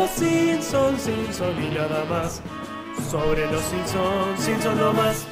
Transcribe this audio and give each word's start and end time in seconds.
los 0.00 0.10
Simpsons, 0.12 1.02
Simpsons 1.02 1.58
y 1.60 1.74
nada 1.74 2.04
más. 2.06 2.42
Sobre 3.10 3.46
los 3.52 3.60
Simpsons, 3.62 4.40
Simpsons 4.40 4.76
no 4.78 4.92
más. 4.94 5.26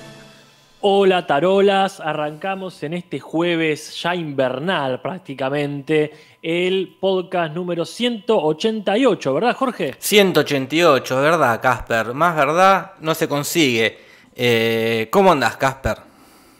Hola 0.82 1.26
tarolas, 1.26 2.00
arrancamos 2.00 2.82
en 2.82 2.92
este 2.92 3.18
jueves 3.18 3.98
ya 4.02 4.14
invernal 4.14 5.00
prácticamente 5.00 6.12
el 6.42 6.98
podcast 7.00 7.54
número 7.54 7.86
188, 7.86 9.34
¿verdad 9.34 9.56
Jorge? 9.56 9.94
188, 9.98 11.16
¿verdad, 11.16 11.60
Casper? 11.62 12.12
Más 12.12 12.36
verdad 12.36 12.92
no 13.00 13.14
se 13.14 13.26
consigue. 13.26 13.98
Eh, 14.36 15.08
¿Cómo 15.10 15.32
andás, 15.32 15.56
Casper? 15.56 15.96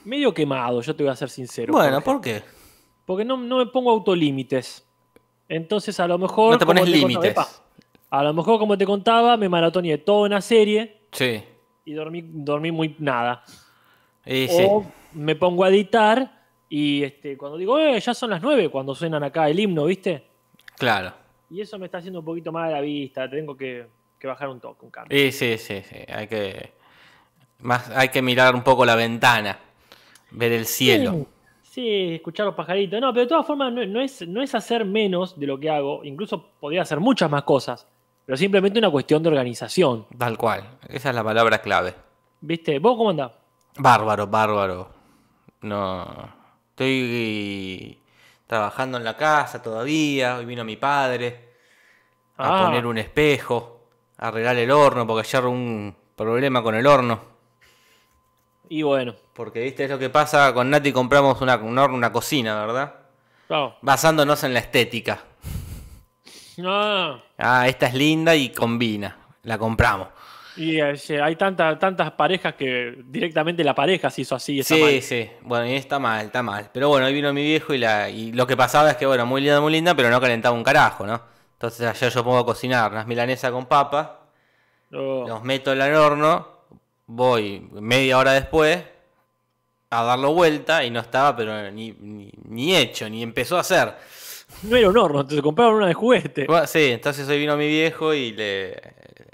Medio 0.06 0.33
quemado, 0.33 0.80
yo 0.80 0.97
te 0.97 1.02
voy 1.02 1.12
a 1.12 1.16
ser 1.16 1.28
sincero. 1.28 1.75
Bueno, 1.75 2.00
Jorge. 2.00 2.05
¿por 2.05 2.20
qué? 2.22 2.42
Porque 3.05 3.25
no, 3.27 3.36
no 3.36 3.59
me 3.59 3.66
pongo 3.66 3.91
autolímites. 3.91 4.83
Entonces 5.47 6.00
a 6.00 6.06
lo 6.09 6.16
mejor... 6.16 6.52
No 6.52 6.59
te 6.59 6.64
pones 6.64 6.84
contaba- 6.84 6.97
límites. 7.09 7.62
A 8.11 8.23
lo 8.23 8.33
mejor 8.33 8.59
como 8.59 8.77
te 8.79 8.87
contaba, 8.87 9.37
me 9.37 9.48
maratoneé 9.48 9.98
toda 9.98 10.27
una 10.27 10.41
serie 10.41 11.03
Sí. 11.12 11.43
y 11.85 11.93
dormí, 11.93 12.23
dormí 12.25 12.71
muy 12.73 12.97
nada. 12.98 13.43
Sí. 14.25 14.48
O 14.69 14.84
me 15.12 15.37
pongo 15.37 15.65
a 15.65 15.69
editar 15.69 16.31
y 16.69 17.03
este, 17.03 17.37
cuando 17.37 17.57
digo, 17.59 17.79
eh, 17.79 17.98
ya 18.01 18.12
son 18.15 18.31
las 18.31 18.43
9, 18.43 18.69
cuando 18.69 18.95
suenan 18.95 19.23
acá 19.25 19.48
el 19.48 19.59
himno, 19.59 19.84
¿viste? 19.87 20.23
Claro. 20.77 21.12
Y 21.51 21.61
eso 21.62 21.79
me 21.79 21.87
está 21.87 21.98
haciendo 21.98 22.19
un 22.21 22.25
poquito 22.27 22.53
mal 22.53 22.69
a 22.69 22.73
la 22.77 22.81
vista, 22.83 23.29
tengo 23.29 23.57
que, 23.57 23.87
que 24.19 24.27
bajar 24.27 24.48
un 24.48 24.61
toque, 24.61 24.84
un 24.84 24.91
cambio. 24.91 25.19
Y 25.19 25.33
sí, 25.33 25.56
sí, 25.56 25.83
sí. 25.83 25.97
Hay 26.09 26.27
que. 26.29 26.72
Más, 27.61 27.89
hay 27.91 28.11
que 28.11 28.20
mirar 28.22 28.55
un 28.55 28.62
poco 28.62 28.84
la 28.84 28.95
ventana. 28.95 29.59
Ver 30.31 30.53
el 30.53 30.67
cielo. 30.67 31.27
Sí, 31.62 32.15
escuchar 32.17 32.45
los 32.47 32.55
pajaritos. 32.55 33.00
No, 33.00 33.12
pero 33.12 33.22
de 33.22 33.28
todas 33.28 33.47
formas 33.47 33.72
no, 33.72 33.84
no 33.87 34.00
es, 34.00 34.27
no 34.28 34.43
es 34.43 34.55
hacer 34.55 34.84
menos 34.84 35.39
de 35.41 35.47
lo 35.47 35.59
que 35.59 35.70
hago, 35.70 36.05
incluso 36.05 36.50
podría 36.61 36.83
hacer 36.83 37.00
muchas 37.00 37.31
más 37.31 37.45
cosas, 37.45 37.87
pero 38.29 38.37
simplemente 38.37 38.79
una 38.79 38.91
cuestión 38.91 39.23
de 39.23 39.31
organización. 39.31 40.05
Tal 40.19 40.37
cual. 40.37 40.62
Esa 40.87 41.09
es 41.09 41.15
la 41.15 41.25
palabra 41.25 41.62
clave. 41.62 41.95
¿Viste? 42.43 42.79
¿Vos 42.79 42.95
cómo 42.98 43.09
andás? 43.09 43.33
Bárbaro, 43.79 44.27
bárbaro. 44.27 44.91
No. 45.62 46.29
Estoy 46.69 47.99
trabajando 48.47 48.99
en 48.99 49.05
la 49.05 49.17
casa 49.17 49.62
todavía. 49.62 50.37
Hoy 50.37 50.45
vino 50.45 50.62
mi 50.62 50.77
padre 50.77 51.55
a 52.37 52.61
Ah. 52.61 52.65
poner 52.67 52.84
un 52.84 52.99
espejo, 52.99 53.81
a 54.19 54.29
arreglar 54.29 54.56
el 54.56 54.71
horno, 54.73 55.06
porque 55.06 55.27
ayer 55.27 55.47
un 55.47 55.97
problema 56.15 56.62
con 56.62 56.75
el 56.75 56.87
horno. 56.87 57.21
Y 58.69 58.83
bueno, 58.83 59.15
Porque, 59.33 59.61
viste, 59.62 59.84
es 59.84 59.91
lo 59.91 59.99
que 59.99 60.11
pasa 60.11 60.53
con 60.53 60.69
Nati, 60.69 60.93
compramos 60.93 61.41
una, 61.41 61.56
un 61.56 61.79
horno, 61.79 61.97
una 61.97 62.12
cocina, 62.12 62.61
¿verdad? 62.67 62.95
claro. 63.47 63.77
Basándonos 63.81 64.45
en 64.45 64.53
la 64.53 64.59
estética. 64.61 65.25
Ah, 66.64 67.20
Ah, 67.39 67.69
esta 67.69 67.87
es 67.87 67.95
linda 67.95 68.34
y 68.34 68.51
combina. 68.51 69.17
La 69.45 69.56
compramos. 69.59 70.09
y 70.56 70.81
eh, 70.81 70.95
hay 71.23 71.37
tantas 71.37 71.78
tantas 71.78 72.11
parejas 72.12 72.55
que 72.55 72.97
directamente 73.06 73.62
la 73.62 73.75
pareja 73.75 74.11
se 74.11 74.23
hizo 74.23 74.34
así. 74.34 74.59
está 74.61 74.75
Sí, 74.75 74.81
mal. 74.83 75.03
sí. 75.03 75.31
Bueno, 75.42 75.67
y 75.67 75.75
está 75.75 75.98
mal, 75.98 76.27
está 76.27 76.42
mal. 76.42 76.69
Pero 76.73 76.89
bueno, 76.89 77.06
hoy 77.06 77.12
vino 77.15 77.33
mi 77.33 77.42
viejo 77.45 77.73
y, 77.75 77.78
la, 77.78 78.11
y 78.11 78.33
lo 78.33 78.47
que 78.47 78.56
pasaba 78.56 78.91
es 78.91 78.97
que, 78.97 79.06
bueno, 79.06 79.25
muy 79.25 79.41
linda, 79.41 79.61
muy 79.61 79.73
linda, 79.73 79.95
pero 79.95 80.11
no 80.11 80.20
calentaba 80.20 80.55
un 80.56 80.65
carajo, 80.65 81.06
¿no? 81.06 81.20
Entonces 81.53 81.87
ayer 81.87 82.12
yo 82.12 82.25
pongo 82.25 82.39
a 82.39 82.45
cocinar 82.47 82.91
unas 82.91 83.06
milanesas 83.06 83.50
con 83.53 83.67
papa, 83.67 84.15
Oh. 84.93 85.27
los 85.28 85.45
meto 85.45 85.70
en 85.72 85.83
el 85.83 85.95
horno, 85.95 86.48
voy 87.06 87.61
media 87.72 88.17
hora 88.17 88.33
después 88.33 88.83
a 89.91 90.03
darlo 90.03 90.33
vuelta 90.33 90.82
y 90.82 90.91
no 90.91 91.00
estaba, 91.00 91.37
pero 91.37 91.71
ni, 91.71 91.93
ni, 92.00 92.31
ni 92.47 92.75
hecho, 92.75 93.09
ni 93.09 93.22
empezó 93.22 93.59
a 93.59 93.61
hacer. 93.61 93.94
No 94.62 94.76
era 94.76 94.88
un 94.88 94.97
horno, 94.98 95.26
te 95.26 95.41
compraron 95.42 95.76
una 95.76 95.86
de 95.88 95.94
juguete. 95.94 96.47
Bueno, 96.47 96.66
sí, 96.66 96.86
entonces 96.92 97.28
hoy 97.28 97.38
vino 97.38 97.56
mi 97.56 97.69
viejo 97.69 98.14
y 98.14 98.32
le, 98.32 98.81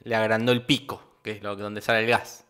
le 0.02 0.14
agrandó 0.16 0.52
el 0.52 0.64
pico, 0.66 1.02
que 1.22 1.32
es 1.32 1.42
lo 1.42 1.54
donde 1.56 1.80
sale 1.80 2.00
el 2.00 2.06
gas. 2.08 2.44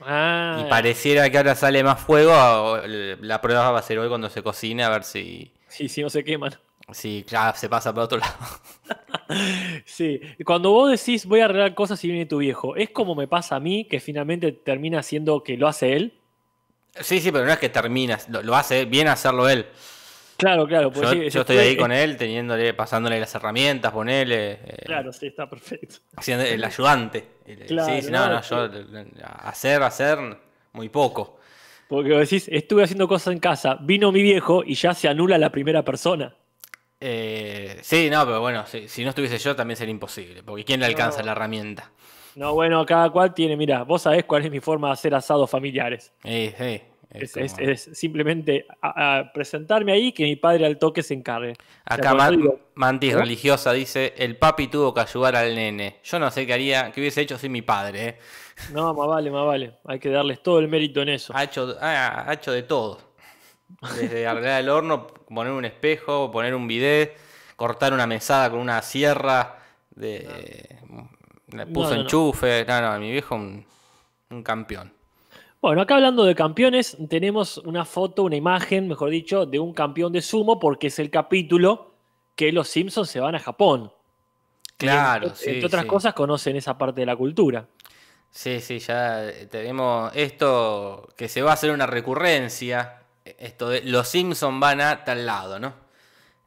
Ah, 0.00 0.58
Y 0.58 0.64
pareciera 0.64 1.30
que 1.30 1.38
ahora 1.38 1.54
sale 1.54 1.82
más 1.82 2.00
fuego. 2.00 2.78
La 3.20 3.40
prueba 3.40 3.70
va 3.70 3.78
a 3.78 3.82
ser 3.82 3.98
hoy 3.98 4.08
cuando 4.08 4.28
se 4.30 4.42
cocine, 4.42 4.84
a 4.84 4.90
ver 4.90 5.04
si, 5.04 5.52
sí, 5.68 5.88
sí, 5.88 6.02
no 6.02 6.10
se 6.10 6.24
queman. 6.24 6.52
si 6.92 7.24
claro, 7.26 7.56
se 7.56 7.68
pasa 7.68 7.92
para 7.92 8.04
otro 8.04 8.18
lado. 8.18 8.34
Sí, 9.86 10.20
cuando 10.44 10.70
vos 10.72 10.90
decís 10.90 11.26
voy 11.26 11.40
a 11.40 11.46
arreglar 11.46 11.74
cosas 11.74 12.02
y 12.04 12.08
viene 12.08 12.26
tu 12.26 12.38
viejo, 12.38 12.76
¿es 12.76 12.90
como 12.90 13.14
me 13.14 13.28
pasa 13.28 13.56
a 13.56 13.60
mí 13.60 13.86
que 13.86 14.00
finalmente 14.00 14.52
termina 14.52 15.02
siendo 15.02 15.42
que 15.42 15.56
lo 15.56 15.68
hace 15.68 15.94
él? 15.96 16.12
Sí, 17.00 17.20
sí, 17.20 17.32
pero 17.32 17.44
no 17.46 17.52
es 17.52 17.58
que 17.58 17.68
terminas, 17.70 18.28
lo, 18.28 18.42
lo 18.42 18.54
hace 18.54 18.84
bien 18.84 19.08
hacerlo 19.08 19.48
él. 19.48 19.66
Claro, 20.36 20.66
claro. 20.66 20.90
Yo, 20.92 21.00
pues 21.00 21.10
sí, 21.10 21.30
yo 21.30 21.40
estoy 21.42 21.58
ahí 21.58 21.76
con 21.76 21.92
él, 21.92 22.16
teniéndole, 22.16 22.74
pasándole 22.74 23.20
las 23.20 23.34
herramientas, 23.34 23.92
ponele, 23.92 24.52
eh, 24.52 24.76
Claro, 24.86 25.12
sí, 25.12 25.28
está 25.28 25.48
perfecto. 25.48 25.96
siendo 26.20 26.44
el 26.44 26.62
ayudante. 26.64 27.24
El- 27.46 27.66
Claro, 27.66 27.94
sí, 27.94 28.02
sí, 28.02 28.10
no, 28.10 28.42
yo 28.42 28.68
hacer, 29.44 29.82
hacer 29.82 30.18
muy 30.72 30.88
poco. 30.88 31.38
Porque 31.88 32.10
vos 32.10 32.20
decís, 32.20 32.48
estuve 32.50 32.82
haciendo 32.84 33.06
cosas 33.06 33.32
en 33.34 33.38
casa, 33.40 33.76
vino 33.80 34.10
mi 34.10 34.22
viejo 34.22 34.62
y 34.64 34.74
ya 34.74 34.94
se 34.94 35.08
anula 35.08 35.38
la 35.38 35.50
primera 35.52 35.84
persona. 35.84 36.34
Eh, 37.00 37.78
sí, 37.82 38.08
no, 38.10 38.24
pero 38.24 38.40
bueno, 38.40 38.64
si, 38.66 38.88
si 38.88 39.02
no 39.02 39.10
estuviese 39.10 39.38
yo 39.38 39.56
también 39.56 39.76
sería 39.76 39.90
imposible, 39.90 40.42
porque 40.42 40.64
¿quién 40.64 40.80
le 40.80 40.86
alcanza 40.86 41.18
No. 41.20 41.26
la 41.26 41.32
herramienta? 41.32 41.90
No, 42.36 42.54
bueno, 42.54 42.86
cada 42.86 43.10
cual 43.10 43.34
tiene, 43.34 43.56
mira, 43.56 43.82
vos 43.82 44.02
sabés 44.02 44.24
cuál 44.24 44.44
es 44.44 44.50
mi 44.50 44.60
forma 44.60 44.86
de 44.88 44.92
hacer 44.94 45.14
asados 45.14 45.50
familiares. 45.50 46.12
Eh, 46.24 46.54
sí, 46.56 46.91
Es, 47.14 47.36
es 47.36 47.36
es- 47.36 47.52
como- 47.54 47.68
es 47.70 47.90
simplemente 47.92 48.66
a- 48.80 49.18
a 49.18 49.32
presentarme 49.32 49.92
ahí 49.92 50.12
que 50.12 50.24
mi 50.24 50.36
padre 50.36 50.66
al 50.66 50.78
toque 50.78 51.02
se 51.02 51.14
encargue. 51.14 51.52
O 51.52 51.54
Acá 51.84 52.12
sea, 52.16 52.30
digo, 52.30 52.58
Mantis 52.74 53.12
¿no? 53.14 53.20
religiosa 53.20 53.72
dice, 53.72 54.14
el 54.16 54.36
papi 54.36 54.68
tuvo 54.68 54.92
que 54.94 55.00
ayudar 55.00 55.36
al 55.36 55.54
nene. 55.54 55.98
Yo 56.04 56.18
no 56.18 56.30
sé 56.30 56.46
qué 56.46 56.54
haría, 56.54 56.90
qué 56.92 57.00
hubiese 57.00 57.20
hecho 57.20 57.38
sin 57.38 57.52
mi 57.52 57.62
padre. 57.62 58.06
¿eh? 58.08 58.18
no, 58.72 58.92
más 58.94 59.06
vale, 59.08 59.30
más 59.30 59.46
vale. 59.46 59.74
Hay 59.84 59.98
que 59.98 60.08
darles 60.10 60.42
todo 60.42 60.58
el 60.58 60.68
mérito 60.68 61.02
en 61.02 61.10
eso. 61.10 61.32
Ha, 61.36 61.44
hecho, 61.44 61.76
ha, 61.80 62.28
ha 62.30 62.32
hecho 62.34 62.52
de 62.52 62.62
todo. 62.62 62.98
Desde 63.96 64.26
arreglar 64.26 64.60
el 64.60 64.68
horno, 64.68 65.06
poner 65.06 65.52
un 65.52 65.64
espejo, 65.64 66.30
poner 66.30 66.54
un 66.54 66.66
bidet, 66.68 67.16
cortar 67.56 67.92
una 67.92 68.06
mesada 68.06 68.50
con 68.50 68.58
una 68.60 68.80
sierra, 68.82 69.58
de, 69.90 70.78
le 71.48 71.66
puso 71.66 71.88
No, 71.88 71.90
no, 71.90 71.96
no. 71.96 72.00
enchufe. 72.02 72.64
No, 72.66 72.80
no, 72.80 72.98
mi 72.98 73.10
viejo 73.10 73.34
un, 73.34 73.64
un 74.30 74.42
campeón. 74.42 74.92
Bueno, 75.62 75.80
acá 75.82 75.94
hablando 75.94 76.24
de 76.24 76.34
campeones, 76.34 76.96
tenemos 77.08 77.56
una 77.58 77.84
foto, 77.84 78.24
una 78.24 78.34
imagen, 78.34 78.88
mejor 78.88 79.10
dicho, 79.10 79.46
de 79.46 79.60
un 79.60 79.72
campeón 79.72 80.12
de 80.12 80.20
sumo, 80.20 80.58
porque 80.58 80.88
es 80.88 80.98
el 80.98 81.08
capítulo 81.08 81.94
que 82.34 82.50
los 82.50 82.68
Simpsons 82.68 83.08
se 83.08 83.20
van 83.20 83.36
a 83.36 83.38
Japón. 83.38 83.92
Claro, 84.76 85.28
entre, 85.28 85.36
sí. 85.36 85.50
entre 85.50 85.66
otras 85.66 85.82
sí. 85.82 85.88
cosas, 85.88 86.14
conocen 86.14 86.56
esa 86.56 86.76
parte 86.78 87.00
de 87.02 87.06
la 87.06 87.16
cultura. 87.16 87.68
Sí, 88.30 88.60
sí, 88.60 88.78
ya 88.78 89.30
tenemos 89.50 90.10
esto 90.16 91.08
que 91.16 91.28
se 91.28 91.42
va 91.42 91.50
a 91.50 91.54
hacer 91.54 91.70
una 91.70 91.86
recurrencia. 91.86 93.02
Esto 93.24 93.68
de 93.68 93.82
los 93.82 94.08
Simpsons 94.08 94.58
van 94.58 94.80
a 94.80 95.04
tal 95.04 95.26
lado, 95.26 95.58
¿no? 95.60 95.74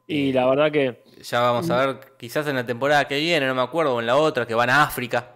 Y 0.06 0.30
Eh, 0.30 0.32
la 0.32 0.46
verdad 0.46 0.70
que 0.72 1.04
Ya 1.22 1.40
vamos 1.40 1.70
a 1.70 1.86
ver, 1.86 2.00
quizás 2.18 2.46
en 2.48 2.56
la 2.56 2.66
temporada 2.66 3.06
que 3.08 3.18
viene, 3.18 3.46
no 3.46 3.54
me 3.54 3.62
acuerdo, 3.62 3.94
o 3.94 4.00
en 4.00 4.06
la 4.06 4.16
otra, 4.16 4.46
que 4.46 4.54
van 4.54 4.70
a 4.70 4.82
África. 4.82 5.32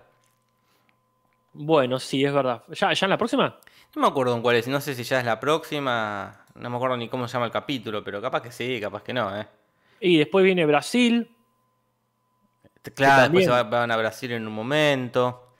Bueno, 1.52 1.98
sí, 1.98 2.24
es 2.24 2.32
verdad. 2.32 2.62
¿Ya, 2.68 2.92
ya 2.92 3.06
en 3.06 3.10
la 3.10 3.18
próxima? 3.18 3.58
No 3.96 4.02
me 4.02 4.08
acuerdo 4.08 4.34
en 4.36 4.42
cuál 4.42 4.56
es, 4.56 4.68
no 4.68 4.80
sé 4.80 4.94
si 4.94 5.02
ya 5.02 5.18
es 5.18 5.24
la 5.24 5.40
próxima, 5.40 6.44
no 6.54 6.70
me 6.70 6.76
acuerdo 6.76 6.96
ni 6.96 7.08
cómo 7.08 7.26
se 7.26 7.32
llama 7.34 7.46
el 7.46 7.52
capítulo, 7.52 8.04
pero 8.04 8.20
capaz 8.22 8.42
que 8.42 8.52
sí, 8.52 8.80
capaz 8.80 9.02
que 9.02 9.12
no, 9.12 9.36
¿eh? 9.38 9.46
Y 10.00 10.16
después 10.18 10.44
viene 10.44 10.64
Brasil. 10.64 11.28
Claro, 12.94 13.22
después 13.22 13.44
se 13.44 13.50
van 13.50 13.90
a 13.90 13.96
Brasil 13.96 14.32
en 14.32 14.46
un 14.46 14.52
momento. 14.54 15.54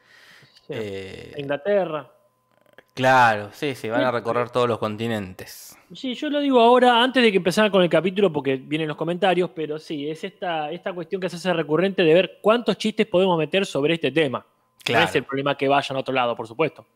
sí, 0.67 0.73
Eh, 0.77 1.35
Inglaterra. 1.39 2.09
claro, 2.95 3.51
sí, 3.53 3.75
sí, 3.75 3.89
van 3.91 4.03
a 4.05 4.11
Sí. 4.11 4.13
recorrer 4.13 4.51
todos 4.51 4.69
los 4.69 4.79
continentes. 4.79 5.77
Sí, 5.93 6.15
yo 6.15 6.31
lo 6.31 6.39
digo 6.39 6.61
ahora, 6.61 7.03
antes 7.03 7.21
de 7.23 7.33
que 7.33 7.39
empezara 7.39 7.69
con 7.71 7.83
el 7.83 7.91
capítulo, 7.91 8.33
porque 8.33 8.57
vienen 8.57 8.87
los 8.87 8.97
comentarios, 8.97 9.51
pero 9.53 9.79
sí, 9.81 10.09
es 10.09 10.23
esta, 10.23 10.71
esta 10.71 10.93
cuestión 10.93 11.21
que 11.21 11.29
se 11.29 11.37
hace 11.37 11.53
recurrente 11.53 12.05
de 12.05 12.15
ver 12.15 12.39
cuántos 12.41 12.79
chistes 12.79 13.07
podemos 13.09 13.37
meter 13.37 13.67
sobre 13.67 13.95
este 13.95 14.13
tema. 14.13 14.47
Claro. 14.85 15.03
No 15.05 15.09
es 15.09 15.17
el 15.17 15.25
problema 15.25 15.57
que 15.57 15.67
vayan 15.69 15.97
a 15.97 16.01
otro 16.01 16.15
lado, 16.15 16.37
por 16.37 16.47
supuesto. 16.47 16.87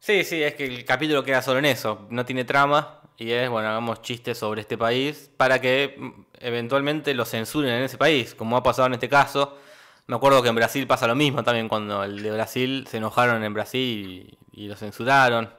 Sí, 0.00 0.24
sí, 0.24 0.42
es 0.42 0.54
que 0.54 0.64
el 0.64 0.84
capítulo 0.86 1.22
queda 1.22 1.42
solo 1.42 1.58
en 1.58 1.66
eso, 1.66 2.06
no 2.08 2.24
tiene 2.24 2.44
trama 2.44 3.02
y 3.18 3.32
es, 3.32 3.50
bueno, 3.50 3.68
hagamos 3.68 4.00
chistes 4.00 4.38
sobre 4.38 4.62
este 4.62 4.78
país 4.78 5.30
para 5.36 5.60
que 5.60 5.94
mm, 5.96 6.10
eventualmente 6.40 7.12
lo 7.12 7.26
censuren 7.26 7.74
en 7.74 7.82
ese 7.82 7.98
país, 7.98 8.34
como 8.34 8.56
ha 8.56 8.62
pasado 8.62 8.86
en 8.86 8.94
este 8.94 9.10
caso. 9.10 9.58
Me 10.06 10.16
acuerdo 10.16 10.42
que 10.42 10.48
en 10.48 10.54
Brasil 10.54 10.86
pasa 10.86 11.06
lo 11.06 11.14
mismo 11.14 11.44
también, 11.44 11.68
cuando 11.68 12.02
el 12.02 12.22
de 12.22 12.30
Brasil 12.30 12.86
se 12.88 12.96
enojaron 12.96 13.44
en 13.44 13.52
Brasil 13.52 14.38
y, 14.52 14.62
y 14.62 14.68
lo 14.68 14.74
censuraron. 14.74 15.50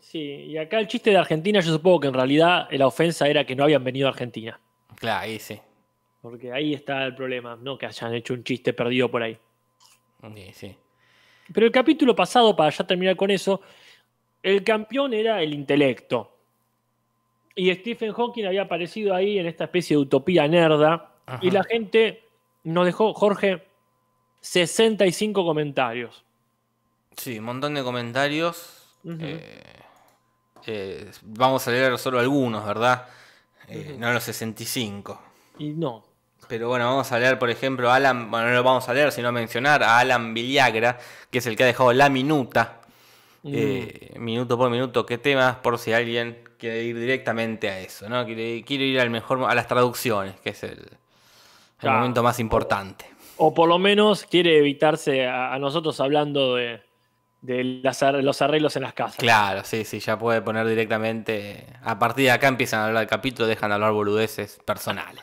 Sí, 0.00 0.18
y 0.18 0.58
acá 0.58 0.80
el 0.80 0.88
chiste 0.88 1.10
de 1.10 1.18
Argentina, 1.18 1.60
yo 1.60 1.72
supongo 1.72 2.00
que 2.00 2.08
en 2.08 2.14
realidad 2.14 2.66
la 2.72 2.88
ofensa 2.88 3.28
era 3.28 3.46
que 3.46 3.54
no 3.54 3.62
habían 3.62 3.84
venido 3.84 4.08
a 4.08 4.10
Argentina. 4.10 4.58
Claro, 4.96 5.20
ahí 5.20 5.38
sí. 5.38 5.60
Porque 6.20 6.52
ahí 6.52 6.74
está 6.74 7.04
el 7.04 7.14
problema, 7.14 7.56
no 7.56 7.78
que 7.78 7.86
hayan 7.86 8.14
hecho 8.14 8.34
un 8.34 8.42
chiste 8.42 8.72
perdido 8.72 9.08
por 9.08 9.22
ahí. 9.22 9.38
Sí, 10.34 10.52
sí. 10.52 10.76
Pero 11.52 11.66
el 11.66 11.72
capítulo 11.72 12.14
pasado, 12.14 12.56
para 12.56 12.70
ya 12.70 12.86
terminar 12.86 13.16
con 13.16 13.30
eso, 13.30 13.60
el 14.42 14.64
campeón 14.64 15.12
era 15.14 15.42
el 15.42 15.52
intelecto. 15.52 16.30
Y 17.54 17.72
Stephen 17.74 18.12
Hawking 18.12 18.44
había 18.44 18.62
aparecido 18.62 19.14
ahí 19.14 19.38
en 19.38 19.46
esta 19.46 19.64
especie 19.64 19.96
de 19.96 20.02
utopía 20.02 20.48
nerda. 20.48 21.12
Ajá. 21.26 21.38
Y 21.42 21.50
la 21.50 21.62
gente 21.64 22.24
nos 22.64 22.86
dejó, 22.86 23.14
Jorge, 23.14 23.62
65 24.40 25.44
comentarios. 25.44 26.24
Sí, 27.16 27.38
un 27.38 27.44
montón 27.44 27.74
de 27.74 27.82
comentarios. 27.82 28.86
Eh, 29.04 29.62
eh, 30.66 31.10
vamos 31.22 31.66
a 31.68 31.70
leer 31.70 31.98
solo 31.98 32.18
algunos, 32.18 32.64
¿verdad? 32.66 33.06
Eh, 33.68 33.96
No 33.98 34.12
los 34.12 34.22
65. 34.24 35.20
Y 35.58 35.70
no. 35.70 36.04
Pero 36.48 36.68
bueno, 36.68 36.84
vamos 36.86 37.10
a 37.12 37.18
leer, 37.18 37.38
por 37.38 37.50
ejemplo, 37.50 37.90
a 37.90 37.96
Alan, 37.96 38.30
bueno, 38.30 38.48
no 38.48 38.54
lo 38.54 38.62
vamos 38.62 38.88
a 38.88 38.94
leer, 38.94 39.12
sino 39.12 39.28
a 39.28 39.32
mencionar 39.32 39.82
a 39.82 39.98
Alan 39.98 40.34
Villagra, 40.34 40.98
que 41.30 41.38
es 41.38 41.46
el 41.46 41.56
que 41.56 41.64
ha 41.64 41.66
dejado 41.66 41.92
la 41.92 42.08
minuta, 42.08 42.80
Mm. 43.42 43.52
eh, 43.54 44.12
minuto 44.18 44.56
por 44.56 44.70
minuto, 44.70 45.04
qué 45.04 45.18
temas, 45.18 45.56
por 45.56 45.78
si 45.78 45.92
alguien 45.92 46.38
quiere 46.58 46.82
ir 46.82 46.98
directamente 46.98 47.68
a 47.68 47.78
eso, 47.80 48.08
¿no? 48.08 48.24
Quiere, 48.24 48.62
quiere 48.64 48.84
ir 48.84 48.98
al 49.00 49.10
mejor, 49.10 49.44
a 49.44 49.54
las 49.54 49.66
traducciones, 49.68 50.40
que 50.40 50.48
es 50.50 50.62
el, 50.62 50.70
el 50.78 50.88
Claro. 51.78 51.98
momento 51.98 52.22
más 52.22 52.40
importante. 52.40 53.04
O 53.36 53.52
por 53.52 53.68
lo 53.68 53.78
menos 53.78 54.24
quiere 54.24 54.56
evitarse 54.56 55.26
a, 55.26 55.52
a 55.52 55.58
nosotros 55.58 56.00
hablando 56.00 56.54
de, 56.54 56.80
de 57.42 57.64
las 57.82 58.00
los 58.22 58.40
arreglos 58.40 58.76
en 58.76 58.82
las 58.84 58.94
casas. 58.94 59.16
Claro, 59.18 59.62
sí, 59.64 59.84
sí, 59.84 60.00
ya 60.00 60.18
puede 60.18 60.40
poner 60.40 60.66
directamente. 60.66 61.66
A 61.82 61.98
partir 61.98 62.24
de 62.24 62.30
acá 62.30 62.48
empiezan 62.48 62.80
a 62.80 62.86
hablar 62.86 63.00
del 63.00 63.10
capítulo, 63.10 63.46
dejan 63.46 63.68
de 63.68 63.74
hablar 63.74 63.92
boludeces 63.92 64.58
personales. 64.64 65.22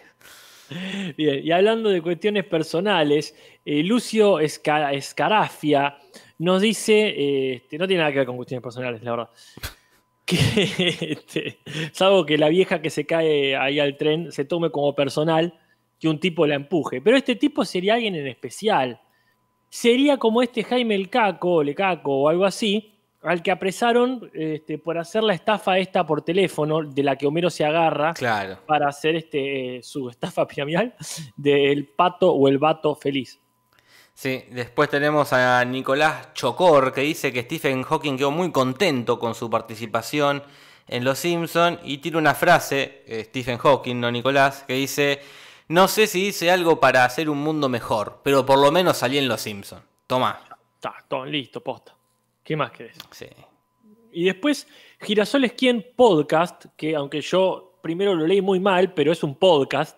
Bien, 1.17 1.41
y 1.43 1.51
hablando 1.51 1.89
de 1.89 2.01
cuestiones 2.01 2.45
personales, 2.45 3.35
eh, 3.65 3.83
Lucio 3.83 4.39
Esca- 4.39 4.93
Escarafia 4.93 5.97
nos 6.39 6.61
dice, 6.61 7.09
eh, 7.09 7.53
este, 7.55 7.77
no 7.77 7.87
tiene 7.87 8.01
nada 8.01 8.11
que 8.11 8.19
ver 8.19 8.27
con 8.27 8.37
cuestiones 8.37 8.63
personales, 8.63 9.03
la 9.03 9.11
verdad, 9.11 9.29
que 10.25 10.37
este, 10.99 11.59
salvo 11.91 12.25
que 12.25 12.37
la 12.37 12.49
vieja 12.49 12.81
que 12.81 12.89
se 12.89 13.05
cae 13.05 13.55
ahí 13.55 13.79
al 13.79 13.97
tren 13.97 14.31
se 14.31 14.45
tome 14.45 14.69
como 14.71 14.95
personal 14.95 15.53
que 15.99 16.07
un 16.07 16.19
tipo 16.19 16.47
la 16.47 16.55
empuje. 16.55 17.01
Pero 17.01 17.17
este 17.17 17.35
tipo 17.35 17.63
sería 17.65 17.95
alguien 17.95 18.15
en 18.15 18.27
especial. 18.27 18.99
Sería 19.69 20.17
como 20.17 20.41
este 20.41 20.63
Jaime 20.63 20.95
el 20.95 21.09
Caco, 21.09 21.63
Le 21.63 21.75
Caco 21.75 22.21
o 22.23 22.29
algo 22.29 22.45
así, 22.45 22.90
al 23.23 23.43
que 23.43 23.51
apresaron 23.51 24.29
este, 24.33 24.77
por 24.77 24.97
hacer 24.97 25.23
la 25.23 25.33
estafa 25.33 25.77
esta 25.77 26.05
por 26.05 26.21
teléfono, 26.23 26.81
de 26.83 27.03
la 27.03 27.15
que 27.15 27.27
Homero 27.27 27.49
se 27.49 27.63
agarra 27.63 28.13
Claro. 28.13 28.57
para 28.65 28.87
hacer 28.87 29.15
este, 29.15 29.77
eh, 29.77 29.83
su 29.83 30.09
estafa 30.09 30.47
piramidal 30.47 30.95
del 31.35 31.87
pato 31.87 32.31
o 32.31 32.47
el 32.47 32.57
vato 32.57 32.95
feliz. 32.95 33.39
Sí, 34.13 34.43
después 34.51 34.89
tenemos 34.89 35.33
a 35.33 35.63
Nicolás 35.65 36.33
Chocor 36.33 36.93
que 36.93 37.01
dice 37.01 37.31
que 37.31 37.43
Stephen 37.43 37.83
Hawking 37.83 38.17
quedó 38.17 38.31
muy 38.31 38.51
contento 38.51 39.17
con 39.17 39.33
su 39.35 39.49
participación 39.49 40.43
en 40.87 41.03
Los 41.03 41.19
Simpson 41.19 41.79
y 41.83 41.99
tiene 41.99 42.17
una 42.17 42.33
frase, 42.35 43.03
eh, 43.07 43.23
Stephen 43.25 43.57
Hawking, 43.57 43.99
no 43.99 44.11
Nicolás, 44.11 44.63
que 44.67 44.73
dice, 44.73 45.21
no 45.69 45.87
sé 45.87 46.07
si 46.07 46.25
dice 46.25 46.51
algo 46.51 46.79
para 46.79 47.05
hacer 47.05 47.29
un 47.29 47.37
mundo 47.37 47.69
mejor, 47.69 48.19
pero 48.23 48.45
por 48.45 48.59
lo 48.59 48.71
menos 48.71 48.97
salí 48.97 49.17
en 49.17 49.27
Los 49.27 49.41
Simpson. 49.41 49.81
Toma. 50.07 50.41
Está, 50.75 50.95
todo 51.07 51.25
listo, 51.25 51.61
posta. 51.63 51.95
¿Qué 52.51 52.57
más 52.57 52.71
querés? 52.71 52.97
Sí. 53.11 53.27
Y 54.11 54.25
después, 54.25 54.67
Girasol 54.99 55.45
es 55.45 55.53
quien 55.53 55.85
podcast, 55.95 56.65
que 56.75 56.97
aunque 56.97 57.21
yo 57.21 57.79
primero 57.81 58.13
lo 58.13 58.27
leí 58.27 58.41
muy 58.41 58.59
mal, 58.59 58.93
pero 58.93 59.13
es 59.13 59.23
un 59.23 59.35
podcast, 59.35 59.97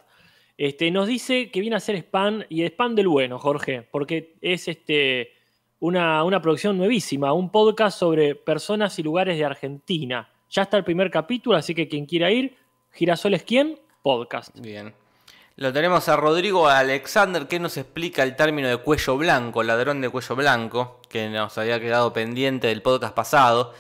este, 0.55 0.91
nos 0.91 1.07
dice 1.07 1.49
que 1.49 1.61
viene 1.61 1.75
a 1.75 1.77
hacer 1.77 1.95
spam 1.95 2.43
y 2.49 2.61
spam 2.61 2.93
del 2.93 3.07
bueno, 3.07 3.39
Jorge, 3.39 3.81
porque 3.89 4.35
es 4.39 4.67
este, 4.67 5.31
una, 5.79 6.23
una 6.23 6.39
producción 6.43 6.77
nuevísima, 6.77 7.33
un 7.33 7.49
podcast 7.49 7.97
sobre 7.97 8.35
personas 8.35 8.99
y 8.99 9.01
lugares 9.01 9.35
de 9.35 9.45
Argentina. 9.45 10.29
Ya 10.51 10.61
está 10.61 10.77
el 10.77 10.83
primer 10.83 11.09
capítulo, 11.09 11.57
así 11.57 11.73
que 11.73 11.87
quien 11.87 12.05
quiera 12.05 12.29
ir, 12.29 12.55
Girasol 12.91 13.33
es 13.33 13.41
quien 13.41 13.79
podcast. 14.03 14.59
Bien. 14.59 14.93
Lo 15.55 15.71
tenemos 15.71 16.09
a 16.09 16.15
Rodrigo 16.15 16.67
Alexander 16.67 17.47
que 17.47 17.59
nos 17.59 17.77
explica 17.77 18.23
el 18.23 18.35
término 18.35 18.67
de 18.67 18.77
cuello 18.77 19.17
blanco, 19.17 19.61
ladrón 19.61 20.01
de 20.01 20.09
cuello 20.09 20.35
blanco, 20.35 20.99
que 21.09 21.29
nos 21.29 21.55
había 21.59 21.79
quedado 21.79 22.11
pendiente 22.11 22.67
del 22.67 22.81
podcast 22.81 23.13
pasado, 23.13 23.71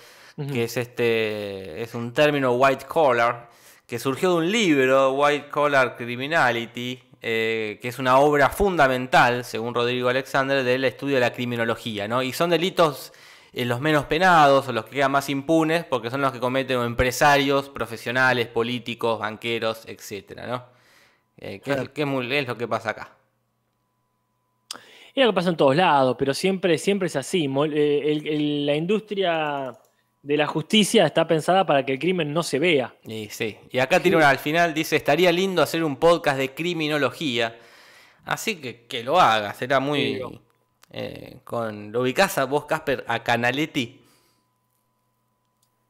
que 0.51 0.65
es 0.65 0.77
este 0.77 1.81
es 1.81 1.95
un 1.95 2.13
término 2.13 2.51
white 2.53 2.85
collar 2.85 3.49
que 3.87 3.97
surgió 3.97 4.29
de 4.33 4.35
un 4.37 4.51
libro 4.51 5.13
White 5.13 5.49
Collar 5.49 5.95
Criminality, 5.97 7.03
eh, 7.21 7.79
que 7.81 7.87
es 7.87 7.97
una 7.97 8.19
obra 8.19 8.49
fundamental, 8.49 9.43
según 9.43 9.73
Rodrigo 9.73 10.09
Alexander, 10.09 10.63
del 10.63 10.85
estudio 10.85 11.15
de 11.15 11.21
la 11.21 11.33
criminología, 11.33 12.07
¿no? 12.07 12.21
Y 12.21 12.33
son 12.33 12.51
delitos 12.51 13.13
eh, 13.51 13.65
los 13.65 13.81
menos 13.81 14.05
penados 14.05 14.67
o 14.67 14.73
los 14.73 14.85
que 14.85 14.91
quedan 14.91 15.11
más 15.11 15.27
impunes, 15.27 15.85
porque 15.85 16.11
son 16.11 16.21
los 16.21 16.31
que 16.31 16.39
cometen 16.39 16.81
empresarios, 16.81 17.69
profesionales, 17.69 18.47
políticos, 18.47 19.19
banqueros, 19.19 19.85
etcétera, 19.87 20.45
¿no? 20.45 20.72
Eh, 21.37 21.59
que 21.59 21.71
es- 21.71 21.75
Claro. 21.77 21.93
que 21.93 22.01
es, 22.01 22.07
muy- 22.07 22.33
es 22.35 22.47
lo 22.47 22.57
que 22.57 22.67
pasa 22.67 22.91
acá. 22.91 23.15
Es 25.15 25.23
lo 25.23 25.31
que 25.31 25.35
pasa 25.35 25.49
en 25.49 25.57
todos 25.57 25.75
lados, 25.75 26.15
pero 26.17 26.33
siempre, 26.33 26.77
siempre 26.77 27.07
es 27.07 27.15
así. 27.15 27.45
Eh, 27.45 28.01
el- 28.11 28.27
el- 28.27 28.65
la 28.65 28.75
industria 28.75 29.77
de 30.23 30.37
la 30.37 30.47
justicia 30.47 31.05
está 31.05 31.27
pensada 31.27 31.65
para 31.65 31.85
que 31.85 31.93
el 31.93 31.99
crimen 31.99 32.33
no 32.33 32.41
se 32.43 32.57
vea. 32.57 32.95
Y 33.05 33.27
sí, 33.29 33.57
y 33.71 33.79
acá 33.79 33.99
tiene 33.99 34.17
una 34.17 34.29
al 34.29 34.39
final, 34.39 34.73
dice, 34.73 34.95
estaría 34.95 35.31
lindo 35.31 35.61
hacer 35.61 35.83
un 35.83 35.97
podcast 35.97 36.37
de 36.37 36.53
criminología. 36.53 37.55
Así 38.25 38.55
que 38.61 38.85
que 38.85 39.03
lo 39.03 39.19
haga, 39.19 39.53
será 39.53 39.79
muy... 39.79 40.15
Sí. 40.15 40.21
eh, 40.95 41.37
con, 41.43 41.91
¿Lo 41.91 42.01
ubicás 42.01 42.37
a 42.37 42.45
vos, 42.45 42.65
Casper, 42.65 43.03
a 43.07 43.21
Canaletti? 43.23 43.99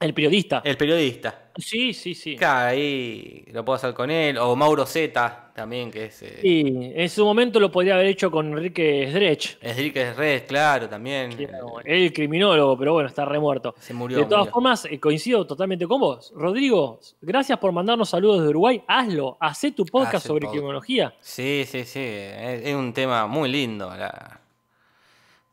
El 0.04 0.14
periodista. 0.14 0.62
El 0.66 0.78
periodista. 0.78 1.40
Sí, 1.58 1.94
sí, 1.94 2.14
sí. 2.16 2.36
Claro, 2.36 2.70
ahí 2.72 3.46
lo 3.52 3.64
puedo 3.64 3.76
hacer 3.76 3.94
con 3.94 4.10
él. 4.10 4.38
O 4.40 4.56
Mauro 4.56 4.86
Zeta, 4.86 5.52
también, 5.56 5.92
que 5.92 6.06
es... 6.06 6.22
Eh, 6.24 6.40
Sí, 6.42 6.92
en 6.96 7.08
su 7.10 7.24
momento 7.24 7.60
lo 7.60 7.72
podría 7.72 7.94
haber 7.94 8.08
hecho 8.08 8.32
con 8.32 8.48
Enrique 8.48 9.08
Sdrech, 9.12 9.58
Enrique 9.62 10.14
Red, 10.14 10.44
claro, 10.48 10.90
también. 10.90 11.32
era 11.40 11.96
el 11.98 12.12
criminólogo, 12.12 12.78
pero 12.78 12.94
bueno, 12.94 13.08
está 13.08 13.24
remuerto. 13.24 13.76
se 13.80 13.94
murió. 13.94 14.18
De 14.18 14.26
todas 14.26 14.40
murió. 14.46 14.54
formas, 14.54 14.86
eh, 14.86 15.00
coincido 15.00 15.46
totalmente 15.46 15.86
con 15.88 16.00
vos. 16.02 16.34
Rodrigo, 16.36 17.00
gracias 17.22 17.60
por 17.60 17.72
mandarnos 17.72 18.10
saludos 18.10 18.42
de 18.44 18.50
Uruguay. 18.50 18.84
Hazlo, 18.88 19.38
hacé 19.40 19.72
tu 19.72 19.86
podcast 19.86 20.26
sobre 20.26 20.42
podcast. 20.42 20.54
criminología. 20.54 21.14
Sí, 21.22 21.66
sí, 21.68 21.84
sí. 21.86 22.00
Es, 22.02 22.66
es 22.66 22.76
un 22.76 22.92
tema 22.94 23.28
muy 23.28 23.48
lindo. 23.50 23.90
la- 23.96 24.40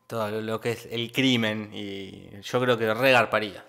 todo 0.07 0.29
lo, 0.29 0.41
lo 0.41 0.59
que 0.59 0.71
es 0.71 0.87
el 0.91 1.11
crimen. 1.11 1.69
Y 1.73 2.23
yo 2.41 2.59
creo 2.59 2.77
que 2.77 2.93
regarparía. 2.93 3.63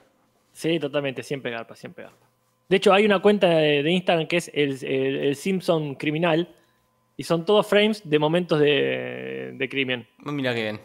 Sí, 0.52 0.78
totalmente, 0.78 1.22
siempre 1.22 1.50
garpa, 1.50 1.74
siempre 1.74 2.04
garpa. 2.04 2.26
De 2.68 2.76
hecho, 2.76 2.92
hay 2.92 3.04
una 3.04 3.20
cuenta 3.20 3.48
de, 3.48 3.82
de 3.82 3.90
Instagram 3.90 4.26
que 4.26 4.36
es 4.38 4.50
el, 4.54 4.82
el- 4.84 5.16
el 5.18 5.36
Simpson 5.36 5.94
Criminal 5.94 6.48
y 7.16 7.24
son 7.24 7.44
todos 7.44 7.66
frames 7.66 8.08
de 8.08 8.18
momentos 8.18 8.58
de, 8.60 9.52
de 9.54 9.68
crimen. 9.68 10.06
Mira 10.18 10.54
qué 10.54 10.62
bien. 10.62 10.80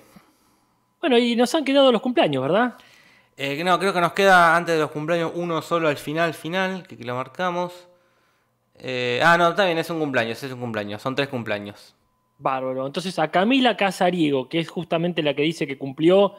Bueno, 1.00 1.18
y 1.18 1.36
nos 1.36 1.54
han 1.56 1.64
quedado 1.64 1.92
los 1.92 2.02
cumpleaños, 2.02 2.42
¿verdad? 2.42 2.76
Eh, 3.38 3.64
no, 3.64 3.78
creo 3.80 3.94
que 3.94 4.02
nos 4.02 4.14
queda 4.14 4.56
antes 4.56 4.76
de 4.76 4.82
los 4.82 4.92
cumpleaños 4.92 5.32
uno 5.36 5.62
solo 5.62 5.88
al 5.88 5.98
final, 5.98 6.34
final, 6.34 6.86
que, 6.88 6.98
que 6.98 7.04
lo 7.04 7.16
marcamos. 7.16 7.88
Eh, 8.80 9.22
ah, 9.24 9.38
no, 9.38 9.50
está 9.50 9.66
bien, 9.66 9.78
es 9.78 9.90
un 9.90 10.00
cumpleaños, 10.00 10.42
es 10.44 10.52
un 10.52 10.60
cumpleaños, 10.60 11.02
son 11.02 11.16
tres 11.16 11.28
cumpleaños. 11.30 11.96
Bárbaro. 12.40 12.86
Entonces, 12.86 13.18
a 13.20 13.30
Camila 13.32 13.78
Casariego, 13.78 14.50
que 14.50 14.60
es 14.60 14.70
justamente 14.70 15.24
la 15.24 15.34
que 15.36 15.42
dice 15.44 15.66
que 15.68 15.78
cumplió 15.78 16.34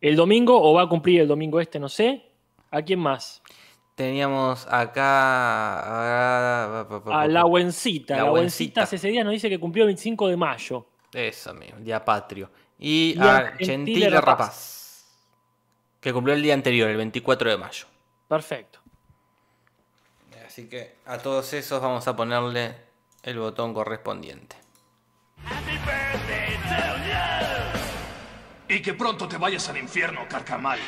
el 0.00 0.16
domingo 0.16 0.60
o 0.60 0.72
va 0.74 0.82
a 0.82 0.88
cumplir 0.88 1.20
el 1.20 1.28
domingo 1.28 1.60
este, 1.60 1.78
no 1.78 1.88
sé. 1.88 2.22
¿A 2.70 2.82
quién 2.82 3.00
más? 3.00 3.42
Teníamos 3.94 4.66
acá... 4.70 5.80
A 6.80 7.26
la. 7.26 7.44
Buencita. 7.44 8.16
La 8.16 8.24
La 8.24 8.30
Buencita. 8.30 8.84
Ese 8.84 9.08
día 9.08 9.24
nos 9.24 9.32
dice 9.32 9.48
que 9.48 9.58
cumplió 9.58 9.84
el 9.84 9.88
25 9.88 10.28
de 10.28 10.36
mayo. 10.36 10.86
Eso 11.12 11.52
mismo, 11.54 11.80
Día 11.80 12.04
Patrio. 12.04 12.50
Y, 12.78 13.14
Y 13.16 13.20
a 13.20 13.52
Gentile 13.58 14.08
Rapaz. 14.08 14.24
Rapaz. 14.24 14.80
Que 16.00 16.12
cumplió 16.12 16.34
el 16.34 16.42
día 16.42 16.54
anterior, 16.54 16.88
el 16.88 16.96
24 16.96 17.50
de 17.50 17.58
mayo. 17.58 17.86
Perfecto. 18.26 18.78
Así 20.46 20.68
que 20.68 20.96
a 21.04 21.18
todos 21.18 21.52
esos 21.52 21.82
vamos 21.82 22.08
a 22.08 22.16
ponerle 22.16 22.74
el 23.22 23.38
botón 23.38 23.74
correspondiente. 23.74 24.56
Y 28.68 28.80
que 28.80 28.94
pronto 28.94 29.28
te 29.28 29.36
vayas 29.36 29.68
al 29.68 29.76
infierno, 29.76 30.26
carcamal. 30.28 30.78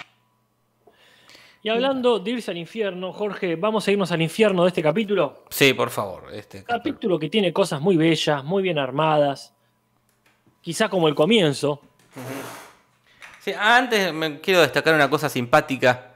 Y 1.64 1.68
hablando 1.68 2.18
de 2.18 2.32
irse 2.32 2.50
al 2.50 2.56
infierno, 2.56 3.12
Jorge, 3.12 3.54
vamos 3.54 3.86
a 3.86 3.92
irnos 3.92 4.10
al 4.10 4.20
infierno 4.20 4.64
de 4.64 4.68
este 4.68 4.82
capítulo. 4.82 5.44
Sí, 5.48 5.72
por 5.74 5.90
favor. 5.90 6.24
Este 6.32 6.64
Capítulo 6.64 7.20
que 7.20 7.28
tiene 7.28 7.52
cosas 7.52 7.80
muy 7.80 7.96
bellas, 7.96 8.42
muy 8.42 8.64
bien 8.64 8.78
armadas. 8.80 9.54
Quizá 10.60 10.88
como 10.88 11.06
el 11.06 11.14
comienzo. 11.14 11.80
Sí, 13.40 13.52
antes 13.56 14.12
me 14.12 14.40
quiero 14.40 14.60
destacar 14.60 14.94
una 14.94 15.08
cosa 15.08 15.28
simpática 15.28 16.14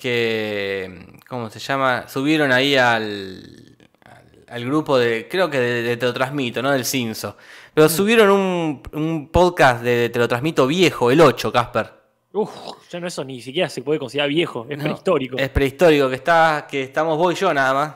que, 0.00 1.18
¿cómo 1.28 1.50
se 1.50 1.58
llama? 1.58 2.08
Subieron 2.08 2.52
ahí 2.52 2.76
al, 2.76 3.76
al, 4.04 4.44
al 4.48 4.64
grupo 4.64 4.98
de, 4.98 5.26
creo 5.28 5.50
que 5.50 5.58
de, 5.58 5.82
de 5.82 5.96
Te 5.96 6.06
lo 6.06 6.12
transmito, 6.12 6.62
¿no? 6.62 6.70
Del 6.70 6.84
Cinso. 6.84 7.36
Pero 7.74 7.88
subieron 7.88 8.30
un, 8.30 8.82
un 8.92 9.28
podcast 9.30 9.82
de 9.82 10.10
Te 10.10 10.18
lo 10.20 10.28
transmito 10.28 10.68
viejo, 10.68 11.10
el 11.10 11.20
8, 11.20 11.52
Casper. 11.52 11.99
Uf, 12.32 12.50
ya 12.90 13.00
no 13.00 13.06
eso 13.08 13.24
ni 13.24 13.40
siquiera 13.42 13.68
se 13.68 13.82
puede 13.82 13.98
considerar 13.98 14.28
viejo, 14.28 14.66
es 14.68 14.78
No, 14.78 14.84
prehistórico. 14.84 15.36
Es 15.38 15.48
prehistórico, 15.48 16.08
que, 16.08 16.14
está, 16.16 16.66
que 16.70 16.82
estamos 16.84 17.18
vos 17.18 17.32
y 17.34 17.36
yo 17.36 17.52
nada 17.52 17.74
más. 17.74 17.94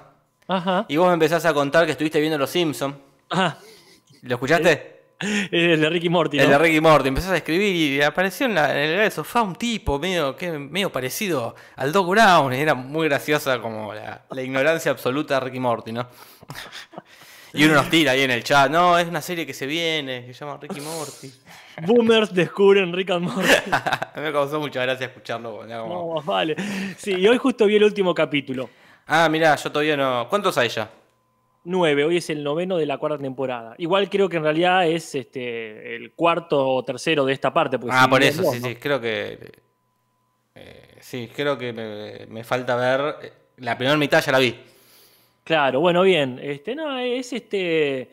Ajá. 0.48 0.86
Y 0.88 0.96
vos 0.96 1.06
me 1.08 1.14
empezás 1.14 1.44
a 1.44 1.54
contar 1.54 1.86
que 1.86 1.92
estuviste 1.92 2.20
viendo 2.20 2.36
Los 2.36 2.50
Simpsons. 2.50 2.96
Ah, 3.30 3.56
¿Lo 4.22 4.34
escuchaste? 4.34 4.92
Es 5.20 5.48
el 5.52 5.80
de 5.80 5.88
Ricky 5.88 6.08
Morty. 6.08 6.38
El 6.38 6.46
¿no? 6.46 6.52
de 6.52 6.58
Ricky 6.58 6.80
Morty. 6.80 7.08
Empezás 7.08 7.30
a 7.30 7.36
escribir 7.36 7.74
y 7.74 8.02
apareció 8.02 8.46
en, 8.46 8.54
la- 8.56 8.72
en 8.72 9.00
el 9.00 9.12
sofá 9.12 9.40
un 9.42 9.54
tipo 9.54 9.98
medio, 9.98 10.34
que, 10.36 10.50
medio 10.50 10.90
parecido 10.90 11.54
al 11.76 11.92
Doc 11.92 12.08
Brown. 12.08 12.52
Era 12.52 12.74
muy 12.74 13.08
graciosa 13.08 13.60
como 13.60 13.94
la, 13.94 14.24
la 14.28 14.42
ignorancia 14.42 14.90
absoluta 14.90 15.34
de 15.34 15.40
Ricky 15.46 15.60
Morty, 15.60 15.92
¿no? 15.92 16.08
Y 17.56 17.64
uno 17.64 17.74
nos 17.74 17.88
tira 17.88 18.10
ahí 18.12 18.22
en 18.22 18.32
el 18.32 18.42
chat. 18.42 18.68
No, 18.68 18.98
es 18.98 19.06
una 19.06 19.22
serie 19.22 19.46
que 19.46 19.54
se 19.54 19.64
viene, 19.66 20.26
que 20.26 20.34
se 20.34 20.40
llama 20.44 20.58
Ricky 20.60 20.80
Morty. 20.80 21.32
Boomers 21.86 22.32
descubren 22.32 22.92
Rick 22.92 23.10
and 23.10 23.24
Morty. 23.24 23.48
Me 24.20 24.32
causó 24.32 24.60
mucha 24.60 24.82
gracia 24.82 25.06
escucharlo. 25.06 25.58
como- 25.58 26.14
No, 26.16 26.22
vale. 26.22 26.56
Sí, 26.96 27.12
y 27.14 27.26
hoy 27.26 27.38
justo 27.38 27.66
vi 27.66 27.76
el 27.76 27.84
último 27.84 28.14
capítulo. 28.14 28.70
Ah, 29.06 29.28
mirá, 29.28 29.54
yo 29.56 29.70
todavía 29.70 29.96
no. 29.96 30.26
¿Cuántos 30.28 30.56
hay 30.58 30.68
ya? 30.68 30.90
9, 31.66 32.04
hoy 32.04 32.18
es 32.18 32.28
el 32.30 32.44
noveno 32.44 32.76
de 32.76 32.84
la 32.86 32.98
cuarta 32.98 33.18
temporada. 33.18 33.74
Igual 33.78 34.08
creo 34.10 34.28
que 34.28 34.36
en 34.36 34.42
realidad 34.44 34.86
es 34.86 35.14
este 35.14 35.96
el 35.96 36.12
cuarto 36.12 36.66
o 36.68 36.84
tercero 36.84 37.24
de 37.24 37.32
esta 37.32 37.52
parte. 37.54 37.78
Ah, 37.90 38.04
si 38.04 38.10
por 38.10 38.22
eso, 38.22 38.42
sí, 38.52 38.60
¿no? 38.60 38.68
sí. 38.68 38.76
Creo 38.76 39.00
que. 39.00 39.52
eh, 40.54 40.96
sí, 41.00 41.30
creo 41.34 41.56
que 41.58 41.72
me, 41.72 42.26
me 42.26 42.44
falta 42.44 42.76
ver. 42.76 43.16
eh, 43.22 43.32
La 43.58 43.76
primera 43.76 43.96
mitad 43.96 44.22
ya 44.22 44.32
la 44.32 44.38
vi. 44.38 44.54
Claro, 45.42 45.80
bueno, 45.80 46.02
bien. 46.02 46.38
Este, 46.42 46.74
no, 46.74 46.98
es 46.98 47.32
este. 47.32 48.10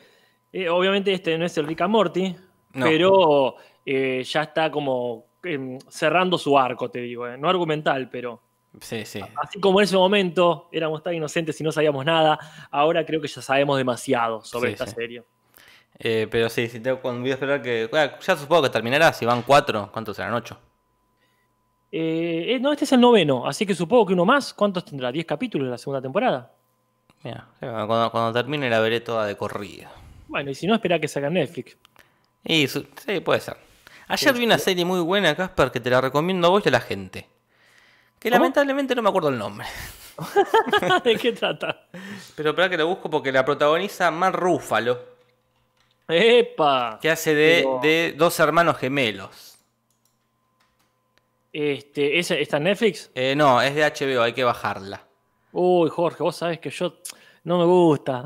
eh, 0.54 0.70
obviamente 0.70 1.14
este 1.14 1.38
no 1.38 1.46
es 1.46 1.58
el 1.58 1.68
Rick 1.68 1.82
and 1.82 1.92
Morty, 1.92 2.36
No. 2.74 2.86
pero 2.86 3.56
eh, 3.86 4.24
ya 4.24 4.44
está 4.44 4.72
como 4.72 5.26
em, 5.44 5.78
cerrando 5.90 6.38
su 6.38 6.58
arco, 6.58 6.90
te 6.90 7.00
digo. 7.00 7.28
eh. 7.28 7.38
No 7.38 7.50
argumental, 7.50 8.10
pero. 8.10 8.42
Sí, 8.80 9.06
sí. 9.06 9.20
Así 9.36 9.60
como 9.60 9.82
en 9.82 9.84
ese 9.84 9.98
momento 9.98 10.70
éramos 10.72 11.04
tan 11.04 11.14
inocentes 11.14 11.60
y 11.60 11.64
no 11.64 11.72
sabíamos 11.74 12.06
nada, 12.06 12.40
ahora 12.72 13.06
creo 13.06 13.20
que 13.20 13.28
ya 13.28 13.42
sabemos 13.42 13.78
demasiado 13.78 14.42
sobre 14.46 14.70
Sí, 14.70 14.74
esta 14.74 14.88
serie. 14.88 15.24
Eh, 16.00 16.28
pero 16.32 16.50
sí, 16.50 16.68
sí 16.70 16.80
tengo, 16.80 17.00
cuando 17.02 17.22
voy 17.22 17.32
a 17.32 17.34
esperar 17.34 17.62
que. 17.62 17.88
bueno, 17.92 18.14
ya 18.22 18.36
supongo 18.38 18.64
que 18.64 18.70
terminará. 18.70 19.12
Si 19.14 19.26
van 19.26 19.42
cuatro, 19.42 19.90
¿cuántos 19.92 20.16
serán? 20.16 20.34
Ocho. 20.34 20.58
No, 21.92 22.72
este 22.72 22.86
es 22.86 22.92
el 22.94 23.02
noveno, 23.02 23.46
así 23.46 23.66
que 23.66 23.76
supongo 23.76 24.06
que 24.06 24.14
uno 24.14 24.24
más. 24.26 24.54
¿Cuántos 24.54 24.86
tendrá? 24.86 25.12
¿10 25.12 25.26
capítulos 25.26 25.66
en 25.66 25.72
la 25.72 25.78
segunda 25.78 26.02
temporada? 26.02 26.54
Mira, 27.24 27.48
cuando, 27.60 28.10
cuando 28.10 28.34
termine 28.34 28.70
la 28.70 28.80
veré 28.80 29.02
toda 29.02 29.26
de 29.26 29.36
corrida. 29.36 29.92
Bueno, 30.28 30.50
y 30.50 30.56
si 30.56 30.66
no, 30.66 30.74
espera 30.76 30.98
que 31.00 31.08
salga 31.10 31.30
Netflix. 31.30 31.78
Y 32.44 32.68
su- 32.68 32.88
sí, 33.06 33.20
puede 33.20 33.40
ser. 33.40 33.58
Ayer 34.08 34.34
vi 34.34 34.46
una 34.46 34.58
serie 34.58 34.84
muy 34.84 35.00
buena, 35.00 35.36
Casper, 35.36 35.72
que 35.72 35.80
te 35.80 35.90
la 35.90 36.02
recomiendo 36.02 36.48
a 36.48 36.50
vos 36.52 36.64
y 36.66 36.70
a 36.70 36.72
la 36.72 36.82
gente. 36.82 37.28
Que 38.20 38.30
¿Cómo? 38.30 38.40
lamentablemente 38.40 38.94
no 38.96 39.02
me 39.02 39.10
acuerdo 39.10 39.30
el 39.30 39.38
nombre. 39.38 39.66
¿De 41.04 41.16
qué 41.18 41.32
trata? 41.32 41.88
Pero 42.36 42.50
espera 42.50 42.70
que 42.70 42.78
lo 42.78 42.88
busco 42.88 43.10
porque 43.10 43.32
la 43.32 43.46
protagoniza 43.46 44.12
Mar 44.12 44.34
Rúfalo, 44.38 45.00
¡Epa! 46.08 47.00
que 47.02 47.10
hace 47.10 47.34
de, 47.34 48.14
dos 48.18 48.40
hermanos 48.40 48.78
gemelos. 48.78 49.58
Este, 51.54 52.20
¿esa- 52.20 52.36
¿Está 52.36 52.58
en 52.58 52.64
Netflix? 52.64 53.10
Eh, 53.16 53.34
no, 53.36 53.62
es 53.62 53.76
de 53.76 53.84
HBO, 53.84 54.22
hay 54.24 54.34
que 54.34 54.44
bajarla. 54.44 55.04
Uy, 55.52 55.90
Jorge, 55.90 56.24
vos 56.24 56.36
sabés 56.36 56.60
que 56.60 56.70
yo 56.70 56.98
no 57.44 57.58
me 57.60 57.66
gusta. 57.66 58.24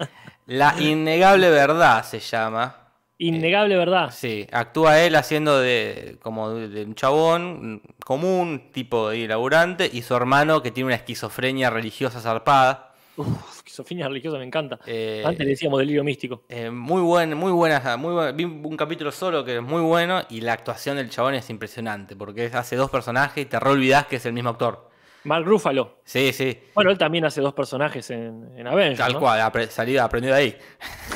La 0.46 0.74
innegable 0.80 1.50
verdad 1.50 2.04
se 2.04 2.20
llama. 2.20 2.83
Innegable, 3.18 3.76
¿verdad? 3.76 4.10
Sí, 4.12 4.46
actúa 4.50 5.00
él 5.00 5.14
haciendo 5.14 5.60
de 5.60 6.18
como 6.20 6.50
de, 6.50 6.84
un 6.84 6.94
chabón 6.94 7.82
común, 8.04 8.70
tipo 8.72 9.10
de 9.10 9.28
laburante, 9.28 9.88
y 9.92 10.02
su 10.02 10.14
hermano 10.16 10.62
que 10.62 10.72
tiene 10.72 10.86
una 10.88 10.96
esquizofrenia 10.96 11.70
religiosa 11.70 12.20
zarpada. 12.20 12.92
Uf, 13.16 13.28
esquizofrenia 13.58 14.08
religiosa 14.08 14.38
me 14.38 14.44
encanta. 14.44 14.80
Eh, 14.86 15.22
Antes 15.24 15.44
le 15.44 15.50
decíamos 15.50 15.78
delirio 15.78 16.02
místico. 16.02 16.42
Eh, 16.48 16.70
muy 16.70 17.00
buen, 17.02 17.34
muy 17.36 17.52
buena, 17.52 17.96
muy 17.96 18.12
buena- 18.12 18.32
Vi 18.32 18.44
un 18.44 18.76
capítulo 18.76 19.12
solo 19.12 19.44
que 19.44 19.56
es 19.56 19.62
muy 19.62 19.82
bueno 19.82 20.22
y 20.28 20.40
la 20.40 20.52
actuación 20.52 20.96
del 20.96 21.08
chabón 21.10 21.34
es 21.34 21.48
impresionante 21.50 22.16
porque 22.16 22.50
hace 22.52 22.74
dos 22.74 22.90
personajes 22.90 23.44
y 23.44 23.46
te 23.46 23.60
re 23.60 23.70
olvidás 23.70 24.06
que 24.08 24.16
es 24.16 24.26
el 24.26 24.32
mismo 24.32 24.50
actor. 24.50 24.90
Mark 25.24 25.44
Ruffalo. 25.46 25.98
Sí, 26.04 26.32
sí, 26.32 26.58
Bueno, 26.74 26.90
él 26.90 26.98
también 26.98 27.24
hace 27.24 27.40
dos 27.40 27.54
personajes 27.54 28.10
en, 28.10 28.52
en 28.56 28.66
Avengers. 28.66 28.98
tal 28.98 29.12
¿no? 29.14 29.20
cual, 29.20 29.40
apre- 29.40 29.68
salida, 29.68 30.04
aprendió 30.04 30.32
de 30.34 30.36
ahí. 30.38 30.58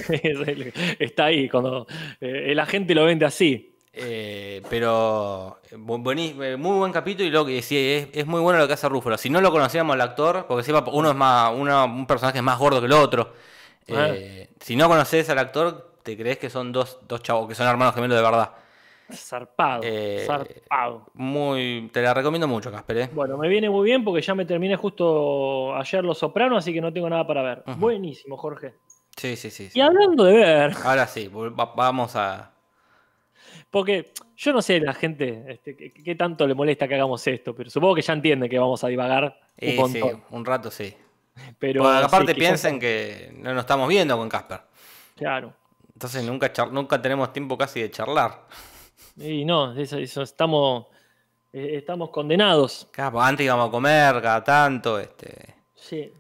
Está 0.99 1.27
ahí 1.27 1.49
cuando 1.49 1.87
eh, 2.21 2.47
el 2.53 2.59
agente 2.61 2.95
lo 2.95 3.05
vende 3.05 3.25
así. 3.27 3.75
Eh, 3.93 4.63
pero 4.71 5.59
eh, 5.71 5.77
muy 5.77 6.79
buen 6.79 6.93
capítulo 6.93 7.27
y 7.27 7.31
lo 7.31 7.45
que 7.45 7.63
sí, 7.63 7.77
es, 7.77 8.09
es 8.13 8.27
muy 8.27 8.41
bueno 8.41 8.59
lo 8.61 8.67
que 8.69 8.75
hace 8.75 8.89
Rúfalo. 8.89 9.19
Si 9.19 9.29
no 9.29 9.41
lo 9.41 9.51
conocíamos 9.51 9.95
al 9.95 10.01
actor, 10.01 10.47
porque 10.47 10.61
encima 10.61 10.85
uno 10.93 11.11
es 11.11 11.17
más, 11.17 11.53
uno- 11.55 11.85
un 11.87 12.07
personaje 12.07 12.39
es 12.39 12.45
más 12.45 12.59
gordo 12.59 12.81
que 12.81 12.87
el 12.87 12.93
otro. 12.93 13.33
eh, 13.89 14.51
Si 14.61 14.77
no 14.77 14.89
conoces 14.89 15.29
al 15.31 15.39
actor, 15.39 15.95
te 16.03 16.17
crees 16.17 16.39
que 16.39 16.49
son 16.51 16.71
dos, 16.73 16.99
dos 17.09 17.23
chavos, 17.23 17.49
que 17.49 17.55
son 17.55 17.67
hermanos 17.67 17.95
gemelos 17.95 18.17
de 18.17 18.23
verdad. 18.23 18.51
Zarpado. 19.13 19.83
Eh, 19.85 20.25
zarpado. 20.27 21.07
Muy, 21.15 21.89
te 21.93 22.03
la 22.03 22.13
recomiendo 22.13 22.47
mucho, 22.47 22.71
Casper. 22.71 22.99
¿eh? 22.99 23.11
Bueno, 23.13 23.37
me 23.39 23.49
viene 23.49 23.71
muy 23.71 23.85
bien 23.85 24.05
porque 24.05 24.21
ya 24.21 24.35
me 24.35 24.45
terminé 24.45 24.77
justo 24.77 25.75
ayer 25.75 26.05
Los 26.05 26.19
Sopranos, 26.19 26.59
así 26.59 26.73
que 26.73 26.81
no 26.81 26.93
tengo 26.93 27.09
nada 27.09 27.27
para 27.27 27.43
ver. 27.43 27.63
Buenísimo, 27.79 28.37
Jorge. 28.37 28.75
Sí, 29.17 29.37
sí, 29.37 29.51
sí. 29.51 29.71
sí. 29.71 29.79
Y 29.79 29.81
hablando 29.81 30.25
de 30.25 30.35
ver, 30.35 30.73
Ahora 30.85 31.07
sí, 31.07 31.31
vamos 31.75 32.15
a. 32.17 32.53
porque 33.71 34.13
yo 34.37 34.53
no 34.53 34.63
sé 34.63 34.79
la 34.79 34.95
gente 34.95 35.45
este, 35.49 35.77
qué, 35.77 36.15
tanto 36.15 36.47
le 36.47 36.55
molesta 36.55 36.87
que 36.87 36.95
hagamos 36.95 37.27
esto, 37.27 37.55
pero 37.55 37.69
supongo 37.71 37.97
que 37.97 38.03
ya 38.03 38.13
entienden 38.13 38.49
que 38.49 38.59
vamos 38.59 38.85
a 38.85 38.89
divagar 38.89 39.25
un 39.25 39.33
Eh, 39.57 39.85
sí, 39.89 40.03
un 40.31 40.45
rato 40.45 40.71
sí. 40.71 40.95
Pero 41.59 41.89
aparte 41.89 42.35
sí, 42.35 42.39
piensen 42.39 42.79
que 42.79 43.33
no 43.37 43.55
nos 43.55 43.63
estamos 43.63 43.89
viendo 43.89 44.17
con 44.17 44.29
Casper. 44.29 44.61
Claro. 45.17 45.53
Entonces 45.93 46.23
nunca, 46.25 46.53
nunca 46.71 47.03
tenemos 47.03 47.33
tiempo 47.33 47.59
casi 47.59 47.81
de 47.81 47.91
charlar. 47.91 48.47
Y 49.19 49.45
no, 49.45 49.73
eso, 49.77 49.99
eso 49.99 50.23
estamos, 50.23 50.87
eh, 51.53 51.77
estamos 51.77 52.11
condenados. 52.11 52.89
Claro, 52.93 53.21
antes 53.21 53.45
íbamos 53.45 53.69
a 53.69 53.71
comer 53.71 54.23
cada 54.23 54.45
tanto. 54.45 54.99
Este... 54.99 55.55
Sí. 55.75 56.13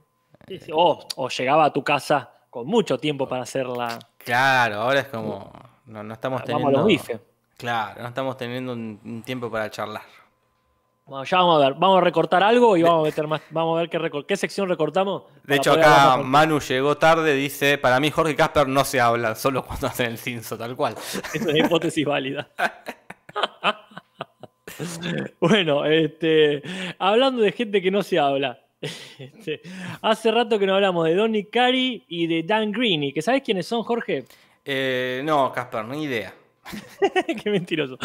O, 0.73 1.07
o 1.17 1.29
llegaba 1.29 1.67
a 1.67 1.73
tu 1.73 1.85
casa 1.85 2.31
con 2.49 2.67
mucho 2.67 2.99
tiempo 2.99 3.29
para 3.29 3.43
hacerla. 3.43 3.99
Claro, 4.17 4.77
ahora 4.83 5.01
es 5.01 5.09
como. 5.09 5.51
No, 5.87 6.03
no 6.03 6.15
estamos 6.15 6.41
Vamos 6.41 6.43
a 6.43 6.47
teniendo. 6.47 6.79
los 6.79 6.87
bifes. 6.87 7.21
Claro, 7.57 8.03
no 8.03 8.09
estamos 8.09 8.37
teniendo 8.37 8.73
un, 8.73 9.01
un 9.05 9.23
tiempo 9.23 9.51
para 9.51 9.71
charlar. 9.71 10.03
Bueno, 11.09 11.25
ya 11.25 11.39
vamos 11.39 11.63
a 11.63 11.69
ver, 11.71 11.79
vamos 11.79 11.99
a 11.99 12.01
recortar 12.03 12.43
algo 12.43 12.77
y 12.77 12.83
vamos 12.83 13.01
a 13.01 13.05
meter 13.07 13.27
más, 13.27 13.41
vamos 13.49 13.79
a 13.79 13.81
ver 13.81 13.89
qué, 13.89 13.99
recor- 13.99 14.27
qué 14.27 14.37
sección 14.37 14.69
recortamos. 14.69 15.23
De 15.45 15.57
hecho, 15.57 15.73
acá 15.73 16.19
Manu 16.19 16.61
llegó 16.61 16.99
tarde, 16.99 17.35
dice, 17.35 17.79
para 17.79 17.99
mí 17.99 18.11
Jorge 18.11 18.37
Casper 18.37 18.69
no 18.69 18.85
se 18.85 19.01
hablan, 19.01 19.35
solo 19.35 19.65
cuando 19.65 19.87
hacen 19.87 20.11
el 20.11 20.19
cinzo, 20.19 20.59
tal 20.59 20.77
cual. 20.77 20.95
Es 21.35 21.41
una 21.41 21.59
hipótesis 21.59 22.05
válida. 22.05 22.51
bueno, 25.41 25.87
este, 25.87 26.63
hablando 26.99 27.41
de 27.41 27.53
gente 27.53 27.81
que 27.81 27.91
no 27.91 28.03
se 28.03 28.19
habla. 28.19 28.61
este, 29.19 29.63
hace 30.03 30.31
rato 30.31 30.59
que 30.59 30.67
no 30.67 30.75
hablamos 30.75 31.07
de 31.07 31.15
Donny 31.15 31.47
Cary 31.47 32.05
y 32.07 32.27
de 32.27 32.43
Dan 32.43 32.71
Greeny, 32.71 33.15
que 33.15 33.23
¿sabes 33.23 33.41
quiénes 33.43 33.67
son, 33.67 33.83
Jorge? 33.83 34.25
Eh, 34.63 35.23
no, 35.25 35.51
Casper, 35.53 35.87
ni 35.87 36.03
idea. 36.03 36.35
Qué 37.43 37.49
mentiroso. 37.51 37.97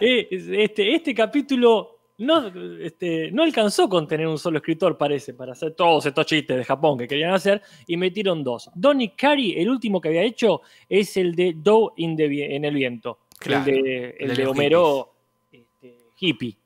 Eh, 0.00 0.28
este, 0.30 0.94
este 0.94 1.12
capítulo 1.12 1.97
no, 2.18 2.46
este, 2.80 3.30
no 3.32 3.42
alcanzó 3.44 3.88
con 3.88 4.06
tener 4.06 4.26
un 4.26 4.38
solo 4.38 4.58
escritor, 4.58 4.98
parece, 4.98 5.34
para 5.34 5.52
hacer 5.52 5.72
todos 5.74 6.04
estos 6.06 6.26
chistes 6.26 6.56
de 6.56 6.64
Japón 6.64 6.98
que 6.98 7.08
querían 7.08 7.32
hacer, 7.32 7.62
y 7.86 7.96
metieron 7.96 8.42
dos. 8.44 8.70
Donny 8.74 9.10
Cary, 9.10 9.54
el 9.56 9.70
último 9.70 10.00
que 10.00 10.08
había 10.08 10.22
hecho, 10.22 10.62
es 10.88 11.16
el 11.16 11.34
de 11.34 11.54
Doe 11.56 11.92
in 11.96 12.16
the 12.16 12.54
en 12.54 12.64
el 12.64 12.74
viento. 12.74 13.20
Claro, 13.38 13.70
el 13.70 13.82
de, 13.82 14.16
el 14.18 14.36
de 14.36 14.46
Homero 14.46 15.12
este, 15.52 15.96
hippie. 16.18 16.56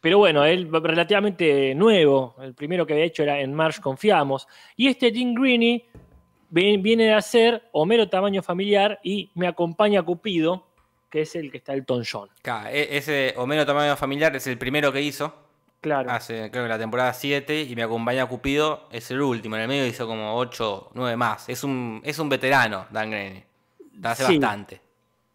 Pero 0.00 0.18
bueno, 0.18 0.44
él 0.44 0.68
relativamente 0.72 1.76
nuevo. 1.76 2.34
El 2.42 2.54
primero 2.54 2.84
que 2.84 2.92
había 2.94 3.04
hecho 3.04 3.22
era 3.22 3.40
En 3.40 3.54
March 3.54 3.78
Confiamos. 3.80 4.48
Y 4.76 4.88
este 4.88 5.12
Dean 5.12 5.32
Greeny 5.32 5.84
vi- 6.50 6.76
viene 6.78 7.12
a 7.14 7.22
ser 7.22 7.62
Homero 7.70 8.08
tamaño 8.08 8.42
familiar 8.42 8.98
y 9.04 9.30
Me 9.36 9.46
acompaña 9.46 10.02
Cupido, 10.02 10.66
que 11.12 11.20
es 11.20 11.36
el 11.36 11.50
que 11.52 11.58
está 11.58 11.74
el 11.74 11.84
John. 11.86 12.30
Claro, 12.40 12.70
e- 12.70 12.96
ese 12.96 13.34
Homero 13.36 13.66
Tamaño 13.66 13.94
Familiar 13.96 14.34
es 14.34 14.46
el 14.46 14.56
primero 14.56 14.90
que 14.92 15.02
hizo, 15.02 15.34
Claro. 15.82 16.10
hace 16.10 16.50
creo 16.50 16.64
que 16.64 16.68
la 16.70 16.78
temporada 16.78 17.12
7, 17.12 17.60
y 17.62 17.76
me 17.76 17.82
acompaña 17.82 18.24
Cupido, 18.26 18.88
es 18.90 19.10
el 19.10 19.20
último, 19.20 19.56
en 19.56 19.62
el 19.62 19.68
medio 19.68 19.86
hizo 19.86 20.06
como 20.06 20.34
8, 20.36 20.90
9 20.94 21.16
más. 21.16 21.48
Es 21.50 21.62
un, 21.64 22.00
es 22.02 22.18
un 22.18 22.28
veterano, 22.30 22.86
Dan 22.90 23.10
Greene. 23.10 23.44
Hace 24.02 24.24
Sí. 24.24 24.38
bastante. 24.38 24.80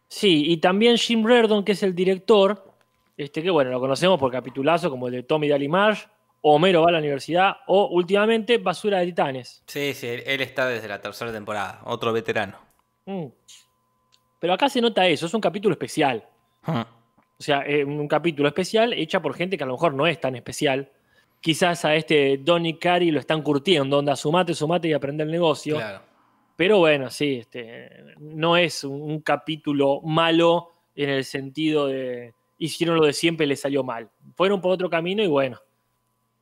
Sí, 0.08 0.46
y 0.52 0.58
también 0.58 0.98
Jim 0.98 1.24
Reardon, 1.24 1.64
que 1.64 1.74
es 1.74 1.84
el 1.84 1.94
director, 1.94 2.74
este 3.18 3.44
que 3.44 3.50
bueno, 3.52 3.70
lo 3.70 3.80
conocemos 3.80 4.20
por 4.20 4.32
capitulazo 4.32 4.90
como 4.90 5.08
el 5.08 5.14
de 5.14 5.24
Tommy 5.24 5.48
Daly 5.48 5.68
Marsh, 5.68 6.06
Homero 6.42 6.82
va 6.84 6.90
a 6.90 6.92
la 6.94 7.00
universidad, 7.00 7.58
o 7.68 7.88
últimamente 7.88 8.58
Basura 8.58 9.00
de 9.00 9.08
Titanes. 9.08 9.62
Sí, 9.68 9.94
sí, 9.94 10.08
él, 10.08 10.24
él 10.26 10.42
está 10.42 10.66
desde 10.66 10.88
la 10.88 11.02
tercera 11.02 11.32
temporada, 11.32 11.82
otro 11.84 12.14
veterano. 12.14 12.58
Mm. 13.06 13.26
Pero 14.40 14.54
acá 14.54 14.70
se 14.70 14.82
nota 14.82 15.08
eso, 15.08 15.26
es 15.26 15.34
un 15.34 15.42
capítulo 15.42 15.74
especial. 15.74 16.28
Hmm. 16.64 16.82
O 17.40 17.44
sea, 17.44 17.62
eh, 17.66 17.84
un 17.84 18.08
capítulo 18.08 18.48
especial 18.48 18.94
hecha 18.94 19.22
por 19.22 19.36
gente 19.36 19.58
que 19.58 19.64
a 19.64 19.68
lo 19.68 19.74
mejor 19.74 19.94
no 19.94 20.08
es 20.08 20.20
tan 20.20 20.36
especial. 20.36 20.92
Quizás 21.40 21.86
a 21.86 21.96
este 21.96 22.38
Donny 22.38 22.80
Cary 22.80 23.12
lo 23.12 23.20
están 23.20 23.42
curtiendo, 23.42 24.00
onda, 24.00 24.16
sumate, 24.16 24.54
sumate 24.54 24.88
y 24.88 24.94
aprende 24.94 25.24
el 25.24 25.32
negocio. 25.32 25.76
Claro. 25.76 26.02
Pero 26.56 26.80
bueno, 26.80 27.12
sí, 27.12 27.38
este, 27.42 27.90
no 28.20 28.58
es 28.58 28.84
un, 28.84 29.02
un 29.02 29.22
capítulo 29.22 30.02
malo 30.02 30.74
en 30.96 31.10
el 31.10 31.24
sentido 31.24 31.88
de 31.88 32.34
hicieron 32.58 32.98
lo 32.98 33.06
de 33.06 33.14
siempre 33.14 33.46
y 33.46 33.50
les 33.50 33.62
salió 33.62 33.84
mal. 33.84 34.10
Fueron 34.36 34.62
por 34.62 34.72
otro 34.72 34.90
camino 34.90 35.24
y 35.24 35.28
bueno, 35.28 35.60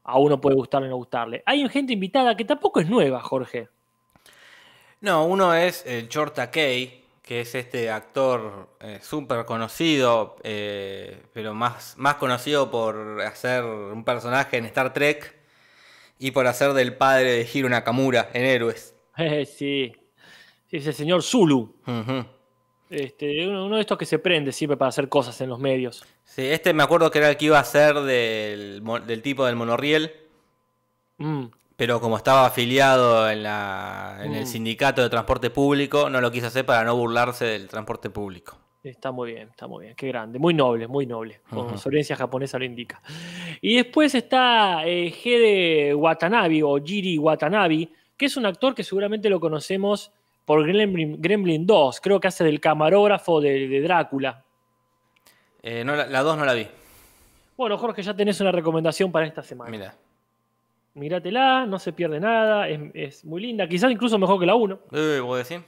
a 0.03 0.17
uno 0.19 0.39
puede 0.39 0.55
gustarle 0.55 0.87
o 0.87 0.91
no 0.91 0.97
gustarle. 0.97 1.43
Hay 1.45 1.67
gente 1.69 1.93
invitada 1.93 2.35
que 2.35 2.45
tampoco 2.45 2.79
es 2.79 2.89
nueva, 2.89 3.21
Jorge. 3.21 3.69
No, 5.01 5.25
uno 5.25 5.53
es 5.53 5.85
el 5.85 6.07
Chorta 6.09 6.49
Kay, 6.49 7.04
que 7.25 7.41
es 7.41 7.55
este 7.55 7.89
actor 7.89 8.69
eh, 8.79 8.99
súper 9.01 9.45
conocido, 9.45 10.35
eh, 10.43 11.23
pero 11.33 11.55
más, 11.55 11.95
más 11.97 12.15
conocido 12.15 12.69
por 12.69 13.19
hacer 13.21 13.63
un 13.63 14.05
personaje 14.05 14.57
en 14.57 14.65
Star 14.65 14.93
Trek 14.93 15.35
y 16.19 16.31
por 16.31 16.45
hacer 16.45 16.73
del 16.73 16.95
padre 16.95 17.31
de 17.31 17.49
Hiro 17.51 17.67
Nakamura 17.67 18.29
en 18.33 18.45
Héroes. 18.45 18.93
Eh, 19.17 19.45
sí. 19.45 19.93
sí, 20.69 20.75
es 20.75 20.87
el 20.87 20.93
señor 20.93 21.23
Zulu. 21.23 21.73
Este, 22.89 23.47
uno, 23.47 23.65
uno 23.65 23.75
de 23.75 23.81
estos 23.81 23.97
que 23.97 24.05
se 24.05 24.19
prende 24.19 24.51
siempre 24.51 24.75
para 24.75 24.89
hacer 24.89 25.07
cosas 25.07 25.39
en 25.39 25.47
los 25.47 25.57
medios. 25.57 26.03
Sí, 26.25 26.45
este 26.45 26.73
me 26.73 26.83
acuerdo 26.83 27.09
que 27.09 27.19
era 27.19 27.29
el 27.29 27.37
que 27.37 27.45
iba 27.45 27.57
a 27.57 27.63
ser 27.63 28.01
del, 28.01 28.83
del 29.07 29.21
tipo 29.21 29.45
del 29.45 29.55
monorriel, 29.55 30.11
Mm, 31.17 31.45
pero 31.77 31.99
como 31.99 32.17
estaba 32.17 32.45
afiliado 32.45 33.29
en, 33.29 33.43
la, 33.43 34.19
en 34.21 34.33
el 34.33 34.43
Mm. 34.43 34.47
sindicato 34.47 35.01
de 35.01 35.09
transporte 35.09 35.49
público, 35.49 36.09
no 36.09 36.21
lo 36.21 36.31
quiso 36.31 36.47
hacer 36.47 36.65
para 36.65 36.83
no 36.83 36.95
burlarse 36.95 37.45
del 37.45 37.67
transporte 37.67 38.09
público. 38.09 38.57
Está 38.83 39.11
muy 39.11 39.33
bien, 39.33 39.49
está 39.49 39.65
muy 39.67 39.85
bien. 39.85 39.95
Qué 39.95 40.07
grande. 40.07 40.37
Muy 40.37 40.53
noble, 40.53 40.87
muy 40.87 41.07
noble. 41.07 41.41
Con 41.49 41.65
Ujú. 41.65 41.77
su 41.79 41.89
herencia 41.89 42.15
japonesa 42.15 42.59
lo 42.59 42.65
indica. 42.65 43.01
Y 43.59 43.75
después 43.77 44.13
está 44.13 44.85
eh, 44.85 45.07
Hede 45.23 45.95
Watanabe 45.95 46.61
o 46.63 46.77
Jiri 46.83 47.17
Watanabe, 47.17 47.89
que 48.15 48.25
es 48.27 48.37
un 48.37 48.45
actor 48.45 48.75
que 48.75 48.83
seguramente 48.83 49.27
lo 49.27 49.39
conocemos 49.39 50.11
por 50.45 50.63
Gremlin, 50.67 51.19
Gremlin 51.19 51.65
2. 51.65 51.99
Creo 51.99 52.19
que 52.19 52.27
hace 52.27 52.43
del 52.43 52.59
camarógrafo 52.59 53.41
de, 53.41 53.67
de 53.67 53.81
Drácula. 53.81 54.43
Eh, 55.63 55.83
no, 55.83 55.95
la 55.95 56.21
2 56.21 56.37
no 56.37 56.45
la 56.45 56.53
vi. 56.53 56.67
Bueno, 57.57 57.79
Jorge, 57.79 58.03
ya 58.03 58.13
tenés 58.15 58.39
una 58.39 58.51
recomendación 58.51 59.11
para 59.11 59.25
esta 59.25 59.41
semana. 59.41 59.71
Mira. 59.71 59.95
Míratela, 60.95 61.65
no 61.65 61.77
se 61.77 61.93
pierde 61.93 62.19
nada, 62.19 62.69
es, 62.69 62.79
es 62.93 63.25
muy 63.25 63.41
linda, 63.41 63.67
quizás 63.67 63.91
incluso 63.91 64.17
mejor 64.17 64.39
que 64.39 64.45
la 64.45 64.55
1. 64.55 64.79
Eh, 64.93 65.19
¿vos 65.19 65.47
decís? 65.47 65.63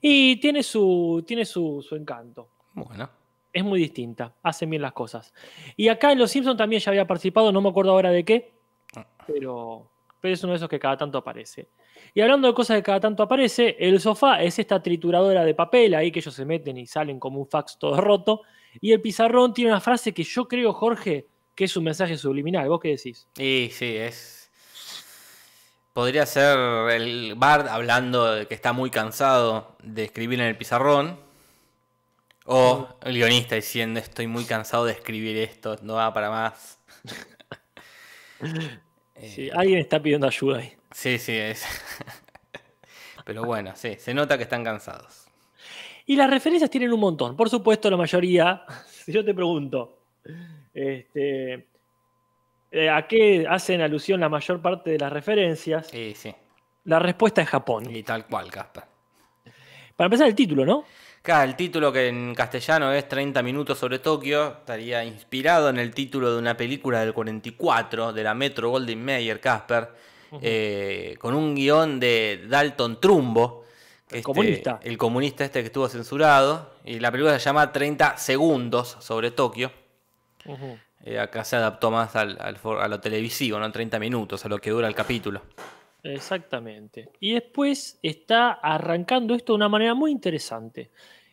Y 0.00 0.36
tiene 0.36 0.62
su, 0.62 1.22
tiene 1.26 1.44
su, 1.44 1.84
su 1.86 1.94
encanto. 1.96 2.48
Bueno. 2.72 3.10
Es 3.52 3.62
muy 3.62 3.78
distinta, 3.78 4.34
hacen 4.42 4.70
bien 4.70 4.82
las 4.82 4.92
cosas. 4.92 5.32
Y 5.76 5.88
acá 5.88 6.12
en 6.12 6.18
Los 6.18 6.30
Simpsons 6.30 6.56
también 6.56 6.80
ya 6.80 6.90
había 6.90 7.06
participado, 7.06 7.52
no 7.52 7.60
me 7.60 7.68
acuerdo 7.68 7.92
ahora 7.92 8.10
de 8.10 8.24
qué, 8.24 8.52
pero, 9.26 9.90
pero 10.20 10.34
es 10.34 10.42
uno 10.42 10.52
de 10.52 10.56
esos 10.56 10.68
que 10.68 10.78
cada 10.78 10.96
tanto 10.96 11.18
aparece. 11.18 11.68
Y 12.14 12.20
hablando 12.20 12.48
de 12.48 12.54
cosas 12.54 12.78
que 12.78 12.82
cada 12.82 13.00
tanto 13.00 13.22
aparece, 13.22 13.76
el 13.78 14.00
sofá 14.00 14.42
es 14.42 14.58
esta 14.58 14.82
trituradora 14.82 15.44
de 15.44 15.54
papel 15.54 15.94
ahí 15.94 16.10
que 16.10 16.20
ellos 16.20 16.34
se 16.34 16.44
meten 16.44 16.76
y 16.78 16.86
salen 16.86 17.18
como 17.18 17.40
un 17.40 17.46
fax 17.46 17.78
todo 17.78 18.00
roto. 18.00 18.42
Y 18.80 18.92
el 18.92 19.00
pizarrón 19.00 19.52
tiene 19.52 19.70
una 19.70 19.80
frase 19.80 20.12
que 20.12 20.22
yo 20.22 20.46
creo, 20.46 20.72
Jorge, 20.72 21.26
que 21.58 21.64
es 21.64 21.76
un 21.76 21.82
mensaje 21.82 22.16
subliminal. 22.16 22.68
¿Vos 22.68 22.78
qué 22.80 22.90
decís? 22.90 23.26
Y 23.36 23.70
sí, 23.72 23.96
es. 23.96 24.48
Podría 25.92 26.24
ser 26.24 26.56
el 26.92 27.34
Bard 27.34 27.66
hablando 27.66 28.32
de 28.32 28.46
que 28.46 28.54
está 28.54 28.72
muy 28.72 28.90
cansado 28.90 29.76
de 29.82 30.04
escribir 30.04 30.38
en 30.38 30.46
el 30.46 30.56
pizarrón. 30.56 31.18
O 32.44 32.86
el 33.02 33.14
guionista 33.14 33.56
diciendo 33.56 33.98
estoy 33.98 34.28
muy 34.28 34.44
cansado 34.44 34.84
de 34.84 34.92
escribir 34.92 35.36
esto, 35.36 35.76
no 35.82 35.94
va 35.94 36.14
para 36.14 36.30
más. 36.30 36.78
Eh, 38.40 38.78
Sí, 39.34 39.50
alguien 39.52 39.80
está 39.80 40.00
pidiendo 40.00 40.28
ayuda 40.28 40.58
ahí. 40.58 40.72
sí, 40.92 41.18
sí, 41.18 41.32
es. 41.32 41.64
Pero 43.24 43.42
bueno, 43.42 43.72
sí, 43.74 43.96
se 43.98 44.14
nota 44.14 44.36
que 44.36 44.44
están 44.44 44.62
cansados. 44.62 45.26
Y 46.06 46.14
las 46.14 46.30
referencias 46.30 46.70
tienen 46.70 46.92
un 46.92 47.00
montón. 47.00 47.34
Por 47.36 47.50
supuesto, 47.50 47.90
la 47.90 47.96
mayoría, 47.96 48.62
si 48.88 49.10
yo 49.10 49.24
te 49.24 49.34
pregunto, 49.34 49.98
este, 50.78 51.66
eh, 52.70 52.90
¿a 52.90 53.06
qué 53.06 53.46
hacen 53.48 53.80
alusión 53.80 54.20
la 54.20 54.28
mayor 54.28 54.60
parte 54.60 54.90
de 54.90 54.98
las 54.98 55.12
referencias? 55.12 55.88
Sí, 55.88 56.12
sí. 56.14 56.34
La 56.84 56.98
respuesta 56.98 57.42
es 57.42 57.48
Japón. 57.48 57.94
Y 57.94 58.02
tal 58.02 58.26
cual, 58.26 58.50
Casper. 58.50 58.84
Para 59.96 60.06
empezar, 60.06 60.28
el 60.28 60.34
título, 60.34 60.64
¿no? 60.64 60.84
Claro, 61.22 61.50
el 61.50 61.56
título 61.56 61.92
que 61.92 62.06
en 62.06 62.34
castellano 62.34 62.92
es 62.92 63.08
30 63.08 63.42
minutos 63.42 63.78
sobre 63.78 63.98
Tokio 63.98 64.58
estaría 64.60 65.04
inspirado 65.04 65.68
en 65.68 65.78
el 65.78 65.92
título 65.92 66.32
de 66.32 66.38
una 66.38 66.56
película 66.56 67.00
del 67.00 67.12
44 67.12 68.12
de 68.12 68.22
la 68.22 68.34
Metro 68.34 68.70
Golden 68.70 69.04
Mayer, 69.04 69.40
Casper, 69.40 69.88
eh, 70.40 71.16
con 71.18 71.34
un 71.34 71.54
guion 71.54 71.98
de 71.98 72.44
Dalton 72.48 73.00
Trumbo. 73.00 73.64
El 74.08 74.18
este, 74.18 74.22
comunista. 74.22 74.80
El 74.82 74.96
comunista 74.96 75.44
este 75.44 75.60
que 75.60 75.66
estuvo 75.66 75.88
censurado. 75.88 76.74
Y 76.84 77.00
la 77.00 77.10
película 77.10 77.38
se 77.38 77.44
llama 77.44 77.72
30 77.72 78.16
segundos 78.16 78.96
sobre 79.00 79.32
Tokio. 79.32 79.70
Eh, 81.04 81.18
acá 81.18 81.44
se 81.44 81.56
adaptó 81.56 81.90
más 81.90 82.16
al, 82.16 82.38
al 82.40 82.58
a 82.80 82.88
lo 82.88 83.00
televisivo, 83.00 83.58
no 83.58 83.70
30 83.70 83.98
minutos, 83.98 84.44
a 84.44 84.48
lo 84.48 84.58
que 84.58 84.70
dura 84.70 84.88
el 84.88 84.94
capítulo. 84.94 85.42
Exactamente. 86.02 87.10
Y 87.20 87.34
después 87.34 87.98
está 88.02 88.52
arrancando 88.52 89.34
esto 89.34 89.52
de 89.52 89.56
una 89.56 89.68
manera 89.68 89.94
muy 89.94 90.10
interesante. 90.10 90.90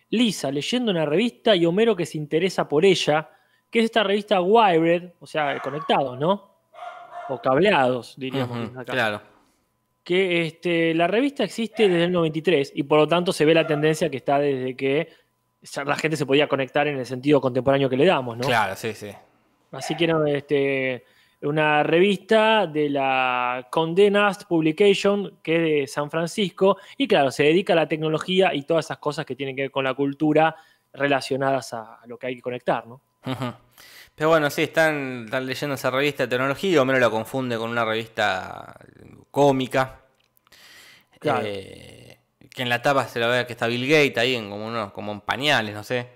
Lisa 0.10 0.52
leyendo 0.52 0.92
una 0.92 1.06
revista 1.06 1.56
y 1.56 1.66
Homero 1.66 1.96
que 1.96 2.06
se 2.06 2.18
interesa 2.18 2.68
por 2.68 2.86
ella, 2.86 3.30
que 3.70 3.80
es 3.80 3.86
esta 3.86 4.04
revista 4.04 4.42
Wired, 4.42 5.12
o 5.20 5.28
sea, 5.28 5.60
conectados, 5.60 6.18
¿no? 6.20 6.56
O 7.30 7.42
cableados, 7.42 8.16
diríamos. 8.18 8.70
Acá. 8.78 8.94
claro. 8.94 9.22
que 10.04 10.46
este, 10.46 10.94
la 10.94 11.08
revista 11.08 11.44
existe 11.44 11.90
desde 11.90 12.06
el 12.06 12.12
93 12.12 12.74
y 12.76 12.84
por 12.84 13.00
lo 13.00 13.08
tanto 13.08 13.34
se 13.34 13.46
ve 13.46 13.54
la 13.54 13.66
tendencia 13.66 14.10
que 14.10 14.18
está 14.18 14.38
desde 14.40 14.76
que 14.76 15.10
la 15.86 15.96
gente 15.96 16.18
se 16.18 16.26
podía 16.26 16.48
conectar 16.48 16.88
en 16.88 16.98
el 16.98 17.06
sentido 17.06 17.42
contemporáneo 17.42 17.90
que 17.90 17.98
le 17.98 18.06
damos, 18.06 18.38
¿no? 18.38 18.46
Claro, 18.46 18.76
sí, 18.76 18.94
sí. 18.94 19.10
Así 19.72 19.96
que 19.96 20.06
era 20.06 20.18
este, 20.30 21.06
una 21.42 21.84
revista 21.84 22.68
de 22.68 22.90
la 22.90 23.68
Condé 23.70 24.10
Nast 24.10 24.44
Publication, 24.44 25.40
que 25.44 25.56
es 25.56 25.62
de 25.62 25.88
San 25.88 26.10
Francisco, 26.10 26.78
y 26.98 27.08
claro, 27.08 27.32
se 27.32 27.44
dedica 27.44 27.74
a 27.74 27.76
la 27.76 27.88
tecnología 27.88 28.54
y 28.54 28.64
todas 28.64 28.86
esas 28.86 29.00
cosas 29.00 29.26
que 29.26 29.36
tienen 29.36 29.56
que 29.56 29.64
ver 29.64 29.72
con 29.72 29.84
la 29.84 29.94
cultura 29.94 30.56
relacionadas 30.94 31.74
a, 31.74 32.00
lo 32.06 32.18
que 32.18 32.28
hay 32.28 32.36
que 32.36 32.42
conectar, 32.42 32.88
¿no? 32.88 33.02
Pero 34.14 34.30
bueno, 34.30 34.50
sí, 34.50 34.64
están, 34.64 35.26
están 35.26 35.46
leyendo 35.46 35.76
esa 35.76 35.92
revista 35.92 36.24
de 36.24 36.30
tecnología, 36.30 36.82
o 36.82 36.86
menos 36.86 37.02
la 37.02 37.10
confunde 37.10 37.58
con 37.58 37.70
una 37.70 37.84
revista 37.84 38.80
cómica. 39.30 40.00
Claro. 41.20 41.46
Eh, 41.46 42.05
que 42.56 42.62
en 42.64 42.70
la 42.70 42.82
tapa 42.82 43.08
se 43.08 43.20
la 43.20 43.28
ve 43.28 43.46
que 43.46 43.54
está 43.54 43.68
Bill 43.68 43.88
Gates 43.88 44.18
ahí, 44.18 44.36
en 44.36 44.50
como 44.50 44.66
unos 44.66 44.92
como 44.94 45.12
en 45.12 45.22
pañales, 45.22 45.74
no 45.76 45.84
sé, 45.84 46.08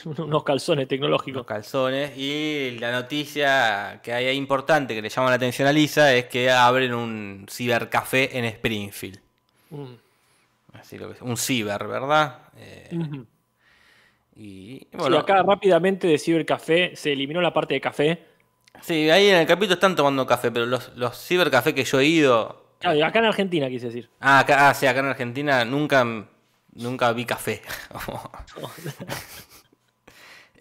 Unos 0.04 0.44
calzones 0.44 0.82
unos 0.84 0.88
tecnológicos. 0.88 1.44
calzones. 1.46 2.16
Y 2.16 2.76
la 2.78 2.92
noticia 2.92 4.00
que 4.02 4.12
hay 4.12 4.26
ahí 4.26 4.36
importante 4.36 4.94
que 4.94 5.02
le 5.02 5.08
llama 5.08 5.30
la 5.30 5.36
atención 5.36 5.66
a 5.66 5.72
Lisa 5.72 6.14
es 6.14 6.26
que 6.26 6.50
abren 6.50 6.94
un 6.94 7.46
cibercafé 7.50 8.38
en 8.38 8.44
Springfield. 8.44 9.18
Mm. 9.70 9.94
Así 10.74 10.96
lo 10.96 11.12
que- 11.12 11.22
un 11.24 11.36
ciber, 11.36 11.86
¿verdad? 11.88 12.38
Eh, 12.56 12.88
y 14.36 14.78
Sí, 14.78 14.88
bueno, 14.96 15.18
acá 15.18 15.42
rápidamente 15.42 16.06
de 16.06 16.18
Cibercafé 16.18 16.94
se 16.94 17.12
eliminó 17.12 17.40
la 17.40 17.52
parte 17.52 17.74
de 17.74 17.80
café. 17.80 18.22
sí, 18.80 19.10
ahí 19.10 19.28
en 19.28 19.36
el 19.38 19.46
capítulo 19.46 19.74
están 19.74 19.96
tomando 19.96 20.26
café, 20.26 20.50
pero 20.50 20.66
los, 20.66 20.92
los 20.96 21.18
cibercafés 21.26 21.74
que 21.74 21.84
yo 21.84 22.00
he 22.00 22.06
ido, 22.06 22.59
Claro, 22.80 23.04
acá 23.04 23.18
en 23.18 23.24
Argentina 23.26 23.68
quise 23.68 23.86
decir. 23.86 24.08
Ah, 24.20 24.40
acá, 24.40 24.68
ah, 24.68 24.74
sí, 24.74 24.86
acá 24.86 25.00
en 25.00 25.06
Argentina 25.06 25.64
nunca, 25.64 26.04
nunca 26.74 27.12
vi 27.12 27.24
café. 27.24 27.62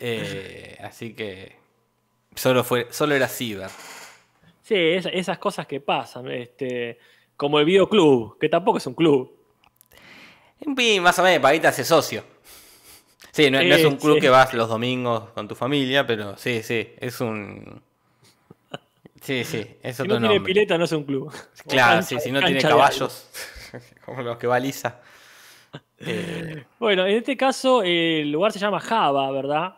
Eh, 0.02 0.78
así 0.82 1.14
que 1.14 1.58
solo 2.36 2.64
fue, 2.64 2.88
solo 2.92 3.16
era 3.16 3.28
ciber. 3.28 3.70
Sí, 4.62 4.76
es- 4.76 5.08
esas 5.12 5.38
cosas 5.40 5.68
que 5.68 5.82
pasan, 5.82 6.32
este, 6.32 7.00
como 7.36 7.60
el 7.60 7.66
videoclub, 7.66 8.38
que 8.40 8.50
tampoco 8.50 8.78
es 8.78 8.88
un 8.88 8.94
club. 8.94 9.36
En 10.62 10.76
fin, 10.76 11.02
más 11.04 11.18
o 11.20 11.24
menos, 11.24 11.62
te 11.62 11.68
hace 11.68 11.84
socio. 11.84 12.24
Sí, 13.32 13.50
no, 13.52 13.64
no 13.64 13.76
es 13.76 13.84
un 13.86 13.98
club 13.98 14.16
sí. 14.16 14.22
que 14.22 14.30
vas 14.30 14.54
los 14.54 14.70
domingos 14.70 15.30
con 15.32 15.48
tu 15.48 15.56
familia, 15.56 16.06
pero 16.06 16.38
sí, 16.38 16.62
sí, 16.64 16.94
es 17.00 17.22
un... 17.22 17.82
Sí, 19.22 19.44
sí, 19.44 19.64
Si 19.84 20.04
no 20.04 20.06
tiene 20.06 20.20
nombre. 20.20 20.40
pileta, 20.42 20.78
no 20.78 20.86
es 20.86 20.92
un 20.92 21.04
club. 21.04 21.32
Claro, 21.68 22.02
sí, 22.02 22.18
si 22.20 22.32
no 22.32 22.40
tiene 22.42 22.62
caballos, 22.62 23.30
como 24.06 24.22
los 24.22 24.38
que 24.38 24.48
va 24.48 24.60
Lisa. 24.60 25.00
Eh, 26.00 26.64
Bueno, 26.80 27.06
en 27.06 27.18
este 27.18 27.36
caso 27.36 27.84
el 27.84 28.32
lugar 28.32 28.52
se 28.52 28.60
llama 28.60 28.80
Java, 28.80 29.30
¿verdad? 29.32 29.76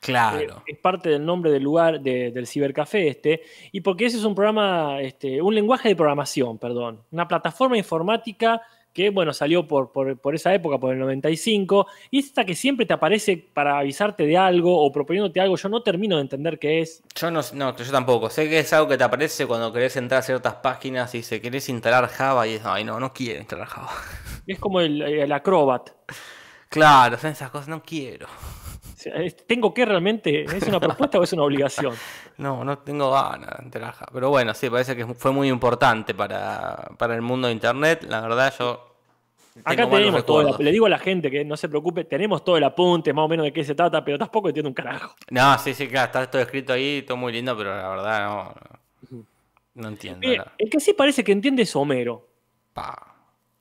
claro. 0.00 0.38
Eh, 0.66 0.72
es 0.74 0.78
parte 0.78 1.08
del 1.08 1.24
nombre 1.24 1.50
del 1.50 1.62
lugar 1.64 2.00
de- 2.00 2.30
del 2.30 2.46
cibercafé 2.46 3.08
este. 3.08 3.42
Y 3.72 3.80
porque 3.80 4.06
ese 4.06 4.18
es 4.18 4.24
un 4.24 4.34
programa, 4.36 5.00
este, 5.00 5.40
un 5.42 5.54
lenguaje 5.54 5.88
de 5.88 5.96
programación, 5.96 6.58
perdón. 6.58 7.02
Una 7.10 7.26
plataforma 7.26 7.76
informática 7.76 8.60
que, 8.96 9.10
bueno, 9.10 9.32
salió 9.34 9.68
por, 9.68 9.92
por- 9.92 10.18
por 10.18 10.34
esa 10.34 10.54
época, 10.54 10.78
por 10.78 10.92
el 10.94 10.98
95. 10.98 11.86
Y 12.10 12.18
es 12.20 12.26
esta 12.26 12.44
que 12.46 12.54
siempre 12.56 12.86
te 12.86 12.94
aparece 12.94 13.36
para 13.36 13.78
avisarte 13.78 14.26
de 14.26 14.36
algo 14.38 14.82
o 14.84 14.90
proponiéndote 14.90 15.40
algo. 15.40 15.56
Yo 15.56 15.68
no 15.68 15.82
termino 15.82 16.16
de 16.16 16.22
entender 16.22 16.58
qué 16.58 16.80
es. 16.80 17.02
Yo 17.14 17.30
no, 17.30 17.40
no, 17.54 17.76
yo 17.76 17.90
tampoco. 17.92 18.30
Sé 18.30 18.48
que 18.48 18.58
es 18.60 18.72
algo 18.72 18.88
que 18.88 18.98
te 18.98 19.04
aparece 19.04 19.46
cuando 19.46 19.72
querés 19.72 19.96
entrar 19.96 20.20
a 20.20 20.22
ciertas 20.22 20.54
páginas 20.56 21.14
y 21.14 21.18
dice, 21.18 21.40
querés 21.40 21.68
instalar 21.68 22.08
Java 22.08 22.46
y 22.46 22.54
es, 22.54 22.62
ay, 22.64 22.84
no, 22.84 23.00
no 23.00 23.12
quiero 23.12 23.40
instalar 23.40 23.66
Java. 23.68 23.90
Es 24.46 24.58
como 24.58 24.80
el, 24.80 25.02
el 25.02 25.32
acrobat. 25.32 25.90
Claro, 26.68 27.18
son 27.18 27.30
esas 27.30 27.50
cosas, 27.50 27.68
no 27.68 27.82
quiero. 27.82 28.26
¿Tengo 29.46 29.72
que 29.74 29.84
realmente? 29.84 30.44
¿Es 30.44 30.66
una 30.68 30.80
propuesta 30.80 31.18
o 31.18 31.22
es 31.22 31.32
una 31.32 31.42
obligación? 31.42 31.94
No, 32.38 32.64
no 32.64 32.76
tengo 32.80 33.10
ganas 33.12 33.64
de 33.64 33.70
trabajar. 33.70 34.10
Pero 34.12 34.28
bueno, 34.28 34.52
sí, 34.52 34.68
parece 34.68 34.94
que 34.94 35.06
fue 35.06 35.32
muy 35.32 35.48
importante 35.48 36.12
para, 36.12 36.90
para 36.98 37.14
el 37.14 37.22
mundo 37.22 37.46
de 37.48 37.54
internet. 37.54 38.04
La 38.06 38.20
verdad, 38.20 38.52
yo. 38.58 38.94
Acá 39.64 39.88
tenemos 39.88 40.26
todo. 40.26 40.40
el- 40.40 40.46
recuerdos. 40.48 40.60
le 40.62 40.70
digo 40.70 40.84
a 40.84 40.90
la 40.90 40.98
gente 40.98 41.30
que 41.30 41.46
no 41.46 41.56
se 41.56 41.70
preocupe, 41.70 42.04
tenemos 42.04 42.44
todo 42.44 42.58
el 42.58 42.64
apunte, 42.64 43.14
más 43.14 43.24
o 43.24 43.28
menos 43.28 43.44
de 43.44 43.54
qué 43.54 43.64
se 43.64 43.74
trata, 43.74 44.04
pero 44.04 44.18
tampoco 44.18 44.48
entiendo 44.48 44.68
un 44.68 44.74
carajo. 44.74 45.14
No, 45.30 45.56
sí, 45.58 45.72
sí, 45.72 45.88
claro, 45.88 46.06
está 46.06 46.30
todo 46.30 46.42
escrito 46.42 46.74
ahí, 46.74 47.00
todo 47.06 47.16
muy 47.16 47.32
lindo, 47.32 47.56
pero 47.56 47.74
la 47.74 47.88
verdad 47.88 48.26
no. 48.28 48.54
No, 49.18 49.24
no 49.76 49.88
entiendo. 49.88 50.28
Nada. 50.28 50.52
el 50.58 50.68
que 50.68 50.78
sí 50.78 50.92
parece 50.92 51.24
que 51.24 51.32
entiende 51.32 51.62
es 51.62 51.74
Homero. 51.74 52.28
Pa. 52.74 53.15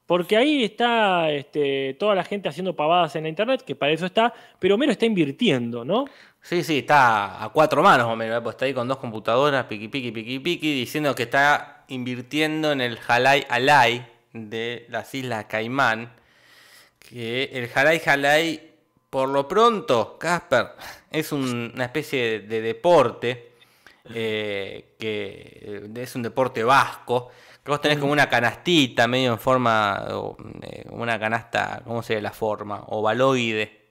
Porque 0.06 0.38
ahí 0.38 0.64
está 0.64 1.32
este, 1.32 1.96
toda 2.00 2.14
la 2.14 2.24
gente 2.24 2.48
haciendo 2.48 2.76
pavadas 2.76 3.16
en 3.16 3.24
la 3.24 3.30
internet, 3.30 3.64
que 3.64 3.76
para 3.76 3.92
eso 3.92 4.06
está, 4.06 4.32
pero 4.60 4.76
Homero 4.76 4.92
está 4.92 5.06
invirtiendo, 5.08 5.84
¿no? 5.84 6.06
Sí, 6.42 6.64
sí, 6.64 6.78
está 6.80 7.44
a 7.44 7.50
cuatro 7.50 7.82
manos, 7.82 8.06
hombre, 8.08 8.40
pues 8.42 8.54
está 8.54 8.66
ahí 8.66 8.74
con 8.74 8.88
dos 8.88 8.98
computadoras, 8.98 9.66
piqui, 9.66 9.88
piqui, 9.88 10.12
piqui, 10.12 10.40
piqui, 10.40 10.74
diciendo 10.76 11.16
que 11.16 11.24
está 11.24 11.84
invirtiendo 11.88 12.72
en 12.72 12.82
el 12.82 12.98
Jalai 13.00 13.46
Alai 13.50 14.06
de 14.32 14.86
las 14.90 15.14
Islas 15.16 15.46
Caimán. 15.46 16.12
Que 17.00 17.46
el 17.54 17.68
Jalai 17.70 18.00
Jalai, 18.00 18.62
por 19.10 19.30
lo 19.30 19.48
pronto, 19.48 20.18
Casper, 20.20 20.68
es 21.12 21.32
un- 21.32 21.72
una 21.74 21.86
especie 21.86 22.24
de, 22.24 22.40
de 22.42 22.62
deporte, 22.62 23.52
eh, 24.14 24.94
que 25.00 25.60
eh, 25.96 26.02
es 26.02 26.16
un 26.16 26.22
deporte 26.24 26.64
vasco, 26.64 27.32
que 27.66 27.72
vos 27.72 27.82
tenés 27.82 27.98
como 27.98 28.12
una 28.14 28.30
canastita, 28.30 29.08
medio 29.08 29.34
en 29.34 29.40
forma, 29.40 30.06
eh, 30.62 30.86
una 30.92 31.20
canasta, 31.20 31.82
¿cómo 31.84 32.02
sería 32.04 32.22
la 32.22 32.32
forma? 32.32 32.84
Ovaloide 32.88 33.82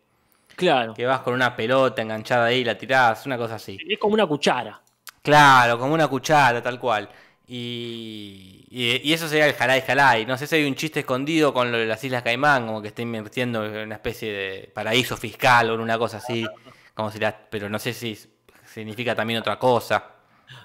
Claro. 0.56 0.94
que 0.94 1.04
vas 1.04 1.20
con 1.20 1.34
una 1.34 1.56
pelota 1.56 2.00
enganchada 2.00 2.46
ahí, 2.46 2.62
la 2.64 2.78
tirás, 2.78 3.26
una 3.26 3.36
cosa 3.36 3.56
así. 3.56 3.76
Es 3.88 3.98
como 3.98 4.14
una 4.14 4.26
cuchara. 4.26 4.80
Claro, 5.22 5.78
como 5.78 5.92
una 5.94 6.06
cuchara, 6.08 6.62
tal 6.62 6.78
cual. 6.78 7.08
Y, 7.46 8.64
y- 8.70 9.00
y 9.08 9.12
eso 9.12 9.28
sería 9.28 9.46
el 9.46 9.54
jalai 9.54 9.82
jalai. 9.82 10.26
No 10.26 10.36
sé 10.38 10.46
si 10.46 10.54
hay 10.56 10.64
un 10.66 10.74
chiste 10.76 11.00
escondido 11.00 11.52
con 11.52 11.72
lo 11.72 11.78
de 11.78 11.86
las 11.86 12.02
Islas 12.04 12.22
Caimán, 12.22 12.66
como 12.66 12.80
que 12.80 12.88
está 12.88 13.02
invirtiendo 13.02 13.64
en 13.64 13.76
una 13.86 13.96
especie 13.96 14.32
de 14.32 14.70
paraíso 14.74 15.16
fiscal 15.16 15.70
o 15.70 15.74
en 15.74 15.80
una 15.80 15.98
cosa 15.98 16.18
así. 16.18 16.46
Como 16.94 17.10
si 17.10 17.18
la- 17.18 17.36
pero 17.50 17.68
no 17.68 17.78
sé 17.78 17.92
si 17.92 18.16
significa 18.64 19.14
también 19.14 19.40
otra 19.40 19.58
cosa. 19.58 20.12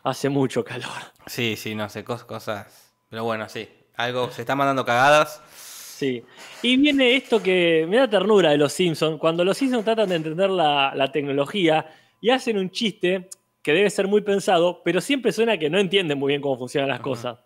Hace 0.04 0.30
mucho 0.30 0.64
calor. 0.64 0.92
Sí, 1.26 1.56
sí, 1.56 1.74
no 1.74 1.90
sé, 1.90 2.06
cos- 2.06 2.26
cosas. 2.26 2.89
Pero 3.10 3.24
bueno, 3.24 3.48
sí. 3.50 3.68
Algo 3.96 4.30
se 4.32 4.42
está 4.42 4.56
mandando 4.56 4.86
cagadas. 4.86 5.42
Sí. 5.54 6.24
Y 6.62 6.78
viene 6.78 7.16
esto 7.16 7.44
que 7.44 7.86
me 7.90 7.98
da 7.98 8.10
ternura 8.10 8.52
de 8.52 8.58
los 8.58 8.72
Simpsons. 8.72 9.20
Cuando 9.20 9.44
los 9.44 9.58
Simpsons 9.58 9.84
tratan 9.84 10.10
de 10.10 10.16
entender 10.16 10.50
la, 10.50 10.94
la 10.96 11.12
tecnología 11.12 11.86
y 12.22 12.30
hacen 12.30 12.58
un 12.58 12.70
chiste 12.72 13.30
que 13.62 13.74
debe 13.74 13.90
ser 13.90 14.08
muy 14.08 14.22
pensado, 14.22 14.82
pero 14.84 15.02
siempre 15.02 15.32
suena 15.34 15.58
que 15.58 15.70
no 15.70 15.78
entienden 15.80 16.18
muy 16.18 16.30
bien 16.30 16.42
cómo 16.42 16.58
funcionan 16.58 16.90
las 16.90 17.02
cosas. 17.02 17.40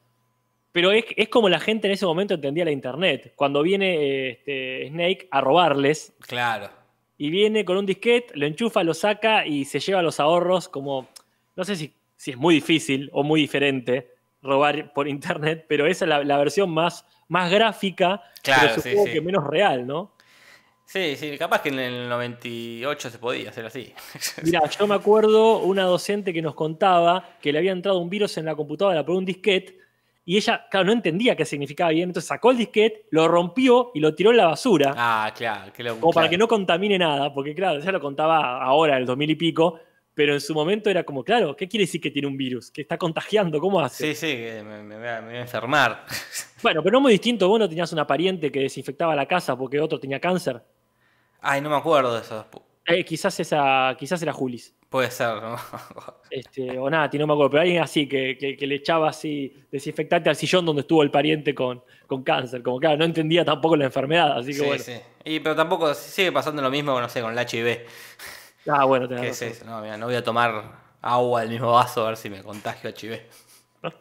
Pero 0.71 0.91
es, 0.91 1.05
es 1.15 1.29
como 1.29 1.49
la 1.49 1.59
gente 1.59 1.87
en 1.87 1.93
ese 1.93 2.05
momento 2.05 2.35
entendía 2.35 2.65
la 2.65 2.71
internet. 2.71 3.33
Cuando 3.35 3.63
viene 3.63 4.29
este, 4.29 4.87
Snake 4.89 5.27
a 5.31 5.41
robarles 5.41 6.13
Claro. 6.27 6.69
y 7.17 7.29
viene 7.31 7.65
con 7.65 7.77
un 7.77 7.85
disquete, 7.87 8.33
lo 8.37 8.45
enchufa, 8.45 8.83
lo 8.83 8.93
saca 8.93 9.45
y 9.47 9.65
se 9.65 9.79
lleva 9.79 10.03
los 10.03 10.19
ahorros 10.19 10.69
como, 10.69 11.07
no 11.55 11.63
sé 11.63 11.75
si, 11.75 11.91
si 12.15 12.31
es 12.31 12.37
muy 12.37 12.55
difícil 12.55 13.09
o 13.13 13.23
muy 13.23 13.41
diferente 13.41 14.12
robar 14.43 14.93
por 14.93 15.07
internet, 15.07 15.65
pero 15.67 15.87
esa 15.87 16.05
es 16.05 16.09
la, 16.09 16.23
la 16.23 16.37
versión 16.37 16.69
más, 16.69 17.05
más 17.27 17.49
gráfica, 17.49 18.21
Claro, 18.43 18.69
pero 18.75 18.81
supongo 18.81 19.05
sí. 19.07 19.13
que 19.13 19.21
menos 19.21 19.47
real, 19.47 19.87
¿no? 19.87 20.11
Sí, 20.85 21.15
sí, 21.15 21.37
capaz 21.37 21.61
que 21.61 21.69
en 21.69 21.79
el 21.79 22.09
98 22.09 23.09
se 23.09 23.17
podía 23.17 23.49
hacer 23.49 23.65
así. 23.65 23.93
Mira, 24.43 24.69
yo 24.69 24.85
me 24.85 24.95
acuerdo 24.95 25.59
una 25.59 25.83
docente 25.85 26.33
que 26.33 26.41
nos 26.41 26.53
contaba 26.53 27.37
que 27.41 27.51
le 27.51 27.57
había 27.59 27.71
entrado 27.71 27.97
un 27.99 28.09
virus 28.09 28.37
en 28.37 28.45
la 28.45 28.55
computadora 28.55 29.03
por 29.05 29.15
un 29.15 29.25
disquete 29.25 29.79
y 30.25 30.37
ella, 30.37 30.67
claro, 30.69 30.85
no 30.85 30.91
entendía 30.91 31.35
qué 31.35 31.45
significaba 31.45 31.89
bien, 31.89 32.09
entonces 32.09 32.27
sacó 32.27 32.51
el 32.51 32.57
disquete, 32.57 33.07
lo 33.11 33.27
rompió 33.27 33.91
y 33.93 33.99
lo 33.99 34.13
tiró 34.13 34.31
en 34.31 34.37
la 34.37 34.45
basura. 34.45 34.93
Ah, 34.95 35.33
claro, 35.35 35.73
que 35.73 35.83
lo, 35.83 35.99
como 35.99 36.13
para 36.13 36.29
que 36.29 36.37
no 36.37 36.47
contamine 36.47 36.97
nada, 36.97 37.33
porque 37.33 37.55
claro, 37.55 37.79
ya 37.79 37.91
lo 37.91 37.99
contaba 37.99 38.61
ahora, 38.63 38.97
el 38.97 39.05
2000 39.05 39.29
y 39.31 39.35
pico, 39.35 39.79
pero 40.15 40.33
en 40.33 40.41
su 40.41 40.53
momento 40.53 40.89
era 40.89 41.03
como, 41.03 41.23
claro, 41.23 41.55
¿qué 41.55 41.67
quiere 41.67 41.85
decir 41.85 41.99
que 42.01 42.11
tiene 42.11 42.27
un 42.27 42.37
virus? 42.37 42.69
Que 42.71 42.81
está 42.81 42.97
contagiando, 42.97 43.59
¿cómo 43.59 43.79
hace? 43.79 44.13
Sí, 44.13 44.27
sí, 44.27 44.35
me, 44.63 44.83
me 44.83 44.97
voy 44.97 45.07
a, 45.07 45.21
me 45.21 45.27
voy 45.29 45.37
a 45.37 45.41
enfermar. 45.41 46.05
Bueno, 46.63 46.81
pero 46.81 46.93
no 46.93 47.01
muy 47.01 47.11
distinto, 47.11 47.49
vos 47.49 47.59
no 47.59 47.67
tenías 47.67 47.91
una 47.91 48.07
pariente 48.07 48.49
que 48.49 48.61
desinfectaba 48.61 49.13
la 49.17 49.25
casa 49.27 49.57
porque 49.57 49.81
otro 49.81 49.99
tenía 49.99 50.21
cáncer. 50.21 50.61
Ay, 51.41 51.59
no 51.59 51.69
me 51.69 51.75
acuerdo 51.75 52.15
de 52.15 52.21
eso. 52.21 52.45
Eh, 52.85 53.03
quizás 53.03 53.37
esa, 53.39 53.93
quizás 53.99 54.21
era 54.21 54.31
Julis. 54.31 54.73
Puede 54.87 55.11
ser, 55.11 55.41
¿no? 55.41 55.57
Este, 56.29 56.77
o 56.79 56.89
Nati, 56.89 57.17
no 57.17 57.27
me 57.27 57.33
acuerdo, 57.33 57.49
pero 57.51 57.61
alguien 57.63 57.81
así 57.81 58.07
que, 58.07 58.37
que- 58.37 58.55
que 58.55 58.65
le 58.67 58.75
echaba 58.75 59.09
así 59.09 59.53
desinfectante 59.71 60.29
al 60.29 60.35
sillón 60.37 60.65
donde 60.65 60.81
estuvo 60.81 61.03
el 61.03 61.11
pariente 61.11 61.53
con, 61.53 61.83
con 62.07 62.23
cáncer. 62.23 62.63
Como 62.63 62.79
claro, 62.79 62.95
no 62.97 63.03
entendía 63.05 63.43
tampoco 63.43 63.75
la 63.75 63.85
enfermedad, 63.85 64.37
así 64.37 64.47
que 64.51 64.59
sí, 64.59 64.65
bueno. 64.65 64.83
sí. 64.83 64.93
Y, 65.25 65.39
pero 65.41 65.55
tampoco 65.55 65.93
sigue 65.93 66.31
pasando 66.31 66.61
lo 66.61 66.69
mismo, 66.71 66.99
no 66.99 67.09
sé, 67.09 67.21
con 67.21 67.37
el 67.37 67.45
HIV. 67.45 67.79
Ah, 68.67 68.85
bueno, 68.85 69.07
tenés 69.07 69.23
¿Qué 69.23 69.29
es 69.29 69.41
eso? 69.41 69.65
No, 69.65 69.81
mira, 69.81 69.97
no 69.97 70.05
voy 70.05 70.15
a 70.15 70.23
tomar 70.23 70.63
agua 71.01 71.41
del 71.41 71.49
mismo 71.49 71.71
vaso 71.71 72.05
a 72.05 72.09
ver 72.09 72.17
si 72.17 72.29
me 72.29 72.41
contagio 72.41 72.89
HIV. 72.89 73.21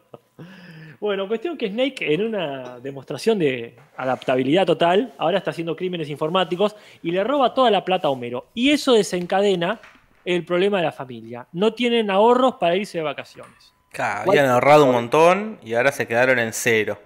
Bueno, 1.03 1.27
cuestión 1.27 1.57
que 1.57 1.67
Snake 1.67 2.13
en 2.13 2.21
una 2.27 2.79
demostración 2.79 3.37
de 3.37 3.75
adaptabilidad 3.97 4.65
total, 4.65 5.13
ahora 5.17 5.39
está 5.39 5.51
haciendo 5.51 5.75
crímenes 5.75 6.07
informáticos 6.07 6.77
y 7.01 7.11
le 7.11 7.25
roba 7.25 7.53
toda 7.53 7.69
la 7.69 7.83
plata 7.83 8.07
a 8.07 8.11
Homero. 8.11 8.45
Y 8.53 8.69
eso 8.69 8.93
desencadena 8.93 9.81
el 10.23 10.45
problema 10.45 10.77
de 10.77 10.83
la 10.83 10.93
familia. 10.93 11.45
No 11.51 11.73
tienen 11.73 12.09
ahorros 12.09 12.55
para 12.55 12.77
irse 12.77 12.99
de 12.99 13.03
vacaciones. 13.03 13.73
Claro, 13.91 14.31
habían 14.31 14.45
ahorrado 14.45 14.85
un 14.85 14.93
montón 14.93 15.59
y 15.61 15.73
ahora 15.73 15.91
se 15.91 16.07
quedaron 16.07 16.39
en 16.39 16.53
cero. 16.53 16.97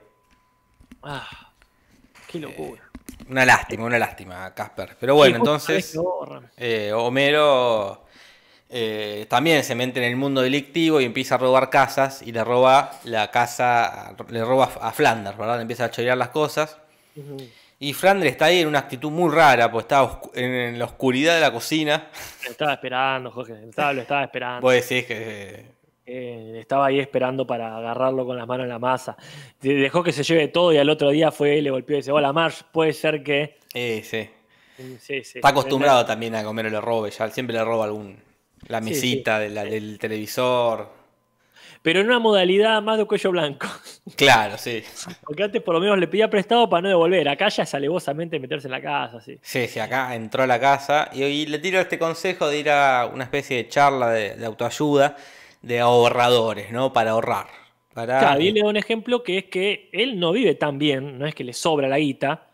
Ah, 1.02 1.52
qué 2.28 2.38
locura. 2.38 2.84
Una 3.30 3.46
lástima, 3.46 3.86
una 3.86 4.00
lástima, 4.00 4.54
Casper. 4.54 4.96
Pero 5.00 5.16
bueno, 5.16 5.38
entonces 5.38 5.98
eh, 6.56 6.92
Homero 6.94 8.06
eh, 8.70 9.26
también 9.30 9.64
se 9.64 9.76
mete 9.76 10.00
en 10.00 10.12
el 10.12 10.16
mundo 10.16 10.42
delictivo 10.42 11.00
y 11.00 11.06
empieza 11.06 11.36
a 11.36 11.38
robar 11.38 11.70
casas 11.70 12.22
y 12.22 12.32
le 12.32 12.44
roba 12.44 12.92
la 13.04 13.32
casa, 13.32 14.16
le 14.30 14.44
roba 14.44 14.70
a 14.82 14.92
Flanders, 14.92 15.38
¿verdad? 15.38 15.56
Le 15.56 15.62
empieza 15.62 15.86
a 15.86 15.92
chorear 15.92 16.18
las 16.18 16.30
cosas. 16.30 16.78
Y 17.80 17.94
Flanders 17.94 18.32
está 18.32 18.46
ahí 18.46 18.62
en 18.62 18.68
una 18.68 18.80
actitud 18.80 19.12
muy 19.12 19.34
rara, 19.34 19.72
pues 19.72 19.84
está 19.84 20.20
en 20.34 20.80
la 20.80 20.86
oscuridad 20.86 21.36
de 21.36 21.42
la 21.42 21.52
cocina. 21.52 22.08
Lo 22.46 22.52
estaba 22.52 22.74
esperando, 22.74 23.32
Jorge. 23.32 23.54
Lo 23.54 23.70
estaba, 23.70 23.94
lo 23.94 24.02
estaba 24.02 24.24
esperando. 24.24 24.62
Vos 24.62 24.74
decís 24.74 25.06
que. 25.06 25.77
Eh, 26.10 26.60
estaba 26.62 26.86
ahí 26.86 27.00
esperando 27.02 27.46
para 27.46 27.76
agarrarlo 27.78 28.26
con 28.26 28.38
las 28.38 28.48
manos 28.48 28.64
en 28.64 28.70
la 28.70 28.80
masa. 28.80 29.18
De- 29.62 29.76
Dejó 29.76 30.02
que 30.02 30.14
se 30.14 30.24
lleve 30.24 30.48
todo 30.48 30.72
y 30.72 30.78
al 30.78 30.90
otro 30.90 31.10
día 31.10 31.32
fue, 31.32 31.62
le 31.62 31.70
golpeó 31.70 31.98
y 31.98 32.00
dice, 32.00 32.14
hola 32.14 32.32
Marsh, 32.32 32.62
puede 32.72 32.94
ser 32.94 33.22
que... 33.24 33.58
Eh, 33.74 34.02
sí. 34.06 34.30
Sí, 35.02 35.24
sí. 35.24 35.40
Está 35.40 35.50
acostumbrado 35.50 36.06
también 36.06 36.34
a 36.36 36.44
comer 36.46 36.72
le 36.72 36.80
robe, 36.80 37.12
ya 37.12 37.30
siempre 37.30 37.56
le 37.58 37.64
roba 37.66 37.86
algún. 37.86 38.18
La 38.68 38.80
mesita 38.80 39.38
de 39.40 39.50
la- 39.50 39.66
del 39.66 40.00
televisor. 40.00 40.96
Pero 41.82 42.00
en 42.00 42.06
una 42.08 42.20
modalidad 42.20 42.82
más 42.82 42.98
de 42.98 43.04
cuello 43.06 43.32
blanco. 43.32 43.68
Claro, 44.16 44.58
sí. 44.58 44.84
Porque 45.26 45.44
antes 45.44 45.62
por 45.62 45.76
lo 45.76 45.82
menos 45.82 45.98
le 46.00 46.08
pedía 46.08 46.30
prestado 46.30 46.70
para 46.70 46.84
no 46.84 46.88
devolver. 46.90 47.28
Acá 47.28 47.50
ya 47.50 47.64
es 47.64 47.74
alevosamente 47.76 48.40
meterse 48.40 48.68
en 48.68 48.72
la 48.72 48.82
casa, 48.82 49.20
sí. 49.20 49.38
Sí, 49.42 49.68
sí, 49.68 49.80
acá 49.80 50.16
entró 50.16 50.44
a 50.44 50.48
la 50.48 50.60
casa 50.60 51.10
y, 51.12 51.24
y 51.24 51.46
le 51.48 51.60
tiro 51.60 51.80
este 51.82 52.00
consejo 52.00 52.48
de 52.48 52.60
ir 52.60 52.70
a 52.70 53.10
una 53.14 53.26
especie 53.26 53.58
de 53.58 53.68
charla 53.68 54.10
de, 54.12 54.36
de 54.36 54.46
autoayuda 54.46 55.18
de 55.62 55.80
ahorradores, 55.80 56.72
¿no? 56.72 56.94
Para 56.94 57.12
ahorrar. 57.12 57.48
Para... 57.94 58.20
Claro, 58.20 58.42
y 58.42 58.52
le 58.52 58.62
da 58.62 58.68
un 58.68 58.78
ejemplo 58.78 59.24
que 59.24 59.40
es 59.40 59.46
que 59.46 59.90
él 59.92 60.20
no 60.20 60.32
vive 60.32 60.56
tan 60.56 60.78
bien, 60.78 61.18
no 61.18 61.26
es 61.26 61.34
que 61.34 61.44
le 61.44 61.54
sobra 61.54 61.88
la 61.88 61.98
guita. 61.98 62.48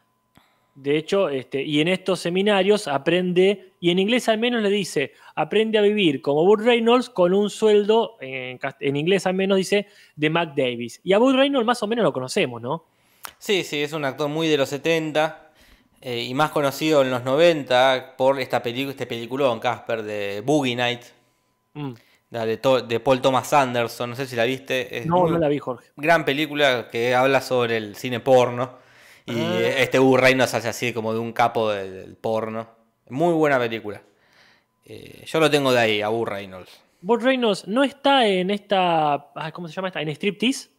De 0.76 0.98
hecho, 0.98 1.30
este, 1.30 1.62
y 1.62 1.82
en 1.82 1.88
estos 1.88 2.20
seminarios 2.20 2.88
aprende, 2.88 3.74
y 3.80 3.92
en 3.92 4.00
inglés 4.00 4.28
al 4.28 4.39
menos 4.39 4.63
le 4.63 4.70
dice, 4.70 5.13
aprende 5.36 5.78
a 5.78 5.82
vivir 5.82 6.22
como 6.22 6.46
Burt 6.46 6.63
Reynolds 6.63 7.10
con 7.10 7.34
un 7.34 7.50
sueldo, 7.50 8.18
en 8.20 8.96
inglés 8.96 9.28
al 9.28 9.36
menos 9.36 9.58
dice, 9.58 9.88
de 10.16 10.30
Mac 10.30 10.54
Davis. 10.56 11.00
Y 11.04 11.13
a 11.13 11.20
Burt 11.20 11.36
Reynolds 11.36 11.68
más 11.68 11.84
o 11.84 11.88
menos 11.88 12.04
lo 12.04 12.13
conocemos, 12.13 12.62
¿no? 12.62 12.86
Sí, 13.38 13.63
sí, 13.63 13.82
es 13.82 13.94
un 13.94 14.06
actor 14.06 14.30
muy 14.30 14.48
de 14.48 14.58
los 14.58 14.70
70 14.70 15.52
eh, 16.02 16.24
y 16.24 16.34
más 16.34 16.52
conocido 16.52 17.04
en 17.04 17.12
los 17.12 17.24
90 17.24 18.16
por 18.18 18.39
esta 18.39 18.63
película, 18.63 18.92
este 18.92 19.06
peliculón, 19.06 19.60
Casper, 19.60 20.02
de 20.02 20.42
Boogie 20.42 20.76
Night, 20.76 21.04
Mm. 21.74 21.94
La 22.34 22.46
de, 22.46 22.60
de 22.88 23.00
Paul 23.00 23.22
Thomas 23.22 23.54
Anderson, 23.54 24.10
no 24.10 24.15
sé 24.15 24.26
si 24.26 24.36
la 24.36 24.43
viste. 24.46 24.98
Es 24.98 25.06
No, 25.06 25.28
no 25.28 25.38
la 25.38 25.48
vi, 25.48 25.60
Jorge. 25.60 25.89
gran 25.96 26.26
película 26.26 26.89
que 26.91 27.13
habla 27.13 27.41
sobre 27.41 27.78
el 27.78 27.96
cine 27.96 28.19
porno. 28.19 28.78
Y 29.26 29.39
Ah. 29.39 29.60
este 29.78 30.00
Burt 30.00 30.22
Reynolds 30.24 30.54
hace 30.54 30.67
así 30.67 30.91
como 30.93 31.13
de 31.13 31.19
un 31.19 31.32
capo 31.32 31.69
del, 31.72 31.93
del 31.93 32.15
porno. 32.15 32.67
Muy 33.10 33.34
buena 33.34 33.60
película. 33.60 34.02
Eh, 34.86 35.24
yo 35.26 35.39
lo 35.39 35.50
tengo 35.50 35.72
de 35.72 35.80
ahí, 35.80 36.02
a 36.02 36.10
Burt 36.10 36.32
Reynolds. 36.32 36.82
Burt 37.02 37.22
Reynolds 37.22 37.67
no 37.67 37.84
está 37.84 38.26
en 38.28 38.50
esta, 38.50 39.13
ah, 39.36 39.52
¿cómo 39.54 39.67
se 39.67 39.74
llama 39.76 39.89
esta? 39.89 40.02
¿En 40.02 40.10
Striptease? 40.10 40.69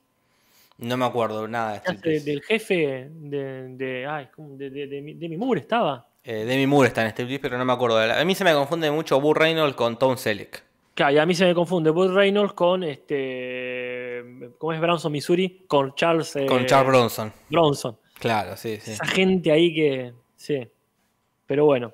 No 0.78 0.96
me 0.96 1.04
acuerdo 1.04 1.46
nada 1.46 1.72
de 1.74 1.78
Striptease. 1.78 2.24
del 2.30 2.42
jefe 2.42 3.08
de, 3.12 3.68
de, 3.68 4.06
ay, 4.06 4.28
¿cómo? 4.34 4.56
de, 4.56 4.70
de, 4.70 4.86
de, 4.88 5.00
mi- 5.02 5.14
Demi 5.14 5.36
Moore 5.36 5.60
estaba. 5.60 6.06
Eh, 6.24 6.44
Demi 6.44 6.66
Moore 6.66 6.88
está 6.88 7.02
en 7.02 7.10
Striptease, 7.10 7.40
pero 7.40 7.56
no 7.58 7.64
me 7.64 7.72
acuerdo. 7.72 7.98
de 7.98 8.08
la- 8.08 8.20
A 8.20 8.24
mí 8.24 8.34
se 8.34 8.42
me 8.44 8.52
confunde 8.52 8.90
mucho 8.90 9.20
Burt 9.20 9.38
Reynolds 9.40 9.76
con 9.76 9.98
Tom 9.98 10.16
Selleck. 10.16 10.64
Claro, 10.94 11.14
y 11.14 11.18
a 11.18 11.26
mí 11.26 11.34
se 11.34 11.44
me 11.44 11.54
confunde 11.54 11.90
Burt 11.90 12.14
Reynolds 12.14 12.52
con 12.52 12.84
este. 12.84 14.22
¿Cómo 14.58 14.72
es 14.72 14.80
Branson, 14.80 15.10
Missouri? 15.10 15.64
Con 15.66 15.94
Charles. 15.94 16.36
eh, 16.36 16.46
Con 16.46 16.66
Charles 16.66 16.86
Bronson. 16.88 17.32
Bronson. 17.50 17.98
Claro, 18.20 18.56
sí, 18.56 18.78
sí. 18.80 18.92
Esa 18.92 19.04
gente 19.06 19.50
ahí 19.50 19.74
que. 19.74 20.12
Sí. 20.36 20.66
Pero 21.46 21.64
bueno. 21.64 21.92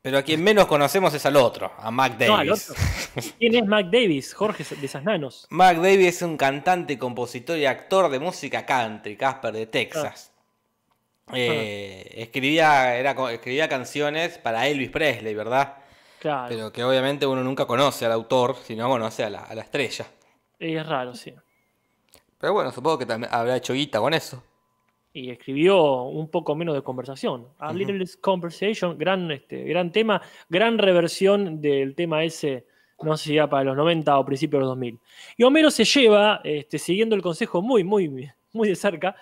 Pero 0.00 0.18
a 0.18 0.22
quien 0.22 0.44
menos 0.44 0.66
conocemos 0.66 1.12
es 1.14 1.26
al 1.26 1.34
otro, 1.34 1.72
a 1.76 1.90
Mac 1.90 2.12
Davis. 2.12 2.28
No, 2.28 2.36
al 2.36 2.50
otro. 2.52 2.74
¿Quién 3.40 3.56
es 3.56 3.66
Mac 3.66 3.86
Davis? 3.90 4.32
Jorge 4.32 4.62
de 4.76 4.86
Sasnanos. 4.86 5.48
Mac 5.50 5.78
Davis 5.78 6.06
es 6.06 6.22
un 6.22 6.36
cantante, 6.36 6.96
compositor 6.96 7.58
y 7.58 7.66
actor 7.66 8.08
de 8.08 8.20
música 8.20 8.64
country, 8.64 9.16
Casper 9.16 9.52
de 9.52 9.66
Texas. 9.66 10.32
Eh, 11.32 12.12
escribía, 12.18 12.96
era, 12.96 13.16
escribía 13.32 13.68
canciones 13.68 14.38
para 14.38 14.68
Elvis 14.68 14.90
Presley, 14.90 15.34
¿verdad? 15.34 15.78
Claro. 16.26 16.48
Pero 16.48 16.72
que 16.72 16.82
obviamente 16.82 17.24
uno 17.24 17.44
nunca 17.44 17.66
conoce 17.66 18.04
al 18.04 18.10
autor, 18.10 18.56
sino 18.64 18.88
conoce 18.88 19.22
a 19.22 19.30
la, 19.30 19.44
a 19.44 19.54
la 19.54 19.62
estrella. 19.62 20.06
Es 20.58 20.84
raro, 20.84 21.14
sí. 21.14 21.32
Pero 22.40 22.52
bueno, 22.52 22.72
supongo 22.72 22.98
que 22.98 23.06
también 23.06 23.32
habrá 23.32 23.56
hecho 23.56 23.74
guita 23.74 24.00
con 24.00 24.12
eso. 24.12 24.42
Y 25.12 25.30
escribió 25.30 26.02
un 26.02 26.28
poco 26.28 26.56
menos 26.56 26.74
de 26.74 26.82
conversación. 26.82 27.46
A 27.60 27.72
Little 27.72 27.98
Less 27.98 28.16
Conversation, 28.16 28.98
gran, 28.98 29.30
este, 29.30 29.62
gran 29.62 29.92
tema, 29.92 30.20
gran 30.48 30.78
reversión 30.78 31.60
del 31.60 31.94
tema 31.94 32.24
ese, 32.24 32.66
no 33.00 33.16
sé 33.16 33.28
si 33.28 33.34
ya 33.34 33.48
para 33.48 33.62
los 33.62 33.76
90 33.76 34.18
o 34.18 34.24
principios 34.24 34.58
de 34.58 34.62
los 34.62 34.70
2000. 34.70 34.98
Y 35.36 35.44
Homero 35.44 35.70
se 35.70 35.84
lleva, 35.84 36.40
este, 36.42 36.80
siguiendo 36.80 37.14
el 37.14 37.22
consejo 37.22 37.62
muy, 37.62 37.84
muy, 37.84 38.28
muy 38.52 38.68
de 38.68 38.74
cerca, 38.74 39.14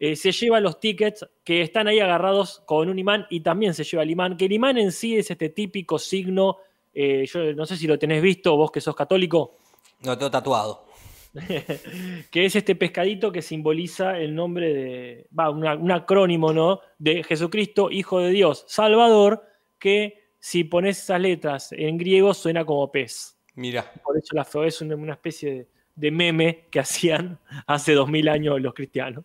eh, 0.00 0.14
se 0.16 0.32
lleva 0.32 0.60
los 0.60 0.78
tickets 0.80 1.26
que 1.44 1.62
están 1.62 1.88
ahí 1.88 1.98
agarrados 2.00 2.62
con 2.66 2.88
un 2.88 2.98
imán 2.98 3.26
y 3.30 3.40
también 3.40 3.74
se 3.74 3.84
lleva 3.84 4.02
el 4.02 4.10
imán, 4.10 4.36
que 4.36 4.44
el 4.46 4.52
imán 4.52 4.78
en 4.78 4.92
sí 4.92 5.16
es 5.16 5.30
este 5.30 5.48
típico 5.48 5.98
signo, 5.98 6.58
eh, 6.94 7.26
yo 7.26 7.52
no 7.54 7.66
sé 7.66 7.76
si 7.76 7.86
lo 7.86 7.98
tenés 7.98 8.22
visto, 8.22 8.56
vos 8.56 8.70
que 8.70 8.80
sos 8.80 8.94
católico, 8.96 9.56
Lo 10.04 10.16
tengo 10.16 10.30
tatuado. 10.30 10.86
que 12.30 12.44
es 12.46 12.56
este 12.56 12.74
pescadito 12.74 13.30
que 13.30 13.42
simboliza 13.42 14.18
el 14.18 14.34
nombre 14.34 14.72
de, 14.72 15.26
va, 15.38 15.50
una- 15.50 15.74
un 15.76 15.90
acrónimo, 15.92 16.52
¿no? 16.52 16.80
De 16.98 17.22
Jesucristo, 17.22 17.90
Hijo 17.90 18.20
de 18.20 18.30
Dios, 18.30 18.64
Salvador, 18.68 19.42
que 19.78 20.30
si 20.38 20.64
pones 20.64 20.98
esas 21.02 21.20
letras 21.20 21.72
en 21.72 21.98
griego 21.98 22.32
suena 22.34 22.64
como 22.64 22.90
pez. 22.90 23.36
Mira, 23.54 23.92
Por 24.02 24.16
eso 24.16 24.34
la 24.34 24.46
es 24.66 24.80
una, 24.80 24.94
una 24.94 25.12
especie 25.14 25.50
de, 25.52 25.66
de 25.96 26.10
meme 26.10 26.64
que 26.70 26.80
hacían 26.80 27.38
hace 27.66 27.92
dos 27.92 28.08
mil 28.08 28.28
años 28.28 28.60
los 28.60 28.72
cristianos. 28.74 29.24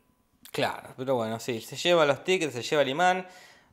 Claro, 0.54 0.94
pero 0.98 1.16
bueno, 1.16 1.39
sí, 1.39 1.60
se 1.62 1.76
lleva 1.76 2.06
los 2.06 2.24
tickets, 2.24 2.54
se 2.54 2.62
lleva 2.63 2.82
el 2.84 2.89
imán, 2.89 3.28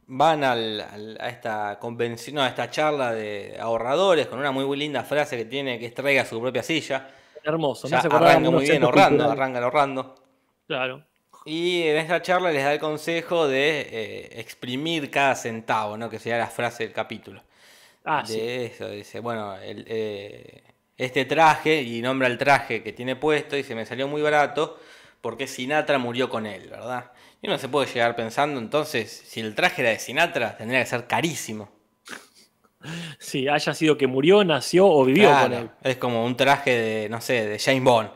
van 0.08 0.42
al- 0.44 0.80
al- 0.80 1.18
a 1.20 1.28
esta 1.28 1.78
convención, 1.80 2.36
no, 2.36 2.42
a 2.42 2.48
esta 2.48 2.70
charla 2.70 3.12
de 3.12 3.56
ahorradores 3.60 4.26
con 4.26 4.38
una 4.40 4.50
muy, 4.52 4.76
linda 4.76 5.04
frase 5.04 5.36
que 5.36 5.44
tiene 5.44 5.78
que 5.78 5.86
es 5.86 5.94
traiga 5.94 6.24
su 6.24 6.40
propia 6.40 6.62
silla. 6.64 7.10
Hermoso. 7.42 7.88
me 7.88 7.92
Ya 7.92 7.98
a 7.98 8.02
arranca 8.16 8.50
muy 8.50 8.64
bien 8.64 8.82
ahorrando, 8.84 9.30
arrancan 9.30 9.62
ahorrando. 9.64 10.16
Claro. 10.66 11.04
Y 11.44 11.82
en 11.84 11.96
esta 11.96 12.20
charla 12.22 12.50
les 12.50 12.64
da 12.64 12.72
el 12.74 12.78
consejo 12.80 13.48
de 13.48 13.80
eh, 13.90 14.40
exprimir 14.40 15.10
cada 15.10 15.34
centavo, 15.34 15.96
¿no? 15.96 16.10
Que 16.10 16.18
sería 16.18 16.38
la 16.38 16.46
frase 16.48 16.84
del 16.84 16.92
capítulo. 16.92 17.42
Ah, 18.04 18.24
de 18.26 18.26
sí. 18.26 18.40
eso, 18.66 18.90
dice, 18.90 19.20
bueno, 19.20 19.56
el, 19.58 19.84
eh, 19.88 20.62
este 20.98 21.24
traje, 21.26 21.82
y 21.82 22.02
nombra 22.02 22.28
el 22.28 22.38
traje 22.38 22.82
que 22.82 22.92
tiene 22.92 23.16
puesto, 23.16 23.56
y 23.56 23.64
se 23.64 23.74
me 23.74 23.86
salió 23.86 24.08
muy 24.08 24.22
barato 24.22 24.78
porque 25.20 25.46
Sinatra 25.46 25.98
murió 25.98 26.28
con 26.28 26.46
él, 26.46 26.68
¿verdad? 26.68 27.12
Y 27.42 27.48
uno 27.48 27.58
se 27.58 27.68
puede 27.68 27.86
llegar 27.92 28.16
pensando, 28.16 28.60
entonces, 28.60 29.10
si 29.26 29.40
el 29.40 29.54
traje 29.54 29.82
era 29.82 29.90
de 29.90 29.98
Sinatra, 29.98 30.56
tendría 30.56 30.80
que 30.80 30.86
ser 30.86 31.06
carísimo. 31.06 31.70
Sí, 33.18 33.46
haya 33.48 33.74
sido 33.74 33.98
que 33.98 34.06
murió, 34.06 34.42
nació 34.42 34.86
o 34.86 35.04
vivió 35.04 35.28
Claro, 35.28 35.48
con 35.50 35.58
él. 35.58 35.70
Es 35.82 35.96
como 35.96 36.24
un 36.24 36.36
traje 36.36 36.70
de, 36.70 37.08
no 37.08 37.20
sé, 37.20 37.46
de 37.46 37.58
James 37.58 37.84
Bond. 37.84 38.10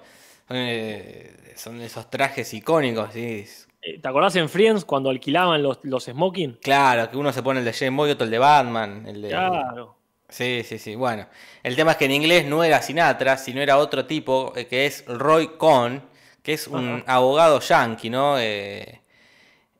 Son, 0.48 0.56
eh, 0.58 1.52
son 1.56 1.80
esos 1.80 2.10
trajes 2.10 2.52
icónicos, 2.54 3.12
¿sí? 3.12 3.46
Eh, 3.82 3.98
¿Te 4.00 4.08
acordás 4.08 4.36
en 4.36 4.48
Friends 4.48 4.84
cuando 4.84 5.10
alquilaban 5.10 5.62
los, 5.62 5.80
los 5.82 6.04
smoking? 6.04 6.58
Claro, 6.62 7.10
que 7.10 7.16
uno 7.18 7.32
se 7.32 7.42
pone 7.42 7.60
el 7.60 7.64
de 7.66 7.72
James 7.74 7.96
Bond 7.96 8.08
y 8.08 8.12
otro 8.12 8.24
el 8.24 8.30
de 8.30 8.38
Batman. 8.38 9.06
El 9.06 9.22
de... 9.22 9.28
Claro. 9.28 9.96
Sí, 10.28 10.62
sí, 10.64 10.78
sí. 10.78 10.94
Bueno, 10.94 11.26
el 11.62 11.76
tema 11.76 11.92
es 11.92 11.96
que 11.98 12.06
en 12.06 12.12
inglés 12.12 12.46
no 12.46 12.64
era 12.64 12.80
Sinatra, 12.80 13.36
sino 13.36 13.60
era 13.60 13.76
otro 13.76 14.06
tipo, 14.06 14.52
eh, 14.56 14.66
que 14.66 14.86
es 14.86 15.04
Roy 15.06 15.58
Cohn, 15.58 16.02
que 16.44 16.52
es 16.52 16.68
un 16.68 17.02
abogado 17.06 17.58
yankee, 17.58 18.10
¿no? 18.10 18.38
Eh, 18.38 19.00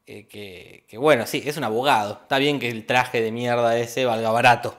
eh, 0.07 0.27
que, 0.27 0.85
que, 0.89 0.99
bueno, 0.99 1.27
sí, 1.27 1.43
es 1.47 1.57
un 1.57 1.65
abogado. 1.65 2.19
Está 2.23 2.39
bien 2.39 2.59
que 2.59 2.69
el 2.69 2.85
traje 2.87 3.21
de 3.23 3.31
mierda 3.31 3.79
ese 3.79 4.05
valga 4.05 4.31
barato. 4.33 4.75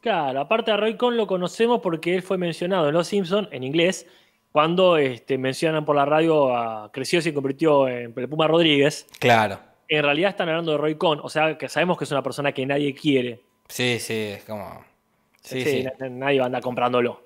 Claro, 0.00 0.40
aparte 0.40 0.70
a 0.70 0.76
Roy 0.76 0.96
Cohn 0.96 1.16
lo 1.16 1.26
conocemos 1.26 1.80
porque 1.80 2.14
él 2.14 2.22
fue 2.22 2.38
mencionado 2.38 2.88
en 2.88 2.94
Los 2.94 3.08
Simpsons 3.08 3.48
en 3.50 3.64
inglés 3.64 4.06
cuando 4.52 4.96
este, 4.96 5.36
mencionan 5.38 5.84
por 5.84 5.96
la 5.96 6.04
radio 6.04 6.56
a 6.56 6.90
creció 6.92 7.18
y 7.18 7.22
se 7.22 7.34
convirtió 7.34 7.88
en 7.88 8.12
Puma 8.14 8.46
Rodríguez. 8.46 9.06
Claro. 9.18 9.58
En 9.88 10.02
realidad 10.04 10.30
están 10.30 10.48
hablando 10.48 10.72
de 10.72 10.78
Roy 10.78 10.94
Cohn, 10.96 11.20
o 11.22 11.28
sea 11.28 11.58
que 11.58 11.68
sabemos 11.68 11.98
que 11.98 12.04
es 12.04 12.10
una 12.12 12.22
persona 12.22 12.52
que 12.52 12.64
nadie 12.64 12.94
quiere. 12.94 13.40
Sí, 13.68 13.98
sí, 13.98 14.14
es 14.36 14.44
como... 14.44 14.84
Sí, 15.42 15.62
Sí, 15.62 15.70
sí. 15.70 15.86
na- 15.98 16.08
Nadie 16.10 16.38
va 16.38 16.44
a 16.44 16.46
andar 16.46 16.62
comprándolo. 16.62 17.22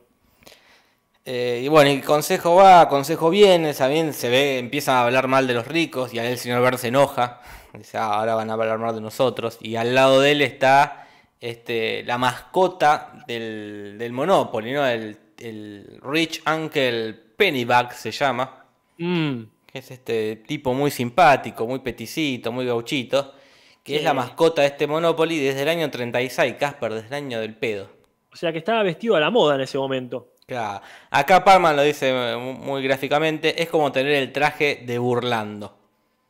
Eh, 1.25 1.61
y 1.65 1.69
bueno, 1.69 1.91
y 1.91 2.01
consejo 2.01 2.57
va, 2.57 2.89
consejo 2.89 3.31
viene, 3.31 3.73
también 3.75 4.13
se 4.13 4.29
ve, 4.29 4.59
empiezan 4.59 4.97
a 4.97 5.03
hablar 5.05 5.29
mal 5.29 5.47
de 5.47 5.55
los 5.55 5.69
ricos 5.69 6.13
y 6.13 6.19
ahí 6.19 6.33
el 6.33 6.39
señor 6.39 6.61
Burns 6.63 6.81
se 6.81 6.89
enoja. 6.89 7.41
Dice, 7.75 7.97
"Ah, 7.97 8.15
ahora 8.15 8.35
van 8.35 8.51
a 8.51 8.55
hablar 8.55 8.79
mal 8.79 8.95
de 8.95 9.01
nosotros. 9.01 9.57
Y 9.61 9.77
al 9.77 9.95
lado 9.95 10.21
de 10.21 10.33
él 10.33 10.43
está 10.43 11.07
este, 11.41 12.03
la 12.05 12.19
mascota 12.19 13.13
del, 13.27 13.97
del 13.99 14.13
Monopoly, 14.13 14.73
¿no? 14.73 14.87
El, 14.87 15.17
el 15.39 15.99
Rich 16.03 16.43
Uncle 16.47 17.15
Pennybag 17.37 17.93
se 17.95 18.11
llama. 18.11 18.65
Mm, 18.99 19.43
Que 19.67 19.79
es 19.79 19.91
este 19.91 20.37
tipo 20.37 20.75
muy 20.75 20.91
simpático, 20.91 21.67
muy 21.67 21.79
peticito, 21.79 22.53
muy 22.53 22.67
gauchito. 22.67 23.33
Que 23.83 23.97
es 23.97 24.05
la 24.05 24.15
mascota 24.15 24.63
de 24.63 24.69
este 24.69 24.87
Monopoly 24.87 25.39
desde 25.41 25.63
el 25.63 25.69
año 25.69 25.91
36, 25.91 26.55
Casper, 26.59 26.93
desde 26.95 27.09
el 27.09 27.15
año 27.15 27.41
del 27.41 27.55
pedo. 27.57 27.89
o 28.33 28.37
sea 28.37 28.53
que 28.53 28.59
estaba 28.59 28.83
vestido 28.83 29.17
a 29.17 29.21
la 29.21 29.31
moda 29.31 29.55
en 29.57 29.63
ese 29.63 29.79
momento. 29.79 30.29
Claro. 30.47 30.83
Acá 31.11 31.45
Parman 31.45 31.77
lo 31.77 31.83
dice 31.83 32.11
eh, 32.11 32.37
mu- 32.37 32.53
muy 32.55 32.83
gráficamente, 32.83 33.63
es 33.63 33.69
como 33.69 33.91
tener 33.93 34.13
el 34.15 34.33
traje 34.33 34.83
de 34.85 34.99
Burlando. 34.99 35.79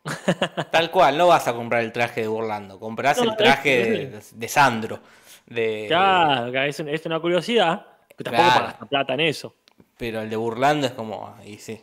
Tal 0.70 0.90
cual, 0.90 1.16
no 1.16 1.28
vas 1.28 1.46
a 1.48 1.54
comprar 1.54 1.82
el 1.82 1.92
traje 1.92 2.22
de 2.22 2.28
Burlando, 2.28 2.78
comprás 2.78 3.18
No, 3.18 3.30
el 3.30 3.36
traje 3.36 4.02
es- 4.02 4.30
de, 4.32 4.38
de 4.38 4.48
Sandro. 4.48 5.00
De, 5.46 5.84
Claro, 5.88 6.62
es, 6.62 6.78
es 6.80 7.06
una 7.06 7.20
curiosidad. 7.20 7.86
Que 8.16 8.24
tampoco 8.24 8.48
Claro. 8.48 8.86
plata 8.88 9.14
en 9.14 9.20
eso. 9.20 9.54
Pero 9.96 10.20
el 10.20 10.30
de 10.30 10.36
Burlando 10.36 10.86
es 10.86 10.92
como, 10.92 11.34
ahí 11.38 11.58
sí. 11.58 11.80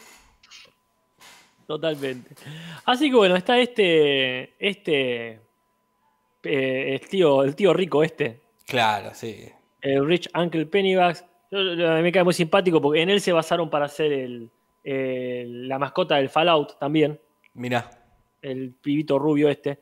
Totalmente. 1.67 2.35
Así 2.85 3.09
que 3.09 3.15
bueno, 3.15 3.35
está 3.35 3.57
este. 3.59 4.53
Este. 4.59 5.39
eh, 6.43 6.93
el, 6.99 7.01
tío, 7.07 7.43
el 7.43 7.55
tío 7.55 7.73
rico 7.73 8.03
este. 8.03 8.39
Claro, 8.65 9.11
sí. 9.13 9.47
El 9.81 10.05
Rich 10.07 10.29
Uncle 10.35 10.65
Pennybags. 10.65 11.23
Yo- 11.51 12.01
me 12.01 12.11
cae 12.11 12.23
muy 12.23 12.33
simpático 12.33 12.79
porque 12.81 13.01
en 13.01 13.09
él 13.09 13.21
se 13.21 13.31
basaron 13.31 13.69
para 13.69 13.85
hacer 13.85 14.11
el, 14.13 14.49
el- 14.83 15.67
la 15.67 15.79
mascota 15.79 16.15
del 16.15 16.29
Fallout 16.29 16.77
también. 16.79 17.19
Mirá, 17.53 17.89
El 18.41 18.71
pibito 18.81 19.17
rubio 19.19 19.49
este. 19.49 19.79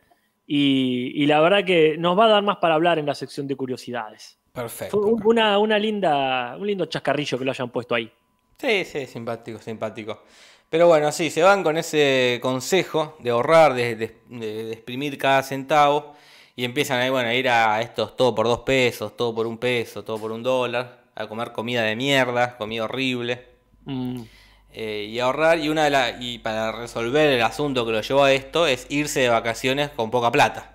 Y, 0.47 1.11
y 1.21 1.25
la 1.25 1.41
verdad 1.41 1.65
que 1.65 1.97
nos 1.97 2.17
va 2.17 2.25
a 2.25 2.29
dar 2.29 2.43
más 2.43 2.57
para 2.57 2.75
hablar 2.75 2.99
en 2.99 3.05
la 3.05 3.15
sección 3.15 3.47
de 3.47 3.55
curiosidades. 3.55 4.37
perfecto. 4.53 4.97
Fue 5.01 5.11
un- 5.11 5.21
una, 5.25 5.59
una 5.59 5.77
linda, 5.77 6.55
un 6.57 6.65
lindo 6.65 6.85
chascarrillo 6.85 7.37
que 7.37 7.45
lo 7.45 7.51
hayan 7.51 7.69
puesto 7.69 7.93
ahí. 7.95 8.11
Sí, 8.57 8.85
sí, 8.85 9.05
simpático, 9.05 9.59
simpático. 9.59 10.23
Pero 10.69 10.87
bueno, 10.87 11.11
sí, 11.11 11.29
se 11.29 11.43
van 11.43 11.63
con 11.63 11.77
ese 11.77 12.39
consejo 12.41 13.15
de 13.19 13.29
ahorrar, 13.29 13.73
de, 13.73 13.95
de- 13.95 14.15
de- 14.29 14.63
de 14.65 14.71
exprimir 14.73 15.17
cada 15.17 15.43
centavo 15.43 16.15
y 16.55 16.63
empiezan 16.65 16.99
ahí, 16.99 17.09
bueno, 17.09 17.29
a 17.29 17.35
ir 17.35 17.47
a 17.49 17.81
estos 17.81 18.15
todo 18.17 18.33
por 18.33 18.47
dos 18.47 18.61
pesos, 18.61 19.15
todo 19.15 19.35
por 19.35 19.45
un 19.45 19.57
peso, 19.59 20.03
todo 20.03 20.17
por 20.17 20.31
un 20.31 20.41
dólar, 20.41 21.03
a 21.17 21.27
comer 21.27 21.51
comida 21.53 21.83
de 21.83 21.95
mierda, 21.95 22.57
comida 22.57 22.85
horrible 22.85 23.45
Mm, 23.87 24.27
eh, 24.71 25.07
y 25.09 25.19
ahorrar. 25.19 25.59
Y 25.59 25.69
una 25.69 25.83
de 25.85 25.89
la, 25.89 26.11
y 26.19 26.39
para 26.39 26.71
resolver 26.71 27.29
el 27.31 27.41
asunto 27.41 27.85
que 27.85 27.91
lo 27.91 28.01
llevó 28.01 28.23
a 28.23 28.33
esto 28.33 28.67
es 28.67 28.85
irse 28.89 29.21
de 29.21 29.29
vacaciones 29.29 29.89
con 29.89 30.11
poca 30.11 30.31
plata. 30.31 30.73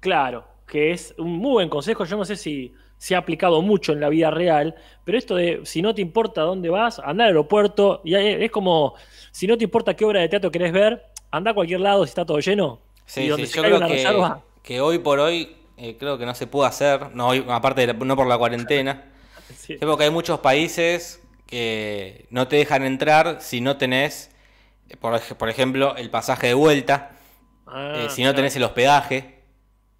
Claro, 0.00 0.46
que 0.66 0.92
es 0.92 1.14
un 1.18 1.32
muy 1.38 1.52
buen 1.52 1.68
consejo. 1.68 2.04
Yo 2.04 2.16
no 2.16 2.24
sé 2.24 2.36
si 2.36 2.74
se 2.98 3.14
ha 3.14 3.18
aplicado 3.18 3.60
mucho 3.62 3.92
en 3.92 4.00
la 4.00 4.08
vida 4.08 4.30
real, 4.30 4.74
pero 5.04 5.18
esto 5.18 5.34
de 5.34 5.60
si 5.64 5.82
no 5.82 5.94
te 5.94 6.00
importa 6.02 6.42
dónde 6.42 6.68
vas, 6.70 6.98
anda 7.00 7.24
al 7.24 7.28
aeropuerto. 7.30 8.00
Y 8.04 8.14
es 8.14 8.50
como 8.50 8.94
si 9.32 9.46
no 9.46 9.56
te 9.58 9.64
importa 9.64 9.94
qué 9.94 10.04
obra 10.04 10.20
de 10.20 10.28
teatro 10.28 10.50
querés 10.50 10.72
ver, 10.72 11.02
anda 11.30 11.50
a 11.52 11.54
cualquier 11.54 11.80
lado 11.80 12.04
si 12.04 12.10
está 12.10 12.24
todo 12.24 12.38
lleno. 12.40 12.80
Sí, 13.06 13.22
y 13.24 13.28
donde 13.28 13.46
sí, 13.46 13.46
se 13.46 13.58
yo 13.58 13.64
creo 13.64 13.76
una 13.76 13.86
que, 13.86 13.88
reserva. 13.88 14.44
que 14.62 14.80
hoy 14.80 14.98
por 14.98 15.20
hoy 15.20 15.56
eh, 15.76 15.96
creo 15.98 16.18
que 16.18 16.26
no 16.26 16.34
se 16.34 16.46
puede 16.46 16.68
hacer, 16.68 17.14
no, 17.14 17.28
hoy- 17.28 17.44
aparte 17.48 17.82
de 17.82 17.88
la- 17.88 17.92
no 17.94 18.16
por 18.16 18.26
la 18.26 18.38
cuarentena. 18.38 19.12
Sí. 19.56 19.76
Porque 19.80 20.04
hay 20.04 20.10
muchos 20.10 20.40
países 20.40 21.20
que 21.46 22.26
no 22.30 22.48
te 22.48 22.56
dejan 22.56 22.84
entrar 22.84 23.38
si 23.40 23.60
no 23.60 23.76
tenés 23.76 24.30
Por, 25.00 25.20
por 25.36 25.48
ejemplo, 25.48 25.96
el 25.96 26.10
pasaje 26.10 26.48
de 26.48 26.54
vuelta. 26.54 27.12
Ah, 27.66 27.94
eh, 27.96 28.06
si 28.10 28.22
no 28.22 28.28
claro, 28.28 28.36
tenés 28.36 28.56
el 28.56 28.62
hospedaje. 28.62 29.42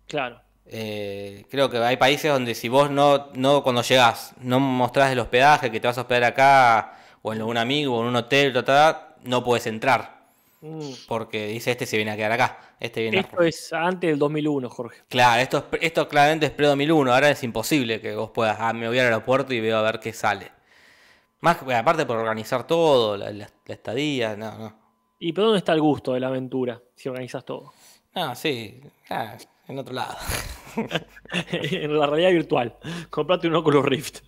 Claro. 0.06 0.40
Eh, 0.66 1.46
creo 1.50 1.70
que 1.70 1.78
hay 1.78 1.96
países 1.96 2.30
donde 2.30 2.54
si 2.54 2.68
vos 2.68 2.90
no, 2.90 3.28
no 3.34 3.62
cuando 3.62 3.82
llegás, 3.82 4.34
no 4.40 4.58
mostrás 4.58 5.12
el 5.12 5.18
hospedaje, 5.18 5.70
que 5.70 5.80
te 5.80 5.86
vas 5.86 5.98
a 5.98 6.02
hospedar 6.02 6.24
acá, 6.24 6.98
o 7.22 7.32
en 7.32 7.42
un 7.42 7.56
amigo, 7.56 7.96
o 7.96 8.02
en 8.02 8.08
un 8.08 8.16
hotel, 8.16 8.52
ta, 8.52 8.64
ta, 8.64 9.16
no 9.24 9.44
puedes 9.44 9.66
entrar. 9.66 10.15
Mm. 10.60 10.90
Porque 11.06 11.46
dice 11.48 11.70
este 11.72 11.86
se 11.86 11.96
viene 11.96 12.10
a 12.12 12.16
quedar 12.16 12.32
acá. 12.32 12.76
Este 12.80 13.02
viene 13.02 13.18
a- 13.18 13.20
Esto 13.20 13.42
es 13.42 13.72
antes 13.72 14.10
del 14.10 14.18
2001, 14.18 14.68
Jorge. 14.70 15.02
Claro, 15.08 15.40
esto, 15.42 15.58
es 15.58 15.62
pre- 15.64 15.86
esto 15.86 16.08
claramente 16.08 16.46
es 16.46 16.52
pre-2001. 16.52 17.12
Ahora 17.12 17.30
es 17.30 17.42
imposible 17.42 18.00
que 18.00 18.14
vos 18.14 18.30
puedas. 18.30 18.56
Ah, 18.60 18.72
me 18.72 18.88
voy 18.88 18.98
al 18.98 19.06
aeropuerto 19.06 19.52
y 19.54 19.60
veo 19.60 19.76
a 19.76 19.82
ver 19.82 20.00
qué 20.00 20.12
sale. 20.12 20.50
Más 21.40 21.58
aparte 21.62 22.06
por 22.06 22.16
organizar 22.16 22.66
todo, 22.66 23.16
la, 23.16 23.30
la- 23.30 23.50
la 23.66 23.74
estadía, 23.74 24.36
no, 24.36 24.56
no. 24.58 24.78
¿Y 25.18 25.32
pero 25.32 25.46
dónde 25.48 25.58
está 25.58 25.72
el 25.72 25.80
gusto 25.80 26.12
de 26.14 26.20
la 26.20 26.28
aventura 26.28 26.80
si 26.94 27.08
organizas 27.08 27.44
todo? 27.44 27.72
No, 28.14 28.34
sí, 28.34 28.80
ah, 29.10 29.36
en 29.68 29.78
otro 29.78 29.94
lado. 29.94 30.16
en 31.52 31.98
la 31.98 32.06
realidad 32.06 32.30
virtual. 32.30 32.76
Comprate 33.10 33.48
un 33.48 33.54
Oculus 33.56 33.84
Rift. 33.84 34.18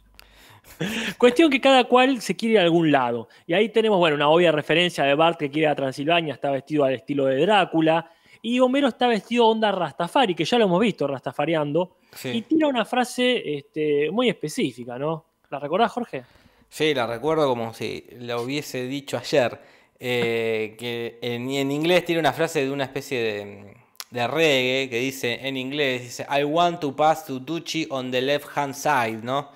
Cuestión 1.19 1.51
que 1.51 1.61
cada 1.61 1.85
cual 1.85 2.21
se 2.21 2.37
quiere 2.37 2.55
ir 2.55 2.59
a 2.61 2.63
algún 2.63 2.91
lado. 2.93 3.29
Y 3.47 3.55
ahí 3.55 3.69
tenemos, 3.69 3.99
bueno, 3.99 4.17
una 4.17 4.29
obvia 4.29 4.53
referencia 4.53 5.05
de 5.05 5.15
Bart 5.15 5.39
que 5.39 5.51
quiere 5.51 5.67
ir 5.67 5.73
a 5.73 5.75
Transilvania, 5.75 6.35
está 6.35 6.51
vestido 6.51 6.85
al 6.85 6.95
estilo 6.95 7.27
de 7.27 7.41
Drácula. 7.41 8.11
Y 8.43 8.61
Homero 8.61 8.89
está 8.89 9.09
vestido 9.09 9.47
onda 9.49 9.73
Rastafari, 9.73 10.35
que 10.35 10.45
ya 10.45 10.59
lo 10.59 10.65
hemos 10.65 10.81
visto 10.81 11.07
Rastafariando. 11.07 11.97
Sí. 12.15 12.29
Y 12.29 12.43
tira 12.43 12.69
una 12.69 12.85
frase 12.85 13.43
este, 13.59 14.11
muy 14.11 14.29
específica, 14.29 14.99
¿no? 14.99 15.25
¿La 15.51 15.59
recordás, 15.59 15.91
Jorge? 15.91 16.25
Sí, 16.69 16.95
la 16.95 17.07
recuerdo 17.07 17.49
como 17.49 17.75
si 17.75 18.05
lo 18.21 18.43
hubiese 18.43 18.85
dicho 18.85 19.17
ayer. 19.19 19.59
eh, 20.01 20.77
que 20.79 21.19
en, 21.23 21.51
en 21.51 21.71
inglés 21.71 22.05
tiene 22.05 22.21
una 22.21 22.33
frase 22.33 22.65
de 22.65 22.71
una 22.71 22.85
especie 22.85 23.21
de, 23.21 23.75
de 24.11 24.27
reggae 24.29 24.89
que 24.89 25.01
dice 25.01 25.41
en 25.43 25.57
inglés, 25.57 26.03
dice 26.03 26.27
I 26.31 26.45
want 26.45 26.81
to 26.81 26.95
pass 26.95 27.27
to 27.27 27.39
Duchy 27.41 27.87
on 27.91 28.11
the 28.11 28.21
left 28.21 28.47
hand 28.57 28.75
side, 28.75 29.21
¿no? 29.23 29.51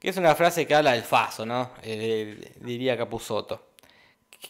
Que 0.00 0.08
es 0.08 0.16
una 0.16 0.34
frase 0.34 0.66
que 0.66 0.74
habla 0.74 0.92
del 0.92 1.02
faso, 1.02 1.44
¿no? 1.46 1.70
Eh, 1.82 2.52
diría 2.60 2.96
Capusotto. 2.96 3.66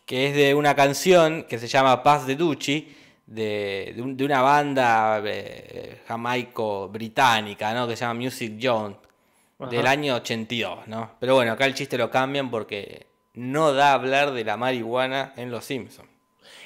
Que 0.07 0.29
es 0.29 0.35
de 0.37 0.55
una 0.55 0.75
canción 0.77 1.43
que 1.49 1.59
se 1.59 1.67
llama 1.67 2.03
Pass 2.03 2.25
de 2.27 2.37
Duchy, 2.37 2.97
de, 3.27 3.93
de 3.97 4.01
un- 4.03 4.17
de 4.17 4.25
una 4.25 4.43
banda 4.43 5.21
eh, 5.25 6.01
jamaico-británica, 6.07 7.75
¿no? 7.75 7.87
Que 7.89 7.97
se 7.97 8.05
llama 8.05 8.21
Music 8.21 8.59
Jones 8.61 8.97
del 9.71 9.87
año 9.87 10.15
82, 10.17 10.87
¿no? 10.87 11.11
Pero 11.21 11.35
bueno, 11.35 11.53
acá 11.53 11.67
el 11.67 11.75
chiste 11.75 11.99
lo 11.99 12.11
cambian 12.11 12.51
porque 12.51 13.07
no 13.35 13.73
da 13.73 13.91
a 13.91 13.95
hablar 13.95 14.33
de 14.33 14.45
la 14.45 14.57
marihuana 14.57 15.35
en 15.37 15.51
Los 15.51 15.65
Simpsons. 15.67 16.09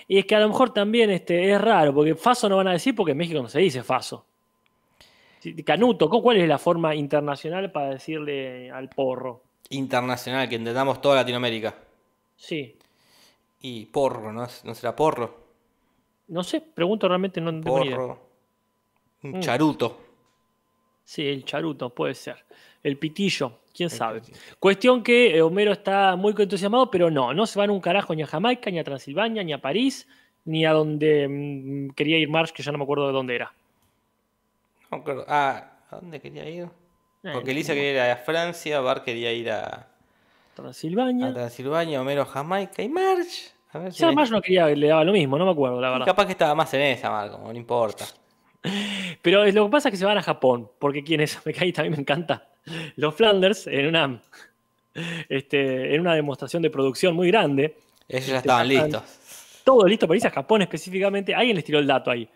Y 0.06 0.18
es 0.18 0.26
que 0.26 0.34
a 0.36 0.40
lo 0.40 0.48
mejor 0.48 0.72
también 0.72 1.10
este, 1.10 1.50
es 1.50 1.60
raro, 1.60 1.94
porque 1.94 2.14
Faso 2.14 2.48
no 2.48 2.56
van 2.58 2.68
a 2.68 2.72
decir 2.72 2.94
porque 2.94 3.12
en 3.12 3.18
México 3.18 3.40
no 3.42 3.48
se 3.48 3.58
dice 3.60 3.82
Faso. 3.82 4.26
Canuto, 5.64 6.08
¿cu- 6.08 6.22
¿cuál 6.22 6.38
es 6.38 6.48
la 6.48 6.58
forma 6.58 6.94
internacional 6.94 7.70
para 7.72 7.90
decirle 7.90 8.70
al 8.70 8.88
porro? 8.88 9.42
Internacional, 9.70 10.48
que 10.48 10.56
entendamos 10.56 11.00
toda 11.00 11.16
Latinoamérica. 11.16 11.74
Sí. 12.36 12.76
Y 13.60 13.86
porro, 13.86 14.32
¿no? 14.32 14.46
¿No 14.64 14.74
será 14.74 14.94
porro? 14.94 15.42
No 16.28 16.42
sé, 16.42 16.60
pregunto 16.60 17.08
realmente, 17.08 17.40
no 17.40 17.50
tengo 17.50 17.80
ni 17.80 17.86
idea. 17.86 17.96
Porro. 17.96 18.18
Un 19.24 19.30
Mm. 19.38 19.40
charuto. 19.40 20.00
Sí, 21.04 21.26
el 21.26 21.44
charuto, 21.44 21.90
puede 21.90 22.14
ser. 22.14 22.36
El 22.82 22.96
pitillo, 22.98 23.60
quién 23.74 23.90
sabe. 23.90 24.22
Cuestión 24.58 25.02
que 25.02 25.36
eh, 25.36 25.42
Homero 25.42 25.72
está 25.72 26.16
muy 26.16 26.34
entusiasmado, 26.38 26.90
pero 26.90 27.10
no, 27.10 27.32
no 27.34 27.46
se 27.46 27.58
van 27.58 27.70
un 27.70 27.80
carajo 27.80 28.14
ni 28.14 28.22
a 28.22 28.26
Jamaica, 28.26 28.70
ni 28.70 28.78
a 28.78 28.84
Transilvania, 28.84 29.42
ni 29.42 29.52
a 29.52 29.60
París, 29.60 30.06
ni 30.44 30.64
a 30.66 30.72
donde 30.72 31.26
mm, 31.28 31.90
quería 31.94 32.18
ir 32.18 32.28
Marsh, 32.28 32.52
que 32.52 32.62
ya 32.62 32.72
no 32.72 32.78
me 32.78 32.84
acuerdo 32.84 33.06
de 33.06 33.12
dónde 33.12 33.34
era. 33.34 33.52
No 34.94 34.98
me 34.98 35.02
acuerdo. 35.02 35.24
Ah, 35.28 35.72
¿a 35.90 35.96
dónde 35.96 36.20
quería 36.20 36.48
ir? 36.48 36.68
Eh, 37.22 37.30
Porque 37.32 37.52
Lisa 37.54 37.74
quería 37.74 37.92
ir 38.06 38.10
a 38.12 38.16
Francia, 38.16 38.80
Bar 38.80 39.02
quería 39.02 39.32
ir 39.32 39.50
a, 39.50 39.88
Transilvania. 40.54 41.28
a 41.28 41.32
Transilvania, 41.34 42.00
Homero 42.00 42.24
Jamaica 42.24 42.82
y 42.82 42.88
March. 42.88 43.52
A 43.72 43.78
ver 43.78 43.92
si 43.92 44.04
Marsh 44.06 44.30
no 44.30 44.40
quería, 44.40 44.66
le 44.68 44.86
daba 44.86 45.02
lo 45.02 45.12
mismo, 45.12 45.36
no 45.36 45.44
me 45.46 45.50
acuerdo, 45.50 45.80
la 45.80 45.90
verdad. 45.90 46.06
Capaz 46.06 46.26
que 46.26 46.32
estaba 46.32 46.54
más 46.54 46.72
en 46.74 46.82
esa, 46.82 47.10
Mar, 47.10 47.30
como 47.32 47.52
no 47.52 47.58
importa. 47.58 48.04
Pero 49.22 49.44
lo 49.50 49.64
que 49.66 49.70
pasa 49.70 49.88
es 49.88 49.92
que 49.92 49.96
se 49.96 50.04
van 50.04 50.16
a 50.16 50.22
Japón, 50.22 50.70
porque 50.78 51.02
quienes 51.02 51.44
me 51.44 51.52
cae 51.52 51.72
también 51.72 51.92
me 51.92 51.98
encanta. 51.98 52.48
Los 52.96 53.14
Flanders, 53.16 53.66
en 53.66 53.86
una, 53.86 54.20
este, 55.28 55.94
en 55.94 56.00
una 56.02 56.14
demostración 56.14 56.62
de 56.62 56.70
producción 56.70 57.14
muy 57.16 57.28
grande, 57.28 57.76
Ellos 58.08 58.26
ya 58.26 58.36
Este, 58.36 58.36
estaban 58.36 58.68
listos. 58.68 59.60
todo 59.64 59.86
listo 59.86 60.06
para 60.06 60.16
irse 60.16 60.28
a 60.28 60.30
Japón 60.30 60.62
específicamente. 60.62 61.34
Alguien 61.34 61.56
les 61.56 61.64
tiró 61.64 61.78
el 61.80 61.86
dato 61.86 62.10
ahí. 62.10 62.28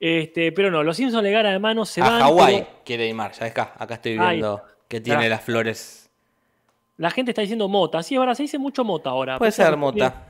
Este, 0.00 0.50
pero 0.52 0.70
no, 0.70 0.82
los 0.82 0.96
Simpsons 0.96 1.22
le 1.22 1.30
gana 1.30 1.52
de 1.52 1.58
mano, 1.58 1.84
se 1.84 2.00
van. 2.00 2.14
A 2.14 2.24
Hawái 2.24 2.56
pero 2.56 2.68
quiere 2.84 3.06
ir 3.06 3.14
Mar, 3.14 3.32
ya 3.32 3.44
acá, 3.46 3.74
acá 3.78 3.94
estoy 3.94 4.18
viendo 4.18 4.62
que 4.88 5.00
tiene 5.00 5.28
las 5.28 5.42
flores. 5.42 6.10
La 6.96 7.10
gente 7.10 7.30
está 7.32 7.42
diciendo 7.42 7.68
mota. 7.68 8.02
Sí, 8.02 8.14
es 8.14 8.20
verdad, 8.20 8.34
se 8.34 8.42
dice 8.44 8.58
mucho 8.58 8.82
mota 8.84 9.10
ahora. 9.10 9.38
Puede 9.38 9.52
ser 9.52 9.76
mota. 9.76 10.26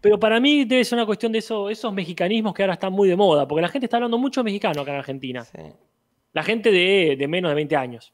Pero 0.00 0.18
para 0.18 0.38
mí 0.38 0.64
debe 0.64 0.84
ser 0.84 0.96
una 0.96 1.06
cuestión 1.06 1.32
de 1.32 1.38
eso, 1.38 1.68
esos 1.68 1.92
mexicanismos 1.92 2.54
que 2.54 2.62
ahora 2.62 2.74
están 2.74 2.92
muy 2.92 3.08
de 3.08 3.16
moda, 3.16 3.46
porque 3.48 3.62
la 3.62 3.68
gente 3.68 3.86
está 3.86 3.96
hablando 3.96 4.16
mucho 4.18 4.44
mexicano 4.44 4.82
acá 4.82 4.92
en 4.92 4.98
Argentina. 4.98 5.44
Sí. 5.44 5.58
La 6.32 6.44
gente 6.44 6.70
de, 6.70 7.16
de 7.18 7.28
menos 7.28 7.50
de 7.50 7.56
20 7.56 7.74
años. 7.76 8.12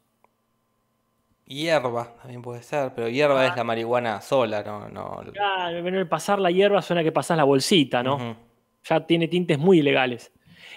Hierba 1.46 2.14
también 2.22 2.40
puede 2.40 2.62
ser, 2.62 2.92
pero 2.94 3.08
hierba 3.08 3.42
Ah. 3.42 3.46
es 3.48 3.56
la 3.56 3.64
marihuana 3.64 4.20
sola, 4.22 4.62
no, 4.62 4.88
no. 4.88 5.22
Claro, 5.32 5.86
el 5.86 6.08
pasar 6.08 6.38
la 6.38 6.50
hierba 6.50 6.80
suena 6.80 7.02
que 7.02 7.12
pasás 7.12 7.36
la 7.36 7.44
bolsita, 7.44 8.02
¿no? 8.02 8.36
Ya 8.88 9.06
tiene 9.06 9.28
tintes 9.28 9.58
muy 9.58 9.80
ilegales. 9.80 10.32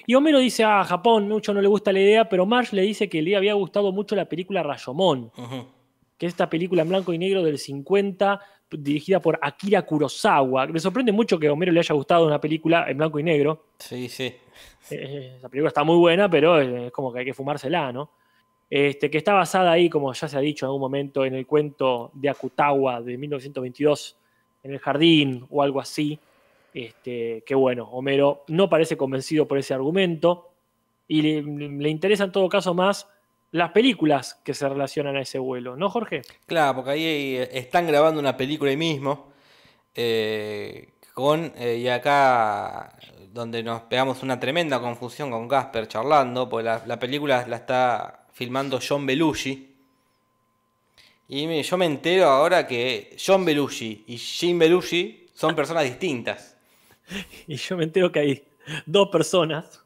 Y 0.10 0.16
Homero 0.16 0.40
dice, 0.40 0.64
ah, 0.64 0.86
Japón, 0.86 1.28
mucho 1.28 1.54
no 1.54 1.62
le 1.62 1.68
gusta 1.68 1.92
la 1.92 2.00
idea, 2.00 2.30
pero 2.30 2.46
Marge 2.46 2.78
le 2.78 2.82
dice 2.82 3.10
que 3.10 3.22
le 3.22 3.36
había 3.36 3.54
gustado 3.56 3.92
mucho 3.92 4.16
la 4.16 4.24
película 4.24 4.64
Rayomón, 4.64 5.34
que 6.18 6.26
es 6.26 6.32
esta 6.32 6.50
película 6.50 6.84
en 6.84 6.88
blanco 6.88 7.12
y 7.12 7.18
negro 7.18 7.44
del 7.44 7.58
50, 7.58 8.40
dirigida 8.72 9.20
por 9.20 9.38
Akira 9.42 9.82
Kurosawa. 9.82 10.68
Me 10.68 10.80
sorprende 10.80 11.12
mucho 11.12 11.38
que 11.38 11.50
a 11.50 11.52
Homero 11.52 11.74
le 11.74 11.82
haya 11.82 11.94
gustado 11.94 12.26
una 12.26 12.40
película 12.40 12.90
en 12.90 12.98
blanco 12.98 13.20
y 13.20 13.24
negro. 13.24 13.66
Sí, 13.80 14.08
sí. 14.08 14.34
Eh, 14.92 15.34
esa 15.40 15.50
película 15.50 15.68
está 15.68 15.84
muy 15.84 15.98
buena, 15.98 16.30
pero 16.30 16.62
es 16.62 16.90
como 16.94 17.12
que 17.12 17.20
hay 17.20 17.26
que 17.26 17.34
fumársela, 17.34 17.92
¿no? 17.92 18.10
Este, 18.70 19.12
que 19.12 19.18
está 19.18 19.34
basada 19.34 19.72
ahí, 19.72 19.90
como 19.90 20.14
ya 20.14 20.30
se 20.30 20.38
ha 20.38 20.40
dicho 20.40 20.66
en 20.66 20.68
algún 20.68 20.82
momento, 20.82 21.26
en 21.26 21.36
el 21.36 21.46
cuento 21.46 22.12
de 22.14 22.30
Akutawa 22.30 23.02
de 23.02 23.18
1922, 23.18 24.16
en 24.64 24.72
el 24.72 24.80
jardín 24.80 25.46
o 25.50 25.62
algo 25.62 25.82
así. 25.82 26.18
Este, 26.80 27.44
que 27.44 27.56
bueno, 27.56 27.86
Homero 27.86 28.44
no 28.50 28.70
parece 28.70 28.96
convencido 28.98 29.48
por 29.48 29.58
ese 29.58 29.74
argumento 29.74 30.52
y 31.08 31.24
le, 31.24 31.42
le 31.42 31.90
interesa 31.90 32.26
en 32.26 32.32
todo 32.32 32.48
caso 32.50 32.76
más 32.76 33.08
las 33.52 33.72
películas 33.72 34.40
que 34.44 34.54
se 34.54 34.70
relacionan 34.70 35.16
a 35.16 35.22
ese 35.22 35.40
vuelo, 35.40 35.76
¿no, 35.76 35.90
Jorge? 35.90 36.22
Claro, 36.46 36.76
porque 36.76 36.92
ahí 36.92 37.04
eh, 37.38 37.50
están 37.54 37.88
grabando 37.88 38.20
una 38.20 38.38
película 38.38 38.70
ahí 38.70 38.78
mismo. 38.78 39.32
eh, 39.96 40.90
con, 41.16 41.52
eh, 41.58 41.78
y 41.78 41.88
acá 41.88 42.96
donde 43.34 43.64
nos 43.64 43.82
pegamos 43.84 44.22
una 44.22 44.40
tremenda 44.40 44.80
confusión 44.80 45.32
con 45.32 45.48
Casper 45.48 45.88
charlando, 45.88 46.48
porque 46.48 46.66
la, 46.66 46.84
la 46.86 47.00
película 47.00 47.44
la 47.48 47.56
está 47.56 48.28
filmando 48.34 48.80
John 48.88 49.04
Belushi. 49.08 49.76
Y 51.30 51.62
yo 51.64 51.78
me 51.78 51.88
entero 51.88 52.26
ahora 52.30 52.68
que 52.68 53.18
John 53.18 53.46
Belushi 53.46 54.04
y 54.06 54.18
Jim 54.18 54.60
Belushi 54.60 55.26
son 55.34 55.56
personas 55.56 55.86
distintas. 55.86 56.57
Y 57.48 57.56
yo 57.56 57.78
me 57.78 57.84
entero 57.84 58.12
que 58.12 58.20
hay 58.20 58.48
dos 58.86 59.10
personas. 59.10 59.84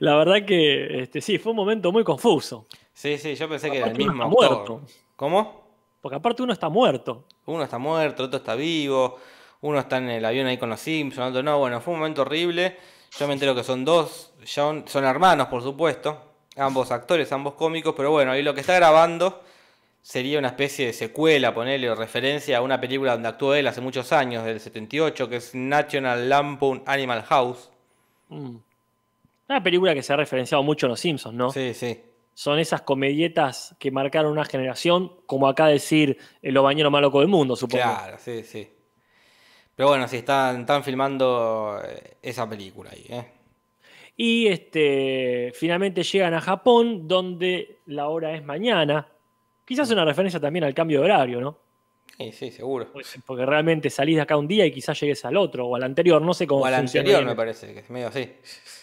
La 0.00 0.16
verdad 0.16 0.44
que 0.44 1.02
este, 1.02 1.20
sí, 1.20 1.38
fue 1.38 1.50
un 1.50 1.56
momento 1.56 1.92
muy 1.92 2.02
confuso. 2.02 2.66
Sí, 2.92 3.18
sí, 3.18 3.34
yo 3.34 3.48
pensé 3.48 3.70
que 3.70 3.78
era 3.78 3.88
el 3.88 3.96
mismo 3.96 4.12
está 4.12 4.26
muerto. 4.26 4.80
¿Cómo? 5.16 5.64
Porque 6.00 6.16
aparte 6.16 6.42
uno 6.42 6.52
está 6.52 6.68
muerto. 6.68 7.24
Uno 7.46 7.62
está 7.62 7.78
muerto, 7.78 8.24
otro 8.24 8.38
está 8.38 8.54
vivo, 8.54 9.18
uno 9.60 9.78
está 9.78 9.98
en 9.98 10.10
el 10.10 10.24
avión 10.24 10.46
ahí 10.46 10.58
con 10.58 10.70
los 10.70 10.80
Simpsons, 10.80 11.30
otro 11.30 11.42
no. 11.42 11.58
Bueno, 11.58 11.80
fue 11.80 11.94
un 11.94 12.00
momento 12.00 12.22
horrible. 12.22 12.76
Yo 13.18 13.26
me 13.28 13.34
entero 13.34 13.54
que 13.54 13.62
son 13.62 13.84
dos, 13.84 14.32
son, 14.44 14.84
son 14.88 15.04
hermanos, 15.04 15.46
por 15.46 15.62
supuesto. 15.62 16.18
Ambos 16.56 16.90
actores, 16.90 17.30
ambos 17.32 17.54
cómicos, 17.54 17.94
pero 17.96 18.10
bueno, 18.10 18.32
ahí 18.32 18.42
lo 18.42 18.54
que 18.54 18.60
está 18.60 18.74
grabando 18.74 19.42
sería 20.04 20.38
una 20.38 20.48
especie 20.48 20.84
de 20.84 20.92
secuela, 20.92 21.54
ponerle 21.54 21.88
o 21.88 21.94
referencia 21.94 22.58
a 22.58 22.60
una 22.60 22.78
película 22.78 23.12
donde 23.12 23.26
actuó 23.26 23.54
él 23.54 23.66
hace 23.66 23.80
muchos 23.80 24.12
años, 24.12 24.44
del 24.44 24.60
78, 24.60 25.30
que 25.30 25.36
es 25.36 25.54
National 25.54 26.28
Lampoon 26.28 26.82
Animal 26.84 27.22
House. 27.22 27.70
Mm. 28.28 28.56
Una 29.48 29.62
película 29.62 29.94
que 29.94 30.02
se 30.02 30.12
ha 30.12 30.16
referenciado 30.16 30.62
mucho 30.62 30.84
en 30.84 30.90
Los 30.90 31.00
Simpsons, 31.00 31.34
¿no? 31.34 31.50
Sí, 31.50 31.72
sí. 31.72 32.02
Son 32.34 32.58
esas 32.58 32.82
comedietas 32.82 33.74
que 33.78 33.90
marcaron 33.90 34.30
una 34.30 34.44
generación, 34.44 35.10
como 35.24 35.48
acá 35.48 35.68
decir 35.68 36.18
el 36.42 36.58
bañero 36.58 36.90
más 36.90 37.00
loco 37.00 37.20
del 37.20 37.28
mundo, 37.28 37.56
supongo. 37.56 37.84
Claro, 37.84 38.18
sí, 38.18 38.42
sí. 38.42 38.68
Pero 39.74 39.88
bueno, 39.88 40.06
sí, 40.06 40.18
están, 40.18 40.60
están 40.60 40.84
filmando 40.84 41.80
eh, 41.82 42.18
esa 42.20 42.46
película 42.46 42.90
ahí, 42.90 43.06
¿eh? 43.08 43.24
Y 44.18 44.48
este, 44.48 45.50
finalmente 45.54 46.02
llegan 46.02 46.34
a 46.34 46.42
Japón, 46.42 47.08
donde 47.08 47.78
la 47.86 48.08
hora 48.08 48.34
es 48.34 48.44
mañana. 48.44 49.08
Quizás 49.64 49.90
una 49.90 50.04
referencia 50.04 50.38
también 50.40 50.64
al 50.64 50.74
cambio 50.74 51.00
de 51.00 51.04
horario, 51.06 51.40
¿no? 51.40 51.58
Sí, 52.18 52.30
sí, 52.32 52.50
seguro. 52.52 52.86
Pues, 52.92 53.18
Porque 53.26 53.44
realmente 53.44 53.90
salís 53.90 54.16
de 54.16 54.22
acá 54.22 54.36
un 54.36 54.46
día 54.46 54.64
y 54.66 54.70
quizás 54.72 54.98
llegues 55.00 55.24
al 55.24 55.36
otro 55.36 55.66
o 55.66 55.74
al 55.76 55.82
anterior, 55.82 56.22
no 56.22 56.32
sé 56.34 56.46
cómo 56.46 56.62
O 56.62 56.66
al 56.66 56.74
anterior, 56.74 57.18
bien. 57.20 57.26
me 57.28 57.34
parece, 57.34 57.72
que 57.72 57.80
es 57.80 57.90
medio 57.90 58.08
así. 58.08 58.30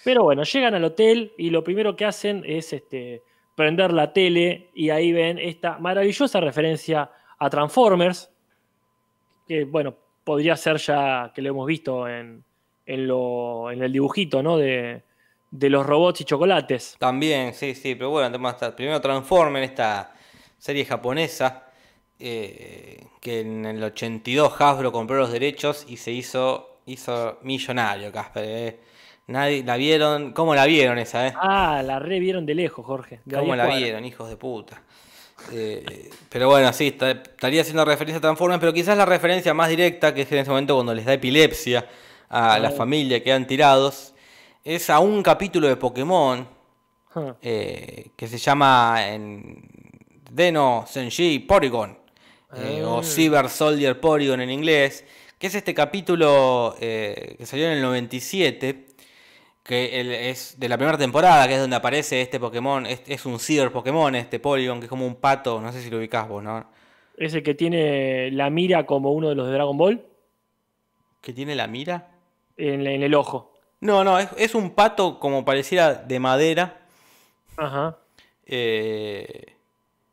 Pero 0.03 0.23
bueno, 0.23 0.43
llegan 0.43 0.73
al 0.75 0.83
hotel 0.83 1.33
y 1.37 1.49
lo 1.49 1.63
primero 1.63 1.95
que 1.95 2.03
hacen 2.05 2.43
es 2.45 2.73
este, 2.73 3.23
prender 3.55 3.93
la 3.93 4.11
tele 4.11 4.69
y 4.73 4.89
ahí 4.89 5.13
ven 5.13 5.37
esta 5.39 5.77
maravillosa 5.77 6.41
referencia 6.41 7.09
a 7.37 7.49
Transformers, 7.49 8.29
que 9.47 9.63
bueno, 9.65 9.95
podría 10.23 10.55
ser 10.55 10.77
ya 10.77 11.31
que 11.33 11.41
lo 11.41 11.49
hemos 11.49 11.67
visto 11.67 12.07
en, 12.07 12.43
en, 12.85 13.07
lo- 13.07 13.71
en 13.71 13.81
el 13.81 13.91
dibujito, 13.93 14.41
¿no? 14.43 14.57
De, 14.57 15.03
de 15.51 15.69
los 15.69 15.85
robots 15.85 16.21
y 16.21 16.25
chocolates. 16.25 16.95
También, 16.99 17.53
sí, 17.53 17.75
sí, 17.75 17.95
pero 17.95 18.09
bueno, 18.09 18.27
además 18.27 18.55
primero 18.75 18.99
Transformer, 19.01 19.63
esta 19.63 20.13
serie 20.61 20.85
japonesa, 20.85 21.63
eh, 22.19 23.03
que 23.19 23.39
en 23.39 23.65
el 23.65 23.83
82 23.83 24.53
Hasbro 24.59 24.91
compró 24.91 25.17
los 25.17 25.31
derechos 25.31 25.85
y 25.89 25.97
se 25.97 26.11
hizo, 26.11 26.77
hizo 26.85 27.39
millonario, 27.41 28.11
Casper. 28.11 28.43
eh. 28.45 28.79
Nadie, 29.25 29.63
¿La 29.63 29.75
vieron? 29.75 30.33
¿Cómo 30.33 30.53
la 30.53 30.65
vieron 30.65 30.99
esa, 30.99 31.27
eh? 31.27 31.33
Ah, 31.35 31.81
la 31.83 31.97
revieron 31.99 32.45
de 32.45 32.53
lejos, 32.53 32.85
Jorge. 32.85 33.21
de 33.25 33.37
¿Cómo 33.37 33.55
10 33.55 33.57
la 33.57 33.75
vieron, 33.75 34.05
hijos 34.05 34.29
de 34.29 34.37
puta? 34.37 34.83
Eh, 35.51 36.11
pero 36.29 36.49
bueno, 36.49 36.71
sí, 36.73 36.95
estaría 36.99 37.61
haciendo 37.61 37.83
referencia 37.83 38.17
a 38.19 38.21
Transformers, 38.21 38.59
pero 38.59 38.73
quizás 38.73 38.95
la 38.95 39.05
referencia 39.05 39.53
más 39.55 39.69
directa, 39.69 40.13
que 40.13 40.21
es 40.21 40.31
en 40.31 40.39
ese 40.39 40.49
momento 40.51 40.75
cuando 40.75 40.93
les 40.93 41.05
da 41.05 41.13
epilepsia 41.13 41.87
a 42.29 42.59
la 42.59 42.69
familia 42.69 43.17
que 43.19 43.23
quedan 43.23 43.47
tirados, 43.47 44.13
es 44.63 44.89
a 44.91 44.99
un 44.99 45.23
capítulo 45.23 45.67
de 45.67 45.75
Pokémon 45.77 46.47
eh, 47.41 48.11
que 48.15 48.27
se 48.27 48.37
llama 48.37 49.07
en 49.07 49.80
Deno 50.33 50.85
Senshi 50.87 51.39
Porygon, 51.39 51.97
eh, 52.55 52.83
o 52.83 52.99
Ah. 52.99 53.03
Cyber 53.03 53.49
Soldier 53.49 53.99
Porygon 53.99 54.41
en 54.41 54.49
inglés, 54.49 55.05
que 55.37 55.47
es 55.47 55.55
este 55.55 55.73
capítulo 55.73 56.75
eh, 56.79 57.35
que 57.37 57.45
salió 57.45 57.65
en 57.67 57.73
el 57.73 57.81
97, 57.81 58.85
que 59.63 60.29
es 60.29 60.59
de 60.59 60.69
la 60.69 60.77
primera 60.77 60.97
temporada, 60.97 61.47
que 61.47 61.55
es 61.55 61.59
donde 61.59 61.75
aparece 61.75 62.21
este 62.21 62.39
Pokémon, 62.39 62.85
es, 62.85 63.01
es 63.07 63.25
un 63.25 63.39
Cyber 63.39 63.71
Pokémon, 63.71 64.13
este 64.15 64.39
Porygon, 64.39 64.79
que 64.79 64.85
es 64.85 64.89
como 64.89 65.05
un 65.05 65.15
pato, 65.15 65.59
no 65.61 65.71
sé 65.71 65.81
si 65.81 65.89
lo 65.89 65.97
ubicás 65.97 66.27
vos, 66.27 66.43
¿no? 66.43 66.65
Ese 67.17 67.43
que 67.43 67.53
tiene 67.53 68.31
la 68.31 68.49
mira 68.49 68.85
como 68.85 69.11
uno 69.11 69.29
de 69.29 69.35
los 69.35 69.47
de 69.47 69.53
Dragon 69.53 69.77
Ball 69.77 70.05
Que 71.21 71.33
tiene 71.33 71.55
la 71.55 71.67
mira. 71.67 72.09
en, 72.57 72.87
en 72.87 73.03
el 73.03 73.13
ojo. 73.13 73.53
No, 73.81 74.03
no, 74.03 74.17
es, 74.19 74.29
es 74.37 74.55
un 74.55 74.71
pato 74.71 75.19
como 75.19 75.43
pareciera 75.45 75.93
de 75.93 76.19
madera, 76.19 76.79
Ajá. 77.57 77.97
Eh, 78.45 79.55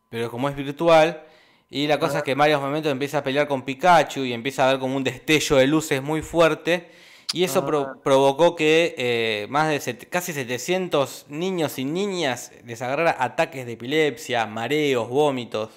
pero 0.08 0.30
como 0.30 0.48
es 0.48 0.56
virtual, 0.56 1.22
y 1.70 1.86
la 1.86 1.98
cosa 1.98 2.18
es 2.18 2.24
que 2.24 2.32
en 2.32 2.38
varios 2.38 2.60
momentos 2.60 2.90
empieza 2.90 3.18
a 3.18 3.22
pelear 3.22 3.46
con 3.46 3.62
Pikachu 3.62 4.20
y 4.24 4.32
empieza 4.32 4.66
a 4.66 4.72
ver 4.72 4.80
como 4.80 4.96
un 4.96 5.04
destello 5.04 5.56
de 5.56 5.66
luces 5.66 6.02
muy 6.02 6.22
fuerte. 6.22 6.90
Y 7.34 7.44
eso 7.44 7.66
pro- 7.66 8.00
provocó 8.02 8.56
que 8.56 8.94
eh, 8.96 9.46
más 9.50 9.68
de 9.68 9.80
set- 9.80 10.08
casi 10.08 10.32
700 10.32 11.26
niños 11.28 11.78
y 11.78 11.84
niñas 11.84 12.52
les 12.64 12.80
agarrara 12.80 13.16
ataques 13.18 13.66
de 13.66 13.72
epilepsia, 13.72 14.46
mareos, 14.46 15.10
vómitos. 15.10 15.68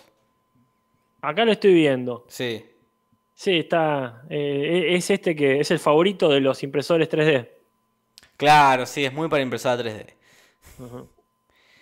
Acá 1.21 1.43
lo 1.43 1.51
estoy 1.51 1.73
viendo. 1.73 2.25
Sí. 2.29 2.65
Sí, 3.33 3.57
está. 3.59 4.21
eh, 4.29 4.95
es 4.95 5.09
este 5.09 5.35
que 5.35 5.59
es 5.59 5.71
el 5.71 5.79
favorito 5.79 6.29
de 6.29 6.39
los 6.39 6.63
impresores 6.63 7.09
3D. 7.09 7.49
Claro, 8.37 8.85
sí, 8.85 9.03
es 9.03 9.11
muy 9.13 9.27
para 9.27 9.43
impresora 9.43 9.83
3D. 9.83 10.13
Ujú. 10.79 11.09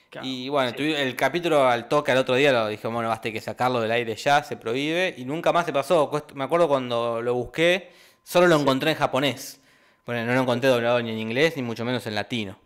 Claro. 0.10 0.26
Y 0.28 0.50
bueno, 0.50 0.76
el 0.78 1.16
capítulo 1.16 1.68
al 1.68 1.88
toque 1.88 2.12
al 2.12 2.18
otro 2.18 2.34
día 2.36 2.52
lo 2.52 2.68
dije, 2.68 2.88
bueno, 2.88 3.10
basta 3.10 3.32
que 3.32 3.40
sacarlo 3.42 3.80
del 3.80 3.92
aire 3.92 4.16
ya, 4.16 4.42
se 4.44 4.58
prohíbe. 4.58 5.14
Y 5.18 5.26
nunca 5.26 5.52
más 5.54 5.66
se 5.66 5.74
pasó. 5.74 6.10
Me 6.34 6.44
acuerdo 6.44 6.68
cuando 6.68 7.22
lo 7.22 7.34
busqué, 7.36 7.92
solo 8.24 8.48
lo 8.48 8.56
encontré 8.60 8.92
en 8.92 8.98
japonés. 8.98 9.62
Bueno, 10.06 10.26
no 10.26 10.34
lo 10.34 10.42
encontré 10.42 10.70
doblado 10.70 11.00
ni 11.02 11.12
en 11.12 11.20
inglés, 11.20 11.56
ni 11.56 11.62
mucho 11.62 11.86
menos 11.86 12.08
en 12.08 12.16
latino. 12.16 12.58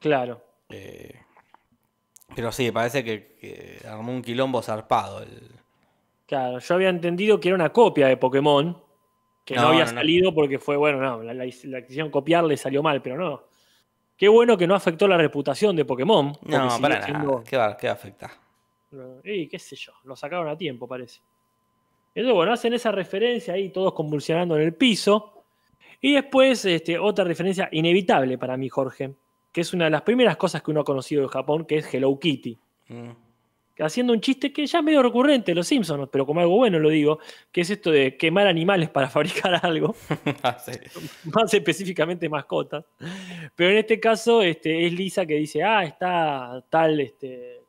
Claro. 0.00 0.42
Eh, 0.70 1.14
pero 2.34 2.52
sí, 2.52 2.70
parece 2.72 3.04
que, 3.04 3.36
que 3.40 3.86
armó 3.88 4.12
un 4.12 4.22
quilombo 4.22 4.62
zarpado. 4.62 5.22
el- 5.22 5.52
Claro. 6.26 6.58
Yo 6.58 6.74
había 6.74 6.88
entendido 6.90 7.40
que 7.40 7.48
era 7.48 7.54
una 7.54 7.72
copia 7.72 8.06
de 8.08 8.16
Pokémon. 8.16 8.82
Que 9.44 9.54
no, 9.54 9.62
No, 9.62 9.68
había 9.68 9.86
no, 9.86 9.92
no. 9.92 9.98
salido 9.98 10.34
porque 10.34 10.58
fue, 10.58 10.76
bueno, 10.76 10.98
no, 11.00 11.22
la, 11.22 11.32
la, 11.32 11.46
la 11.46 12.10
copiar, 12.10 12.44
le 12.44 12.56
salió 12.58 12.82
mal, 12.82 13.00
pero 13.00 13.16
no. 13.16 13.47
Qué 14.18 14.28
bueno 14.28 14.58
que 14.58 14.66
no 14.66 14.74
afectó 14.74 15.06
la 15.08 15.16
reputación 15.16 15.76
de 15.76 15.84
Pokémon. 15.84 16.32
No, 16.42 16.68
para 16.80 17.02
siendo- 17.04 17.30
nada. 17.30 17.44
¿Qué 17.44 17.56
va, 17.56 17.76
qué 17.76 17.86
va 17.86 17.92
a 17.92 17.96
afectar? 17.96 18.30
Y 19.24 19.46
qué 19.46 19.58
sé 19.58 19.76
yo, 19.76 19.92
lo 20.04 20.16
sacaron 20.16 20.48
a 20.48 20.56
tiempo, 20.58 20.86
parece. 20.88 21.20
Entonces, 22.14 22.34
bueno, 22.34 22.52
hacen 22.52 22.72
esa 22.74 22.90
referencia 22.90 23.54
ahí, 23.54 23.68
todos 23.68 23.92
convulsionando 23.92 24.56
en 24.56 24.62
el 24.62 24.74
piso. 24.74 25.44
Y 26.00 26.14
después, 26.14 26.64
este, 26.64 26.98
otra 26.98 27.24
referencia 27.24 27.68
inevitable 27.70 28.38
para 28.38 28.56
mí, 28.56 28.68
Jorge, 28.68 29.14
que 29.52 29.60
es 29.60 29.72
una 29.72 29.84
de 29.84 29.90
las 29.92 30.02
primeras 30.02 30.36
cosas 30.36 30.62
que 30.62 30.70
uno 30.72 30.80
ha 30.80 30.84
conocido 30.84 31.22
de 31.22 31.28
Japón, 31.28 31.64
que 31.64 31.78
es 31.78 31.94
Hello 31.94 32.18
Kitty. 32.18 32.58
Mm. 32.88 33.10
Haciendo 33.80 34.12
un 34.12 34.20
chiste 34.20 34.52
que 34.52 34.66
ya 34.66 34.78
es 34.78 34.84
medio 34.84 35.02
recurrente, 35.02 35.54
los 35.54 35.66
Simpsons, 35.66 36.08
pero 36.10 36.26
como 36.26 36.40
algo 36.40 36.56
bueno 36.56 36.78
lo 36.78 36.88
digo, 36.90 37.18
que 37.52 37.60
es 37.62 37.70
esto 37.70 37.90
de 37.90 38.16
quemar 38.16 38.46
animales 38.46 38.88
para 38.90 39.08
fabricar 39.10 39.60
algo 39.64 39.94
Ah, 40.42 40.58
Sí. 40.58 40.72
más 41.32 41.52
específicamente 41.54 42.28
mascotas. 42.28 42.84
Pero 43.54 43.70
en 43.70 43.78
este 43.78 43.98
caso 44.00 44.42
este, 44.42 44.86
es 44.86 44.92
Lisa 44.92 45.24
que 45.26 45.34
dice, 45.34 45.62
ah, 45.62 45.84
está 45.84 46.64
tal, 46.68 47.00
este, 47.00 47.62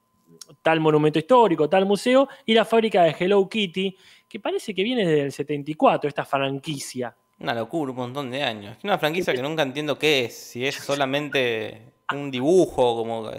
tal 0.62 0.80
monumento 0.80 1.20
histórico, 1.20 1.70
tal 1.70 1.86
museo, 1.86 2.28
y 2.45 2.53
la 2.53 2.66
fábrica 2.66 3.03
de 3.03 3.16
Hello 3.20 3.47
Kitty, 3.47 3.95
que 4.28 4.39
parece 4.39 4.74
que 4.76 4.84
viene 4.84 5.05
desde 5.05 5.24
el 5.24 5.32
74, 5.32 6.07
esta 6.07 6.26
franquicia. 6.26 7.16
Una 7.39 7.53
locura, 7.53 7.91
un 7.91 7.97
montón 7.97 8.30
de 8.32 8.43
años. 8.43 8.78
Es 8.78 8.84
una 8.84 8.97
franquicia 8.97 9.34
que 9.34 9.41
nunca 9.41 9.64
entiendo 9.64 9.97
qué 9.97 10.26
es. 10.26 10.36
Si 10.36 10.66
es 10.66 10.76
solamente 10.76 11.93
un 12.14 12.30
dibujo, 12.30 12.97
como. 12.97 13.32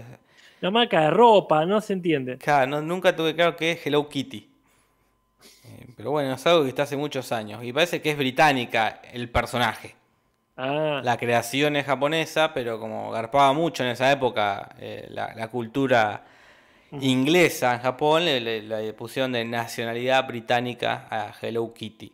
La 0.61 0.71
marca 0.71 1.01
de 1.03 1.11
ropa, 1.11 1.65
no 1.65 1.81
se 1.81 1.93
entiende. 1.95 2.37
Claro, 2.39 2.67
no- 2.67 2.83
nunca 2.83 3.15
tuve 3.15 3.35
claro 3.35 3.57
qué 3.57 3.73
es 3.73 3.87
Hello 3.87 4.09
Kitty. 4.09 4.49
Eh, 5.65 5.87
pero 5.97 6.11
bueno, 6.11 6.35
es 6.35 6.47
algo 6.47 6.63
que 6.65 6.69
está 6.71 6.83
hace 6.83 6.97
muchos 6.97 7.33
años. 7.33 7.63
Y 7.65 7.73
parece 7.73 8.01
que 8.03 8.11
es 8.11 8.17
británica 8.19 9.01
el 9.13 9.29
personaje. 9.31 9.95
Ah, 10.57 11.01
La 11.03 11.17
creación 11.17 11.77
es 11.77 11.87
japonesa, 11.87 12.53
pero 12.53 12.79
como 12.79 13.11
garpaba 13.11 13.53
mucho 13.55 13.83
en 13.83 13.91
esa 13.91 14.11
época 14.13 14.75
eh, 14.79 15.07
la, 15.11 15.35
la 15.35 15.49
cultura 15.49 16.25
inglesa 17.01 17.75
en 17.75 17.81
Japón, 17.81 18.25
le, 18.27 18.41
le- 18.41 18.63
le 18.63 18.93
pusieron 18.93 19.33
de 19.33 19.45
nacionalidad 19.45 20.27
británica 20.27 21.07
a 21.11 21.33
Hello 21.41 21.73
Kitty. 21.73 22.13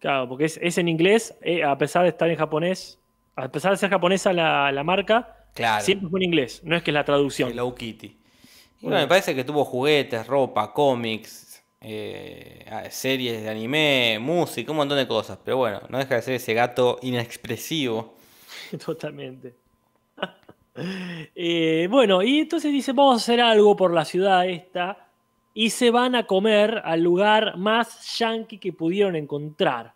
claro, 0.00 0.28
porque 0.28 0.46
es, 0.46 0.58
es 0.62 0.78
en 0.78 0.88
inglés, 0.88 1.34
eh, 1.42 1.62
a 1.64 1.76
pesar 1.78 2.02
de 2.04 2.08
estar 2.10 2.28
en 2.28 2.36
japonés, 2.36 2.98
a 3.36 3.48
pesar 3.48 3.72
de 3.72 3.76
ser 3.76 3.90
japonesa 3.90 4.32
la, 4.32 4.72
la 4.72 4.82
marca, 4.84 5.35
Claro. 5.56 5.84
siempre 5.84 6.08
fue 6.08 6.20
en 6.20 6.24
inglés, 6.24 6.60
no 6.64 6.76
es 6.76 6.82
que 6.82 6.90
es 6.90 6.94
la 6.94 7.04
traducción. 7.04 7.50
Hello 7.50 7.74
Kitty. 7.74 8.06
Y 8.06 8.16
bueno, 8.82 8.98
me 8.98 9.08
parece 9.08 9.34
que 9.34 9.42
tuvo 9.42 9.64
juguetes, 9.64 10.26
ropa, 10.26 10.72
cómics, 10.72 11.64
eh, 11.80 12.64
series 12.90 13.42
de 13.42 13.48
anime, 13.48 14.18
música, 14.20 14.70
un 14.70 14.76
montón 14.78 14.98
de 14.98 15.08
cosas. 15.08 15.38
Pero 15.42 15.56
bueno, 15.58 15.80
no 15.88 15.98
deja 15.98 16.16
de 16.16 16.22
ser 16.22 16.34
ese 16.34 16.52
gato 16.52 16.98
inexpresivo. 17.02 18.14
Totalmente. 18.84 19.54
Eh, 20.78 21.88
bueno, 21.90 22.22
y 22.22 22.40
entonces 22.40 22.70
dice, 22.70 22.92
vamos 22.92 23.14
a 23.14 23.16
hacer 23.16 23.40
algo 23.40 23.74
por 23.74 23.94
la 23.94 24.04
ciudad 24.04 24.46
esta. 24.46 25.08
Y 25.54 25.70
se 25.70 25.90
van 25.90 26.14
a 26.14 26.26
comer 26.26 26.82
al 26.84 27.00
lugar 27.00 27.56
más 27.56 28.18
yankee 28.18 28.58
que 28.58 28.74
pudieron 28.74 29.16
encontrar. 29.16 29.94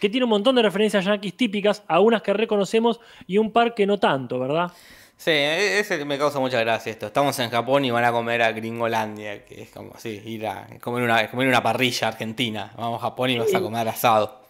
Que 0.00 0.08
tiene 0.08 0.24
un 0.24 0.30
montón 0.30 0.56
de 0.56 0.62
referencias 0.62 1.04
yankees 1.04 1.36
típicas, 1.36 1.82
algunas 1.86 2.22
que 2.22 2.32
reconocemos 2.32 3.00
y 3.26 3.38
un 3.38 3.52
par 3.52 3.74
que 3.74 3.86
no 3.86 3.98
tanto, 3.98 4.38
¿verdad? 4.40 4.70
Sí, 5.16 5.30
e- 5.30 5.78
ese 5.80 6.02
me 6.06 6.16
causa 6.16 6.40
mucha 6.40 6.58
gracia 6.60 6.90
esto. 6.90 7.06
Estamos 7.06 7.38
en 7.38 7.50
Japón 7.50 7.84
y 7.84 7.90
van 7.90 8.04
a 8.04 8.10
comer 8.10 8.40
a 8.40 8.52
Gringolandia, 8.52 9.44
que 9.44 9.62
es 9.62 9.70
como 9.70 9.92
así, 9.94 10.22
ir 10.24 10.46
a 10.46 10.66
comer 10.80 11.02
una, 11.02 11.30
comer 11.30 11.46
una 11.46 11.62
parrilla 11.62 12.08
argentina. 12.08 12.72
Vamos 12.76 12.98
a 13.00 13.02
Japón 13.02 13.28
y 13.30 13.38
vas 13.38 13.54
a 13.54 13.60
comer 13.60 13.86
asado. 13.88 14.40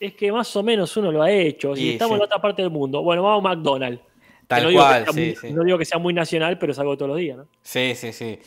Es 0.00 0.14
que 0.14 0.32
más 0.32 0.54
o 0.56 0.62
menos 0.64 0.96
uno 0.96 1.12
lo 1.12 1.22
ha 1.22 1.30
hecho. 1.30 1.76
Si 1.76 1.82
Y 1.84 1.90
estamos 1.90 2.14
sí. 2.16 2.16
en 2.16 2.24
otra 2.24 2.40
parte 2.40 2.62
del 2.62 2.70
mundo, 2.72 3.02
bueno, 3.02 3.22
vamos 3.22 3.44
a 3.44 3.54
McDonald's. 3.54 4.00
Tal 4.48 4.64
no 4.64 4.72
cual, 4.72 5.04
sí, 5.12 5.20
muy- 5.20 5.36
sí. 5.36 5.52
No 5.52 5.62
digo 5.62 5.78
que 5.78 5.84
sea 5.84 5.98
muy 5.98 6.14
nacional, 6.14 6.58
pero 6.58 6.72
es 6.72 6.78
algo 6.80 6.92
de 6.92 6.96
todos 6.96 7.10
los 7.10 7.18
días, 7.18 7.36
¿no? 7.36 7.46
Sí, 7.62 7.92
sí, 7.94 8.12
sí. 8.12 8.38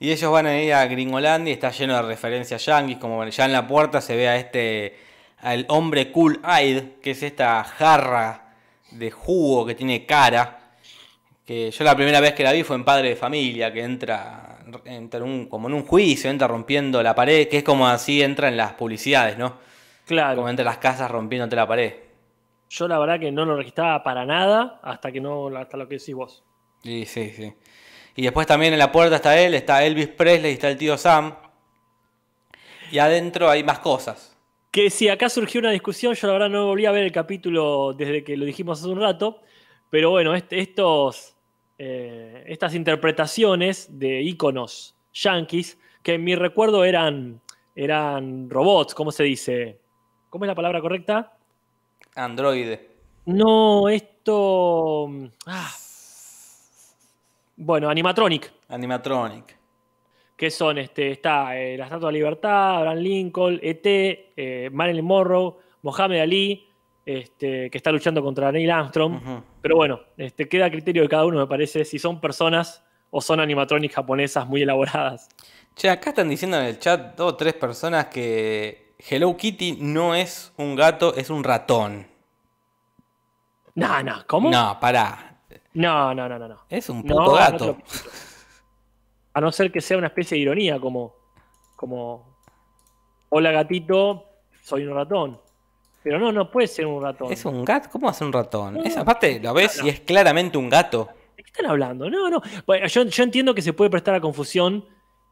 Y 0.00 0.12
ellos 0.12 0.30
van 0.32 0.46
a 0.46 0.62
ir 0.62 0.72
a 0.72 0.86
Gringolandia 0.86 1.50
y 1.50 1.54
está 1.54 1.70
lleno 1.72 1.96
de 1.96 2.02
referencias 2.02 2.64
yankees, 2.64 2.98
como 2.98 3.26
ya 3.26 3.44
en 3.44 3.52
la 3.52 3.66
puerta 3.66 4.00
se 4.00 4.16
ve 4.16 4.28
a 4.28 4.36
este, 4.36 4.96
al 5.40 5.66
hombre 5.68 6.10
Cool 6.12 6.40
Eyed, 6.44 7.00
que 7.02 7.12
es 7.12 7.22
esta 7.22 7.62
jarra 7.64 8.54
de 8.90 9.10
jugo 9.10 9.64
que 9.66 9.74
tiene 9.74 10.04
cara. 10.06 10.54
Que 11.44 11.70
yo 11.70 11.84
la 11.84 11.94
primera 11.96 12.20
vez 12.20 12.34
que 12.34 12.42
la 12.44 12.52
vi 12.52 12.62
fue 12.62 12.76
en 12.76 12.84
Padre 12.84 13.10
de 13.10 13.16
Familia, 13.16 13.72
que 13.72 13.82
entra, 13.82 14.58
entra 14.84 15.22
un- 15.24 15.46
como 15.46 15.68
en 15.68 15.74
un 15.74 15.84
juicio, 15.86 16.28
entra 16.30 16.46
rompiendo 16.46 17.02
la 17.02 17.14
pared, 17.14 17.48
que 17.48 17.58
es 17.58 17.64
como 17.64 17.86
así 17.88 18.22
entra 18.22 18.48
en 18.48 18.56
las 18.56 18.74
publicidades, 18.74 19.38
¿no? 19.38 19.56
Claro. 20.06 20.36
Como 20.36 20.48
entra 20.48 20.62
en 20.62 20.66
las 20.66 20.78
casas 20.78 21.10
rompiéndote 21.10 21.56
la 21.56 21.66
pared. 21.66 21.94
Yo 22.70 22.86
la 22.86 22.98
verdad 22.98 23.18
que 23.18 23.32
no 23.32 23.46
lo 23.46 23.56
registraba 23.56 24.02
para 24.02 24.26
nada 24.26 24.78
hasta 24.82 25.10
que 25.10 25.20
no 25.22 25.48
hasta 25.56 25.78
lo 25.78 25.88
que 25.88 25.94
decís 25.98 26.14
vos. 26.14 26.44
Sí, 26.82 27.06
sí, 27.06 27.30
sí. 27.34 27.54
Y 28.14 28.22
después 28.22 28.46
también 28.46 28.72
en 28.74 28.78
la 28.78 28.92
puerta 28.92 29.16
está 29.16 29.38
él, 29.38 29.54
está 29.54 29.82
Elvis 29.84 30.08
Presley 30.08 30.50
y 30.50 30.54
está 30.54 30.68
el 30.68 30.76
tío 30.76 30.98
Sam. 30.98 31.34
Y 32.90 32.98
adentro 32.98 33.48
hay 33.48 33.62
más 33.64 33.78
cosas. 33.78 34.36
Que 34.70 34.90
si 34.90 35.08
acá 35.08 35.28
surgió 35.28 35.60
una 35.60 35.70
discusión, 35.70 36.14
yo 36.14 36.26
la 36.26 36.32
verdad 36.34 36.50
no 36.50 36.66
volví 36.66 36.84
a 36.86 36.92
ver 36.92 37.04
el 37.04 37.12
capítulo 37.12 37.94
desde 37.94 38.22
que 38.22 38.36
lo 38.36 38.44
dijimos 38.44 38.80
hace 38.80 38.88
un 38.88 39.00
rato, 39.00 39.40
pero 39.90 40.10
bueno, 40.10 40.34
este- 40.34 40.60
estos, 40.60 41.34
eh, 41.78 42.44
estas 42.46 42.74
interpretaciones 42.74 43.98
de 43.98 44.20
íconos 44.22 44.94
yankees, 45.14 45.78
que 46.02 46.14
en 46.14 46.24
mi 46.24 46.34
recuerdo 46.34 46.84
eran, 46.84 47.40
eran 47.74 48.50
robots, 48.50 48.94
¿cómo 48.94 49.10
se 49.10 49.24
dice? 49.24 49.78
¿Cómo 50.30 50.44
es 50.44 50.48
la 50.48 50.54
palabra 50.54 50.80
correcta? 50.80 51.32
Androide. 52.14 52.88
No, 53.24 53.88
esto... 53.88 55.08
ah. 55.46 55.70
Bueno, 57.56 57.88
animatronic. 57.88 58.52
Animatronic. 58.68 59.57
Que 60.38 60.52
son, 60.52 60.78
este, 60.78 61.10
está 61.10 61.58
eh, 61.58 61.76
la 61.76 61.86
Estatua 61.86 62.10
de 62.10 62.12
la 62.12 62.18
Libertad, 62.18 62.76
Abraham 62.76 62.98
Lincoln, 62.98 63.58
ET, 63.60 63.84
eh, 63.84 64.70
Marilyn 64.72 65.04
Monroe, 65.04 65.54
Mohamed 65.82 66.20
Ali, 66.20 66.68
este, 67.04 67.68
que 67.68 67.76
está 67.76 67.90
luchando 67.90 68.22
contra 68.22 68.52
Neil 68.52 68.70
Armstrong. 68.70 69.42
Pero 69.60 69.74
bueno, 69.74 70.00
este, 70.16 70.48
queda 70.48 70.66
a 70.66 70.70
criterio 70.70 71.02
de 71.02 71.08
cada 71.08 71.26
uno, 71.26 71.38
me 71.38 71.48
parece, 71.48 71.84
si 71.84 71.98
son 71.98 72.20
personas 72.20 72.84
o 73.10 73.20
son 73.20 73.40
animatronics 73.40 73.96
japonesas 73.96 74.46
muy 74.46 74.62
elaboradas. 74.62 75.28
Che, 75.74 75.90
acá 75.90 76.10
están 76.10 76.28
diciendo 76.28 76.56
en 76.56 76.66
el 76.66 76.78
chat 76.78 77.16
dos 77.16 77.32
o 77.32 77.36
tres 77.36 77.54
personas 77.54 78.06
que 78.06 78.94
Hello 78.96 79.36
Kitty 79.36 79.78
no 79.80 80.14
es 80.14 80.52
un 80.56 80.76
gato, 80.76 81.16
es 81.16 81.30
un 81.30 81.42
ratón. 81.42 82.06
No, 83.74 84.02
no, 84.04 84.22
¿cómo? 84.28 84.50
No, 84.52 84.78
pará. 84.78 85.40
no, 85.74 86.14
no, 86.14 86.28
no, 86.28 86.38
no. 86.38 86.46
no. 86.46 86.58
Es 86.68 86.88
un 86.88 87.02
puto 87.02 87.24
no 87.24 87.32
gato. 87.32 87.78
A 89.38 89.40
no 89.40 89.52
ser 89.52 89.70
que 89.70 89.80
sea 89.80 89.96
una 89.96 90.08
especie 90.08 90.34
de 90.34 90.42
ironía, 90.42 90.80
como, 90.80 91.14
como 91.76 92.40
hola 93.28 93.52
gatito, 93.52 94.24
soy 94.64 94.84
un 94.84 94.96
ratón. 94.96 95.40
Pero 96.02 96.18
no, 96.18 96.32
no 96.32 96.50
puede 96.50 96.66
ser 96.66 96.86
un 96.86 97.00
ratón. 97.00 97.32
Es 97.32 97.44
un 97.44 97.64
gato. 97.64 97.88
¿Cómo 97.88 98.08
hace 98.08 98.24
un 98.24 98.32
ratón? 98.32 98.74
No. 98.74 98.82
Esa 98.82 99.04
parte 99.04 99.38
lo 99.38 99.54
ves 99.54 99.78
No, 99.78 99.86
y 99.86 99.90
es 99.90 100.00
claramente 100.00 100.58
un 100.58 100.68
gato. 100.68 101.08
¿De 101.36 101.44
qué 101.44 101.50
están 101.50 101.66
hablando? 101.66 102.10
No, 102.10 102.28
no. 102.28 102.42
Bueno, 102.66 102.88
yo, 102.88 103.04
yo 103.04 103.22
entiendo 103.22 103.54
que 103.54 103.62
se 103.62 103.72
puede 103.72 103.90
prestar 103.90 104.16
a 104.16 104.20
confusión 104.20 104.84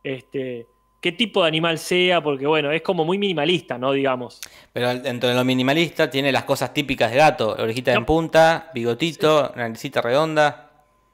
este, 0.05 0.69
qué 1.01 1.11
tipo 1.11 1.43
de 1.43 1.49
animal 1.49 1.77
sea, 1.77 2.23
porque 2.23 2.47
bueno, 2.47 2.71
es 2.71 2.83
como 2.83 3.05
muy 3.05 3.19
minimalista, 3.19 3.77
¿no? 3.77 3.91
Digamos. 3.91 4.41
Pero 4.73 5.01
dentro 5.01 5.29
de 5.29 5.35
lo 5.35 5.45
minimalista 5.45 6.09
tiene 6.09 6.31
las 6.31 6.45
cosas 6.45 6.73
típicas 6.73 7.11
de 7.11 7.17
gato. 7.17 7.57
Orejita 7.59 7.93
en 7.93 8.05
punta, 8.05 8.71
bigotito, 8.73 9.53
naricita 9.57 10.01
redonda. 10.01 10.66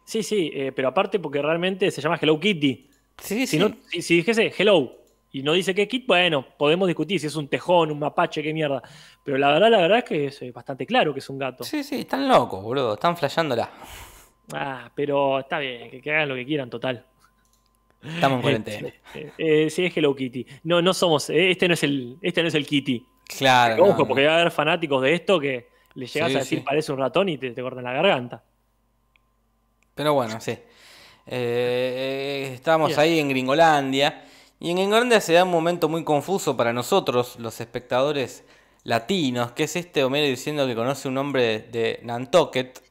Sí, 0.05 0.23
sí, 0.23 0.51
eh, 0.55 0.73
pero 0.75 0.89
aparte 0.89 1.19
porque 1.19 1.41
realmente 1.41 1.91
se 1.91 2.01
llama 2.01 2.19
Hello 2.21 2.39
Kitty. 2.39 2.89
Sí, 3.19 3.47
Si, 3.47 3.47
sí. 3.47 3.59
no, 3.59 3.73
si, 3.89 4.03
si 4.03 4.17
dijese 4.17 4.53
Hello 4.57 4.99
y 5.31 5.43
no 5.43 5.53
dice 5.55 5.75
que 5.75 5.89
Kit, 5.89 6.07
bueno, 6.07 6.45
podemos 6.59 6.87
discutir 6.89 7.19
si 7.19 7.27
es 7.27 7.37
un 7.37 7.49
tejón, 7.49 7.91
un 7.91 7.99
mapache, 7.99 8.43
qué 8.43 8.53
mierda. 8.53 8.83
Pero 9.25 9.39
la 9.39 9.51
verdad, 9.53 9.71
la 9.71 9.79
verdad 9.79 9.99
es 9.99 10.05
que 10.05 10.27
es 10.27 10.43
eh, 10.43 10.51
bastante 10.53 10.85
claro 10.87 11.13
que 11.15 11.21
es 11.21 11.31
un 11.31 11.39
gato. 11.39 11.65
Sí, 11.65 11.83
sí, 11.83 12.01
están 12.01 12.29
locos, 12.29 12.63
boludo. 12.63 12.95
Están 12.95 13.17
flasheándola. 13.17 13.71
Ah, 14.53 14.91
pero 14.95 15.39
está 15.39 15.59
bien, 15.59 15.91
que, 15.91 16.03
que 16.03 16.11
hagan 16.11 16.29
lo 16.29 16.35
que 16.35 16.45
quieran, 16.45 16.69
total. 16.69 17.07
Estamos 18.03 18.37
en 18.39 18.43
cuarentena. 18.43 18.89
Eh, 19.15 19.33
eh, 19.39 19.71
sí, 19.71 19.85
es 19.87 19.97
Hello 19.97 20.15
Kitty. 20.15 20.45
No, 20.65 20.83
no 20.83 20.93
somos, 20.93 21.31
eh, 21.31 21.51
este 21.53 21.69
no 21.69 21.75
es 21.75 21.83
el, 21.85 22.17
este 22.21 22.43
no 22.43 22.49
es 22.49 22.55
el 22.55 22.67
Kitty. 22.67 23.07
Claro. 23.39 23.85
Ojo, 23.85 24.03
no, 24.03 24.09
porque 24.09 24.27
va 24.27 24.33
a 24.33 24.41
haber 24.41 24.51
fanáticos 24.51 25.01
de 25.03 25.15
esto 25.15 25.39
que 25.41 25.69
le 25.95 26.07
llegas 26.07 26.31
Sí, 26.31 26.37
a 26.37 26.41
decir 26.41 26.59
sí. 26.59 26.65
parece 26.65 26.93
un 26.93 26.99
ratón 26.99 27.29
y 27.29 27.39
te, 27.39 27.53
te 27.53 27.63
cortan 27.63 27.85
la 27.85 27.93
garganta. 27.93 28.43
Pero 29.95 30.15
bueno, 30.15 30.41
sí. 30.41 30.53
Eh, 30.53 30.61
eh, 31.27 32.51
estábamos 32.55 32.89
Bien. 32.89 33.01
ahí 33.01 33.19
en 33.19 33.29
Gringolandia. 33.29 34.25
Y 34.59 34.71
en 34.71 34.77
Gringolandia 34.77 35.21
se 35.21 35.33
da 35.33 35.45
un 35.45 35.51
momento 35.51 35.89
muy 35.89 36.05
confuso 36.05 36.57
para 36.57 36.73
nosotros, 36.73 37.37
los 37.39 37.61
espectadores 37.61 38.45
latinos, 38.85 39.53
que 39.53 39.65
es 39.65 39.77
este 39.77 40.05
Homero 40.05 40.27
diciendo 40.27 40.67
que 40.67 40.75
conoce 40.75 41.09
un 41.09 41.19
hombre 41.19 41.61
de 41.61 42.01
Nantucket 42.03 42.83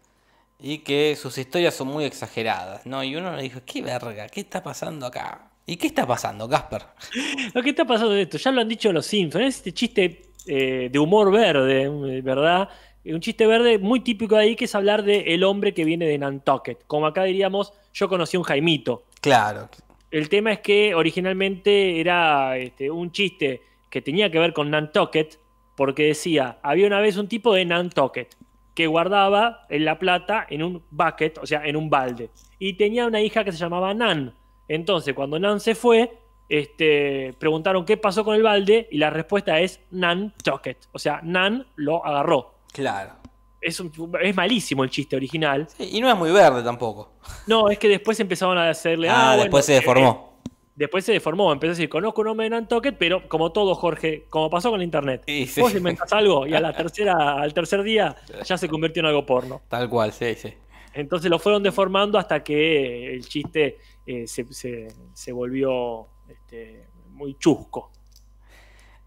y 0.60 0.80
que 0.80 1.16
sus 1.16 1.38
historias 1.38 1.74
son 1.74 1.88
muy 1.88 2.06
exageradas, 2.06 2.86
¿no? 2.86 3.04
Y 3.04 3.16
uno 3.16 3.36
le 3.36 3.44
dijo, 3.44 3.62
¿qué 3.66 3.82
verga? 3.82 4.28
¿Qué 4.28 4.42
está 4.42 4.62
pasando 4.62 5.06
acá? 5.06 5.50
¿Y 5.66 5.78
qué 5.78 5.88
está 5.88 6.06
pasando, 6.06 6.48
Casper? 6.48 6.84
Lo 7.54 7.64
que 7.64 7.72
está 7.72 7.86
pasando 7.86 8.14
de 8.14 8.24
esto, 8.24 8.38
ya 8.38 8.52
lo 8.52 8.62
han 8.62 8.68
dicho 8.68 8.92
los 8.92 9.06
Simpsons, 9.06 9.46
es 9.46 9.56
este 9.58 9.74
chiste 9.74 10.32
eh, 10.46 10.90
de 10.92 11.00
humor 11.00 11.32
verde, 11.32 11.84
eh, 11.84 12.22
¿verdad? 12.22 12.70
Un 13.04 13.20
chiste 13.20 13.48
verde 13.48 13.80
muy 13.80 14.02
típico 14.02 14.36
de 14.36 14.44
ahí 14.44 14.56
que 14.56 14.66
es 14.66 14.76
hablar 14.76 15.04
de 15.04 15.34
el 15.34 15.44
hombre 15.44 15.74
que 15.74 15.86
viene 15.86 16.06
de 16.06 16.18
Nantucket. 16.20 16.86
Como 16.86 17.08
acá 17.08 17.24
diríamos, 17.24 17.74
yo 17.94 18.08
conocí 18.08 18.38
a 18.38 18.40
un 18.40 18.44
Jaimito. 18.44 19.04
Claro, 19.22 19.70
El 20.12 20.30
tema 20.30 20.52
es 20.52 20.60
que 20.60 20.94
originalmente 20.94 22.00
era 22.00 22.58
este, 22.58 22.92
un 22.92 23.12
chiste 23.12 23.62
que 23.90 24.02
tenía 24.02 24.30
que 24.32 24.40
ver 24.40 24.54
con 24.54 24.70
Nantucket, 24.70 25.40
porque 25.76 26.04
decía, 26.04 26.60
había 26.62 26.88
una 26.88 27.02
vez 27.02 27.18
un 27.18 27.28
tipo 27.28 27.54
de 27.54 27.66
Nantucket 27.66 28.36
que 28.74 28.88
guardaba 28.88 29.66
en 29.70 29.84
la 29.86 30.00
plata 30.00 30.46
en 30.50 30.64
un 30.64 30.84
bucket, 30.92 31.38
o 31.40 31.46
sea, 31.46 31.66
en 31.66 31.76
un 31.76 31.90
balde, 31.90 32.30
y 32.58 32.74
tenía 32.74 33.06
una 33.06 33.22
hija 33.22 33.44
que 33.44 33.52
se 33.52 33.58
llamaba 33.58 33.94
Nan. 33.94 34.34
Entonces, 34.68 35.14
cuando 35.14 35.40
Nan 35.40 35.60
se 35.60 35.76
fue, 35.76 36.12
este, 36.48 37.34
preguntaron 37.38 37.86
qué 37.86 37.98
pasó 37.98 38.24
con 38.24 38.36
el 38.36 38.44
balde, 38.44 38.88
y 38.92 38.98
la 38.98 39.10
respuesta 39.10 39.60
es 39.60 39.82
Nantucket, 39.92 40.78
o 40.94 41.00
sea, 41.00 41.20
Nan 41.24 41.66
lo 41.76 42.06
agarró. 42.06 42.51
Claro. 42.72 43.14
Es, 43.60 43.80
un- 43.80 43.92
es 44.22 44.36
malísimo 44.36 44.84
el 44.84 44.90
chiste 44.90 45.16
original. 45.16 45.68
Sí, 45.78 45.90
y 45.94 46.02
no 46.02 46.10
es 46.10 46.16
muy 46.18 46.32
verde 46.32 46.64
tampoco. 46.64 47.12
No, 47.46 47.70
es 47.70 47.78
que 47.78 47.88
después 47.88 48.20
empezaron 48.20 48.58
a 48.58 48.70
hacerle. 48.70 49.08
Ah, 49.10 49.28
bueno, 49.30 49.44
después 49.44 49.66
se 49.66 49.74
eh, 49.74 49.80
deformó. 49.80 50.32
Después 50.76 51.06
se 51.06 51.12
deformó, 51.12 51.52
empezó 51.54 51.72
a 51.72 51.74
decir, 51.76 51.90
conozco 51.90 52.22
un 52.22 52.30
hombre 52.30 52.46
de 52.46 52.50
Nantucket, 52.52 52.98
pero 52.98 53.28
como 53.30 53.52
todo, 53.52 53.76
Jorge, 53.76 54.26
como 54.30 54.50
pasó 54.50 54.70
con 54.72 54.80
la 54.80 54.84
internet. 54.86 55.22
Y 55.28 55.46
sí. 55.46 55.62
Vos 55.62 55.76
inventás 55.76 56.12
algo 56.14 56.48
y 56.48 56.56
a 56.56 56.60
la 56.60 56.74
tercera, 56.76 57.34
al 57.40 57.54
tercer 57.54 57.84
día 57.84 58.16
ya 58.46 58.58
se 58.58 58.68
convirtió 58.68 59.02
en 59.02 59.08
algo 59.08 59.26
porno. 59.26 59.62
Tal 59.68 59.88
cual, 59.90 60.12
sí, 60.12 60.34
sí. 60.36 60.52
Entonces 60.94 61.30
lo 61.30 61.38
fueron 61.38 61.62
deformando 61.62 62.18
hasta 62.18 62.44
que 62.44 63.14
el 63.14 63.28
chiste 63.28 63.78
eh, 64.08 64.26
se, 64.26 64.52
se- 64.52 64.88
se 65.14 65.32
volvió 65.32 66.08
este, 66.28 66.88
muy 67.10 67.36
chusco. 67.38 67.92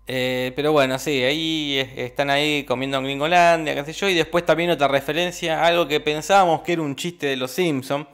Eh, 0.06 0.52
pero 0.54 0.72
bueno, 0.72 0.98
sí, 0.98 1.22
ahí 1.22 1.78
es- 1.78 1.98
están 1.98 2.28
ahí 2.30 2.64
comiendo 2.64 2.98
en 2.98 3.04
Gringolandia, 3.04 3.74
qué 3.74 3.84
sé 3.86 3.92
yo, 3.94 4.08
y 4.08 4.14
después 4.14 4.44
también 4.44 4.70
otra 4.70 4.86
referencia, 4.88 5.64
algo 5.64 5.88
que 5.88 6.00
pensábamos 6.00 6.60
que 6.60 6.74
era 6.74 6.82
un 6.82 6.94
chiste 6.96 7.26
de 7.26 7.36
los 7.36 7.50
Simpsons, 7.52 8.06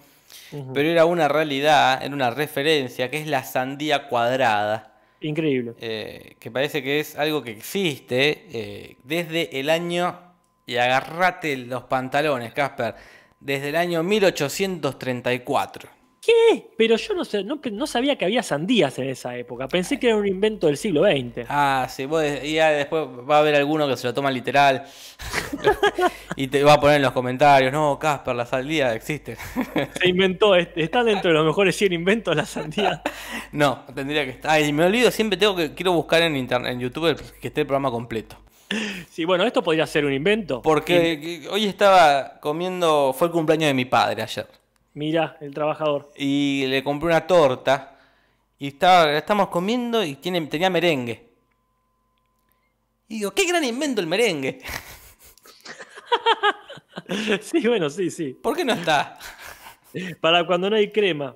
pero 0.75 0.89
era 0.89 1.05
una 1.05 1.29
realidad, 1.29 2.03
era 2.03 2.15
una 2.15 2.31
referencia, 2.31 3.11
que 3.11 3.19
es 3.19 3.27
la 3.27 3.43
sandía 3.45 4.09
cuadrada, 4.09 4.93
Increíble. 5.21 5.75
eh, 5.81 6.37
que 6.41 6.51
parece 6.51 6.83
que 6.83 7.01
es 7.01 7.17
algo 7.17 7.43
que 7.43 7.53
existe 7.53 8.47
eh, 8.53 8.97
desde 9.05 9.59
el 9.61 9.69
año, 9.71 10.19
y 10.67 10.77
agarrate 10.77 11.57
los 11.57 11.85
pantalones, 11.85 12.53
Casper, 12.53 12.95
desde 13.41 13.71
el 13.71 13.77
año 13.77 14.03
1834. 14.05 15.89
¿Qué? 16.31 16.67
Pero 16.77 16.97
yo 16.97 17.15
no, 17.15 17.25
sé, 17.25 17.43
no, 17.43 17.61
no 17.73 17.87
sabía 17.87 18.17
que 18.17 18.25
había 18.25 18.43
sandías 18.43 18.99
en 18.99 19.09
esa 19.09 19.37
época. 19.37 19.67
Pensé 19.69 19.99
que 19.99 20.09
era 20.09 20.17
un 20.17 20.27
invento 20.29 20.67
del 20.69 20.77
siglo 20.77 21.03
XX. 21.05 21.47
Ah, 21.49 21.87
sí, 21.91 22.05
vos, 22.07 22.23
y 22.43 22.55
ya 22.55 22.71
después 22.71 23.05
va 23.29 23.37
a 23.37 23.39
haber 23.41 23.55
alguno 23.57 23.89
que 23.89 23.97
se 23.97 24.07
lo 24.07 24.15
toma 24.15 24.31
literal 24.31 24.85
y 26.37 26.47
te 26.49 26.63
va 26.63 26.75
a 26.75 26.81
poner 26.81 26.97
en 26.97 27.03
los 27.03 27.13
comentarios, 27.13 27.73
no, 27.73 27.99
Casper, 27.99 28.35
la 28.37 28.47
sandía 28.47 28.95
existe. 28.95 29.37
Se 30.01 30.09
inventó, 30.09 30.55
est- 30.55 30.77
está 30.77 31.03
dentro 31.05 31.31
de 31.31 31.37
los 31.37 31.47
mejores 31.47 31.77
100 31.77 31.93
inventos 31.93 32.37
la 32.37 32.47
sandía. 32.47 33.03
no, 33.53 33.85
tendría 33.95 34.25
que 34.25 34.31
estar. 34.31 34.51
Ay, 34.53 34.73
me 34.73 34.85
olvido, 34.85 35.11
siempre 35.11 35.37
tengo 35.37 35.57
que 35.57 35.75
quiero 35.75 35.93
buscar 35.93 36.23
en 36.23 36.37
internet, 36.37 36.73
en 36.73 36.81
YouTube 36.81 37.21
que 37.41 37.49
esté 37.49 37.63
el 37.63 37.67
programa 37.67 37.91
completo. 37.91 38.37
Sí, 39.11 39.25
bueno, 39.25 39.45
esto 39.45 39.63
podría 39.63 39.87
ser 39.87 40.05
un 40.05 40.13
invento. 40.13 40.63
Porque 40.63 41.41
que- 41.43 41.49
hoy 41.49 41.67
estaba 41.67 42.39
comiendo, 42.41 43.13
fue 43.19 43.27
el 43.27 43.33
cumpleaños 43.33 43.67
de 43.69 43.75
mi 43.75 43.85
padre 43.85 44.23
ayer. 44.23 44.47
Mira, 44.95 45.37
el 45.41 45.55
trabajador. 45.55 46.11
Y 46.17 46.65
le 46.67 46.83
compré 46.83 47.07
una 47.09 47.27
torta 47.27 47.97
y 48.59 48.69
estaba, 48.69 49.13
estamos 49.17 49.49
comiendo 49.49 50.03
y 50.05 50.17
tiene, 50.17 50.41
tenía 50.47 50.69
merengue. 50.71 51.29
Y 53.09 53.19
digo, 53.19 53.31
qué 53.33 53.45
gran 53.47 53.65
invento 53.65 54.01
el 54.01 54.07
merengue. 54.07 54.61
Sí, 57.41 57.67
bueno, 57.67 57.91
sí, 57.91 58.11
sí. 58.11 58.33
¿Por 58.41 58.57
qué 58.57 58.65
no 58.65 58.73
está? 58.73 59.19
Para 60.21 60.47
cuando 60.47 60.71
no 60.71 60.77
hay 60.77 60.91
crema. 60.93 61.35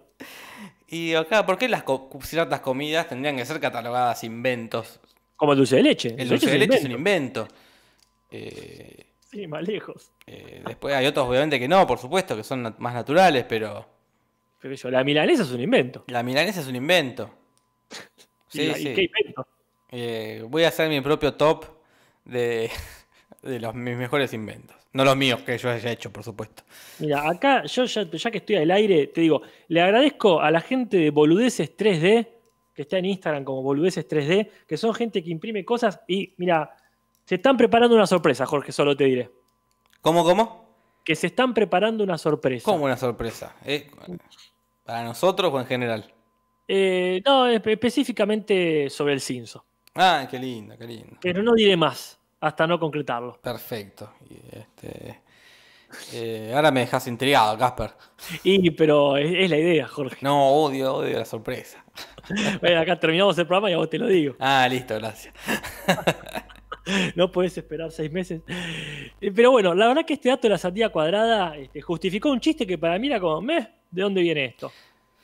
Y 0.87 1.09
digo, 1.09 1.21
acá, 1.21 1.45
¿por 1.45 1.59
qué 1.59 1.69
las 1.69 1.83
co- 1.83 2.09
ciertas 2.23 2.61
comidas 2.61 3.09
tendrían 3.09 3.37
que 3.37 3.45
ser 3.45 3.59
catalogadas 3.61 4.23
inventos? 4.23 5.01
Como 5.37 5.53
el 5.53 5.59
dulce 5.59 5.77
de 5.77 5.83
leche. 5.83 6.15
El 6.17 6.29
dulce 6.29 6.47
de 6.47 6.53
un 6.55 6.59
leche 6.61 6.77
es 6.77 6.85
un 6.85 6.93
invento. 6.93 7.41
invento. 7.41 7.55
Eh, 8.31 9.07
Sí, 9.35 9.47
más 9.47 9.67
lejos. 9.67 10.13
eh, 10.27 10.63
después 10.65 10.95
hay 10.95 11.07
otros, 11.07 11.29
obviamente, 11.29 11.59
que 11.59 11.69
no, 11.69 11.87
por 11.87 11.99
supuesto, 11.99 12.37
que 12.37 12.45
son 12.45 12.65
nat- 12.65 12.79
más 12.79 12.95
naturales, 12.95 13.45
pero 13.49 13.85
Pero 14.61 14.75
yo, 14.75 14.91
la 14.91 15.05
milanesa 15.05 15.43
es 15.43 15.51
un 15.51 15.61
invento. 15.61 16.05
la 16.09 16.23
milanesa 16.23 16.61
es 16.61 16.67
un 16.69 16.77
invento. 16.77 17.31
¿Y 18.53 18.59
Sí, 18.59 18.63
y 18.63 18.75
sí. 18.75 18.85
qué 18.95 19.03
invento? 19.03 19.47
Eh, 19.91 20.45
voy 20.49 20.65
a 20.65 20.69
hacer 20.69 20.89
mi 20.89 21.01
propio 21.01 21.35
top 21.35 21.67
de, 22.25 22.71
de 23.43 23.61
los, 23.61 23.75
mis 23.75 23.97
mejores 23.97 24.33
inventos. 24.33 24.77
No 24.93 25.05
los 25.05 25.17
míos 25.17 25.41
que 25.41 25.59
yo 25.59 25.71
haya 25.71 25.91
hecho, 25.91 26.13
por 26.13 26.23
supuesto. 26.23 26.63
Mira, 27.01 27.29
acá, 27.29 27.65
yo 27.65 27.85
ya, 27.85 28.09
ya 28.09 28.31
que 28.31 28.39
estoy 28.39 28.57
al 28.57 28.71
aire, 28.71 29.09
te 29.09 29.23
digo, 29.23 29.43
le 29.69 29.81
agradezco 29.83 30.41
a 30.41 30.53
la 30.53 30.61
gente 30.61 30.97
de 30.99 31.11
Boludeces 31.11 31.77
3D 31.77 32.29
que 32.73 32.83
está 32.83 32.99
en 32.99 33.05
Instagram 33.07 33.45
como 33.45 33.63
Boludeces 33.63 34.07
3D, 34.09 34.49
que 34.67 34.77
son 34.77 34.95
gente 34.95 35.23
que 35.23 35.31
imprime 35.31 35.65
cosas 35.65 36.01
y, 36.09 36.35
mira, 36.39 36.77
se 37.25 37.37
están 37.37 37.57
preparando 37.57 37.95
una 37.97 38.07
sorpresa, 38.07 38.47
Jorge, 38.47 38.73
solo 38.73 38.97
te 38.97 39.05
diré. 39.05 39.31
¿Cómo, 40.01 40.25
cómo? 40.25 40.65
Que 41.05 41.15
se 41.15 41.27
están 41.29 41.53
preparando 41.55 42.05
una 42.05 42.19
sorpresa. 42.19 42.65
¿Cómo 42.65 42.85
una 42.85 42.97
sorpresa? 42.97 43.55
¿Eh? 43.65 43.91
¿Para 44.85 45.05
nosotros 45.05 45.53
o 45.53 45.61
en 45.61 45.67
general? 45.67 46.13
Eh, 46.69 47.23
no, 47.25 47.47
espe- 47.51 47.73
específicamente 47.73 48.89
sobre 48.91 49.13
el 49.15 49.21
Cinso. 49.21 49.65
Ah, 49.95 50.27
qué 50.31 50.39
lindo, 50.39 50.77
qué 50.79 50.87
lindo. 50.87 51.17
Pero 51.21 51.43
no 51.43 51.53
diré 51.55 51.77
más 51.77 52.19
hasta 52.41 52.67
no 52.67 52.79
concretarlo. 52.79 53.39
Perfecto. 53.41 54.13
Este, 54.51 55.21
eh, 56.13 56.53
ahora 56.55 56.71
me 56.71 56.81
dejas 56.81 57.07
intrigado, 57.07 57.57
Casper. 57.57 57.93
Y, 58.43 58.71
pero 58.73 59.17
es, 59.17 59.31
es 59.35 59.51
la 59.51 59.57
idea, 59.59 59.87
Jorge. 59.89 60.17
No, 60.21 60.49
odio, 60.53 60.95
odio 60.97 61.19
la 61.19 61.25
sorpresa. 61.25 61.85
Bueno, 62.63 62.81
acá 62.81 62.99
terminamos 62.99 63.37
el 63.37 63.47
programa 63.47 63.71
y 63.71 63.75
a 63.75 63.77
vos 63.77 63.91
te 63.91 63.99
lo 63.99 64.07
digo. 64.07 64.35
Ah, 64.41 64.67
listo, 64.69 64.95
gracias. 64.95 65.35
No 67.17 67.31
podés 67.31 67.57
esperar 67.57 67.91
seis 67.91 68.11
meses. 68.11 68.43
Eh, 69.21 69.33
Pero 69.35 69.51
bueno, 69.51 69.75
la 69.75 69.89
verdad 69.89 70.05
que 70.05 70.15
este 70.15 70.29
dato 70.29 70.43
de 70.43 70.51
la 70.51 70.59
sandía 70.59 70.91
cuadrada 70.91 71.57
este, 71.57 71.81
justificó 71.81 72.31
un 72.31 72.41
chiste 72.41 72.67
que 72.67 72.79
para 72.79 72.99
mí 72.99 73.07
era 73.09 73.21
como, 73.21 73.41
meh, 73.41 73.67
¿de 73.91 74.03
dónde 74.03 74.23
viene 74.23 74.45
esto? 74.47 74.73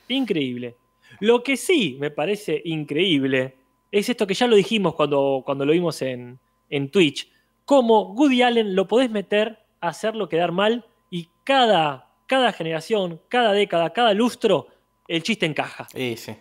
Increíble. 0.07 0.75
Lo 1.19 1.43
que 1.43 1.57
sí 1.57 1.97
me 1.99 2.11
parece 2.11 2.61
increíble 2.65 3.55
es 3.91 4.09
esto 4.09 4.25
que 4.25 4.33
ya 4.33 4.47
lo 4.47 4.55
dijimos 4.55 4.95
cuando, 4.95 5.43
cuando 5.45 5.65
lo 5.65 5.73
vimos 5.73 6.01
en, 6.01 6.39
en 6.69 6.89
Twitch. 6.89 7.29
Cómo 7.65 8.13
Woody 8.13 8.41
Allen 8.41 8.75
lo 8.75 8.87
podés 8.87 9.11
meter 9.11 9.59
a 9.81 9.89
hacerlo 9.89 10.29
quedar 10.29 10.51
mal 10.51 10.85
y 11.09 11.27
cada, 11.43 12.09
cada 12.25 12.51
generación, 12.53 13.21
cada 13.27 13.51
década, 13.51 13.91
cada 13.91 14.13
lustro, 14.13 14.67
el 15.07 15.23
chiste 15.23 15.45
encaja. 15.45 15.87
Sí, 15.93 16.15
sí. 16.17 16.33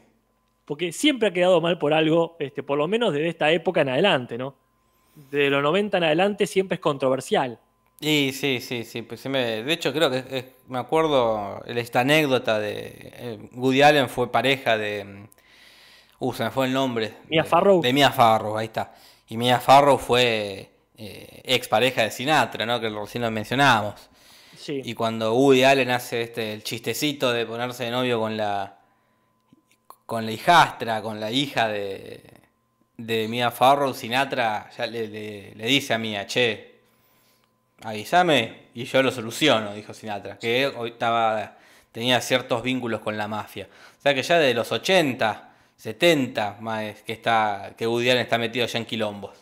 Porque 0.64 0.92
siempre 0.92 1.28
ha 1.28 1.32
quedado 1.32 1.60
mal 1.60 1.78
por 1.78 1.92
algo, 1.92 2.36
este, 2.38 2.62
por 2.62 2.78
lo 2.78 2.86
menos 2.86 3.12
desde 3.12 3.28
esta 3.28 3.50
época 3.50 3.80
en 3.80 3.88
adelante, 3.88 4.38
¿no? 4.38 4.54
De 5.14 5.50
los 5.50 5.62
90 5.62 5.98
en 5.98 6.04
adelante 6.04 6.46
siempre 6.46 6.76
es 6.76 6.80
controversial. 6.80 7.58
Y 8.00 8.32
sí, 8.32 8.60
sí, 8.60 8.84
sí. 8.84 9.02
Pues 9.02 9.24
me- 9.26 9.62
de 9.62 9.72
hecho, 9.72 9.92
creo 9.92 10.10
que 10.10 10.24
es- 10.30 10.44
me 10.68 10.78
acuerdo 10.78 11.62
esta 11.66 12.00
anécdota 12.00 12.58
de 12.58 13.12
eh, 13.14 13.38
Woody 13.52 13.82
Allen 13.82 14.08
fue 14.08 14.30
pareja 14.32 14.76
de. 14.78 15.04
mm, 15.04 15.28
Uh, 16.22 16.34
se 16.34 16.44
me 16.44 16.50
fue 16.50 16.66
el 16.66 16.72
nombre. 16.74 17.14
Mia 17.28 17.44
de, 17.44 17.48
Farrow. 17.48 17.80
De 17.80 17.92
Mia 17.94 18.10
Farrow, 18.12 18.58
ahí 18.58 18.66
está. 18.66 18.92
Y 19.28 19.38
Mia 19.38 19.58
Farrow 19.58 19.96
fue 19.96 20.70
eh, 20.98 21.40
ex 21.44 21.66
pareja 21.66 22.02
de 22.02 22.10
Sinatra, 22.10 22.66
¿no? 22.66 22.78
Que 22.78 22.90
recién 22.90 23.22
lo 23.22 23.30
mencionábamos. 23.30 23.94
Sí. 24.54 24.82
Y 24.84 24.92
cuando 24.92 25.32
Woody 25.34 25.64
Allen 25.64 25.90
hace 25.90 26.20
este 26.20 26.52
el 26.52 26.62
chistecito 26.62 27.32
de 27.32 27.46
ponerse 27.46 27.84
de 27.84 27.90
novio 27.90 28.20
con 28.20 28.36
la 28.36 28.76
con 30.04 30.26
la 30.26 30.32
hijastra, 30.32 31.00
con 31.00 31.20
la 31.20 31.30
hija 31.30 31.68
de, 31.68 32.22
de 33.06 33.28
Mia 33.28 33.50
Farrow, 33.50 33.92
Sinatra 33.94 34.70
ya 34.76 34.86
le, 34.86 35.08
le- 35.08 35.66
dice 35.66 35.94
a 35.94 35.98
Mia, 35.98 36.26
che, 36.26 36.70
avísame 37.82 38.54
y 38.74 38.84
yo 38.84 39.02
lo 39.02 39.10
soluciono, 39.10 39.74
dijo 39.74 39.94
Sinatra, 39.94 40.38
que 40.38 40.66
hoy 40.66 40.90
estaba 40.90 41.56
tenía 41.92 42.20
ciertos 42.20 42.62
vínculos 42.62 43.00
con 43.00 43.16
la 43.16 43.26
mafia. 43.26 43.68
O 43.98 44.02
sea 44.02 44.14
que 44.14 44.22
ya 44.22 44.38
de 44.38 44.54
los 44.54 44.70
80, 44.70 45.50
70, 45.76 46.58
más 46.60 47.02
que 47.02 47.12
está 47.12 47.74
que 47.76 47.86
Woody 47.86 48.10
Allen 48.10 48.22
está 48.22 48.38
metido 48.38 48.66
ya 48.66 48.78
en 48.78 48.84
quilombos. 48.84 49.36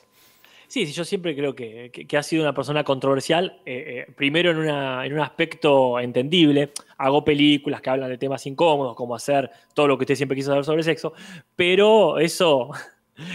Sí, 0.66 0.86
sí, 0.86 0.92
yo 0.92 1.02
siempre 1.04 1.34
creo 1.34 1.54
que, 1.54 1.90
que- 1.90 2.16
ha 2.18 2.22
sido 2.22 2.42
una 2.42 2.52
persona 2.54 2.84
controversial, 2.84 3.60
eh, 3.64 4.04
eh, 4.08 4.12
primero 4.14 4.50
en, 4.50 4.68
en 4.68 5.12
un 5.14 5.20
aspecto 5.20 5.98
entendible. 5.98 6.72
Hago 6.98 7.24
películas 7.24 7.80
que 7.80 7.88
hablan 7.90 8.10
de 8.10 8.18
temas 8.18 8.44
incómodos, 8.46 8.94
como 8.94 9.14
hacer 9.14 9.50
todo 9.74 9.88
lo 9.88 9.96
que 9.98 10.02
usted 10.04 10.14
siempre 10.14 10.36
quiso 10.36 10.50
saber 10.50 10.64
sobre 10.64 10.82
sexo, 10.82 11.12
pero 11.56 12.18
eso 12.18 12.70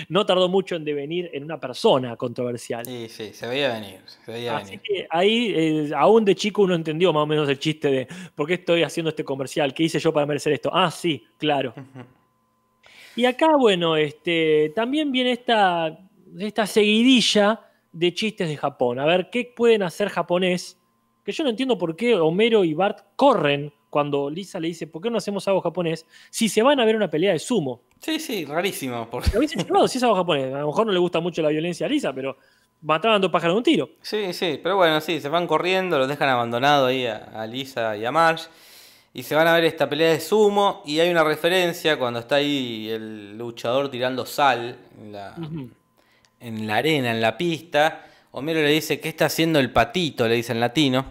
no 0.10 0.26
tardó 0.26 0.50
mucho 0.50 0.76
en 0.76 0.84
devenir 0.86 1.30
en 1.34 1.44
una 1.44 1.60
persona 1.60 2.16
controversial. 2.16 2.86
Sí, 2.86 3.08
sí, 3.10 3.34
se 3.34 3.48
veía 3.48 3.74
venir, 3.74 4.00
se 4.06 4.32
veía 4.32 4.58
Así 4.58 4.78
venir. 4.78 4.82
que 4.82 5.08
ahí, 5.10 5.54
eh, 5.56 5.92
aún 5.96 6.26
de 6.26 6.36
chico, 6.36 6.62
uno 6.64 6.76
entendió 6.76 7.12
más 7.14 7.24
o 7.24 7.28
menos 7.28 7.48
el 7.50 7.60
chiste 7.60 7.90
de 7.90 8.08
por 8.36 8.48
qué 8.48 8.56
estoy 8.56 8.84
haciendo 8.84 9.10
este 9.10 9.24
comercial, 9.24 9.74
qué 9.74 9.84
hice 9.84 10.00
yo 10.00 10.14
para 10.14 10.26
merecer 10.26 10.54
esto. 10.54 10.70
Ah, 10.74 10.90
sí, 10.92 11.26
claro. 11.38 11.74
Y 13.16 13.26
acá, 13.26 13.56
bueno, 13.58 13.96
este, 13.96 14.72
también 14.76 15.12
viene 15.12 15.34
esta, 15.34 16.00
esta 16.40 16.66
seguidilla 16.66 17.62
de 17.92 18.14
chistes 18.14 18.50
de 18.50 18.58
Japón. 18.58 19.00
A 19.00 19.06
ver, 19.06 19.30
¿qué 19.30 19.52
pueden 19.56 19.84
hacer 19.84 20.10
japonés? 20.10 20.80
Que 21.24 21.32
yo 21.32 21.44
no 21.44 21.52
entiendo 21.52 21.78
por 21.78 21.96
qué 21.96 22.16
Homero 22.16 22.64
y 22.64 22.74
Bart 22.74 23.00
corren 23.16 23.72
cuando 23.94 24.28
Lisa 24.28 24.60
le 24.60 24.70
dice, 24.70 24.88
¿por 24.88 25.04
qué 25.04 25.12
no 25.12 25.20
hacemos 25.20 25.48
algo 25.48 25.62
japonés? 25.62 26.08
Si 26.32 26.50
se 26.50 26.64
van 26.64 26.80
a 26.80 26.86
ver 26.86 26.96
una 26.96 27.12
pelea 27.12 27.32
de 27.32 27.38
sumo. 27.38 27.82
Sí, 28.00 28.20
sí, 28.20 28.44
rarísimo. 28.44 29.08
Porque... 29.08 29.30
Lo 29.34 29.38
hubiese 29.38 29.56
llevado 29.64 29.88
si 29.88 30.00
es 30.00 30.04
algo 30.04 30.16
japonés. 30.16 30.52
A 30.52 30.62
lo 30.62 30.68
mejor 30.68 30.88
no 30.88 30.92
le 30.92 30.98
gusta 30.98 31.20
mucho 31.20 31.44
la 31.44 31.50
violencia 31.50 31.86
a 31.86 31.90
Lisa, 31.90 32.12
pero 32.12 32.36
mataban 32.82 33.22
dos 33.22 33.30
pájaros 33.30 33.54
de 33.54 33.58
un 33.60 33.64
tiro. 33.64 33.90
Sí, 34.02 34.34
sí, 34.34 34.60
pero 34.64 34.78
bueno, 34.78 35.00
sí, 35.00 35.22
se 35.22 35.30
van 35.30 35.46
corriendo, 35.46 36.00
los 36.00 36.08
dejan 36.08 36.28
abandonados 36.28 36.90
ahí 36.90 37.06
a, 37.06 37.18
a 37.18 37.46
Lisa 37.46 37.96
y 37.96 38.04
a 38.04 38.12
Marge. 38.12 38.48
Y 39.14 39.22
se 39.22 39.36
van 39.36 39.46
a 39.48 39.54
ver 39.54 39.66
esta 39.66 39.88
pelea 39.88 40.10
de 40.10 40.20
sumo. 40.20 40.82
Y 40.88 41.00
hay 41.00 41.12
una 41.12 41.24
referencia 41.24 42.00
cuando 42.00 42.20
está 42.20 42.38
ahí 42.38 42.90
el 42.90 43.38
luchador 43.38 43.92
tirando 43.92 44.26
sal 44.26 44.76
en 45.00 45.12
la, 45.12 45.36
Ujú. 45.38 45.70
en 46.40 46.66
la 46.66 46.78
arena, 46.78 47.12
en 47.12 47.22
la 47.22 47.38
pista. 47.38 48.08
Homero 48.32 48.60
le 48.62 48.70
dice, 48.70 49.00
¿qué 49.00 49.10
está 49.10 49.26
haciendo 49.26 49.60
el 49.60 49.70
patito? 49.72 50.28
Le 50.28 50.34
dice 50.34 50.52
en 50.54 50.60
latino. 50.60 51.06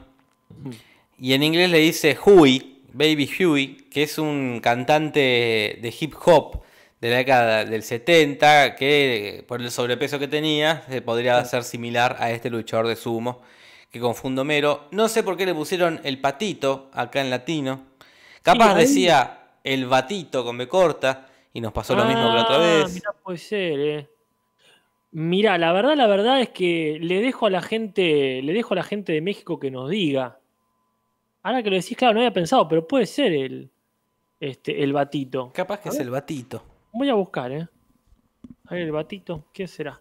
Y 1.16 1.34
en 1.34 1.44
inglés 1.44 1.70
le 1.70 1.78
dice 1.78 2.18
Huey, 2.26 2.71
Baby 2.92 3.28
Huey, 3.38 3.76
que 3.90 4.02
es 4.02 4.18
un 4.18 4.60
cantante 4.62 5.18
de 5.80 5.94
hip 5.98 6.14
hop 6.24 6.62
de 7.00 7.10
la 7.10 7.16
década 7.16 7.64
del 7.64 7.82
70, 7.82 8.76
que 8.76 9.44
por 9.48 9.60
el 9.60 9.70
sobrepeso 9.70 10.18
que 10.18 10.28
tenía, 10.28 10.82
se 10.88 11.02
podría 11.02 11.38
hacer 11.38 11.64
similar 11.64 12.16
a 12.20 12.30
este 12.30 12.48
luchador 12.50 12.86
de 12.86 12.96
sumo, 12.96 13.40
que 13.90 13.98
confunde 14.00 14.40
Homero. 14.42 14.88
No 14.92 15.08
sé 15.08 15.22
por 15.22 15.36
qué 15.36 15.44
le 15.46 15.54
pusieron 15.54 16.00
el 16.04 16.20
patito 16.20 16.90
acá 16.92 17.20
en 17.20 17.30
latino. 17.30 17.82
Capaz 18.42 18.74
decía 18.74 19.38
el 19.64 19.86
batito 19.86 20.44
con 20.44 20.58
B 20.58 20.68
corta, 20.68 21.28
y 21.52 21.60
nos 21.60 21.72
pasó 21.72 21.94
lo 21.94 22.04
mismo 22.04 22.30
que 22.30 22.36
la 22.36 22.42
otra 22.42 22.56
Ah, 22.56 22.58
vez. 22.58 22.94
Mirá, 22.94 23.12
puede 23.22 23.38
ser, 23.38 23.80
eh. 23.80 24.08
Mirá, 25.10 25.58
la 25.58 25.72
verdad, 25.72 25.94
la 25.96 26.06
verdad 26.06 26.40
es 26.40 26.48
que 26.48 26.98
le 27.00 27.20
dejo 27.20 27.46
a 27.46 27.50
la 27.50 27.60
gente, 27.60 28.40
le 28.42 28.52
dejo 28.54 28.72
a 28.72 28.76
la 28.76 28.82
gente 28.82 29.12
de 29.12 29.20
México 29.20 29.58
que 29.60 29.70
nos 29.70 29.90
diga. 29.90 30.38
Ahora 31.42 31.62
que 31.62 31.70
lo 31.70 31.76
decís, 31.76 31.96
claro, 31.96 32.14
no 32.14 32.20
había 32.20 32.32
pensado, 32.32 32.68
pero 32.68 32.86
puede 32.86 33.06
ser 33.06 33.32
el, 33.32 33.70
este, 34.38 34.82
el 34.82 34.92
batito. 34.92 35.52
Capaz 35.52 35.80
que 35.80 35.88
es 35.88 35.98
el 35.98 36.10
batito. 36.10 36.62
Voy 36.92 37.08
a 37.08 37.14
buscar, 37.14 37.50
¿eh? 37.52 37.68
A 38.66 38.74
ver, 38.74 38.82
el 38.82 38.92
batito, 38.92 39.46
¿quién 39.52 39.68
será? 39.68 40.00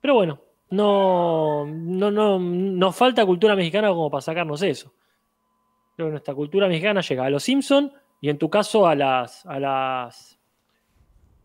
Pero 0.00 0.14
bueno, 0.14 0.40
no, 0.70 1.66
no, 1.66 2.10
no, 2.10 2.38
nos 2.38 2.96
falta 2.96 3.24
cultura 3.26 3.54
mexicana 3.54 3.88
como 3.88 4.10
para 4.10 4.22
sacarnos 4.22 4.62
eso. 4.62 4.92
Creo 5.94 6.08
que 6.08 6.12
nuestra 6.12 6.34
cultura 6.34 6.68
mexicana 6.68 7.00
llega 7.00 7.26
a 7.26 7.30
los 7.30 7.42
Simpson 7.42 7.92
y 8.20 8.30
en 8.30 8.38
tu 8.38 8.48
caso 8.48 8.86
a 8.86 8.94
las, 8.94 9.44
a 9.46 9.60
las 9.60 10.38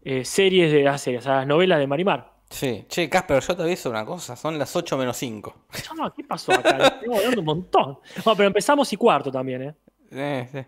eh, 0.04 0.24
series 0.24 0.72
de 0.72 0.84
las 0.84 1.02
series, 1.02 1.28
a 1.28 1.38
las 1.38 1.48
novelas 1.48 1.80
de 1.80 1.88
Marimar. 1.88 2.36
Sí. 2.50 2.86
Che, 2.88 3.10
Casper, 3.10 3.41
yo 3.43 3.56
te 3.56 3.64
aviso 3.64 3.89
una 3.89 4.06
cosa, 4.06 4.36
son 4.36 4.58
las 4.58 4.76
8 4.76 4.98
menos 4.98 5.18
5. 5.18 5.54
Ah, 6.00 6.12
¿Qué 6.16 6.24
pasó 6.24 6.54
acá? 6.54 6.78
Estamos 6.88 7.18
hablando 7.20 7.39
un 7.41 7.45
montón. 7.45 8.00
Bueno, 8.24 8.38
pero 8.38 8.48
empezamos 8.48 8.91
y 8.93 8.98
cuarto 8.98 9.32
también, 9.32 9.62
¿eh? 9.64 9.76
Eh, 10.10 10.48
sí. 10.50 10.60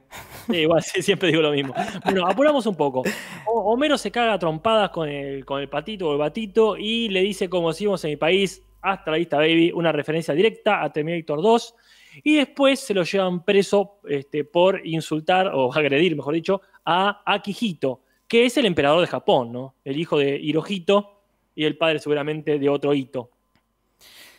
Sí, 0.52 0.58
igual, 0.58 0.84
sí, 0.84 1.02
siempre 1.02 1.30
digo 1.30 1.42
lo 1.42 1.52
mismo. 1.52 1.74
Bueno, 2.04 2.28
apuramos 2.28 2.66
un 2.66 2.76
poco. 2.76 3.04
O- 3.46 3.72
Homero 3.74 3.98
se 3.98 4.12
caga 4.12 4.34
a 4.34 4.40
trompadas 4.40 4.90
con 4.90 5.08
el, 5.08 5.46
con 5.46 5.62
el 5.62 5.70
patito 5.70 6.10
o 6.10 6.12
el 6.12 6.18
batito 6.18 6.76
y 6.76 7.08
le 7.08 7.22
dice, 7.22 7.50
como 7.50 7.70
decimos 7.70 8.04
en 8.04 8.12
mi 8.12 8.18
país, 8.18 8.62
hasta 8.82 9.12
la 9.12 9.18
vista, 9.18 9.38
baby, 9.38 9.72
una 9.74 9.94
referencia 9.94 10.34
directa 10.34 10.84
a 10.84 10.92
Terminator 10.92 11.42
2. 11.42 11.76
Y 12.24 12.36
después 12.36 12.82
se 12.82 12.94
lo 12.94 13.04
llevan 13.04 13.46
preso 13.46 14.02
este, 14.10 14.44
por 14.44 14.86
insultar, 14.86 15.52
o 15.54 15.72
agredir, 15.74 16.18
mejor 16.18 16.34
dicho, 16.34 16.62
a 16.84 17.22
Akihito, 17.26 18.02
que 18.28 18.46
es 18.46 18.58
el 18.58 18.66
emperador 18.66 19.00
de 19.00 19.08
Japón, 19.08 19.54
¿no? 19.54 19.76
El 19.86 19.98
hijo 19.98 20.18
de 20.18 20.36
Hirohito 20.38 21.19
y 21.60 21.66
el 21.66 21.76
padre 21.76 22.00
seguramente 22.00 22.58
de 22.58 22.70
otro 22.70 22.94
hito. 22.94 23.30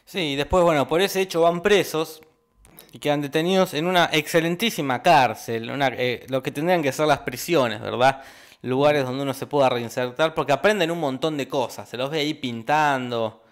Sí, 0.06 0.32
y 0.32 0.36
después, 0.36 0.64
bueno, 0.64 0.88
por 0.88 1.02
ese 1.02 1.20
hecho 1.20 1.42
van 1.42 1.60
presos 1.60 2.22
y 2.92 2.98
quedan 2.98 3.20
detenidos 3.20 3.74
en 3.74 3.86
una 3.86 4.08
excelentísima 4.10 5.02
cárcel, 5.02 5.70
una, 5.70 5.88
eh, 5.88 6.24
lo 6.30 6.42
que 6.42 6.50
tendrían 6.50 6.82
que 6.82 6.92
ser 6.92 7.06
las 7.06 7.18
prisiones, 7.18 7.78
¿verdad? 7.82 8.22
Lugares 8.62 9.04
donde 9.04 9.22
uno 9.22 9.34
se 9.34 9.46
pueda 9.46 9.68
reinsertar, 9.68 10.32
porque 10.32 10.52
aprenden 10.52 10.90
un 10.90 10.98
montón 10.98 11.36
de 11.36 11.46
cosas, 11.46 11.86
se 11.90 11.98
los 11.98 12.10
ve 12.10 12.20
ahí 12.20 12.32
pintando, 12.32 13.42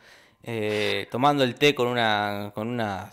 eh, 0.43 1.07
tomando 1.11 1.45
el 1.45 1.55
té 1.55 1.75
con 1.75 1.89
una, 1.89 2.53
con 2.55 2.69
una, 2.69 3.11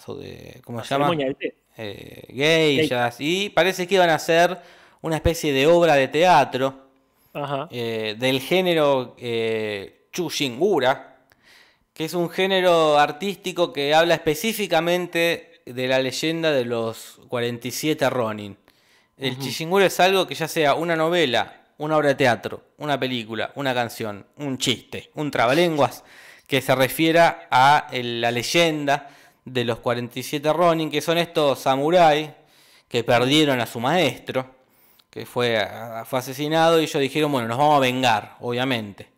¿cómo 0.64 0.82
se 0.82 0.89
llama? 0.89 1.14
Del 1.14 1.36
té. 1.36 1.53
eh, 1.76 2.28
geishas, 2.34 3.18
y 3.20 3.49
parece 3.49 3.88
que 3.88 3.95
iban 3.95 4.10
a 4.10 4.16
hacer 4.16 4.58
una 5.01 5.18
especie 5.18 5.51
de 5.51 5.68
obra 5.68 5.95
de 5.95 6.08
teatro 6.08 6.88
Ajá. 7.34 7.68
eh, 7.72 8.16
del 8.18 8.39
género 8.39 9.16
Chushingura, 10.16 11.18
que 11.93 12.05
es 12.05 12.13
un 12.13 12.30
género 12.30 12.97
artístico 12.97 13.72
que 13.74 13.93
habla 13.93 14.16
específicamente 14.16 15.61
de 15.66 15.88
la 15.88 15.99
leyenda 15.99 16.51
de 16.51 16.66
los 16.66 17.20
47 17.28 18.09
Ronin. 18.09 18.57
El 19.18 19.34
Ujú. 19.34 19.43
Chushingura 19.43 19.86
es 19.86 19.99
algo 19.99 20.26
que 20.26 20.36
ya 20.36 20.47
sea 20.47 20.76
una 20.76 20.95
novela 20.95 21.61
una 21.78 21.97
obra 21.97 22.09
de 22.09 22.16
teatro, 22.16 22.61
una 22.78 22.99
película, 22.99 23.51
una 23.55 23.74
canción, 23.74 24.26
un 24.38 24.57
chiste, 24.57 25.11
un 25.16 25.30
trabalenguas 25.30 26.03
que 26.47 26.61
se 26.61 26.74
refiera 26.76 27.47
a 27.51 27.88
la 27.91 28.32
leyenda 28.32 29.09
de 29.43 29.66
los 29.66 29.80
47 29.80 30.53
Ronin, 30.53 30.89
que 30.89 31.01
son 31.01 31.18
estos 31.18 31.59
samuráis 31.59 32.30
que 32.88 33.03
perdieron 33.03 33.59
a 33.59 33.66
su 33.66 33.80
maestro, 33.80 34.55
que 35.09 35.26
fue, 35.26 35.68
fue 36.05 36.20
asesinado, 36.20 36.80
y 36.80 36.84
ellos 36.84 37.01
dijeron, 37.01 37.32
bueno, 37.32 37.47
nos 37.47 37.57
vamos 37.57 37.78
a 37.78 37.80
vengar, 37.80 38.38
obviamente. 38.39 39.14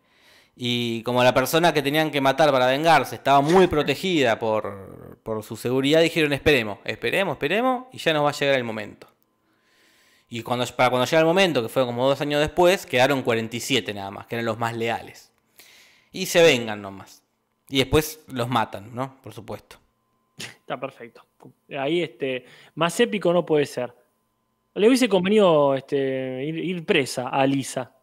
Y 0.59 1.03
como 1.03 1.23
la 1.23 1.35
persona 1.35 1.71
que 1.71 1.83
tenían 1.83 2.09
que 2.09 2.19
matar 2.19 2.51
para 2.51 2.65
vengarse 2.65 3.13
estaba 3.13 3.41
muy 3.41 3.67
protegida 3.67 4.39
por, 4.39 5.19
por 5.21 5.43
su 5.43 5.55
seguridad, 5.55 6.01
dijeron, 6.01 6.33
esperemos, 6.33 6.79
esperemos, 6.83 7.35
esperemos, 7.35 7.85
y 7.93 7.99
ya 7.99 8.11
nos 8.11 8.25
va 8.25 8.29
a 8.29 8.33
llegar 8.33 8.55
el 8.55 8.63
momento. 8.63 9.07
Y 10.29 10.41
para 10.41 10.89
cuando 10.89 11.05
llega 11.05 11.19
el 11.19 11.25
momento, 11.25 11.61
que 11.61 11.69
fue 11.69 11.85
como 11.85 12.07
dos 12.07 12.19
años 12.21 12.41
después, 12.41 12.87
quedaron 12.87 13.21
47 13.21 13.93
nada 13.93 14.09
más, 14.09 14.25
que 14.25 14.35
eran 14.35 14.45
los 14.45 14.57
más 14.57 14.75
leales. 14.75 15.31
Y 16.11 16.25
se 16.25 16.41
vengan 16.41 16.81
nomás. 16.81 17.23
Y 17.69 17.77
después 17.77 18.25
los 18.27 18.49
matan, 18.49 18.95
¿no? 18.95 19.21
Por 19.21 19.33
supuesto. 19.33 19.77
Está 20.37 20.79
perfecto. 20.79 21.23
Ahí, 21.77 22.01
este, 22.01 22.45
más 22.73 22.99
épico 22.99 23.31
no 23.31 23.45
puede 23.45 23.67
ser. 23.67 23.93
Le 24.73 24.87
hubiese 24.87 25.07
convenido 25.07 25.75
este, 25.75 26.43
ir, 26.43 26.57
ir 26.57 26.85
presa 26.85 27.29
a 27.29 27.45
Lisa. 27.45 27.96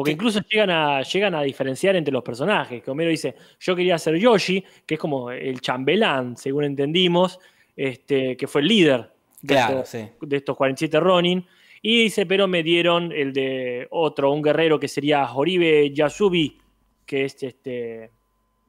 Porque 0.00 0.12
incluso 0.12 0.40
llegan 0.48 0.70
a, 0.70 1.02
llegan 1.02 1.34
a 1.34 1.42
diferenciar 1.42 1.94
entre 1.96 2.12
los 2.12 2.22
personajes. 2.22 2.82
Que 2.82 2.90
Homero 2.90 3.10
dice, 3.10 3.34
yo 3.60 3.76
quería 3.76 3.98
ser 3.98 4.16
Yoshi, 4.16 4.64
que 4.86 4.94
es 4.94 5.00
como 5.00 5.30
el 5.30 5.60
chambelán, 5.60 6.36
según 6.36 6.64
entendimos, 6.64 7.38
este, 7.76 8.36
que 8.36 8.46
fue 8.46 8.62
el 8.62 8.68
líder 8.68 9.10
de, 9.42 9.54
Claro, 9.54 9.74
estos, 9.80 9.88
sí. 9.90 10.08
de 10.22 10.36
estos 10.36 10.56
47 10.56 11.00
Ronin. 11.00 11.46
Y 11.82 12.02
dice, 12.04 12.26
pero 12.26 12.46
me 12.46 12.62
dieron 12.62 13.10
el 13.12 13.32
de 13.32 13.86
otro, 13.90 14.32
un 14.32 14.42
guerrero 14.42 14.78
que 14.78 14.88
sería 14.88 15.30
Horibe 15.32 15.90
Yasubi, 15.94 16.58
que 17.06 17.24
es 17.24 17.42
este, 17.42 18.10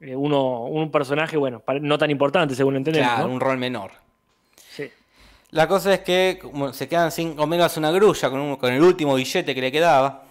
eh, 0.00 0.16
uno, 0.16 0.64
un 0.64 0.90
personaje, 0.90 1.36
bueno, 1.36 1.62
no 1.82 1.98
tan 1.98 2.10
importante, 2.10 2.54
según 2.54 2.76
entendemos. 2.76 3.08
Claro, 3.08 3.28
¿no? 3.28 3.34
un 3.34 3.40
rol 3.40 3.58
menor. 3.58 3.90
Sí. 4.56 4.88
La 5.50 5.68
cosa 5.68 5.92
es 5.94 6.00
que 6.00 6.40
se 6.72 6.88
quedan 6.88 7.12
sin 7.12 7.38
Homero 7.38 7.64
hace 7.64 7.78
una 7.78 7.90
grulla 7.90 8.30
con, 8.30 8.40
un- 8.40 8.56
con 8.56 8.72
el 8.72 8.82
último 8.82 9.14
billete 9.14 9.54
que 9.54 9.60
le 9.60 9.70
quedaba. 9.70 10.21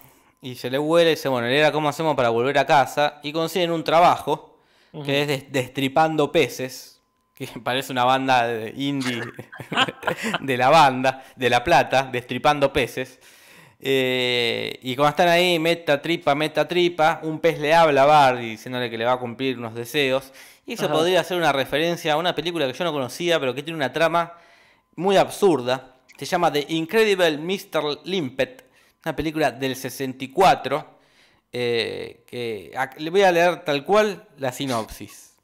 Y 0.42 0.56
se 0.56 0.68
le 0.70 0.78
huele 0.78 1.12
y 1.12 1.14
dice, 1.14 1.28
bueno, 1.28 1.46
era 1.46 1.70
cómo 1.72 1.88
hacemos 1.88 2.14
para 2.16 2.28
volver 2.28 2.58
a 2.58 2.66
casa. 2.66 3.20
Y 3.22 3.32
consiguen 3.32 3.70
un 3.70 3.84
trabajo 3.84 4.58
que 5.04 5.22
es 5.22 5.28
des- 5.28 5.52
destripando 5.52 6.30
peces. 6.32 7.00
Que 7.34 7.46
parece 7.64 7.92
una 7.92 8.04
banda 8.04 8.46
de 8.46 8.74
indie 8.76 9.22
de 10.40 10.56
la 10.56 10.68
banda, 10.68 11.24
de 11.36 11.48
La 11.48 11.62
Plata, 11.64 12.08
destripando 12.12 12.72
peces. 12.72 13.20
Eh, 13.84 14.78
y 14.82 14.94
cuando 14.94 15.10
están 15.10 15.28
ahí, 15.28 15.58
meta 15.58 16.00
tripa, 16.00 16.34
meta 16.34 16.68
tripa, 16.68 17.20
un 17.22 17.40
pez 17.40 17.58
le 17.58 17.74
habla 17.74 18.02
a 18.02 18.06
Barry 18.06 18.50
diciéndole 18.50 18.88
que 18.90 18.98
le 18.98 19.04
va 19.04 19.12
a 19.12 19.18
cumplir 19.18 19.58
unos 19.58 19.74
deseos. 19.74 20.32
Y 20.66 20.74
eso 20.74 20.84
Ajá. 20.84 20.94
podría 20.94 21.24
ser 21.24 21.36
una 21.36 21.52
referencia 21.52 22.12
a 22.12 22.16
una 22.16 22.34
película 22.34 22.66
que 22.66 22.72
yo 22.72 22.84
no 22.84 22.92
conocía, 22.92 23.40
pero 23.40 23.54
que 23.54 23.62
tiene 23.62 23.76
una 23.76 23.92
trama 23.92 24.34
muy 24.94 25.16
absurda. 25.16 25.96
Se 26.16 26.24
llama 26.26 26.52
The 26.52 26.66
Incredible 26.68 27.38
Mr. 27.38 28.00
Limpet, 28.04 28.64
una 29.04 29.16
película 29.16 29.50
del 29.50 29.76
64. 29.76 30.98
eh, 31.52 32.22
que 32.26 32.72
le 32.98 33.10
voy 33.10 33.22
a 33.22 33.32
leer 33.32 33.64
tal 33.64 33.84
cual 33.84 34.26
la 34.38 34.52
sinopsis. 34.52 35.34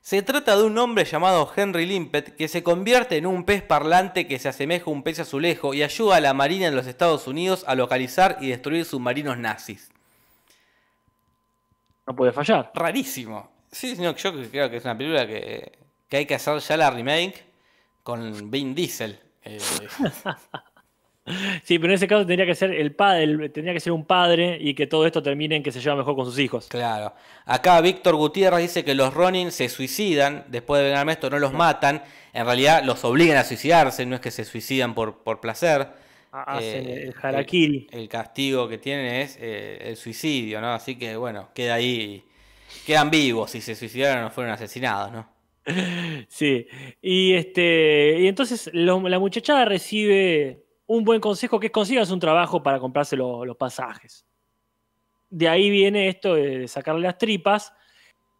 Se 0.00 0.22
trata 0.22 0.56
de 0.56 0.62
un 0.62 0.78
hombre 0.78 1.04
llamado 1.04 1.52
Henry 1.54 1.84
Limpet 1.84 2.34
que 2.36 2.48
se 2.48 2.62
convierte 2.62 3.16
en 3.16 3.26
un 3.26 3.44
pez 3.44 3.62
parlante 3.62 4.26
que 4.26 4.38
se 4.38 4.48
asemeja 4.48 4.86
a 4.86 4.90
un 4.90 5.02
pez 5.02 5.18
azulejo 5.18 5.74
y 5.74 5.82
ayuda 5.82 6.16
a 6.16 6.20
la 6.20 6.32
Marina 6.32 6.70
de 6.70 6.76
los 6.76 6.86
Estados 6.86 7.26
Unidos 7.26 7.64
a 7.66 7.74
localizar 7.74 8.38
y 8.40 8.48
destruir 8.48 8.84
submarinos 8.84 9.36
nazis. 9.36 9.90
No 12.06 12.16
puede 12.16 12.32
fallar. 12.32 12.70
Rarísimo. 12.74 13.50
Sí, 13.70 13.96
no, 13.98 14.16
yo 14.16 14.32
creo 14.50 14.70
que 14.70 14.76
es 14.78 14.84
una 14.84 14.96
película 14.96 15.26
que, 15.26 15.72
que 16.08 16.16
hay 16.16 16.24
que 16.24 16.36
hacer 16.36 16.58
ya 16.60 16.76
la 16.78 16.90
remake 16.90 17.44
con 18.02 18.50
Vin 18.50 18.74
Diesel. 18.74 19.20
Eh, 19.42 19.58
Sí, 21.64 21.78
pero 21.78 21.92
en 21.92 21.96
ese 21.96 22.06
caso 22.08 22.26
tendría 22.26 22.46
que 22.46 22.54
ser 22.54 22.72
el 22.72 22.92
padre, 22.94 23.48
tendría 23.50 23.74
que 23.74 23.80
ser 23.80 23.92
un 23.92 24.04
padre 24.04 24.58
y 24.60 24.74
que 24.74 24.86
todo 24.86 25.06
esto 25.06 25.22
termine 25.22 25.56
en 25.56 25.62
que 25.62 25.72
se 25.72 25.80
lleva 25.80 25.96
mejor 25.96 26.14
con 26.16 26.24
sus 26.26 26.38
hijos. 26.38 26.66
claro. 26.68 27.14
Acá 27.46 27.80
Víctor 27.80 28.14
Gutiérrez 28.16 28.60
dice 28.60 28.84
que 28.84 28.94
los 28.94 29.12
Ronin 29.14 29.50
se 29.52 29.68
suicidan 29.68 30.44
después 30.48 30.80
de 30.82 30.88
vengarme 30.88 31.12
esto, 31.12 31.30
no 31.30 31.38
los 31.38 31.52
matan. 31.52 32.02
En 32.34 32.44
realidad 32.44 32.82
los 32.84 33.02
obligan 33.04 33.36
a 33.38 33.44
suicidarse, 33.44 34.04
no 34.06 34.14
es 34.16 34.20
que 34.20 34.30
se 34.30 34.44
suicidan 34.44 34.94
por, 34.94 35.22
por 35.22 35.40
placer. 35.40 35.88
Ha- 36.30 36.42
Hacen 36.58 36.86
Eh, 36.86 37.02
el 37.04 37.14
harakiri. 37.22 37.86
El, 37.90 38.00
el 38.00 38.08
castigo 38.08 38.68
que 38.68 38.76
tienen 38.78 39.06
es 39.14 39.38
eh, 39.40 39.78
el 39.82 39.96
suicidio, 39.96 40.60
¿no? 40.60 40.72
Así 40.74 40.96
que 40.96 41.16
bueno, 41.16 41.48
queda 41.54 41.74
ahí. 41.74 42.22
Quedan 42.86 43.10
vivos 43.10 43.50
si 43.50 43.62
se 43.62 43.74
suicidaron 43.74 44.18
o 44.18 44.22
no 44.24 44.30
fueron 44.30 44.52
asesinados, 44.52 45.10
¿no? 45.10 45.28
Sí. 46.28 46.66
Y 47.00 47.32
este. 47.32 48.18
Y 48.20 48.26
entonces 48.28 48.68
lo- 48.74 49.08
la 49.08 49.18
muchachada 49.18 49.64
recibe 49.64 50.64
un 50.88 51.04
buen 51.04 51.20
consejo 51.20 51.60
que 51.60 51.66
es 51.68 51.72
consigas 51.72 52.10
un 52.10 52.18
trabajo 52.18 52.62
para 52.62 52.80
comprarse 52.80 53.16
lo- 53.16 53.44
los 53.44 53.56
pasajes. 53.56 54.26
De 55.30 55.48
ahí 55.48 55.70
viene 55.70 56.08
esto 56.08 56.34
de 56.34 56.66
sacarle 56.66 57.02
las 57.02 57.16
tripas. 57.16 57.72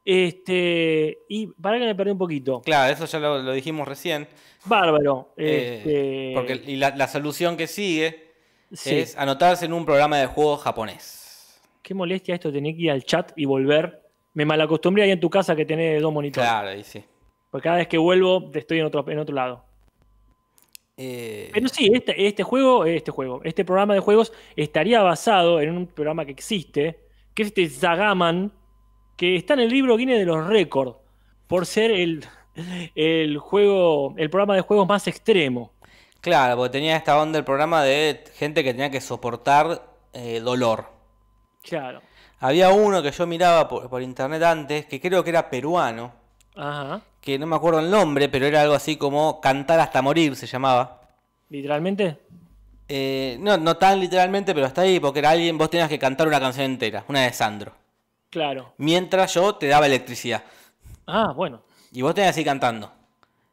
Este. 0.05 1.19
Y 1.29 1.49
para 1.49 1.79
que 1.79 1.85
me 1.85 1.95
perdí 1.95 2.13
un 2.13 2.19
poquito. 2.19 2.63
Claro, 2.63 2.93
eso 2.93 3.05
ya 3.05 3.19
lo, 3.19 3.43
lo 3.43 3.53
dijimos 3.53 3.87
recién. 3.87 4.27
Bárbaro. 4.65 5.35
Eh, 5.37 5.77
este, 5.79 6.33
porque 6.35 6.63
y 6.67 6.77
la, 6.77 6.97
la 6.97 7.07
solución 7.07 7.57
que 7.57 7.67
sigue 7.67 8.33
sí. 8.73 9.01
es 9.01 9.17
anotarse 9.19 9.67
en 9.67 9.75
un 9.75 9.85
programa 9.85 10.17
de 10.19 10.27
juego 10.27 10.57
japonés. 10.57 11.61
Qué 11.83 11.93
molestia 11.95 12.35
esto, 12.35 12.51
tener 12.51 12.75
que 12.75 12.83
ir 12.83 12.91
al 12.91 13.05
chat 13.05 13.33
y 13.37 13.45
volver. 13.45 14.03
Me 14.33 14.45
malacostumbré 14.47 15.03
ahí 15.05 15.11
en 15.11 15.21
tu 15.21 15.29
casa 15.29 15.55
que 15.55 15.67
tenés 15.67 16.01
dos 16.01 16.13
monitores. 16.13 16.49
Claro, 16.49 16.69
ahí 16.69 16.85
sí. 16.85 17.05
Porque 17.51 17.65
cada 17.65 17.77
vez 17.77 17.89
que 17.89 17.99
vuelvo 17.99 18.51
estoy 18.55 18.79
en 18.79 18.87
otro, 18.87 19.05
en 19.11 19.19
otro 19.19 19.35
lado. 19.35 19.65
Eh, 21.01 21.49
Pero 21.55 21.69
sí, 21.69 21.89
este, 21.95 22.27
este 22.27 22.43
juego, 22.43 22.85
este 22.85 23.13
juego, 23.13 23.41
este 23.45 23.65
programa 23.65 23.95
de 23.95 24.01
juegos 24.01 24.33
estaría 24.57 25.01
basado 25.01 25.61
en 25.61 25.71
un 25.71 25.87
programa 25.87 26.25
que 26.25 26.33
existe, 26.33 26.99
que 27.35 27.43
es 27.43 27.49
este 27.49 27.69
Zagaman, 27.69 28.53
que 29.17 29.37
está 29.37 29.55
en 29.55 29.61
el 29.61 29.71
libro 29.71 29.97
Guinness 29.97 30.19
de 30.19 30.25
los 30.25 30.45
récords, 30.49 30.97
por 31.47 31.67
ser 31.67 31.93
el, 31.93 32.25
el 32.97 33.39
juego, 33.39 34.15
el 34.17 34.29
programa 34.29 34.57
de 34.57 34.63
juegos 34.63 34.89
más 34.89 35.07
extremo. 35.07 35.73
Claro, 36.21 36.57
porque 36.57 36.71
tenía 36.73 36.97
esta 36.97 37.17
onda 37.21 37.39
el 37.39 37.45
programa 37.45 37.85
de 37.85 38.25
gente 38.35 38.65
que 38.65 38.73
tenía 38.73 38.91
que 38.91 39.01
soportar 39.01 39.95
eh, 40.13 40.41
dolor. 40.41 40.87
Claro. 41.63 42.03
Había 42.41 42.71
uno 42.71 43.03
que 43.03 43.13
yo 43.13 43.25
miraba 43.27 43.69
por, 43.69 43.89
por 43.89 44.03
internet 44.03 44.43
antes, 44.43 44.87
que 44.87 45.01
creo 45.01 45.23
que 45.23 45.31
era 45.31 45.49
peruano, 45.49 46.13
Ajá. 46.57 47.03
Que 47.21 47.39
no 47.39 47.47
me 47.47 47.57
acuerdo 47.57 47.81
el 47.81 47.91
nombre, 47.91 48.29
pero 48.29 48.47
era 48.47 48.63
algo 48.63 48.75
así 48.75 48.97
como 48.97 49.41
Cantar 49.41 49.81
hasta 49.81 50.03
morir 50.03 50.37
se 50.37 50.47
llamaba. 50.47 51.01
Literalmente. 51.51 52.19
Eh, 52.89 53.37
no, 53.41 53.57
no 53.59 53.77
tan 53.77 54.01
literalmente, 54.01 54.55
pero 54.55 54.67
hasta 54.67 54.83
ahí, 54.83 54.99
porque 54.99 55.19
era 55.19 55.31
alguien, 55.31 55.59
vos 55.59 55.69
tenías 55.71 55.89
que 55.89 55.99
cantar 55.99 56.27
una 56.27 56.41
canción 56.41 56.65
entera, 56.67 57.05
una 57.09 57.23
de 57.23 57.33
Sandro. 57.33 57.73
Claro. 58.31 58.73
Mientras 58.79 59.35
yo 59.35 59.55
te 59.57 59.69
daba 59.69 59.87
electricidad. 59.87 60.43
Ah, 61.07 61.33
bueno. 61.35 61.63
Y 61.93 62.03
vos 62.03 62.15
tenías 62.15 62.35
que 62.35 62.41
ir 62.43 62.47
cantando. 62.47 62.93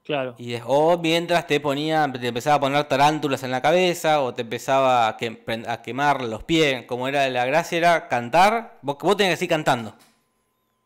Claro. 0.03 0.35
Y 0.37 0.55
o 0.65 0.97
mientras 0.99 1.47
te 1.47 1.59
ponía, 1.59 2.09
te 2.11 2.27
empezaba 2.27 2.57
a 2.57 2.59
poner 2.59 2.83
tarántulas 2.85 3.41
en 3.43 3.51
la 3.51 3.61
cabeza, 3.61 4.21
o 4.21 4.33
te 4.33 4.43
empezaba 4.43 5.07
a, 5.07 5.17
que- 5.17 5.41
a 5.67 5.81
quemar 5.81 6.21
los 6.21 6.43
pies. 6.43 6.83
Como 6.85 7.07
era 7.07 7.27
la 7.29 7.45
gracia, 7.45 7.77
era 7.77 8.07
cantar. 8.07 8.77
Vos, 8.83 8.97
vos 8.99 9.17
tenías 9.17 9.39
que 9.39 9.45
ir 9.45 9.49
cantando. 9.49 9.95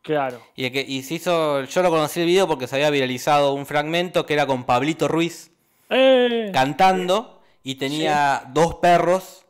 Claro. 0.02 0.42
Y, 0.56 0.66
el 0.66 0.72
que, 0.72 0.82
y 0.88 1.04
se 1.04 1.16
hizo, 1.16 1.64
yo 1.66 1.82
lo 1.84 1.90
conocí 1.90 2.22
el 2.22 2.26
video 2.28 2.48
porque 2.48 2.68
se 2.68 2.76
había 2.76 2.90
viralizado 2.90 3.54
un 3.54 3.66
fragmento 3.66 4.26
que 4.26 4.34
era 4.34 4.48
con 4.48 4.64
Pablito 4.66 5.08
Ruiz 5.08 5.52
¡Eh! 5.90 6.52
cantando 6.54 7.42
y 7.64 7.76
tenía 7.76 8.44
dos 8.54 8.76
perros 8.76 9.46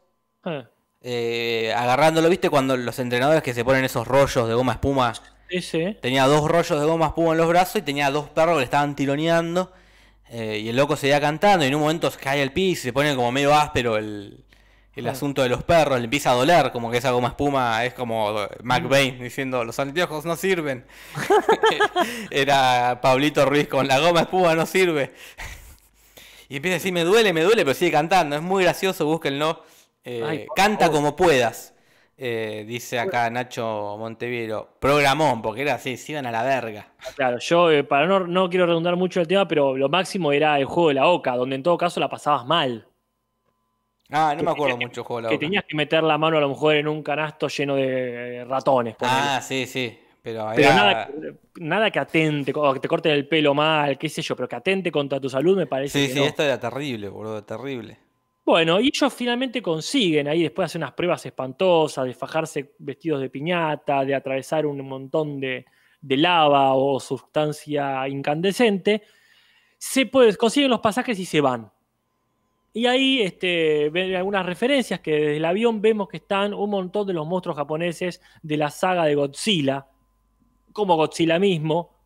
Eh, 0.45 0.65
eh, 1.01 1.73
agarrándolo, 1.75 2.29
¿viste? 2.29 2.49
Cuando 2.49 2.75
los 2.77 2.99
entrenadores 2.99 3.43
que 3.43 3.53
se 3.53 3.63
ponen 3.63 3.85
esos 3.85 4.07
rollos 4.07 4.47
de 4.47 4.53
goma 4.55 4.73
espuma, 4.73 5.13
Ese. 5.49 5.95
tenía 6.01 6.25
dos 6.25 6.49
rollos 6.49 6.79
de 6.79 6.85
goma 6.85 7.07
espuma 7.07 7.31
en 7.33 7.37
los 7.37 7.47
brazos 7.47 7.77
y 7.77 7.81
tenía 7.83 8.09
dos 8.11 8.29
perros 8.29 8.55
que 8.55 8.59
le 8.59 8.65
estaban 8.65 8.95
tironeando. 8.95 9.71
eh, 10.29 10.59
y 10.63 10.69
el 10.69 10.75
loco 10.75 10.95
seguía 10.95 11.19
cantando 11.21 11.65
y 11.65 11.69
en 11.69 11.75
un 11.75 11.81
momento 11.81 12.11
se 12.11 12.19
cae 12.19 12.41
al 12.41 12.51
piso 12.53 12.81
y 12.81 12.83
se 12.89 12.93
pone 12.93 13.15
como 13.15 13.31
medio 13.31 13.53
áspero 13.55 13.97
el, 13.97 14.45
el 14.99 15.07
Ah. 15.07 15.11
asunto 15.11 15.41
de 15.43 15.49
los 15.49 15.63
perros, 15.63 15.97
le 15.99 16.05
empieza 16.05 16.31
a 16.31 16.33
doler, 16.35 16.71
como 16.71 16.89
que 16.91 16.97
esa 16.97 17.11
goma 17.11 17.29
espuma 17.29 17.83
es 17.85 17.93
como 17.93 18.35
McBain 18.63 19.19
diciendo 19.19 19.63
los 19.63 19.79
anteojos 19.79 20.25
no 20.25 20.35
sirven. 20.35 20.85
Era 22.31 22.99
Pablito 23.01 23.45
Ruiz 23.45 23.67
con 23.67 23.87
la 23.87 23.99
goma 23.99 24.21
espuma 24.21 24.55
no 24.55 24.65
sirve. 24.65 25.13
y 26.49 26.57
empieza 26.57 26.75
a 26.75 26.79
decir 26.79 26.93
me 26.93 27.03
duele, 27.03 27.33
me 27.33 27.41
duele, 27.43 27.63
pero 27.63 27.73
sigue 27.75 27.91
cantando, 27.91 28.35
es 28.35 28.41
muy 28.41 28.63
gracioso, 28.63 29.05
búsquenlo. 29.05 29.63
Eh, 30.03 30.23
Ay, 30.25 30.47
canta 30.55 30.85
favor. 30.85 30.95
como 31.01 31.15
puedas. 31.15 31.73
eh, 32.21 32.65
dice 32.67 32.99
acá 32.99 33.29
Nacho 33.29 33.95
Montevideo. 33.97 34.75
Programón, 34.79 35.41
porque 35.41 35.61
era 35.61 35.75
así, 35.75 35.95
se 35.95 36.11
iban 36.13 36.25
a 36.25 36.31
la 36.31 36.43
verga. 36.43 36.87
Claro, 37.15 37.37
yo 37.39 37.71
eh, 37.71 37.83
para 37.85 38.07
no, 38.07 38.27
no 38.27 38.49
quiero 38.49 38.65
redundar 38.65 38.97
mucho 38.97 39.21
el 39.21 39.27
tema, 39.27 39.47
pero 39.47 39.77
lo 39.77 39.87
máximo 39.87 40.33
era 40.33 40.57
el 40.59 40.65
juego 40.65 40.89
de 40.89 40.95
la 40.95 41.07
OCA, 41.07 41.37
donde 41.37 41.55
en 41.55 41.63
todo 41.63 41.77
caso 41.77 41.99
la 42.01 42.09
pasabas 42.09 42.45
mal. 42.45 42.87
Ah, 44.11 44.33
no 44.35 44.43
me 44.43 44.51
acuerdo 44.51 44.77
mucho 44.77 45.03
juego 45.03 45.21
la 45.21 45.29
que 45.29 45.37
tenías 45.37 45.63
que 45.67 45.75
meter 45.75 46.01
la 46.03 46.17
mano 46.17 46.37
a 46.37 46.41
lo 46.41 46.49
mejor 46.49 46.75
en 46.75 46.87
un 46.87 47.03
canasto 47.03 47.47
lleno 47.47 47.75
de 47.75 48.43
ratones. 48.47 48.95
ponele. 48.95 49.17
Ah, 49.19 49.41
sí, 49.41 49.65
sí. 49.67 49.99
Pero, 50.21 50.47
pero 50.55 50.67
era- 50.67 50.75
nada, 50.75 51.07
que- 51.07 51.33
nada 51.61 51.91
que 51.91 51.99
atente, 51.99 52.51
o 52.55 52.73
que 52.73 52.79
te 52.79 52.87
corten 52.87 53.11
el 53.13 53.27
pelo 53.27 53.53
mal, 53.53 53.97
qué 53.97 54.09
sé 54.09 54.21
yo, 54.21 54.35
pero 54.35 54.49
que 54.49 54.55
atente 54.57 54.91
contra 54.91 55.19
tu 55.19 55.29
salud 55.29 55.55
me 55.55 55.65
parece 55.67 55.99
Sí, 55.99 56.07
que 56.07 56.13
sí, 56.13 56.19
no. 56.19 56.25
esto 56.25 56.43
era 56.43 56.59
terrible, 56.59 57.07
boludo, 57.07 57.43
terrible. 57.43 57.97
Bueno, 58.45 58.79
y 58.79 58.87
ellos 58.87 59.13
finalmente 59.13 59.61
consiguen 59.61 60.27
ahí 60.27 60.41
después 60.41 60.63
de 60.63 60.65
hacer 60.65 60.79
unas 60.79 60.93
pruebas 60.93 61.23
espantosas, 61.25 62.05
de 62.05 62.13
fajarse 62.15 62.73
vestidos 62.79 63.21
de 63.21 63.29
piñata, 63.29 64.03
de 64.03 64.15
atravesar 64.15 64.65
un 64.65 64.81
montón 64.87 65.39
de, 65.39 65.65
de 66.01 66.17
lava 66.17 66.73
o 66.73 66.99
sustancia 66.99 68.07
incandescente, 68.09 69.03
se 69.77 70.07
puede, 70.07 70.35
consiguen 70.35 70.71
los 70.71 70.79
pasajes 70.79 71.17
y 71.19 71.25
se 71.25 71.39
van. 71.41 71.71
Y 72.79 72.85
ahí 72.87 73.21
este, 73.21 73.89
ven 73.89 74.15
algunas 74.15 74.45
referencias 74.45 75.01
que 75.01 75.11
desde 75.11 75.35
el 75.35 75.43
avión 75.43 75.81
vemos 75.81 76.07
que 76.07 76.15
están 76.15 76.53
un 76.53 76.69
montón 76.69 77.05
de 77.07 77.11
los 77.11 77.27
monstruos 77.27 77.57
japoneses 77.57 78.21
de 78.41 78.55
la 78.55 78.69
saga 78.69 79.03
de 79.03 79.15
Godzilla, 79.15 79.85
como 80.71 80.95
Godzilla 80.95 81.37
mismo, 81.39 81.97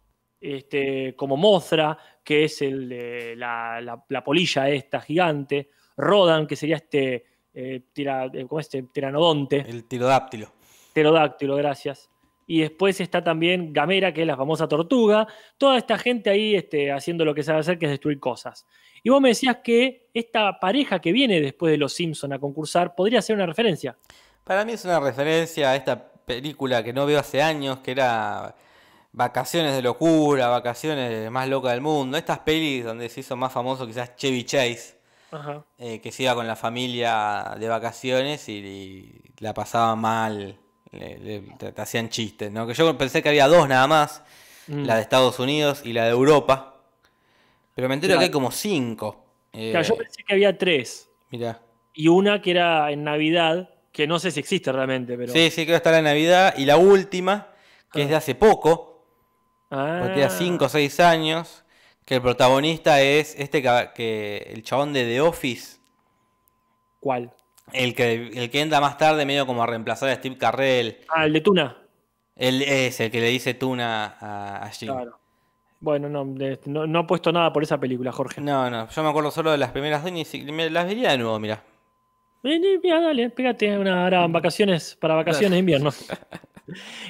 este, 0.42 1.16
como 1.16 1.38
Mothra, 1.38 1.96
que 2.24 2.46
es 2.46 2.60
el 2.64 2.90
de 2.90 3.36
la, 3.36 3.80
la- 3.82 4.04
la 4.10 4.24
polilla 4.24 4.68
esta 4.68 5.00
gigante, 5.00 5.70
Rodan, 5.96 6.48
que 6.48 6.56
sería 6.56 6.78
este, 6.78 7.24
eh, 7.54 7.82
tira- 7.94 8.32
eh, 8.34 8.48
¿cómo 8.48 8.60
es 8.60 8.66
este 8.66 8.82
pteranodonte, 8.82 9.58
El 9.70 9.84
tirodáptilo. 9.88 10.54
pterodáctilo, 10.92 11.56
gracias. 11.56 12.10
Y 12.46 12.62
después 12.62 13.00
está 13.00 13.24
también 13.24 13.72
Gamera, 13.74 14.14
que 14.14 14.22
es 14.22 14.28
la 14.28 14.36
famosa 14.36 14.68
tortuga. 14.68 15.28
Toda 15.58 15.78
esta 15.78 15.98
gente 15.98 16.30
ahí 16.30 16.56
este, 16.56 16.92
haciendo 16.92 17.24
lo 17.26 17.34
que 17.34 17.44
sabe 17.44 17.60
hacer, 17.60 17.80
que 17.80 17.86
es 17.86 17.92
destruir 17.92 18.20
cosas. 18.20 18.66
Y 19.02 19.10
vos 19.10 19.22
me 19.22 19.30
decías 19.30 19.58
que 19.64 20.08
esta 20.14 20.60
pareja 20.60 21.00
que 21.00 21.12
viene 21.12 21.42
después 21.42 21.72
de 21.72 21.78
Los 21.78 21.94
Simpson 21.94 22.34
a 22.34 22.40
concursar 22.40 22.96
podría 22.96 23.22
ser 23.22 23.36
una 23.36 23.46
referencia. 23.46 23.98
Para 24.44 24.66
mí 24.66 24.74
es 24.74 24.84
una 24.86 25.00
referencia 25.00 25.72
a 25.72 25.76
esta 25.76 26.12
película 26.26 26.84
que 26.84 26.94
no 26.94 27.06
veo 27.06 27.20
hace 27.20 27.42
años, 27.42 27.80
que 27.80 27.92
era 27.92 28.56
Vacaciones 29.12 29.76
de 29.76 29.82
locura, 29.82 30.48
Vacaciones 30.48 31.30
más 31.30 31.48
loca 31.48 31.72
del 31.72 31.82
mundo. 31.82 32.18
Estas 32.18 32.40
pelis 32.40 32.84
donde 32.84 33.10
se 33.10 33.20
hizo 33.20 33.36
más 33.36 33.54
famoso 33.54 33.86
quizás 33.86 34.16
Chevy 34.16 34.44
Chase, 34.44 34.98
Ajá. 35.32 35.64
eh, 35.78 36.02
que 36.02 36.12
se 36.12 36.24
iba 36.24 36.34
con 36.36 36.48
la 36.48 36.56
familia 36.56 37.56
de 37.60 37.68
vacaciones 37.68 38.50
y, 38.50 38.54
y 38.54 39.22
la 39.40 39.54
pasaba 39.54 39.96
mal, 39.96 40.58
le, 40.94 41.18
le- 41.20 41.40
te, 41.58 41.72
te 41.72 41.82
hacían 41.82 42.10
chistes, 42.10 42.52
¿no? 42.52 42.66
Que 42.68 42.74
yo 42.74 42.98
pensé 42.98 43.22
que 43.22 43.30
había 43.30 43.48
dos 43.48 43.68
nada 43.68 43.88
más, 43.88 44.22
Mm. 44.68 44.86
la 44.86 44.96
de 44.96 45.02
Estados 45.02 45.40
Unidos 45.40 45.82
y 45.84 45.92
la 45.92 46.06
de 46.06 46.12
Europa, 46.12 46.76
pero 47.76 47.90
me 47.90 47.96
entero 47.96 48.12
Claro. 48.12 48.20
que 48.20 48.26
hay 48.26 48.32
como 48.32 48.50
cinco. 48.52 49.26
Eh, 49.52 49.72
Claro, 49.72 49.86
yo 49.88 49.98
pensé 49.98 50.24
que 50.24 50.34
había 50.34 50.58
tres. 50.58 51.10
mirá. 51.32 51.60
Y 51.94 52.08
una 52.08 52.42
que 52.42 52.52
era 52.52 52.90
en 52.92 53.04
Navidad, 53.04 53.70
que 53.92 54.08
no 54.08 54.20
sé 54.20 54.32
si 54.32 54.40
existe 54.40 54.72
realmente, 54.72 55.18
pero. 55.18 55.34
Sí, 55.34 55.50
sí, 55.52 55.64
creo 55.66 55.74
que 55.74 55.76
está 55.76 55.92
la 55.92 56.02
Navidad. 56.02 56.54
Y 56.58 56.66
la 56.66 56.78
última, 56.78 57.50
que 57.92 58.04
es 58.04 58.10
de 58.10 58.16
hace 58.16 58.36
poco, 58.36 59.06
Ah, 59.70 60.00
porque 60.04 60.28
5 60.30 60.66
o 60.66 60.70
6 60.70 61.00
años, 61.00 61.64
que 62.06 62.16
el 62.16 62.22
protagonista 62.22 63.02
es 63.02 63.36
este 63.38 63.62
que, 63.62 63.90
que- 63.96 64.48
el 64.54 64.64
chabón 64.64 64.94
de 64.94 65.04
The 65.04 65.22
Office, 65.22 65.78
¿Cuál? 67.00 67.32
El 67.72 67.96
que, 67.96 68.14
el 68.34 68.50
que 68.50 68.62
entra 68.62 68.82
más 68.82 68.98
tarde 68.98 69.26
medio 69.26 69.46
como 69.46 69.64
a 69.64 69.68
reemplazar 69.68 70.10
a 70.10 70.16
Steve 70.16 70.38
Carrell. 70.38 70.98
Ah, 71.10 71.26
el 71.26 71.34
de 71.34 71.42
Tuna. 71.42 71.78
Él 72.36 72.62
es 72.64 73.00
el 73.00 73.12
que 73.12 73.22
le 73.22 73.28
dice 73.30 73.54
Tuna 73.54 74.18
a, 74.20 74.64
a 74.66 74.70
Jim. 74.70 74.92
Claro. 74.92 75.20
Bueno, 75.80 76.08
no, 76.10 76.26
de- 76.26 76.60
no, 76.66 76.88
no 76.88 77.02
he 77.02 77.04
puesto 77.04 77.32
nada 77.32 77.52
por 77.52 77.62
esa 77.64 77.78
película, 77.80 78.12
Jorge. 78.12 78.42
No, 78.42 78.70
no, 78.70 78.88
yo 78.90 79.04
me 79.04 79.10
acuerdo 79.10 79.32
solo 79.32 79.52
de 79.52 79.58
las 79.58 79.72
primeras 79.72 80.04
dos 80.04 80.34
y 80.34 80.42
me 80.52 80.70
las 80.70 80.86
vería 80.88 81.12
de 81.12 81.18
nuevo, 81.18 81.38
mira. 81.40 81.64
Vení, 82.42 82.78
mira, 82.82 83.00
dale, 83.02 83.30
pégate 83.30 83.78
una 83.78 84.04
ahora 84.04 84.28
vacaciones 84.28 84.98
para 85.00 85.16
vacaciones 85.16 85.52
de 85.52 85.58
invierno. 85.60 85.92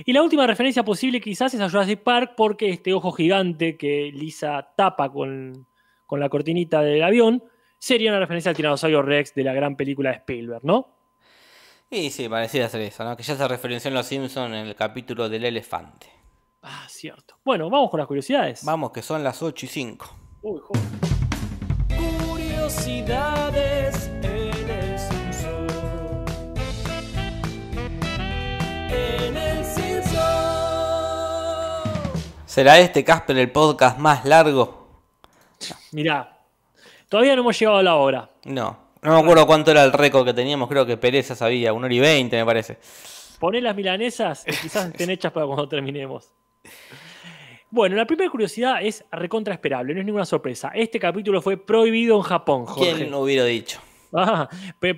y 0.06 0.12
la 0.14 0.22
última 0.24 0.46
referencia 0.48 0.84
posible 0.84 1.22
quizás 1.22 1.54
es 1.54 1.62
a 1.62 1.70
Jurassic 1.70 2.00
Park 2.02 2.34
porque 2.36 2.70
este 2.70 2.94
ojo 2.94 3.12
gigante 3.12 3.78
que 3.78 4.12
Lisa 4.14 4.74
tapa 4.76 5.12
con, 5.12 5.68
con 6.08 6.20
la 6.20 6.30
cortinita 6.30 6.82
del 6.82 7.04
avión 7.04 7.44
sería 7.84 8.12
una 8.12 8.20
referencia 8.22 8.50
al 8.50 8.56
tiranosaurio 8.56 9.02
Rex 9.02 9.36
de 9.36 9.44
la 9.44 9.52
gran 9.52 9.76
película 9.76 10.12
de 10.12 10.16
Spielberg, 10.16 10.64
¿no? 10.64 10.88
Y 11.90 12.12
sí, 12.12 12.30
parecía 12.30 12.70
ser 12.70 12.80
eso, 12.80 13.04
¿no? 13.04 13.18
Que 13.18 13.24
ya 13.24 13.36
se 13.36 13.46
referenció 13.46 13.90
en 13.90 13.96
Los 13.96 14.06
Simpsons 14.06 14.56
en 14.56 14.68
el 14.68 14.74
capítulo 14.74 15.28
del 15.28 15.44
elefante. 15.44 16.08
Ah, 16.62 16.86
cierto. 16.88 17.36
Bueno, 17.44 17.70
vamos 17.70 17.92
con 17.92 17.98
las 17.98 18.08
curiosidades. 18.08 18.64
Vamos, 18.64 18.94
que 18.94 19.02
son 19.02 19.22
las 19.22 19.44
8 19.44 19.66
y 19.66 19.70
5. 19.70 20.18
Uy, 20.44 20.62
joder. 20.64 20.82
Curiosidades 22.26 24.08
en 24.24 24.70
el 24.70 24.98
Simpson. 24.98 25.68
En 28.92 29.36
el 29.36 29.66
Simpson. 29.66 30.24
¿Será 32.46 32.80
este 32.80 33.04
Casper 33.04 33.38
el 33.40 33.52
podcast 33.52 34.00
más 34.00 34.24
largo? 34.24 34.88
Mirá, 35.92 36.33
todavía 37.14 37.36
no 37.36 37.42
hemos 37.44 37.60
llegado 37.60 37.78
a 37.78 37.84
la 37.84 37.96
hora. 37.96 38.28
No, 38.46 38.76
no 39.04 39.14
me 39.14 39.20
acuerdo 39.20 39.46
cuánto 39.46 39.70
era 39.70 39.84
el 39.84 39.94
récord 39.94 40.26
que 40.26 40.34
teníamos, 40.34 40.68
creo 40.68 40.84
que 40.84 40.98
Pereza 40.98 41.36
sabía, 41.36 41.72
1 41.72 41.86
hora 41.86 41.94
y 41.94 42.00
20 42.00 42.36
me 42.38 42.44
parece. 42.44 42.80
Poné 43.40 43.62
las 43.62 43.76
milanesas 43.76 44.44
y 44.48 44.52
quizás 44.64 44.88
estén 44.88 45.12
hechas 45.12 45.32
para 45.32 45.46
cuando 45.46 45.70
terminemos. 45.70 46.32
Bueno, 47.70 47.96
la 47.96 48.08
primera 48.08 48.32
curiosidad 48.32 48.82
es 48.82 49.06
recontra 49.12 49.54
esperable, 49.54 49.94
no 49.94 50.00
es 50.00 50.06
ninguna 50.08 50.26
sorpresa. 50.26 50.72
Este 50.74 51.00
capítulo 51.00 51.40
fue 51.40 51.58
prohibido 51.58 52.16
en 52.18 52.24
Japón, 52.24 52.66
Jorge. 52.66 52.94
¿Quién 52.96 53.12
lo 53.12 53.20
hubiera 53.20 53.46
dicho? 53.46 53.80
Ah, 54.12 54.50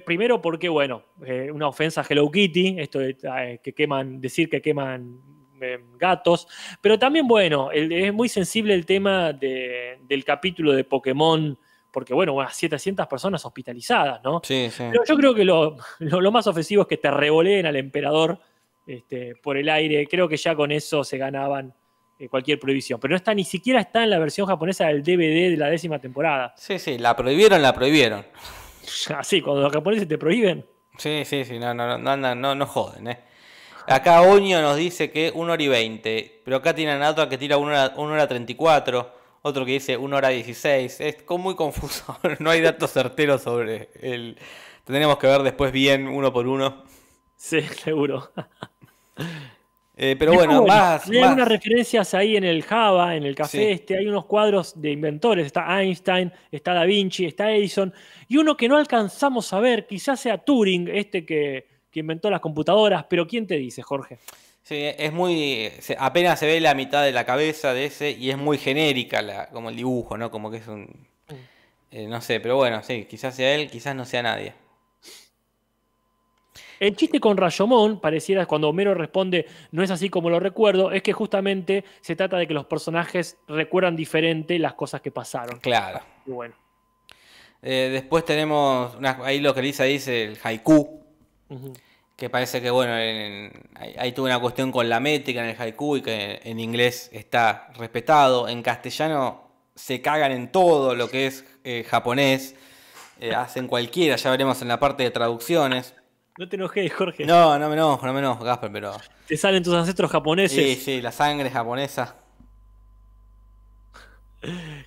primero 0.06 0.42
porque, 0.42 0.70
bueno, 0.70 1.04
eh, 1.26 1.50
una 1.52 1.68
ofensa 1.68 2.00
a 2.00 2.06
Hello 2.10 2.32
Kitty, 2.32 2.76
esto 2.80 3.00
de 3.00 3.18
eh, 3.40 3.60
que 3.62 3.74
queman, 3.74 4.22
decir 4.22 4.50
que 4.50 4.62
queman 4.62 5.20
eh, 5.62 5.80
gatos, 5.98 6.48
pero 6.80 6.98
también, 6.98 7.28
bueno, 7.28 7.72
el- 7.72 7.92
es 7.92 8.14
muy 8.14 8.30
sensible 8.30 8.74
el 8.74 8.86
tema 8.86 9.34
de- 9.34 10.00
del 10.08 10.24
capítulo 10.24 10.72
de 10.74 10.84
Pokémon, 10.86 11.58
porque, 11.96 12.14
bueno, 12.14 12.34
unas 12.34 12.54
700 12.58 13.08
personas 13.08 13.46
hospitalizadas, 13.46 14.22
¿no? 14.22 14.42
Sí, 14.44 14.68
sí. 14.70 14.84
Pero 14.92 15.06
yo 15.08 15.16
creo 15.16 15.34
que 15.34 15.46
lo, 15.46 15.78
lo- 16.00 16.20
lo 16.20 16.30
más 16.34 16.46
ofensivo 16.46 16.82
es 16.82 16.90
que 16.90 16.98
te 16.98 17.10
revoleen 17.10 17.66
al 17.66 17.78
emperador 17.78 18.38
este, 18.86 19.34
por 19.42 19.56
el 19.56 19.70
aire. 19.70 20.06
Creo 20.08 20.28
que 20.28 20.36
ya 20.36 20.54
con 20.56 20.74
eso 20.74 21.06
se 21.06 21.18
ganaban 21.18 21.74
eh, 22.20 22.28
cualquier 22.28 22.60
prohibición. 22.60 23.00
Pero 23.00 23.14
no 23.14 23.16
está, 23.16 23.34
ni 23.34 23.46
siquiera 23.46 23.80
está 23.80 24.04
en 24.04 24.10
la 24.10 24.20
versión 24.20 24.46
japonesa 24.46 24.88
del 24.88 25.04
DVD 25.04 25.52
de 25.52 25.56
la 25.58 25.70
décima 25.70 25.98
temporada. 26.00 26.54
Sí, 26.58 26.80
sí, 26.80 26.98
la 26.98 27.16
prohibieron, 27.16 27.62
la 27.62 27.74
prohibieron. 27.74 28.26
Así, 29.18 29.40
cuando 29.40 29.62
los 29.62 29.72
japoneses 29.72 30.06
te 30.08 30.18
prohíben. 30.18 30.66
Sí, 30.98 31.24
sí, 31.24 31.46
sí, 31.46 31.58
no, 31.60 31.74
no, 31.74 31.98
no, 31.98 32.18
no, 32.18 32.36
no, 32.36 32.56
no 32.56 32.66
joden, 32.66 33.08
eh. 33.08 33.20
Acá 33.88 34.22
Oño 34.22 34.62
nos 34.62 34.76
dice 34.76 35.12
que 35.12 35.32
1 35.34 35.54
hora 35.54 35.64
y 35.64 35.68
20, 35.70 36.42
pero 36.44 36.58
acá 36.58 36.76
tienen 36.76 37.02
a 37.02 37.30
que 37.30 37.38
tira 37.38 37.56
1 37.58 37.68
hora, 37.72 37.94
1 37.96 38.12
hora 38.14 38.28
34, 38.28 39.15
otro 39.48 39.64
que 39.64 39.74
dice 39.74 39.96
1 39.96 40.16
hora 40.18 40.30
16. 40.30 41.02
Es 41.02 41.18
muy 41.30 41.56
confuso, 41.56 42.18
no 42.40 42.50
hay 42.50 42.62
datos 42.62 42.92
certeros 42.92 43.44
sobre 43.44 43.90
el... 44.02 44.38
Tendremos 44.84 45.18
que 45.20 45.28
ver 45.28 45.44
después 45.44 45.72
bien 45.72 46.08
uno 46.08 46.34
por 46.34 46.48
uno. 46.48 46.84
Sí, 47.38 47.62
seguro. 47.84 48.32
Eh, 49.98 50.16
pero 50.18 50.34
bueno, 50.34 50.66
más... 50.66 51.08
Hay 51.08 51.20
más- 51.20 51.28
algunas 51.30 51.48
referencias 51.48 52.14
ahí 52.16 52.36
en 52.36 52.44
el 52.44 52.64
Java, 52.64 53.16
en 53.16 53.24
el 53.24 53.36
café 53.36 53.58
Sí. 53.58 53.64
este. 53.72 53.98
Hay 53.98 54.08
unos 54.08 54.26
cuadros 54.26 54.80
de 54.82 54.92
inventores. 54.92 55.46
Está 55.46 55.80
Einstein, 55.82 56.32
está 56.52 56.74
Da 56.74 56.84
Vinci, 56.86 57.26
está 57.26 57.52
Edison. 57.52 57.94
Y 58.28 58.38
uno 58.38 58.58
que 58.58 58.68
no 58.68 58.78
alcanzamos 58.78 59.54
a 59.54 59.60
ver, 59.60 59.86
quizás 59.86 60.20
sea 60.20 60.38
Turing, 60.40 60.88
este 60.90 61.24
que, 61.26 61.68
que 61.92 62.00
inventó 62.00 62.30
las 62.32 62.42
computadoras. 62.42 63.06
Pero 63.10 63.26
¿quién 63.28 63.46
te 63.48 63.56
dice, 63.58 63.82
Jorge? 63.84 64.18
Sí, 64.66 64.78
es 64.98 65.14
muy. 65.14 65.72
apenas 66.00 66.40
se 66.40 66.48
ve 66.48 66.60
la 66.60 66.74
mitad 66.74 67.04
de 67.04 67.12
la 67.12 67.24
cabeza 67.24 67.72
de 67.76 67.86
ese 67.86 68.10
y 68.10 68.32
es 68.32 68.38
muy 68.38 68.58
genérica 68.58 69.22
la, 69.22 69.48
como 69.50 69.70
el 69.70 69.76
dibujo, 69.76 70.18
¿no? 70.18 70.32
Como 70.32 70.50
que 70.50 70.58
es 70.58 70.68
un. 70.68 71.08
eh, 71.92 72.08
no 72.08 72.20
sé, 72.20 72.40
pero 72.40 72.56
bueno, 72.56 72.82
sí, 72.82 73.06
quizás 73.08 73.36
sea 73.36 73.54
él, 73.54 73.70
quizás 73.70 73.96
no 73.96 74.06
sea 74.06 74.24
nadie. 74.24 74.56
El 76.80 76.96
chiste 76.96 77.20
con 77.20 77.38
Rayomón, 77.38 78.00
pareciera 78.02 78.48
cuando 78.48 78.68
Homero 78.68 78.96
responde, 78.96 79.46
no 79.72 79.84
es 79.84 79.92
así 79.92 80.10
como 80.10 80.32
lo 80.32 80.40
recuerdo, 80.40 80.92
es 80.92 81.04
que 81.04 81.14
justamente 81.14 81.86
se 82.02 82.16
trata 82.16 82.38
de 82.38 82.48
que 82.48 82.56
los 82.56 82.66
personajes 82.66 83.38
recuerdan 83.48 83.96
diferente 83.96 84.58
las 84.58 84.74
cosas 84.74 85.00
que 85.02 85.12
pasaron. 85.12 85.60
Claro. 85.60 86.02
Y 86.26 86.32
bueno. 86.32 86.56
Eh, 87.62 87.90
después 87.92 88.26
tenemos 88.26 88.96
una- 88.96 89.20
ahí 89.24 89.40
lo 89.42 89.54
que 89.54 89.62
Lisa 89.62 89.84
dice, 89.84 90.24
el 90.24 90.38
haiku. 90.44 91.06
Que 92.16 92.30
parece 92.30 92.62
que, 92.62 92.70
bueno, 92.70 92.98
en- 92.98 93.52
ahí, 93.76 93.96
ahí 93.98 94.12
tuvo 94.12 94.26
una 94.26 94.40
cuestión 94.40 94.72
con 94.72 94.88
la 94.88 95.00
métrica 95.00 95.42
en 95.44 95.50
el 95.50 95.62
haiku 95.62 95.98
y 95.98 96.02
que 96.02 96.40
en 96.44 96.60
inglés 96.60 97.10
está 97.12 97.68
respetado. 97.76 98.48
En 98.48 98.62
castellano 98.64 99.50
se 99.76 100.02
cagan 100.02 100.32
en 100.32 100.52
todo 100.52 100.96
lo 100.96 101.10
que 101.10 101.28
es 101.28 101.46
eh, 101.64 101.86
japonés. 101.90 102.56
Eh, 103.20 103.34
hacen 103.34 103.68
cualquiera, 103.68 104.16
ya 104.18 104.30
veremos 104.32 104.62
en 104.62 104.68
la 104.68 104.80
parte 104.80 105.04
de 105.04 105.12
traducciones. 105.12 105.94
No 106.38 106.50
te 106.50 106.58
enojes, 106.58 106.94
Jorge. 106.94 107.26
No, 107.26 107.58
no 107.58 107.70
me 107.70 107.76
enojo, 107.76 108.06
no 108.06 108.12
me 108.12 108.20
enojo, 108.20 108.44
Gasper, 108.44 108.70
pero... 108.72 108.94
Te 109.26 109.38
salen 109.38 109.64
tus 109.64 109.74
ancestros 109.74 110.12
japoneses. 110.12 110.58
Sí, 110.58 110.76
sí, 110.76 111.02
la 111.02 111.14
sangre 111.14 111.50
japonesa. 111.50 112.16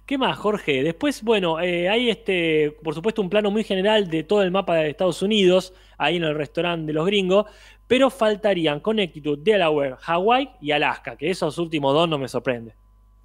¿Qué 0.08 0.16
más, 0.16 0.38
Jorge? 0.38 0.82
Después, 0.82 1.22
bueno, 1.22 1.60
eh, 1.60 1.86
hay 1.90 2.08
este, 2.08 2.74
por 2.82 2.94
supuesto, 2.94 3.20
un 3.20 3.28
plano 3.28 3.50
muy 3.50 3.62
general 3.62 4.08
de 4.08 4.22
todo 4.24 4.42
el 4.42 4.50
mapa 4.50 4.76
de 4.76 4.88
Estados 4.88 5.20
Unidos, 5.20 5.74
ahí 5.98 6.16
en 6.16 6.24
el 6.24 6.34
restaurante 6.34 6.86
de 6.86 6.92
los 6.94 7.04
gringos, 7.04 7.44
pero 7.86 8.08
faltarían 8.08 8.80
Connecticut, 8.80 9.40
Delaware, 9.42 9.96
Hawaii 10.06 10.48
y 10.62 10.70
Alaska, 10.72 11.14
que 11.14 11.28
esos 11.28 11.58
últimos 11.58 11.92
dos 11.92 12.08
no 12.08 12.16
me 12.16 12.26
sorprende. 12.26 12.74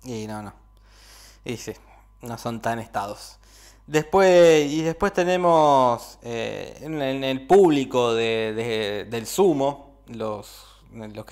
Y 0.03 0.27
no, 0.27 0.41
no. 0.41 0.53
Y 1.45 1.55
sí, 1.55 1.71
no 2.21 2.37
son 2.37 2.59
tan 2.59 2.79
estados. 2.79 3.39
Después, 3.87 4.69
y 4.69 4.81
después 4.81 5.13
tenemos 5.13 6.19
eh, 6.21 6.79
en, 6.81 7.01
el 7.23 7.47
público 7.47 8.13
de- 8.13 8.51
de- 8.53 9.05
del 9.05 9.25
sumo, 9.25 9.99
los, 10.07 10.65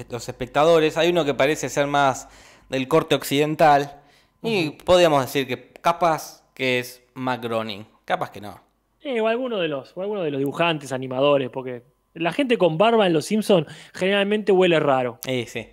los 0.09 0.29
espectadores, 0.29 0.95
hay 0.95 1.09
uno 1.09 1.25
que 1.25 1.33
parece 1.33 1.67
ser 1.67 1.87
más 1.87 2.29
del 2.69 2.87
corte 2.87 3.15
occidental. 3.15 4.00
Y 4.43 4.71
podríamos 4.71 5.21
decir 5.25 5.47
que 5.47 5.71
capaz 5.81 6.43
que 6.53 6.79
es 6.79 7.03
Mac 7.13 7.41
Groening. 7.41 7.85
Capaz 8.05 8.31
que 8.31 8.41
no. 8.41 8.59
Eh, 9.01 9.19
o 9.21 9.27
alguno 9.27 9.57
de 9.59 9.67
los, 9.67 9.95
o 9.95 10.01
alguno 10.01 10.21
de 10.21 10.31
los 10.31 10.39
dibujantes, 10.39 10.91
animadores, 10.91 11.49
porque 11.49 11.83
la 12.13 12.31
gente 12.31 12.57
con 12.57 12.77
barba 12.77 13.07
en 13.07 13.13
Los 13.13 13.25
Simpsons 13.25 13.67
generalmente 13.93 14.51
huele 14.51 14.79
raro. 14.79 15.19
Y 15.27 15.45
sí. 15.45 15.67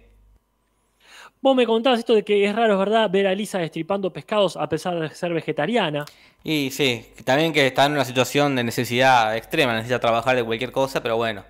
Vos 1.40 1.54
me 1.54 1.66
contabas 1.66 2.00
esto 2.00 2.14
de 2.14 2.24
que 2.24 2.44
es 2.44 2.54
raro, 2.54 2.72
es 2.72 2.78
verdad, 2.80 3.08
ver 3.10 3.26
a 3.28 3.34
Lisa 3.34 3.58
destripando 3.58 4.12
pescados 4.12 4.56
a 4.56 4.68
pesar 4.68 4.98
de 4.98 5.08
ser 5.10 5.32
vegetariana. 5.32 6.04
Y 6.42 6.70
sí, 6.72 7.06
también 7.24 7.52
que 7.52 7.66
está 7.66 7.86
en 7.86 7.92
una 7.92 8.04
situación 8.04 8.56
de 8.56 8.64
necesidad 8.64 9.36
extrema, 9.36 9.72
necesita 9.74 10.00
trabajar 10.00 10.34
de 10.36 10.44
cualquier 10.44 10.72
cosa, 10.72 11.00
pero 11.02 11.16
bueno. 11.16 11.44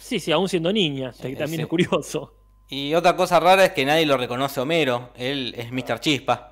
Sí, 0.00 0.20
sí, 0.20 0.30
aún 0.32 0.48
siendo 0.48 0.72
niña, 0.72 1.12
que 1.12 1.28
Eh, 1.28 1.36
también 1.36 1.58
sí. 1.58 1.62
es 1.62 1.68
curioso. 1.68 2.34
Y 2.68 2.92
otra 2.94 3.16
cosa 3.16 3.40
rara 3.40 3.64
es 3.64 3.72
que 3.72 3.84
nadie 3.84 4.04
lo 4.04 4.16
reconoce 4.16 4.60
a 4.60 4.62
Homero, 4.64 5.10
él 5.16 5.54
es 5.56 5.72
Mr. 5.72 6.00
Chispa. 6.00 6.49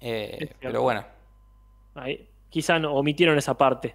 Eh, 0.00 0.50
pero 0.60 0.82
bueno, 0.82 1.04
Ahí, 1.94 2.26
quizá 2.48 2.78
no, 2.78 2.94
omitieron 2.94 3.36
esa 3.38 3.56
parte. 3.56 3.94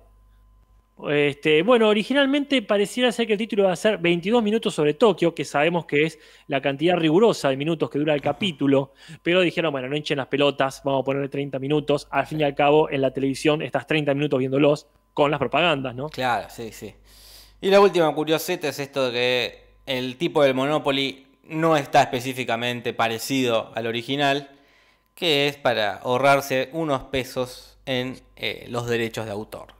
Este, 1.09 1.61
bueno, 1.61 1.89
originalmente 1.89 2.61
pareciera 2.61 3.11
ser 3.11 3.27
que 3.27 3.33
el 3.33 3.39
título 3.39 3.63
iba 3.63 3.73
a 3.73 3.75
ser 3.75 3.97
22 3.97 4.41
minutos 4.41 4.73
sobre 4.73 4.93
Tokio, 4.93 5.35
que 5.35 5.43
sabemos 5.43 5.85
que 5.85 6.03
es 6.03 6.19
la 6.47 6.61
cantidad 6.61 6.95
rigurosa 6.95 7.49
de 7.49 7.57
minutos 7.57 7.89
que 7.89 7.99
dura 7.99 8.13
el 8.13 8.21
capítulo, 8.21 8.93
pero 9.21 9.41
dijeron, 9.41 9.71
bueno, 9.71 9.89
no 9.89 9.97
hinchen 9.97 10.17
las 10.17 10.27
pelotas, 10.27 10.81
vamos 10.85 11.01
a 11.01 11.03
ponerle 11.03 11.27
30 11.27 11.59
minutos. 11.59 12.07
Al 12.11 12.25
fin 12.25 12.39
y 12.39 12.43
al 12.43 12.55
cabo, 12.55 12.89
en 12.89 13.01
la 13.01 13.11
televisión 13.11 13.61
estás 13.61 13.87
30 13.87 14.13
minutos 14.13 14.39
viéndolos 14.39 14.87
con 15.13 15.31
las 15.31 15.39
propagandas, 15.39 15.95
¿no? 15.95 16.09
claro, 16.09 16.47
sí, 16.49 16.71
sí. 16.71 16.93
Y 17.61 17.69
la 17.69 17.79
última 17.79 18.13
curioseta 18.13 18.67
es 18.67 18.79
esto 18.79 19.11
de 19.11 19.11
que 19.11 19.65
el 19.85 20.17
tipo 20.17 20.43
del 20.43 20.53
Monopoly 20.53 21.25
no 21.47 21.77
está 21.77 22.03
específicamente 22.03 22.93
parecido 22.93 23.71
al 23.75 23.87
original, 23.87 24.49
que 25.15 25.47
es 25.47 25.57
para 25.57 25.95
ahorrarse 25.95 26.69
unos 26.73 27.03
pesos 27.05 27.79
en 27.85 28.19
eh, 28.35 28.65
los 28.69 28.87
derechos 28.87 29.25
de 29.25 29.31
autor. 29.31 29.73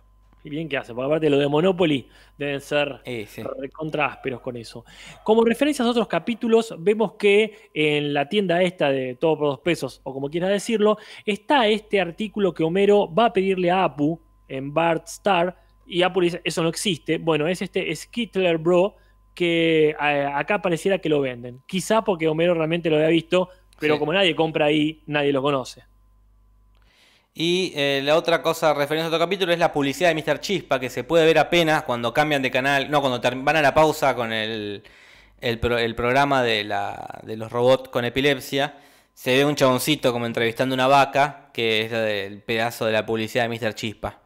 Y 0.44 0.50
bien 0.50 0.70
que 0.70 0.78
hace, 0.78 0.94
porque 0.94 1.08
aparte 1.08 1.30
lo 1.30 1.40
de 1.40 1.48
Monopoly 1.48 2.08
deben 2.38 2.62
ser 2.62 3.02
sí. 3.04 3.42
recontra 3.60 4.06
ásperos 4.06 4.42
con 4.42 4.56
eso. 4.56 4.86
Como 5.24 5.44
referencias 5.44 5.88
a 5.88 5.90
otros 5.90 6.08
capítulos, 6.08 6.76
vemos 6.78 7.14
que 7.14 7.70
en 7.74 8.14
la 8.14 8.30
tienda 8.30 8.62
esta 8.62 8.92
de 8.92 9.16
todo 9.16 9.38
por 9.40 9.48
dos 9.48 9.60
pesos, 9.62 10.02
o 10.04 10.14
como 10.14 10.30
quieras 10.30 10.52
decirlo, 10.52 10.98
está 11.26 11.68
este 11.68 12.00
artículo 12.00 12.54
que 12.54 12.64
Homero 12.64 13.12
va 13.12 13.26
a 13.26 13.34
pedirle 13.34 13.72
a 13.72 13.86
Apu 13.86 14.22
en 14.48 14.72
Bart 14.72 15.08
Star, 15.08 15.58
y 15.88 16.04
Apu 16.04 16.22
le 16.22 16.26
dice, 16.28 16.42
eso 16.44 16.62
no 16.62 16.70
existe. 16.70 17.18
Bueno, 17.18 17.48
es 17.48 17.64
este 17.64 17.94
Skittler 17.96 18.60
Bro 18.60 18.96
que 19.34 19.90
eh, 19.90 20.32
acá 20.34 20.62
pareciera 20.62 21.00
que 21.00 21.10
lo 21.10 21.22
venden. 21.22 21.62
Quizá 21.66 22.04
porque 22.04 22.28
Homero 22.28 22.54
realmente 22.54 22.90
lo 22.90 22.96
había 22.96 23.10
visto, 23.10 23.50
pero 23.80 23.98
Sí. 23.98 24.00
como 24.00 24.14
nadie 24.14 24.36
compra 24.36 24.66
ahí, 24.66 25.02
nadie 25.08 25.32
lo 25.34 25.42
conoce. 25.42 25.84
Y 27.34 27.74
eh, 27.76 28.02
la 28.04 28.16
otra 28.16 28.42
cosa 28.42 28.74
referencia 28.74 29.06
a 29.06 29.08
otro 29.10 29.20
capítulo 29.20 29.52
es 29.52 29.60
la 29.60 29.74
publicidad 29.74 30.14
de 30.14 30.16
Mr. 30.16 30.40
Chispa, 30.40 30.80
que 30.80 30.90
se 30.90 31.04
puede 31.04 31.26
ver 31.26 31.38
apenas 31.38 31.84
cuando 31.84 32.14
cambian 32.14 32.42
de 32.42 32.50
canal, 32.52 32.90
no, 32.90 33.02
cuando 33.02 33.20
van 33.44 33.58
a 33.58 33.62
la 33.62 33.74
pausa 33.74 34.16
con 34.16 34.32
el, 34.32 34.84
el, 35.42 35.60
pro- 35.60 35.78
el 35.78 35.96
programa 35.96 36.44
de, 36.44 36.64
la, 36.64 37.20
de 37.24 37.36
los 37.38 37.52
robots 37.52 37.90
con 37.90 38.06
epilepsia. 38.06 38.78
Se 39.14 39.36
ve 39.38 39.46
un 39.46 39.56
chaboncito 39.56 40.12
como 40.14 40.26
entrevistando 40.26 40.76
una 40.76 40.88
vaca, 40.88 41.50
que 41.54 41.82
es 41.84 41.92
del 41.92 42.42
pedazo 42.42 42.86
de 42.86 42.94
la 42.94 43.06
publicidad 43.06 43.50
de 43.50 43.50
Mr. 43.60 43.74
Chispa. 43.76 44.22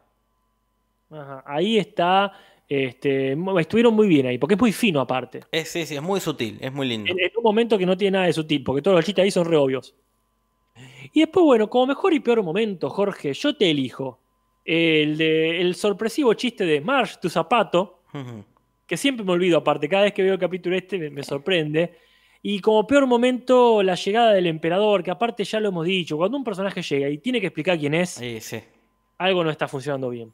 Ajá, 1.10 1.42
Ahí 1.46 1.78
está, 1.78 2.32
este, 2.70 3.36
estuvieron 3.58 3.92
muy 3.94 4.06
bien 4.06 4.26
ahí, 4.28 4.38
porque 4.38 4.54
es 4.54 4.60
muy 4.60 4.70
fino 4.72 5.00
aparte. 5.00 5.40
Es, 5.50 5.68
sí, 5.70 5.84
sí, 5.84 5.96
es 5.96 6.02
muy 6.02 6.20
sutil, 6.20 6.56
es 6.60 6.72
muy 6.72 6.86
lindo. 6.86 7.10
En, 7.10 7.18
en 7.18 7.32
un 7.36 7.42
momento 7.42 7.76
que 7.76 7.84
no 7.84 7.96
tiene 7.96 8.12
nada 8.16 8.26
de 8.26 8.32
sutil, 8.32 8.62
porque 8.62 8.80
todos 8.80 8.96
los 8.96 9.04
chistes 9.04 9.24
ahí 9.24 9.30
son 9.32 9.44
re 9.44 9.56
obvios. 9.56 9.94
Y 11.12 11.20
después, 11.20 11.44
bueno, 11.44 11.68
como 11.68 11.88
mejor 11.88 12.14
y 12.14 12.20
peor 12.20 12.42
momento, 12.44 12.88
Jorge, 12.88 13.34
yo 13.34 13.56
te 13.56 13.68
elijo. 13.70 14.20
El, 14.64 15.16
de, 15.18 15.60
el 15.60 15.74
sorpresivo 15.74 16.32
chiste 16.34 16.64
de 16.64 16.80
Marsh, 16.80 17.16
tu 17.20 17.28
zapato, 17.28 18.02
que 18.86 18.96
siempre 18.96 19.24
me 19.24 19.32
olvido 19.32 19.58
aparte, 19.58 19.88
cada 19.88 20.04
vez 20.04 20.12
que 20.12 20.22
veo 20.22 20.34
el 20.34 20.38
capítulo 20.38 20.76
este 20.76 20.96
me, 20.96 21.10
me 21.10 21.24
sorprende. 21.24 21.92
Y 22.42 22.60
como 22.60 22.86
peor 22.86 23.06
momento, 23.06 23.82
la 23.82 23.96
llegada 23.96 24.32
del 24.32 24.46
emperador, 24.46 25.02
que 25.02 25.10
aparte 25.10 25.42
ya 25.42 25.58
lo 25.58 25.68
hemos 25.70 25.84
dicho, 25.86 26.16
cuando 26.16 26.36
un 26.36 26.44
personaje 26.44 26.82
llega 26.82 27.08
y 27.08 27.18
tiene 27.18 27.40
que 27.40 27.48
explicar 27.48 27.78
quién 27.78 27.94
es, 27.94 28.10
Sí, 28.10 28.40
sí. 28.40 28.60
algo 29.18 29.42
no 29.42 29.50
está 29.50 29.66
funcionando 29.66 30.08
bien. 30.10 30.32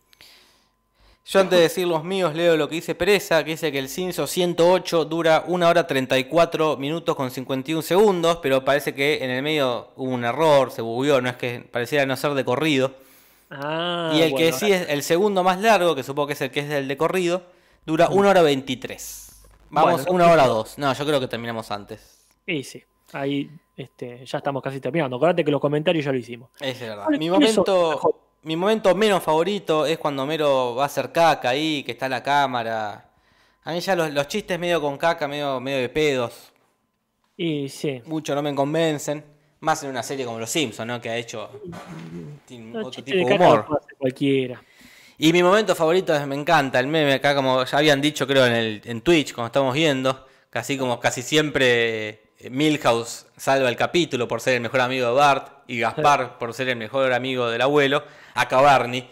Yo 1.29 1.41
antes 1.41 1.57
de 1.59 1.63
decir 1.65 1.89
los 1.89 2.05
míos 2.05 2.35
leo 2.37 2.57
lo 2.57 2.69
que 2.69 2.77
dice 2.77 2.95
Pereza, 2.95 3.43
que 3.43 3.51
dice 3.53 3.73
que 3.73 3.81
el 3.81 3.89
Cinso 3.89 4.29
108 4.29 5.07
dura 5.07 5.43
1 5.49 5.69
hora 5.69 5.85
34 5.85 6.77
minutos 6.77 7.17
con 7.17 7.33
51 7.33 7.83
segundos, 7.83 8.39
pero 8.41 8.65
parece 8.65 8.95
que 8.95 9.25
en 9.25 9.31
el 9.31 9.43
medio 9.43 9.89
hubo 9.97 10.11
un 10.13 10.25
error, 10.25 10.71
se 10.71 10.83
bugueó, 10.83 11.21
no 11.21 11.29
es 11.29 11.35
que 11.37 11.61
pareciera 11.69 12.07
no 12.07 12.17
ser 12.17 12.35
de 12.35 12.45
corrido. 12.45 12.95
Ah, 13.51 14.13
y 14.15 14.23
el 14.23 14.35
que 14.35 14.53
sí 14.53 14.71
es 14.71 14.89
el 14.89 15.03
segundo 15.03 15.43
más 15.43 15.61
largo, 15.61 15.97
que 15.97 16.05
supongo 16.05 16.29
que 16.29 16.33
es 16.35 16.41
el 16.43 16.51
que 16.53 16.61
es 16.61 16.71
el 16.71 16.87
de 16.87 16.97
corrido, 16.97 17.43
dura 17.85 18.09
1 18.09 18.29
hora 18.29 18.43
23. 18.43 19.33
Vamos, 19.71 20.05
Bueno, 20.07 20.13
1 20.13 20.33
hora 20.33 20.47
2. 20.47 20.79
No, 20.79 20.93
yo 20.93 21.05
creo 21.07 21.19
que 21.19 21.27
terminamos 21.27 21.73
antes. 21.73 22.25
Y 22.47 22.63
sí, 22.63 22.85
ahí 23.13 23.51
este, 23.77 24.25
ya 24.25 24.39
estamos 24.39 24.63
casi 24.63 24.79
terminando. 24.81 25.17
Acordate 25.17 25.45
que 25.45 25.51
los 25.51 25.61
comentarios 25.61 26.05
ya 26.05 26.13
lo 26.13 26.19
hicimos. 26.19 26.51
Es 26.61 26.79
verdad. 26.79 27.05
¿Cuál- 27.05 27.19
Mi 27.19 27.29
momento? 27.31 28.26
Mi 28.47 28.55
momento 28.55 28.95
menos 28.95 29.25
favorito 29.25 29.87
es 29.87 29.99
cuando 29.99 30.25
Mero 30.25 30.77
va 30.77 30.85
a 30.85 30.87
hacer 30.87 31.11
caca 31.11 31.49
ahí, 31.49 31.83
que 31.83 31.91
está 31.93 32.09
la 32.09 32.23
cámara. 32.23 33.11
A 33.65 33.73
mí 33.73 33.81
ya 33.81 33.97
los, 33.97 34.13
los 34.13 34.29
chistes 34.29 34.57
medio 34.57 34.81
con 34.81 34.97
caca, 34.97 35.27
medio, 35.27 35.59
medio 35.59 35.79
de 35.79 35.89
pedos, 35.89 36.53
Y 37.37 37.69
sí, 37.69 38.01
mucho 38.07 38.37
no 38.37 38.43
me 38.43 38.55
convencen. 38.55 39.25
Más 39.59 39.83
en 39.83 39.91
una 39.91 40.03
serie 40.05 40.25
como 40.25 40.39
Los 40.39 40.51
Simpsons, 40.51 40.87
¿no? 40.87 41.01
Que 41.01 41.11
ha 41.11 41.17
hecho 41.17 41.51
otro 42.85 43.03
tipo 43.03 43.29
de 43.29 43.35
humor. 43.35 43.67
cualquiera. 43.99 44.63
Y 45.19 45.33
mi 45.33 45.43
momento 45.43 45.75
favorito 45.75 46.15
es, 46.15 46.25
me 46.25 46.37
encanta, 46.37 46.79
el 46.79 46.87
meme 46.87 47.15
acá, 47.15 47.35
como 47.35 47.65
ya 47.65 47.79
habían 47.79 48.01
dicho, 48.01 48.29
creo, 48.29 48.47
en, 48.47 48.53
el, 48.53 48.83
en 48.85 49.01
Twitch, 49.01 49.35
cuando 49.35 49.47
estamos 49.49 49.75
viendo. 49.75 50.25
Casi 50.51 50.79
como 50.79 51.01
casi 51.01 51.23
siempre 51.23 52.09
eh, 52.39 52.49
Milhouse 52.49 53.27
salva 53.37 53.69
el 53.69 53.77
capítulo 53.77 54.29
por 54.29 54.41
ser 54.41 54.55
el 54.55 54.61
mejor 54.61 54.83
amigo 54.83 55.09
de 55.09 55.15
Bart 55.15 55.65
y 55.67 55.81
Gaspar 55.81 56.39
por 56.39 56.55
ser 56.55 56.69
el 56.69 56.77
mejor 56.77 57.13
amigo 57.13 57.51
del 57.51 57.63
abuelo. 57.63 58.05
Acá 58.37 58.61
Barney 58.61 59.09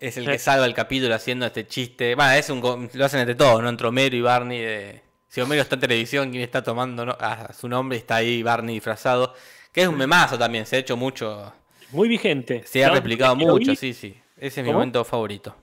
es 0.00 0.16
el 0.16 0.26
que 0.26 0.38
salva 0.38 0.66
el 0.66 0.74
capítulo 0.74 1.14
haciendo 1.14 1.46
este 1.46 1.66
chiste. 1.66 2.14
Bueno, 2.14 2.32
es 2.32 2.50
un, 2.50 2.88
lo 2.92 3.04
hacen 3.04 3.20
entre 3.20 3.34
todos, 3.34 3.62
¿no? 3.62 3.68
Entre 3.68 3.86
Homero 3.86 4.14
y 4.16 4.20
Barney. 4.20 4.58
De, 4.60 5.02
si 5.28 5.40
Homero 5.40 5.62
está 5.62 5.76
en 5.76 5.80
televisión, 5.80 6.30
¿quién 6.30 6.42
está 6.42 6.62
tomando 6.62 7.04
no? 7.06 7.16
a 7.18 7.52
su 7.52 7.68
nombre? 7.68 7.98
Está 7.98 8.16
ahí 8.16 8.42
Barney 8.42 8.74
disfrazado. 8.74 9.34
Que 9.72 9.82
es 9.82 9.88
un 9.88 9.96
memazo 9.96 10.38
también, 10.38 10.64
se 10.64 10.76
ha 10.76 10.78
hecho 10.78 10.96
mucho, 10.96 11.52
Muy 11.92 12.08
vigente. 12.08 12.62
se 12.66 12.82
ha 12.84 12.88
replicado 12.90 13.36
mucho, 13.36 13.70
vi- 13.70 13.76
sí, 13.76 13.92
sí. 13.92 14.16
Ese 14.38 14.60
es 14.60 14.66
mi 14.66 14.72
momento 14.72 15.04
favorito. 15.04 15.54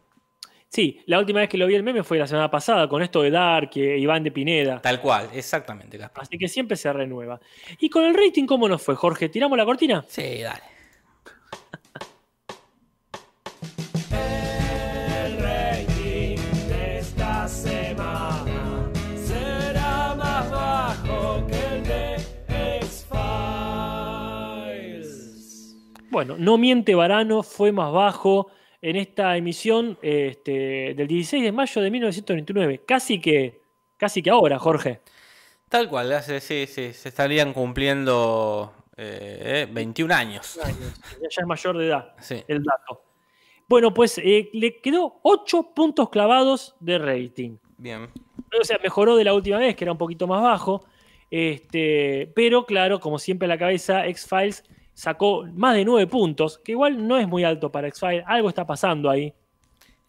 Sí, 0.69 1.01
la 1.05 1.19
última 1.19 1.39
vez 1.39 1.49
que 1.49 1.57
lo 1.57 1.67
vi 1.67 1.75
el 1.75 1.83
meme 1.83 2.03
fue 2.03 2.17
la 2.17 2.25
semana 2.25 2.49
pasada 2.49 2.87
con 2.87 3.01
esto 3.03 3.21
de 3.21 3.29
Dark, 3.29 3.71
Iván 3.75 4.23
de 4.23 4.31
Pineda. 4.31 4.81
Tal 4.81 4.99
cual, 5.01 5.29
exactamente, 5.33 5.97
Gaspar. 5.99 6.23
Así 6.23 6.37
que 6.37 6.47
siempre 6.47 6.75
se 6.77 6.91
renueva. 6.91 7.39
Y 7.79 7.89
con 7.89 8.03
el 8.03 8.13
rating, 8.15 8.45
¿cómo 8.47 8.67
nos 8.67 8.81
fue, 8.81 8.95
Jorge? 8.95 9.29
¿Tiramos 9.29 9.55
la 9.57 9.65
cortina? 9.65 10.03
Sí, 10.07 10.41
dale. 10.41 10.63
Bueno, 26.13 26.35
No 26.37 26.59
Miente 26.59 26.93
Varano 26.93 27.41
fue 27.41 27.71
más 27.71 27.91
bajo 27.91 28.51
en 28.83 28.97
esta 28.97 29.35
emisión 29.35 29.97
este, 30.03 30.93
del 30.93 31.07
16 31.07 31.43
de 31.43 31.51
mayo 31.51 31.81
de 31.81 31.89
1929. 31.89 32.81
Casi 32.85 33.19
que, 33.19 33.61
casi 33.97 34.21
que 34.21 34.29
ahora, 34.29 34.59
Jorge. 34.59 35.01
Tal 35.67 35.89
cual, 35.89 36.13
sí, 36.21 36.39
sí, 36.39 36.67
se 36.67 37.09
estarían 37.09 37.51
cumpliendo 37.51 38.75
eh, 38.95 39.67
21 39.71 40.13
años. 40.13 40.59
Ya 40.63 40.69
ya 41.21 41.41
es 41.41 41.47
mayor 41.47 41.79
de 41.79 41.87
edad. 41.87 42.13
Sí. 42.19 42.43
el 42.47 42.61
dato. 42.61 43.01
Bueno, 43.67 43.91
pues 43.91 44.19
eh, 44.19 44.51
le 44.53 44.81
quedó 44.81 45.19
8 45.23 45.73
puntos 45.73 46.11
clavados 46.11 46.75
de 46.79 46.99
rating. 46.99 47.57
Bien. 47.75 48.07
O 48.61 48.63
sea, 48.63 48.77
mejoró 48.83 49.15
de 49.15 49.23
la 49.23 49.33
última 49.33 49.57
vez, 49.57 49.75
que 49.75 49.83
era 49.83 49.91
un 49.91 49.97
poquito 49.97 50.27
más 50.27 50.43
bajo. 50.43 50.85
Este, 51.31 52.31
pero 52.35 52.67
claro, 52.67 52.99
como 52.99 53.17
siempre 53.17 53.47
en 53.47 53.49
la 53.49 53.57
cabeza, 53.57 54.05
X-Files 54.05 54.63
sacó 54.93 55.45
más 55.53 55.75
de 55.75 55.85
9 55.85 56.07
puntos, 56.07 56.59
que 56.59 56.73
igual 56.73 57.07
no 57.07 57.17
es 57.17 57.27
muy 57.27 57.43
alto 57.43 57.71
para 57.71 57.87
X-File, 57.87 58.23
algo 58.25 58.49
está 58.49 58.65
pasando 58.65 59.09
ahí. 59.09 59.33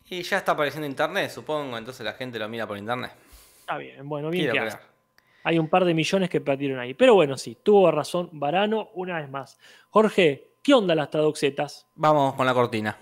Y 0.08 0.22
ya 0.22 0.38
está 0.38 0.52
apareciendo 0.52 0.86
internet, 0.86 1.30
supongo, 1.30 1.78
entonces 1.78 2.04
la 2.04 2.12
gente 2.12 2.38
lo 2.38 2.48
mira 2.48 2.66
por 2.66 2.76
internet. 2.76 3.12
Está 3.60 3.78
bien, 3.78 4.06
bueno, 4.08 4.30
bien 4.30 4.52
que 4.52 4.58
hace. 4.58 4.78
Hay 5.44 5.58
un 5.58 5.68
par 5.68 5.84
de 5.84 5.92
millones 5.92 6.30
que 6.30 6.40
perdieron 6.40 6.78
ahí. 6.78 6.94
Pero 6.94 7.14
bueno, 7.14 7.36
sí, 7.36 7.58
tuvo 7.62 7.90
razón 7.90 8.30
Varano 8.32 8.90
una 8.94 9.20
vez 9.20 9.28
más. 9.28 9.58
Jorge, 9.90 10.52
¿qué 10.62 10.72
onda 10.72 10.94
las 10.94 11.10
traducetas? 11.10 11.86
Vamos 11.94 12.34
con 12.34 12.46
la 12.46 12.54
cortina. 12.54 12.96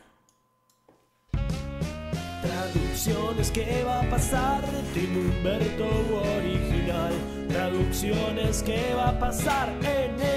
Traducciones, 2.43 3.51
¿qué 3.51 3.85
va 3.85 4.01
a 4.01 4.11
pasar? 4.11 4.61
Tim 4.93 5.17
Humberto 5.17 5.89
original. 6.37 7.13
Traducciones, 7.49 8.63
¿qué 8.63 8.95
va 8.97 9.11
a 9.11 9.19
pasar 9.19 9.69
en 9.85 10.21
el 10.21 10.32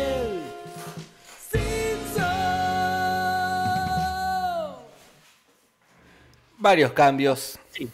Varios 6.65 6.93
cambios. 6.93 7.59
Sí. 7.69 7.87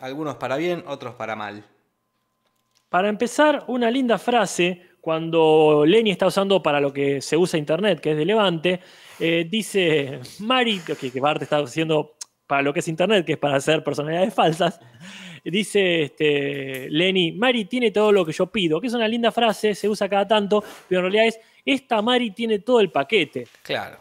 Algunos 0.00 0.36
para 0.36 0.58
bien, 0.58 0.84
otros 0.86 1.14
para 1.14 1.34
mal. 1.34 1.64
Para 2.90 3.08
empezar, 3.08 3.64
una 3.68 3.90
linda 3.90 4.18
frase 4.18 4.82
cuando 5.00 5.84
Lenny 5.86 6.10
está 6.10 6.26
usando 6.26 6.62
para 6.62 6.78
lo 6.78 6.92
que 6.92 7.22
se 7.22 7.38
usa 7.38 7.58
Internet, 7.58 7.98
que 8.00 8.10
es 8.10 8.18
de 8.18 8.26
Levante, 8.26 8.80
eh, 9.18 9.46
dice, 9.48 10.20
Mari, 10.40 10.80
que, 10.80 11.10
que 11.10 11.20
Bart 11.20 11.40
está 11.40 11.56
haciendo 11.56 12.16
para 12.46 12.60
lo 12.60 12.74
que 12.74 12.80
es 12.80 12.88
Internet, 12.88 13.24
que 13.24 13.32
es 13.32 13.38
para 13.38 13.56
hacer 13.56 13.82
personalidades 13.82 14.34
falsas, 14.34 14.78
dice 15.42 16.02
este, 16.02 16.90
Lenny, 16.90 17.32
Mari 17.32 17.64
tiene 17.64 17.92
todo 17.92 18.12
lo 18.12 18.26
que 18.26 18.32
yo 18.32 18.48
pido, 18.48 18.78
que 18.78 18.88
es 18.88 18.92
una 18.92 19.08
linda 19.08 19.32
frase, 19.32 19.74
se 19.74 19.88
usa 19.88 20.06
cada 20.06 20.28
tanto, 20.28 20.62
pero 20.86 20.98
en 20.98 21.10
realidad 21.10 21.28
es, 21.28 21.40
esta 21.64 22.02
Mari 22.02 22.32
tiene 22.32 22.58
todo 22.58 22.80
el 22.80 22.90
paquete. 22.90 23.48
Claro. 23.62 23.96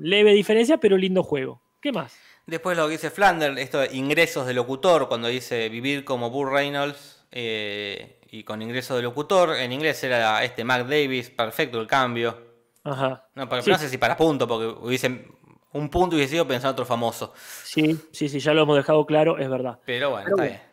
Leve 0.00 0.32
diferencia, 0.32 0.78
pero 0.78 0.96
lindo 0.96 1.22
juego. 1.22 1.60
¿Qué 1.80 1.92
más? 1.92 2.31
Después 2.46 2.76
lo 2.76 2.86
que 2.86 2.92
dice 2.92 3.10
Flanders, 3.10 3.58
esto 3.58 3.78
de 3.78 3.94
ingresos 3.96 4.46
de 4.46 4.54
locutor, 4.54 5.08
cuando 5.08 5.28
dice 5.28 5.68
vivir 5.68 6.04
como 6.04 6.30
Burr 6.30 6.52
Reynolds 6.52 7.24
eh, 7.30 8.18
y 8.30 8.42
con 8.42 8.60
ingresos 8.62 8.96
de 8.96 9.02
locutor. 9.02 9.56
En 9.56 9.72
inglés 9.72 10.02
era 10.04 10.42
este 10.44 10.64
Mac 10.64 10.86
Davis, 10.86 11.30
perfecto 11.30 11.80
el 11.80 11.86
cambio. 11.86 12.36
Ajá. 12.84 13.26
No, 13.34 13.48
para- 13.48 13.62
Sí. 13.62 13.70
no 13.70 13.78
sé 13.78 13.88
si 13.88 13.96
para 13.96 14.16
punto, 14.16 14.46
porque 14.48 14.66
hubiesen 14.66 15.26
un 15.72 15.88
punto 15.88 16.16
hubiese 16.16 16.32
sido 16.32 16.46
pensar 16.46 16.72
otro 16.72 16.84
famoso. 16.84 17.32
Sí, 17.64 17.96
sí, 18.10 18.28
sí, 18.28 18.40
ya 18.40 18.52
lo 18.52 18.62
hemos 18.62 18.76
dejado 18.76 19.06
claro, 19.06 19.38
es 19.38 19.48
verdad. 19.48 19.78
Pero 19.86 20.10
bueno, 20.10 20.24
Pero 20.24 20.36
está 20.42 20.48
bien. 20.58 20.72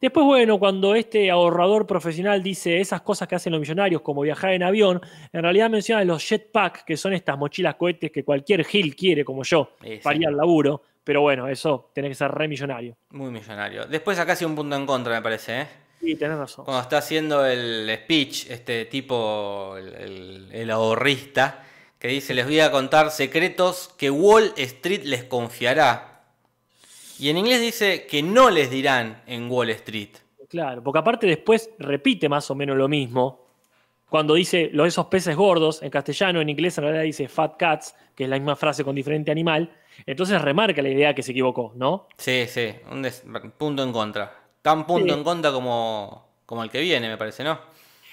Después, 0.00 0.24
bueno, 0.24 0.58
cuando 0.58 0.94
este 0.94 1.30
ahorrador 1.30 1.86
profesional 1.86 2.42
dice 2.42 2.80
esas 2.80 3.02
cosas 3.02 3.28
que 3.28 3.34
hacen 3.34 3.52
los 3.52 3.60
millonarios, 3.60 4.00
como 4.00 4.22
viajar 4.22 4.52
en 4.54 4.62
avión, 4.62 4.98
en 5.32 5.42
realidad 5.42 5.68
menciona 5.68 6.02
los 6.04 6.26
jetpack, 6.26 6.84
que 6.84 6.96
son 6.96 7.12
estas 7.12 7.36
mochilas 7.36 7.74
cohetes 7.74 8.10
que 8.10 8.24
cualquier 8.24 8.64
Gil 8.64 8.94
quiere, 8.96 9.24
como 9.26 9.42
yo, 9.42 9.72
Sí, 9.82 9.96
sí. 9.96 10.00
para 10.02 10.16
ir 10.16 10.26
al 10.26 10.36
laburo. 10.36 10.82
Pero 11.04 11.22
bueno, 11.22 11.48
eso 11.48 11.90
tenés 11.94 12.10
que 12.10 12.14
ser 12.14 12.30
re 12.30 12.46
millonario. 12.48 12.96
Muy 13.10 13.30
millonario. 13.30 13.86
Después 13.86 14.18
acá 14.18 14.36
sí 14.36 14.44
un 14.44 14.54
punto 14.54 14.76
en 14.76 14.86
contra, 14.86 15.14
me 15.14 15.22
parece, 15.22 15.60
¿eh? 15.62 15.66
Sí, 16.00 16.14
tenés 16.16 16.38
razón. 16.38 16.64
Cuando 16.64 16.82
está 16.82 16.98
haciendo 16.98 17.44
el 17.44 17.90
speech, 18.04 18.50
este 18.50 18.84
tipo, 18.86 19.74
el, 19.76 19.94
el- 19.94 20.48
el 20.52 20.70
ahorrista, 20.70 21.62
que 21.98 22.08
dice, 22.08 22.32
les 22.32 22.46
voy 22.46 22.60
a 22.60 22.70
contar 22.70 23.10
secretos 23.10 23.88
que 23.98 24.10
Wall 24.10 24.52
Street 24.56 25.02
les 25.04 25.24
confiará. 25.24 26.22
Y 27.18 27.28
en 27.28 27.36
inglés 27.36 27.60
dice 27.60 28.06
que 28.06 28.22
no 28.22 28.48
les 28.50 28.70
dirán 28.70 29.22
en 29.26 29.50
Wall 29.50 29.68
Street. 29.70 30.10
Claro, 30.48 30.82
porque 30.82 30.98
aparte 30.98 31.26
después 31.26 31.70
repite 31.78 32.28
más 32.30 32.50
o 32.50 32.54
menos 32.54 32.76
lo 32.78 32.88
mismo. 32.88 33.49
Cuando 34.10 34.34
dice 34.34 34.70
los 34.72 34.88
esos 34.88 35.06
peces 35.06 35.36
gordos 35.36 35.82
en 35.82 35.90
castellano, 35.90 36.40
en 36.40 36.48
inglés 36.48 36.76
en 36.78 36.84
realidad 36.84 37.04
dice 37.04 37.28
fat 37.28 37.56
cats, 37.56 37.94
que 38.14 38.24
es 38.24 38.30
la 38.30 38.36
misma 38.36 38.56
frase 38.56 38.84
con 38.84 38.94
diferente 38.94 39.30
animal. 39.30 39.70
Entonces 40.04 40.40
remarca 40.42 40.82
la 40.82 40.88
idea 40.88 41.14
que 41.14 41.22
se 41.22 41.30
equivocó, 41.32 41.72
¿no? 41.76 42.08
Sí, 42.18 42.44
sí, 42.48 42.74
un 42.90 43.06
punto 43.56 43.82
en 43.82 43.92
contra. 43.92 44.32
Tan 44.62 44.86
punto 44.86 45.12
Sí. 45.14 45.18
en 45.18 45.24
contra 45.24 45.52
como, 45.52 46.26
como 46.44 46.62
el 46.62 46.70
que 46.70 46.80
viene, 46.80 47.08
me 47.08 47.16
parece, 47.16 47.44
¿no? 47.44 47.58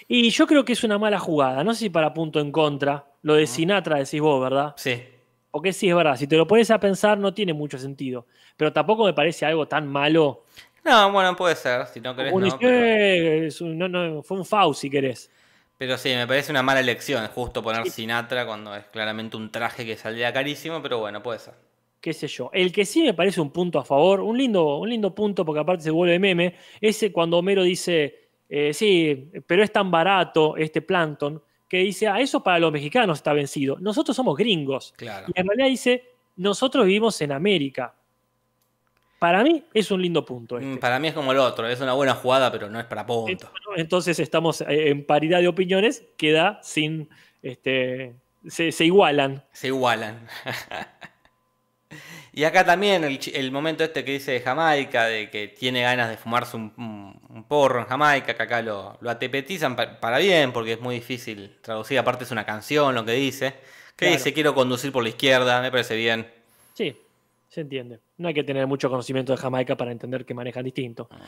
Y 0.07 0.29
yo 0.29 0.47
creo 0.47 0.63
que 0.63 0.73
es 0.73 0.83
una 0.83 0.97
mala 0.97 1.19
jugada. 1.19 1.63
No 1.63 1.73
sé 1.73 1.79
si 1.81 1.89
para 1.89 2.13
punto 2.13 2.39
en 2.39 2.51
contra. 2.51 3.05
Lo 3.23 3.33
de 3.33 3.45
Sinatra 3.47 3.97
decís 3.97 4.21
vos, 4.21 4.41
¿verdad? 4.41 4.73
Sí. 4.77 5.03
Porque 5.51 5.73
sí, 5.73 5.89
es 5.89 5.95
verdad. 5.95 6.15
Si 6.15 6.27
te 6.27 6.37
lo 6.37 6.47
pones 6.47 6.69
a 6.71 6.79
pensar, 6.79 7.17
no 7.17 7.33
tiene 7.33 7.51
mucho 7.53 7.77
sentido. 7.77 8.27
Pero 8.55 8.71
tampoco 8.71 9.03
me 9.05 9.13
parece 9.13 9.45
algo 9.45 9.67
tan 9.67 9.87
malo. 9.87 10.43
No, 10.85 11.11
bueno, 11.11 11.35
puede 11.35 11.55
ser, 11.55 11.85
si 11.87 11.99
no 11.99 12.15
querés, 12.15 12.31
Como 12.31 12.39
no. 12.39 12.45
dice, 12.45 12.57
Pero, 12.61 12.77
"Eh, 12.85 13.47
es 13.47 13.59
un- 13.59 13.77
no, 13.77 13.89
no, 13.89 14.21
fue 14.23 14.37
un 14.37 14.45
FAU 14.45 14.73
si 14.73 14.89
querés. 14.89 15.29
Pero 15.77 15.97
sí, 15.97 16.09
me 16.15 16.27
parece 16.27 16.51
una 16.51 16.63
mala 16.63 16.79
elección, 16.79 17.27
justo 17.27 17.61
poner 17.61 17.87
Sinatra 17.89 18.45
cuando 18.45 18.75
es 18.75 18.85
claramente 18.85 19.37
un 19.37 19.51
traje 19.51 19.85
que 19.85 19.95
saldría 19.95 20.33
carísimo, 20.33 20.81
pero 20.81 20.99
bueno, 20.99 21.21
puede 21.21 21.39
ser. 21.39 21.53
qué 22.01 22.13
sé 22.13 22.27
yo. 22.27 22.49
El 22.53 22.71
que 22.71 22.85
sí 22.85 23.03
me 23.03 23.13
parece 23.13 23.41
un 23.41 23.51
punto 23.51 23.79
a 23.79 23.85
favor, 23.85 24.21
un 24.21 24.37
lindo, 24.37 24.77
un 24.77 24.89
lindo 24.89 25.13
punto 25.13 25.45
porque 25.45 25.59
aparte 25.59 25.83
se 25.83 25.91
vuelve 25.91 26.19
meme, 26.19 26.55
ese 26.81 27.11
cuando 27.11 27.37
Homero 27.37 27.63
dice, 27.63 28.29
eh, 28.49 28.73
sí, 28.73 29.29
pero 29.45 29.63
es 29.63 29.71
tan 29.71 29.91
barato 29.91 30.57
este 30.57 30.81
plancton, 30.81 31.41
que 31.67 31.79
dice, 31.79 32.07
ah, 32.07 32.19
eso 32.19 32.41
para 32.41 32.59
los 32.59 32.71
mexicanos 32.71 33.19
está 33.19 33.33
vencido. 33.33 33.77
Nosotros 33.79 34.15
somos 34.15 34.37
gringos. 34.37 34.93
Claro. 34.95 35.27
Y 35.33 35.39
en 35.39 35.47
realidad 35.47 35.67
dice, 35.67 36.03
nosotros 36.37 36.85
vivimos 36.85 37.19
en 37.21 37.33
América. 37.33 37.93
Para 39.19 39.43
mí 39.43 39.63
es 39.73 39.89
un 39.91 40.01
lindo 40.01 40.23
punto. 40.25 40.55
Mm, 40.55 40.63
Este. 40.63 40.77
Para 40.81 40.99
mí 40.99 41.07
es 41.07 41.13
como 41.13 41.31
el 41.31 41.39
otro, 41.39 41.67
es 41.67 41.79
una 41.81 41.93
buena 41.93 42.13
jugada, 42.13 42.51
pero 42.51 42.69
no 42.69 42.79
es 42.79 42.85
para 42.85 43.05
punto. 43.05 43.51
Entonces 43.75 44.19
estamos 44.19 44.61
eh, 44.61 44.89
en 44.89 45.05
paridad 45.05 45.39
de 45.39 45.47
opiniones, 45.47 46.03
queda 46.17 46.59
sin, 46.61 47.09
este, 47.41 48.13
se, 48.47 48.71
se 48.71 48.85
igualan. 48.85 49.43
Se 49.53 49.67
igualan. 49.67 50.27
y 52.33 52.43
acá 52.43 52.63
también 52.65 53.03
el, 53.03 53.51
momento 53.51 53.83
este 53.83 54.03
que 54.05 54.11
dice 54.11 54.33
de 54.33 54.41
Jamaica, 54.41 55.05
de 55.05 55.29
que 55.31 55.47
tiene 55.47 55.81
ganas 55.81 56.09
de 56.09 56.17
fumarse 56.17 56.55
un, 56.57 56.71
un- 56.77 57.19
un 57.29 57.43
porro 57.45 57.79
en 57.79 57.85
Jamaica, 57.87 58.35
que 58.35 58.43
acá 58.43 58.61
lo, 58.61 58.97
lo 59.01 59.09
atepetizan 59.09 59.75
pa- 59.75 59.99
para 59.99 60.19
bien, 60.19 60.51
porque 60.53 60.73
es 60.73 60.79
muy 60.81 60.95
difícil 60.95 61.57
traducir, 61.61 61.97
aparte 61.97 62.23
es 62.25 62.31
una 62.31 62.45
canción 62.45 62.93
lo 62.93 63.03
que 63.05 63.13
dice. 63.13 63.53
Que 63.95 64.05
Claro. 64.05 64.13
dice 64.17 64.33
quiero 64.33 64.53
conducir 64.53 64.91
por 64.91 65.01
la 65.01 65.09
izquierda, 65.09 65.59
me 65.61 65.71
parece 65.71 65.95
bien. 65.95 66.27
Sí, 66.75 66.95
se 67.47 67.61
entiende. 67.61 67.99
No 68.17 68.27
hay 68.27 68.33
que 68.33 68.43
tener 68.43 68.67
mucho 68.67 68.89
conocimiento 68.89 69.31
de 69.31 69.37
Jamaica 69.37 69.75
para 69.75 69.91
entender 69.91 70.25
que 70.25 70.33
manejan 70.33 70.63
distinto. 70.63 71.07
Ah. 71.11 71.21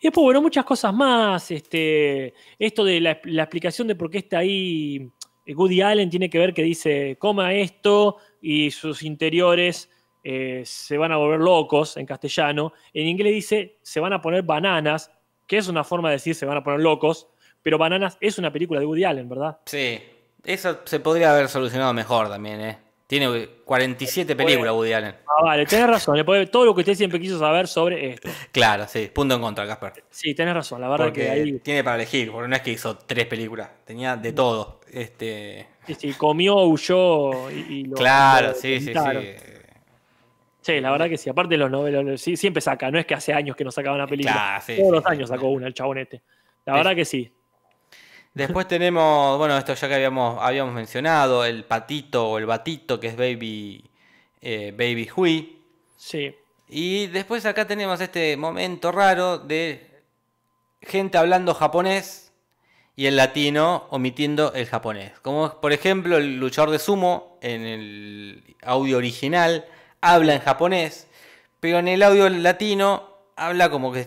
Y 0.00 0.06
después, 0.06 0.24
bueno, 0.24 0.42
muchas 0.42 0.64
cosas 0.64 0.94
más. 0.94 1.50
Este, 1.50 2.34
esto 2.58 2.84
de 2.84 3.00
la, 3.00 3.20
la 3.24 3.42
explicación 3.42 3.88
de 3.88 3.94
por 3.94 4.10
qué 4.10 4.18
está 4.18 4.38
ahí 4.38 5.10
eh, 5.46 5.54
Woody 5.54 5.80
Allen 5.80 6.10
tiene 6.10 6.28
que 6.28 6.38
ver 6.38 6.52
que 6.52 6.62
dice, 6.62 7.16
coma 7.18 7.54
esto 7.54 8.16
y 8.42 8.70
sus 8.70 9.02
interiores 9.02 9.88
eh, 10.24 10.62
se 10.64 10.98
van 10.98 11.12
a 11.12 11.16
volver 11.16 11.40
locos 11.40 11.96
en 11.96 12.04
castellano. 12.04 12.72
En 12.92 13.06
inglés 13.06 13.32
dice, 13.32 13.78
se 13.82 14.00
van 14.00 14.12
a 14.12 14.20
poner 14.20 14.42
bananas, 14.42 15.12
que 15.46 15.58
es 15.58 15.68
una 15.68 15.84
forma 15.84 16.08
de 16.08 16.16
decir 16.16 16.34
se 16.34 16.46
van 16.46 16.56
a 16.56 16.64
poner 16.64 16.80
locos, 16.80 17.28
pero 17.62 17.78
Bananas 17.78 18.16
es 18.20 18.38
una 18.38 18.52
película 18.52 18.78
de 18.78 18.86
Woody 18.86 19.04
Allen, 19.04 19.28
¿verdad? 19.28 19.58
Sí, 19.66 19.98
eso 20.44 20.80
se 20.84 21.00
podría 21.00 21.32
haber 21.32 21.48
solucionado 21.48 21.92
mejor 21.92 22.28
también, 22.28 22.60
¿eh? 22.60 22.78
Tiene 23.06 23.48
47 23.64 24.34
películas 24.34 24.74
Woody 24.74 24.92
Allen. 24.92 25.14
Ah, 25.28 25.44
vale, 25.44 25.64
tenés 25.64 25.86
razón. 25.86 26.16
le 26.16 26.24
puede- 26.24 26.46
Todo 26.46 26.64
lo 26.64 26.74
que 26.74 26.80
usted 26.80 26.94
siempre 26.94 27.20
quiso 27.20 27.38
saber 27.38 27.68
sobre 27.68 28.10
esto. 28.10 28.28
Claro, 28.52 28.86
sí, 28.88 29.08
punto 29.14 29.36
en 29.36 29.40
contra, 29.40 29.66
Casper. 29.66 29.92
Sí, 30.10 30.34
tenés 30.34 30.54
razón. 30.54 30.80
La 30.80 30.88
verdad 30.88 31.06
Porque 31.06 31.22
que 31.22 31.30
ahí 31.30 31.58
tiene 31.60 31.84
para 31.84 31.96
elegir, 31.96 32.32
porque 32.32 32.48
no 32.48 32.56
es 32.56 32.62
que 32.62 32.72
hizo 32.72 32.96
tres 32.98 33.26
películas, 33.26 33.70
tenía 33.84 34.16
de 34.16 34.32
todo. 34.32 34.80
Este, 34.92 35.68
sí, 35.86 35.94
sí, 35.94 36.12
comió, 36.14 36.56
huyó 36.64 37.50
y, 37.50 37.58
y 37.60 37.84
lo- 37.84 37.94
claro, 37.96 38.48
lo 38.48 38.54
sí, 38.54 38.80
sí, 38.80 38.92
sí. 38.92 39.54
Sí, 40.62 40.80
la 40.80 40.90
verdad 40.90 41.08
que 41.08 41.16
sí. 41.16 41.30
Aparte 41.30 41.56
los 41.56 41.70
novelos, 41.70 42.20
sí, 42.20 42.36
siempre 42.36 42.60
saca. 42.60 42.90
No 42.90 42.98
es 42.98 43.06
que 43.06 43.14
hace 43.14 43.32
años 43.32 43.54
que 43.54 43.62
no 43.62 43.70
sacaba 43.70 43.94
una 43.94 44.08
película. 44.08 44.32
Claro, 44.34 44.62
sí, 44.66 44.74
Todos 44.76 44.88
sí, 44.88 44.94
los 44.96 45.06
años 45.06 45.28
sacó 45.28 45.46
una, 45.48 45.68
el 45.68 45.74
chabonete. 45.74 46.22
La 46.64 46.72
verdad 46.74 46.96
que 46.96 47.04
sí. 47.04 47.32
Después 48.36 48.68
tenemos, 48.68 49.38
bueno, 49.38 49.56
esto 49.56 49.72
ya 49.72 49.88
que 49.88 49.94
habíamos, 49.94 50.36
habíamos 50.42 50.74
mencionado, 50.74 51.42
el 51.46 51.64
patito 51.64 52.28
o 52.28 52.36
el 52.36 52.44
batito 52.44 53.00
que 53.00 53.06
es 53.06 53.16
Baby, 53.16 53.82
eh, 54.42 54.74
Baby 54.76 55.08
Hui. 55.16 55.62
Sí. 55.96 56.36
Y 56.68 57.06
después 57.06 57.46
acá 57.46 57.66
tenemos 57.66 57.98
este 57.98 58.36
momento 58.36 58.92
raro 58.92 59.38
de 59.38 60.02
gente 60.82 61.16
hablando 61.16 61.54
japonés 61.54 62.30
y 62.94 63.06
el 63.06 63.16
latino 63.16 63.86
omitiendo 63.88 64.52
el 64.52 64.66
japonés. 64.66 65.18
Como 65.20 65.58
por 65.58 65.72
ejemplo 65.72 66.18
el 66.18 66.36
luchador 66.36 66.72
de 66.72 66.78
sumo 66.78 67.38
en 67.40 67.62
el 67.64 68.56
audio 68.60 68.98
original 68.98 69.64
habla 70.02 70.34
en 70.34 70.42
japonés, 70.42 71.08
pero 71.58 71.78
en 71.78 71.88
el 71.88 72.02
audio 72.02 72.28
latino 72.28 73.08
habla 73.34 73.70
como 73.70 73.94
que 73.94 74.06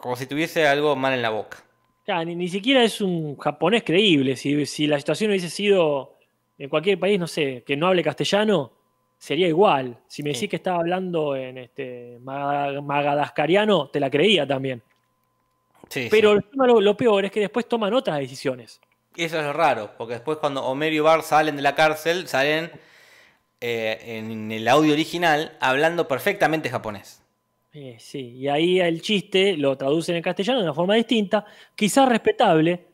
como 0.00 0.16
si 0.16 0.24
tuviese 0.24 0.66
algo 0.66 0.96
mal 0.96 1.12
en 1.12 1.20
la 1.20 1.28
boca. 1.28 1.67
Claro, 2.08 2.24
ni, 2.24 2.34
ni 2.36 2.48
siquiera 2.48 2.82
es 2.82 3.02
un 3.02 3.36
japonés 3.36 3.82
creíble. 3.84 4.34
Si, 4.34 4.64
si 4.64 4.86
la 4.86 4.96
situación 4.96 5.28
hubiese 5.30 5.50
sido 5.50 6.16
en 6.58 6.70
cualquier 6.70 6.98
país, 6.98 7.20
no 7.20 7.26
sé, 7.26 7.62
que 7.66 7.76
no 7.76 7.86
hable 7.86 8.02
castellano, 8.02 8.72
sería 9.18 9.46
igual. 9.46 9.98
Si 10.08 10.22
me 10.22 10.30
decís 10.32 10.48
que 10.48 10.56
estaba 10.56 10.78
hablando 10.78 11.36
en 11.36 11.58
este 11.58 12.18
maga- 12.22 12.80
magadascariano, 12.80 13.88
te 13.88 14.00
la 14.00 14.08
creía 14.08 14.46
también. 14.46 14.80
Sí, 15.90 16.08
Pero 16.10 16.38
sí. 16.38 16.46
lo, 16.54 16.80
lo 16.80 16.96
peor 16.96 17.26
es 17.26 17.30
que 17.30 17.40
después 17.40 17.68
toman 17.68 17.92
otras 17.92 18.18
decisiones. 18.18 18.80
Eso 19.14 19.38
es 19.38 19.44
lo 19.44 19.52
raro, 19.52 19.90
porque 19.98 20.14
después 20.14 20.38
cuando 20.38 20.64
Homero 20.64 20.94
y 20.96 21.00
Bart 21.00 21.24
salen 21.24 21.56
de 21.56 21.62
la 21.62 21.74
cárcel, 21.74 22.26
salen 22.26 22.70
eh, 23.60 23.98
en 24.02 24.50
el 24.50 24.66
audio 24.66 24.94
original 24.94 25.58
hablando 25.60 26.08
perfectamente 26.08 26.70
japonés. 26.70 27.22
Eh, 27.72 27.96
sí, 27.98 28.36
y 28.38 28.48
ahí 28.48 28.80
el 28.80 29.02
chiste 29.02 29.56
lo 29.56 29.76
traducen 29.76 30.16
en 30.16 30.22
castellano 30.22 30.58
de 30.60 30.64
una 30.64 30.74
forma 30.74 30.94
distinta, 30.94 31.44
quizás 31.74 32.08
respetable, 32.08 32.86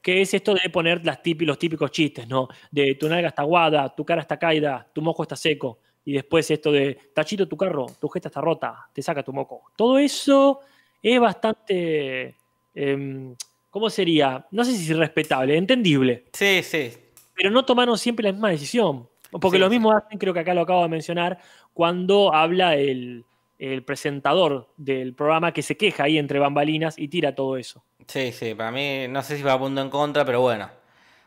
que 0.00 0.22
es 0.22 0.32
esto 0.32 0.54
de 0.54 0.70
poner 0.70 1.04
las 1.04 1.20
los 1.40 1.58
típicos 1.58 1.90
chistes, 1.90 2.28
¿no? 2.28 2.48
De 2.70 2.94
tu 2.94 3.08
nalga 3.08 3.28
está 3.28 3.42
aguada, 3.42 3.88
tu 3.94 4.04
cara 4.04 4.22
está 4.22 4.38
caída, 4.38 4.86
tu 4.92 5.02
moco 5.02 5.22
está 5.24 5.36
seco. 5.36 5.78
Y 6.04 6.12
después 6.12 6.50
esto 6.50 6.72
de 6.72 6.98
tachito 7.12 7.46
tu 7.46 7.56
carro, 7.56 7.86
tu 8.00 8.08
jeta 8.08 8.28
está 8.28 8.40
rota, 8.40 8.88
te 8.92 9.02
saca 9.02 9.22
tu 9.22 9.32
moco. 9.32 9.62
Todo 9.76 9.98
eso 9.98 10.60
es 11.02 11.20
bastante. 11.20 12.34
em, 12.74 13.34
¿Cómo 13.68 13.90
sería? 13.90 14.46
No 14.50 14.64
sé 14.64 14.72
si 14.72 14.90
es 14.90 14.96
respetable, 14.96 15.56
entendible. 15.56 16.24
Sí, 16.32 16.62
sí. 16.62 16.92
Pero 17.34 17.50
no 17.50 17.64
tomaron 17.64 17.96
siempre 17.98 18.24
la 18.24 18.32
misma 18.32 18.50
decisión. 18.50 19.08
Porque 19.30 19.58
Sí, 19.58 19.60
lo 19.60 19.70
mismo 19.70 19.92
hacen, 19.92 20.18
creo 20.18 20.34
que 20.34 20.40
acá 20.40 20.54
lo 20.54 20.62
acabo 20.62 20.82
de 20.82 20.88
mencionar, 20.88 21.38
cuando 21.72 22.34
habla 22.34 22.74
el, 22.74 23.24
el 23.60 23.84
presentador 23.84 24.72
del 24.76 25.14
programa 25.14 25.52
que 25.52 25.62
se 25.62 25.76
queja 25.76 26.04
ahí 26.04 26.16
entre 26.18 26.38
bambalinas 26.38 26.98
y 26.98 27.08
tira 27.08 27.34
todo 27.34 27.56
eso. 27.58 27.84
Sí, 28.06 28.32
sí, 28.32 28.54
para 28.54 28.70
mí 28.72 29.06
no 29.08 29.22
sé 29.22 29.36
si 29.36 29.42
va 29.42 29.52
a 29.52 29.58
punto 29.58 29.80
en 29.82 29.90
contra, 29.90 30.24
pero 30.24 30.40
bueno. 30.40 30.70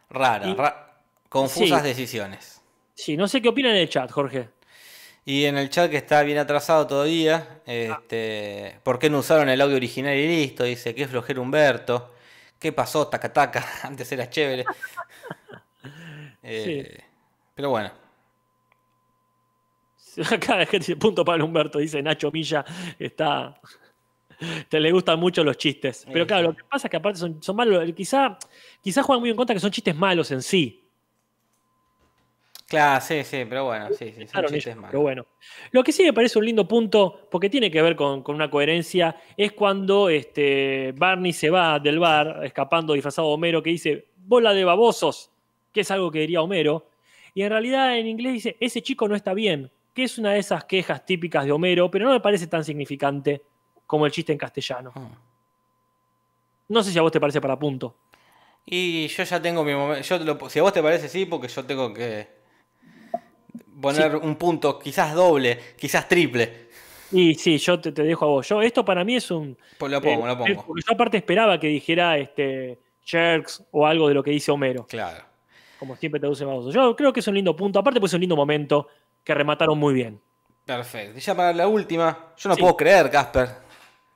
Rara, 0.10 0.48
Y- 0.50 0.56
ra- 0.56 0.98
confusas 1.30 1.82
sí. 1.84 1.88
decisiones. 1.88 2.62
Sí, 2.96 3.16
no 3.18 3.28
sé 3.28 3.42
qué 3.42 3.50
opinan 3.50 3.72
en 3.74 3.78
el 3.82 3.90
chat, 3.90 4.12
Jorge. 4.12 4.50
Y 5.26 5.46
en 5.46 5.58
el 5.58 5.70
chat 5.70 5.90
que 5.90 5.98
está 5.98 6.22
bien 6.24 6.38
atrasado 6.40 6.86
todavía, 6.88 7.62
este, 7.66 8.80
¿por 8.84 9.00
qué 9.00 9.10
no 9.10 9.20
usaron 9.20 9.48
el 9.50 9.62
audio 9.62 9.76
original 9.78 10.16
y 10.18 10.28
listo? 10.28 10.64
Dice, 10.64 10.94
qué 10.94 11.08
flojero 11.08 11.42
Humberto. 11.42 12.14
¿Qué 12.60 12.72
pasó? 12.72 13.08
Taca 13.08 13.32
taca. 13.32 13.66
Antes 13.84 14.12
era 14.12 14.30
chévere. 14.30 14.66
Eh, 16.44 17.00
Pero 17.56 17.70
bueno. 17.70 17.92
Acá 20.32 20.58
la 20.58 20.66
gente 20.66 20.80
dice, 20.80 20.96
punto 20.96 21.24
para 21.24 21.44
Humberto, 21.44 21.80
dice 21.80 22.02
Nacho 22.02 22.32
Milla, 22.32 22.66
está... 23.00 23.60
Te 24.68 24.80
le 24.80 24.92
gustan 24.92 25.20
mucho 25.20 25.44
los 25.44 25.58
chistes. 25.58 26.06
Pero 26.12 26.28
claro, 26.28 26.50
lo 26.50 26.56
que 26.56 26.64
pasa 26.66 26.88
es 26.88 26.92
que 26.92 26.98
aparte 26.98 27.20
son, 27.20 27.42
son 27.42 27.56
malos. 27.56 27.82
Quizá, 27.94 28.38
quizá 28.82 29.02
juegan 29.02 29.22
muy 29.22 29.30
en 29.30 29.38
contra 29.38 29.54
que 29.54 29.60
son 29.60 29.72
chistes 29.72 29.96
malos 29.96 30.32
en 30.32 30.42
sí. 30.42 30.84
Claro, 32.68 33.02
sí, 33.02 33.24
sí, 33.24 33.46
pero 33.48 33.66
bueno, 33.66 33.90
sí, 33.90 34.12
sí, 34.12 34.28
son 34.28 34.46
chistes 34.46 34.66
ellos, 34.66 34.76
malos. 34.78 34.92
pero 34.92 35.02
bueno. 35.02 35.26
Lo 35.72 35.84
que 35.84 35.92
sí 35.92 36.04
me 36.04 36.12
parece 36.12 36.40
un 36.40 36.46
lindo 36.46 36.68
punto, 36.68 37.28
porque 37.30 37.50
tiene 37.50 37.70
que 37.70 37.82
ver 37.82 37.96
con, 37.96 38.24
con 38.24 38.36
una 38.36 38.50
coherencia, 38.50 39.16
es 39.38 39.52
cuando 39.52 40.10
este, 40.10 40.94
Barney 40.98 41.34
se 41.34 41.50
va 41.50 41.80
del 41.80 42.00
bar, 42.00 42.42
escapando 42.44 42.94
disfrazado 42.94 43.28
de 43.28 43.34
Homero, 43.36 43.62
que 43.62 43.70
dice, 43.70 44.08
bola 44.18 44.54
de 44.54 44.66
babosos, 44.66 45.32
que 45.72 45.82
es 45.82 45.92
algo 45.92 46.10
que 46.10 46.20
diría 46.20 46.42
Homero. 46.42 46.90
Y 47.36 47.44
en 47.44 47.50
realidad 47.50 47.98
en 47.98 48.08
inglés 48.08 48.34
dice, 48.34 48.58
ese 48.60 48.82
chico 48.82 49.08
no 49.08 49.16
está 49.16 49.34
bien, 49.34 49.72
que 49.94 50.04
es 50.04 50.18
una 50.18 50.32
de 50.32 50.40
esas 50.40 50.66
quejas 50.66 51.06
típicas 51.06 51.46
de 51.46 51.52
Homero, 51.52 51.90
pero 51.92 52.06
no 52.06 52.12
me 52.14 52.20
parece 52.20 52.48
tan 52.48 52.64
significante 52.66 53.42
como 53.86 54.06
el 54.06 54.12
chiste 54.12 54.32
en 54.32 54.38
castellano. 54.38 54.92
Mm. 54.96 55.08
No 56.70 56.82
sé 56.84 56.92
si 56.92 56.98
a 56.98 57.02
vos 57.02 57.12
te 57.12 57.20
parece 57.20 57.40
para 57.42 57.58
punto. 57.60 57.96
Y 58.66 59.08
yo 59.08 59.24
ya 59.24 59.42
tengo 59.42 59.64
mi 59.64 59.74
momento. 59.74 60.02
Yo 60.08 60.18
te 60.20 60.26
lo- 60.26 60.50
si 60.50 60.60
a 60.60 60.64
vos 60.64 60.74
te 60.74 60.82
parece, 60.82 61.10
sí, 61.10 61.26
porque 61.26 61.48
yo 61.48 61.66
tengo 61.66 61.94
que 61.94 62.28
poner 63.82 64.16
un 64.16 64.36
punto, 64.36 64.80
quizás 64.80 65.14
doble, 65.14 65.60
quizás 65.78 66.08
triple. 66.08 66.64
Y 67.12 67.36
sí, 67.36 67.58
yo 67.58 67.80
te, 67.80 67.92
te 67.92 68.04
dejo 68.04 68.26
a 68.26 68.28
vos. 68.30 68.48
Yo, 68.50 68.62
esto 68.62 68.84
para 68.84 69.04
mí 69.04 69.16
es 69.16 69.30
un, 69.30 69.58
Pues 69.78 69.92
lo 69.92 70.02
pongo, 70.02 70.26
Eh, 70.26 70.30
lo 70.30 70.38
pongo. 70.38 70.64
Porque 70.66 70.82
yo 70.88 70.94
aparte 70.94 71.18
esperaba 71.18 71.60
que 71.60 71.68
dijera 71.68 72.18
este, 72.18 72.80
Jerks 73.04 73.64
o 73.72 73.86
algo 73.86 74.08
de 74.08 74.14
lo 74.16 74.24
que 74.24 74.32
dice 74.32 74.52
Homero, 74.52 74.88
Claro. 74.88 75.24
como 75.78 75.96
siempre 75.98 76.20
traduce 76.20 76.44
Baboso. 76.46 76.72
Yo 76.72 76.96
creo 76.96 77.14
que 77.14 77.20
es 77.20 77.28
un 77.28 77.36
lindo 77.36 77.56
punto, 77.56 77.78
aparte 77.78 78.00
pues 78.00 78.12
es 78.12 78.16
un 78.16 78.22
lindo 78.22 78.36
momento 78.36 78.88
que 79.24 79.34
remataron 79.34 79.78
muy 79.78 79.94
bien. 79.94 80.22
Perfecto. 80.66 81.18
Y 81.18 81.22
ya 81.22 81.36
para 81.36 81.54
la 81.54 81.68
última, 81.68 82.34
yo 82.38 82.50
no 82.50 82.56
Sí. 82.56 82.62
puedo 82.62 82.78
creer, 82.78 83.12
Casper, 83.12 83.50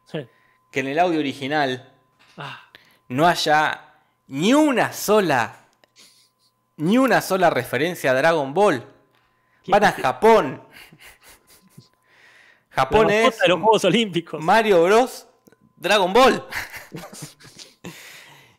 Sí. 0.05 0.25
que 0.71 0.79
en 0.79 0.87
el 0.87 0.99
audio 0.99 1.19
original 1.19 1.93
Ah, 2.37 2.69
no 3.09 3.27
haya 3.27 3.93
ni 4.27 4.53
una 4.53 4.93
sola, 4.93 5.65
ni 6.77 6.97
una 6.97 7.21
sola 7.21 7.49
referencia 7.49 8.11
a 8.11 8.13
Dragon 8.13 8.53
Ball. 8.53 8.85
¿Qué- 9.63 9.71
Van 9.71 9.83
a 9.83 9.91
Japón. 9.91 10.63
Japón 12.69 13.09
es 13.09 13.39
de 13.39 13.47
los 13.47 13.59
Juegos 13.59 13.85
Olímpicos. 13.85 14.41
Mario 14.41 14.83
Bros. 14.83 15.27
Dragon 15.75 16.11
Ball. 16.13 16.45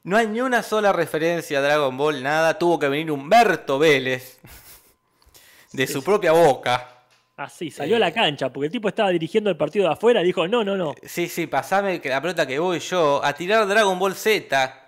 No 0.04 0.16
hay 0.16 0.26
ni 0.26 0.40
una 0.40 0.62
sola 0.62 0.90
referencia 0.92 1.58
a 1.58 1.62
Dragon 1.62 1.94
Ball, 1.98 2.22
nada. 2.22 2.58
Tuvo 2.58 2.78
que 2.78 2.88
venir 2.88 3.10
Humberto 3.10 3.78
Vélez 3.78 4.38
de 5.72 5.86
su 5.86 6.02
propia 6.02 6.32
boca. 6.32 6.94
Así, 7.36 7.70
salió 7.70 7.94
a 7.94 7.98
Eh. 7.98 8.00
la 8.00 8.12
cancha, 8.12 8.50
porque 8.52 8.66
el 8.66 8.72
tipo 8.72 8.88
estaba 8.88 9.10
dirigiendo 9.10 9.48
el 9.48 9.56
partido 9.56 9.86
de 9.86 9.92
afuera 9.92 10.20
y 10.22 10.24
dijo, 10.24 10.48
no, 10.48 10.64
no, 10.64 10.76
no. 10.76 10.94
Sí, 11.04 11.28
sí, 11.28 11.46
pasame 11.46 12.00
la 12.04 12.20
pelota 12.20 12.46
que 12.46 12.58
voy 12.58 12.80
yo 12.80 13.24
a 13.24 13.32
tirar 13.32 13.66
Dragon 13.66 13.98
Ball 13.98 14.14
Z. 14.14 14.84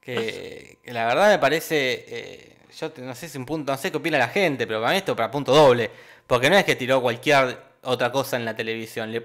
Que, 0.00 0.78
que 0.82 0.92
la 0.92 1.06
verdad 1.06 1.30
me 1.30 1.38
parece. 1.38 2.04
eh, 2.08 2.56
yo 2.78 2.92
no 2.98 3.14
sé 3.14 3.28
si 3.28 3.38
un 3.38 3.46
punto, 3.46 3.70
no 3.72 3.78
sé 3.78 3.90
qué 3.90 3.96
opina 3.98 4.18
la 4.18 4.28
gente, 4.28 4.66
pero 4.66 4.80
para 4.80 4.92
mí 4.92 4.98
esto 4.98 5.14
para 5.14 5.30
punto 5.30 5.52
doble. 5.54 5.90
Porque 6.26 6.48
no 6.50 6.56
es 6.56 6.64
que 6.64 6.74
tiró 6.76 7.00
cualquier 7.00 7.58
otra 7.82 8.10
cosa 8.10 8.36
en 8.36 8.44
la 8.44 8.54
televisión. 8.56 9.12
Le, 9.12 9.24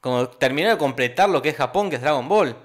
como 0.00 0.28
terminó 0.28 0.68
de 0.70 0.78
completar 0.78 1.28
lo 1.28 1.40
que 1.42 1.48
es 1.50 1.56
Japón, 1.56 1.90
que 1.90 1.96
es 1.96 2.02
Dragon 2.02 2.28
Ball. 2.28 2.56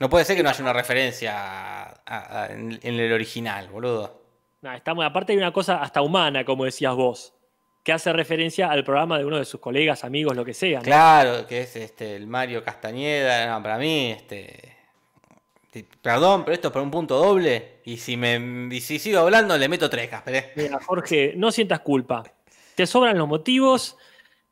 No 0.00 0.08
puede 0.08 0.24
ser 0.24 0.36
que 0.36 0.42
no 0.42 0.50
haya 0.50 0.62
una 0.62 0.72
referencia 0.72 1.34
a- 1.36 2.00
a- 2.06 2.42
a- 2.42 2.46
en, 2.52 2.78
en 2.82 2.94
el 3.00 3.12
original, 3.12 3.68
boludo. 3.68 4.22
Nah, 4.62 4.76
está 4.76 4.92
aparte 4.92 5.32
hay 5.32 5.38
una 5.38 5.52
cosa 5.52 5.80
hasta 5.80 6.02
humana, 6.02 6.44
como 6.44 6.64
decías 6.64 6.94
vos, 6.94 7.34
que 7.84 7.92
hace 7.92 8.12
referencia 8.12 8.70
al 8.70 8.82
programa 8.84 9.18
de 9.18 9.24
uno 9.24 9.38
de 9.38 9.44
sus 9.44 9.60
colegas, 9.60 10.04
amigos, 10.04 10.34
lo 10.36 10.44
que 10.44 10.54
sea. 10.54 10.78
¿no? 10.80 10.84
Claro, 10.84 11.46
que 11.46 11.60
es 11.62 11.76
este 11.76 12.16
el 12.16 12.26
Mario 12.26 12.62
Castañeda, 12.64 13.46
no, 13.46 13.62
para 13.62 13.78
mí, 13.78 14.10
este. 14.10 14.76
Perdón, 16.02 16.44
pero 16.44 16.54
esto 16.54 16.68
es 16.68 16.72
por 16.72 16.82
un 16.82 16.90
punto 16.90 17.16
doble. 17.18 17.80
Y 17.84 17.98
si 17.98 18.16
me 18.16 18.68
y 18.74 18.80
si 18.80 18.98
sigo 18.98 19.20
hablando, 19.20 19.56
le 19.56 19.68
meto 19.68 19.88
tres, 19.88 20.08
Casper. 20.08 20.34
eh. 20.34 20.52
Mira, 20.56 20.80
Jorge, 20.84 21.34
no 21.36 21.52
sientas 21.52 21.80
culpa. 21.80 22.24
Te 22.74 22.86
sobran 22.86 23.16
los 23.16 23.28
motivos, 23.28 23.96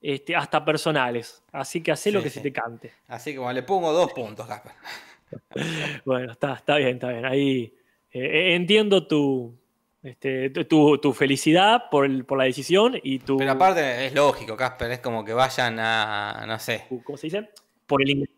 este, 0.01 0.37
hasta 0.37 0.65
personales. 0.65 1.43
Así 1.53 1.83
que 1.83 1.91
hacé 1.93 2.13
lo 2.13 2.21
Sí, 2.21 2.25
que 2.25 2.31
sí. 2.31 2.35
se 2.35 2.41
te 2.43 2.53
cante. 2.53 2.93
Así 3.09 3.33
que 3.33 3.39
bueno, 3.39 3.55
le 3.55 3.63
pongo 3.65 3.93
dos 3.93 4.13
puntos, 4.13 4.47
Casper. 4.47 4.73
Bueno, 6.05 6.31
está, 6.33 6.55
está 6.55 6.77
bien, 6.77 6.95
está 6.95 7.09
bien. 7.09 7.25
Ahí 7.27 7.75
eh, 8.13 8.55
entiendo 8.55 9.07
tu, 9.09 9.59
este, 10.09 10.51
tu- 10.65 11.13
felicidad 11.13 11.91
por, 11.91 12.05
el- 12.07 12.25
por 12.25 12.39
la 12.39 12.45
decisión 12.45 12.99
y 13.03 13.19
tu, 13.19 13.37
Pero 13.39 13.53
aparte 13.53 14.07
es 14.07 14.15
lógico, 14.15 14.57
Casper. 14.57 14.91
Es 14.93 15.01
como 15.01 15.25
que 15.25 15.33
vayan 15.33 15.79
a. 15.79 16.45
no 16.47 16.59
sé. 16.59 16.87
¿cómo 17.05 17.17
se 17.19 17.27
dice? 17.27 17.51
Por 17.87 18.03
el. 18.03 18.29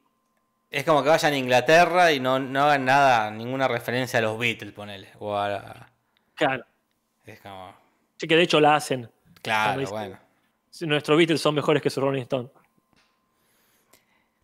Es 0.71 0.85
como 0.85 1.03
que 1.03 1.09
vayan 1.09 1.33
a 1.33 1.37
Inglaterra 1.37 2.13
y 2.13 2.21
no, 2.21 2.39
no 2.39 2.65
hagan 2.65 2.85
nada, 2.85 3.31
ninguna 3.31 3.69
referencia 3.69 4.19
a 4.19 4.23
los 4.23 4.39
Beatles, 4.39 4.73
ponele. 4.73 5.09
O 5.19 5.35
a. 5.37 5.89
Claro. 6.35 6.65
Es 7.25 7.41
como. 7.41 7.75
Sí, 8.17 8.27
que 8.27 8.37
de 8.37 8.43
hecho 8.43 8.61
la 8.61 8.77
hacen. 8.77 9.11
Claro, 9.43 9.87
bueno. 9.91 10.19
Nuestros 10.83 11.17
Beatles 11.19 11.41
son 11.41 11.55
mejores 11.55 11.83
que 11.83 11.91
su 11.91 12.01
Rolling 12.01 12.23
Stone. 12.23 12.49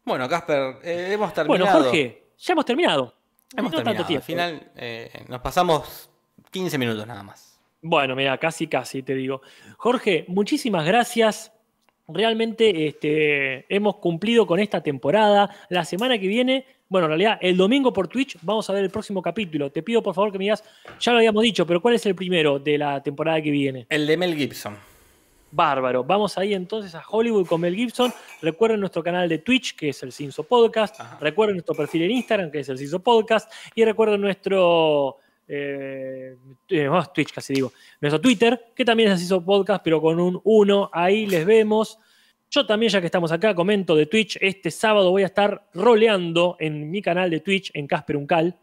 Bueno, 0.04 0.28
Casper, 0.28 0.76
eh, 0.82 1.10
hemos 1.12 1.32
terminado. 1.32 1.64
Bueno, 1.72 1.84
Jorge, 1.84 2.24
ya 2.38 2.52
hemos 2.52 2.64
terminado. 2.64 3.14
Hemos 3.56 3.72
No 3.72 3.82
tanto 3.82 3.84
terminado. 3.84 4.02
Al 4.02 4.06
tiempo. 4.06 4.26
final 4.26 4.72
eh, 4.76 5.24
nos 5.28 5.40
pasamos 5.40 6.10
15 6.54 6.78
minutos 6.78 7.04
nada 7.04 7.24
más. 7.24 7.58
Bueno, 7.82 8.14
mira, 8.14 8.38
casi, 8.38 8.68
casi 8.68 9.02
te 9.02 9.12
digo. 9.14 9.42
Jorge, 9.76 10.24
muchísimas 10.28 10.86
gracias. 10.86 11.52
Realmente 12.06 12.86
este, 12.86 13.66
hemos 13.74 13.96
cumplido 13.96 14.46
con 14.46 14.60
esta 14.60 14.80
temporada. 14.80 15.50
La 15.68 15.84
semana 15.84 16.16
que 16.16 16.28
viene, 16.28 16.64
bueno, 16.88 17.06
en 17.06 17.10
realidad 17.10 17.38
el 17.40 17.56
domingo 17.56 17.92
por 17.92 18.06
Twitch 18.06 18.38
vamos 18.42 18.70
a 18.70 18.72
ver 18.72 18.84
el 18.84 18.90
próximo 18.90 19.20
capítulo. 19.20 19.72
Te 19.72 19.82
pido 19.82 20.00
por 20.00 20.14
favor 20.14 20.30
que 20.30 20.38
me 20.38 20.44
digas, 20.44 20.62
ya 21.00 21.10
lo 21.10 21.18
habíamos 21.18 21.42
dicho, 21.42 21.66
pero 21.66 21.82
¿cuál 21.82 21.94
es 21.94 22.06
el 22.06 22.14
primero 22.14 22.60
de 22.60 22.78
la 22.78 23.02
temporada 23.02 23.42
que 23.42 23.50
viene? 23.50 23.86
El 23.90 24.06
de 24.06 24.16
Mel 24.16 24.36
Gibson. 24.36 24.76
Bárbaro. 25.50 26.04
Vamos 26.04 26.38
ahí 26.38 26.54
entonces 26.54 26.94
a 26.94 27.02
Hollywood 27.08 27.48
con 27.48 27.60
Mel 27.60 27.74
Gibson. 27.74 28.12
Recuerden 28.42 28.78
nuestro 28.78 29.02
canal 29.02 29.28
de 29.28 29.38
Twitch, 29.38 29.74
que 29.74 29.88
es 29.88 30.02
el 30.04 30.12
Cinso 30.12 30.44
Podcast. 30.44 31.00
Ajá. 31.00 31.18
Recuerden 31.20 31.56
nuestro 31.56 31.74
perfil 31.74 32.02
en 32.02 32.12
Instagram, 32.12 32.50
que 32.50 32.60
es 32.60 32.68
el 32.68 32.78
Cinso 32.78 33.00
Podcast. 33.00 33.52
Y 33.74 33.84
recuerden 33.84 34.20
nuestro. 34.20 35.18
Eh, 35.46 36.36
eh, 36.68 36.88
oh, 36.88 37.02
Twitch 37.12 37.32
casi 37.32 37.54
digo. 37.54 37.72
Nuestro 38.00 38.20
Twitter, 38.20 38.72
que 38.74 38.84
también 38.84 39.10
es 39.12 39.18
Cinso 39.18 39.44
Podcast, 39.44 39.82
pero 39.84 40.00
con 40.00 40.18
un 40.20 40.40
1. 40.44 40.90
Ahí 40.92 41.26
les 41.26 41.44
vemos. 41.44 41.98
Yo 42.50 42.64
también, 42.66 42.90
ya 42.90 43.00
que 43.00 43.06
estamos 43.06 43.32
acá, 43.32 43.54
comento 43.54 43.96
de 43.96 44.06
Twitch. 44.06 44.38
Este 44.40 44.70
sábado 44.70 45.10
voy 45.10 45.22
a 45.22 45.26
estar 45.26 45.68
roleando 45.74 46.56
en 46.60 46.90
mi 46.90 47.02
canal 47.02 47.28
de 47.30 47.40
Twitch, 47.40 47.70
en 47.74 47.86
Casper 47.86 48.16
Uncal. 48.16 48.56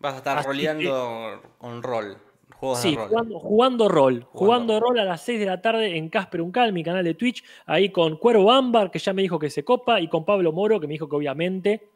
Vas 0.00 0.14
a 0.14 0.16
estar 0.18 0.38
Así 0.38 0.48
roleando 0.48 1.40
con 1.58 1.82
rol. 1.82 2.16
Juegos 2.56 2.80
Sí, 2.80 2.90
de 2.90 2.96
rol. 2.96 3.08
jugando, 3.08 3.38
jugando 3.38 3.88
rol. 3.88 4.26
Jugando 4.32 4.74
Jugando 4.74 4.80
rol 4.80 4.98
a 4.98 5.04
las 5.04 5.22
6 5.22 5.38
de 5.40 5.46
la 5.46 5.62
tarde 5.62 5.96
en 5.96 6.08
Casper 6.08 6.40
Uncal, 6.42 6.72
mi 6.72 6.82
canal 6.82 7.04
de 7.04 7.14
Twitch. 7.14 7.44
Ahí 7.64 7.90
con 7.90 8.16
Cuervo 8.16 8.50
Ámbar, 8.50 8.90
que 8.90 8.98
ya 8.98 9.12
me 9.12 9.22
dijo 9.22 9.38
que 9.38 9.50
se 9.50 9.62
copa, 9.64 10.00
y 10.00 10.08
con 10.08 10.24
Pablo 10.24 10.52
Moro, 10.52 10.80
que 10.80 10.86
me 10.86 10.94
dijo 10.94 11.08
que 11.08 11.16
obviamente. 11.16 11.88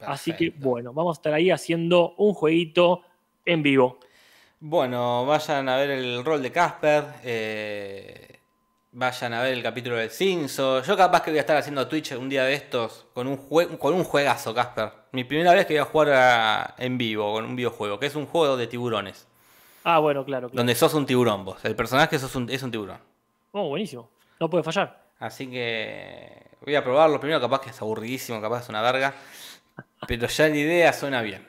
Así 0.00 0.34
que 0.34 0.50
bueno, 0.50 0.92
vamos 0.92 1.16
a 1.16 1.18
estar 1.18 1.32
ahí 1.32 1.50
haciendo 1.50 2.14
un 2.18 2.34
jueguito 2.34 3.00
en 3.46 3.62
vivo. 3.62 3.98
Bueno, 4.60 5.24
vayan 5.26 5.68
a 5.68 5.76
ver 5.76 5.90
el 5.90 6.24
rol 6.24 6.42
de 6.42 6.52
Casper. 6.52 7.04
eh, 7.24 8.38
vayan 8.92 9.34
a 9.34 9.42
ver 9.42 9.52
el 9.52 9.62
capítulo 9.62 9.96
del 9.96 10.10
Cinso. 10.10 10.82
Yo 10.82 10.96
capaz 10.96 11.22
que 11.22 11.30
voy 11.30 11.38
a 11.38 11.42
estar 11.42 11.56
haciendo 11.56 11.86
Twitch 11.86 12.12
un 12.12 12.28
día 12.28 12.44
de 12.44 12.54
estos 12.54 13.06
con 13.12 13.26
un, 13.26 13.36
jue- 13.38 13.76
con 13.78 13.92
un 13.94 14.04
juegazo, 14.04 14.54
Casper. 14.54 14.90
Mi 15.12 15.24
primera 15.24 15.52
vez 15.52 15.66
que 15.66 15.74
voy 15.74 15.80
a 15.80 15.84
jugar 15.84 16.08
a- 16.12 16.74
en 16.78 16.96
vivo 16.96 17.32
con 17.34 17.44
un 17.44 17.54
videojuego, 17.56 17.98
que 17.98 18.06
es 18.06 18.14
un 18.14 18.26
juego 18.26 18.56
de 18.56 18.66
tiburones. 18.66 19.26
Ah, 19.84 19.98
bueno, 19.98 20.24
claro, 20.24 20.48
claro. 20.48 20.56
Donde 20.56 20.74
sos 20.74 20.94
un 20.94 21.06
tiburón 21.06 21.44
vos. 21.44 21.62
El 21.64 21.76
personaje 21.76 22.18
sos 22.18 22.34
un- 22.34 22.50
es 22.50 22.62
un 22.62 22.70
tiburón. 22.70 22.98
Oh, 23.52 23.68
buenísimo. 23.68 24.10
No 24.40 24.48
puede 24.50 24.64
fallar. 24.64 25.04
Así 25.18 25.48
que 25.50 26.46
voy 26.64 26.74
a 26.74 26.82
probarlo. 26.82 27.20
Primero 27.20 27.40
capaz 27.40 27.60
que 27.60 27.70
es 27.70 27.80
aburridísimo, 27.82 28.40
capaz 28.40 28.62
es 28.62 28.68
una 28.70 28.80
verga. 28.82 29.14
Pero 30.08 30.26
ya 30.26 30.48
la 30.48 30.56
idea 30.56 30.92
suena 30.92 31.20
bien. 31.22 31.46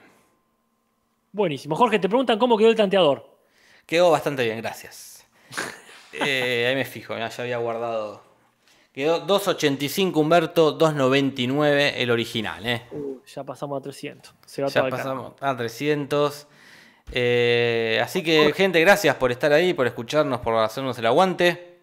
Buenísimo. 1.38 1.76
Jorge, 1.76 2.00
te 2.00 2.08
preguntan 2.08 2.36
cómo 2.36 2.58
quedó 2.58 2.68
el 2.68 2.74
tanteador. 2.74 3.24
Quedó 3.86 4.10
bastante 4.10 4.44
bien, 4.44 4.60
gracias. 4.60 5.26
Eh, 6.10 6.66
ahí 6.66 6.74
me 6.74 6.86
fijo, 6.86 7.16
ya 7.16 7.30
había 7.38 7.58
guardado. 7.58 8.22
Quedó 8.92 9.24
2.85 9.26 10.16
Humberto, 10.16 10.76
2.99 10.76 11.92
el 11.96 12.10
original, 12.10 12.66
¿eh? 12.66 12.86
Uh, 12.90 13.18
ya 13.26 13.44
pasamos 13.44 13.78
a 13.78 13.82
300. 13.82 14.34
Se 14.44 14.62
va 14.62 14.68
Ya 14.68 14.88
pasamos 14.88 15.34
a 15.38 15.54
300. 15.54 16.46
Eh, 17.12 18.00
así 18.02 18.24
que, 18.24 18.52
gente, 18.54 18.80
gracias 18.80 19.14
por 19.16 19.30
estar 19.30 19.52
ahí, 19.52 19.74
por 19.74 19.86
escucharnos, 19.86 20.40
por 20.40 20.56
hacernos 20.56 20.98
el 20.98 21.06
aguante. 21.06 21.78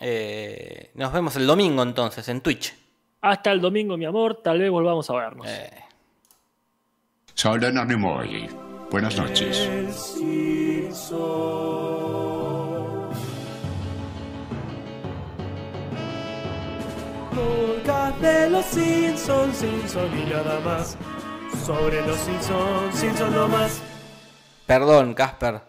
Eh, 0.00 0.90
nos 0.94 1.12
vemos 1.12 1.36
el 1.36 1.46
domingo 1.46 1.82
entonces 1.82 2.28
en 2.28 2.40
Twitch. 2.40 2.74
Hasta 3.22 3.52
el 3.52 3.60
domingo, 3.60 3.96
mi 3.96 4.04
amor. 4.04 4.42
Tal 4.42 4.58
vez 4.58 4.70
volvamos 4.70 5.08
a 5.08 5.14
vernos. 5.14 5.46
Eh. 5.48 5.70
Buenas 8.90 9.16
noches. 9.16 9.68
De 18.20 18.50
los 18.50 18.64
Simpsons, 18.64 19.56
Simpson 19.56 20.08
y 20.18 20.28
nada 20.30 20.58
más. 20.60 20.96
Sobre 21.64 22.04
los 22.04 22.16
Simpsons, 22.18 22.94
Simpson 22.98 23.32
no 23.32 23.46
más. 23.46 23.80
perdón, 24.66 25.14
Casper. 25.14 25.60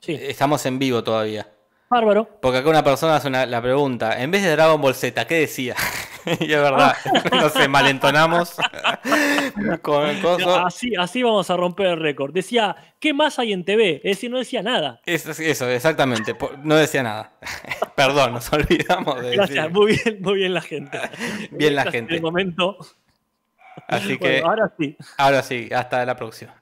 Sí. 0.00 0.18
Estamos 0.20 0.66
en 0.66 0.78
vivo 0.80 1.04
todavía. 1.04 1.46
Bárbaro. 1.88 2.28
Porque 2.42 2.58
acá 2.58 2.68
una 2.70 2.82
persona 2.82 3.16
hace 3.16 3.28
una- 3.28 3.46
la 3.46 3.62
pregunta, 3.62 4.20
en 4.20 4.30
vez 4.32 4.42
de 4.42 4.50
Dragon 4.50 4.80
Ball 4.80 4.94
Z, 4.96 5.24
¿qué 5.26 5.36
decía? 5.40 5.76
y 6.40 6.52
es 6.52 6.60
verdad, 6.60 6.96
no 7.32 7.48
sé, 7.48 7.68
malentonamos 7.68 8.56
con 9.82 10.20
coso. 10.20 10.66
Así, 10.66 10.92
así 10.98 11.22
vamos 11.22 11.48
a 11.50 11.56
romper 11.56 11.86
el 11.86 12.00
récord. 12.00 12.32
Decía, 12.32 12.74
¿qué 12.98 13.14
más 13.14 13.38
hay 13.38 13.52
en 13.52 13.64
TV? 13.64 13.96
Es 13.96 14.16
decir, 14.16 14.30
no 14.30 14.38
decía 14.38 14.62
nada. 14.62 15.00
Eso, 15.06 15.30
eso, 15.30 15.68
exactamente, 15.68 16.36
no 16.62 16.74
decía 16.74 17.02
nada. 17.04 17.32
Perdón, 17.94 18.34
nos 18.34 18.52
olvidamos 18.52 19.22
de 19.22 19.36
Gracias, 19.36 19.66
decir. 19.66 19.70
muy 19.70 20.00
bien, 20.04 20.22
muy 20.22 20.34
bien 20.34 20.54
la 20.54 20.60
gente. 20.62 20.98
Bien 21.52 21.74
la 21.76 21.90
gente. 21.90 22.16
El 22.16 22.22
momento. 22.22 22.76
Así 23.86 24.18
que 24.18 24.40
Bueno, 24.40 24.48
ahora 24.48 24.72
sí. 24.78 24.96
ahora 25.18 25.42
sí, 25.42 25.68
hasta 25.72 26.04
la 26.04 26.16
próxima. 26.16 26.54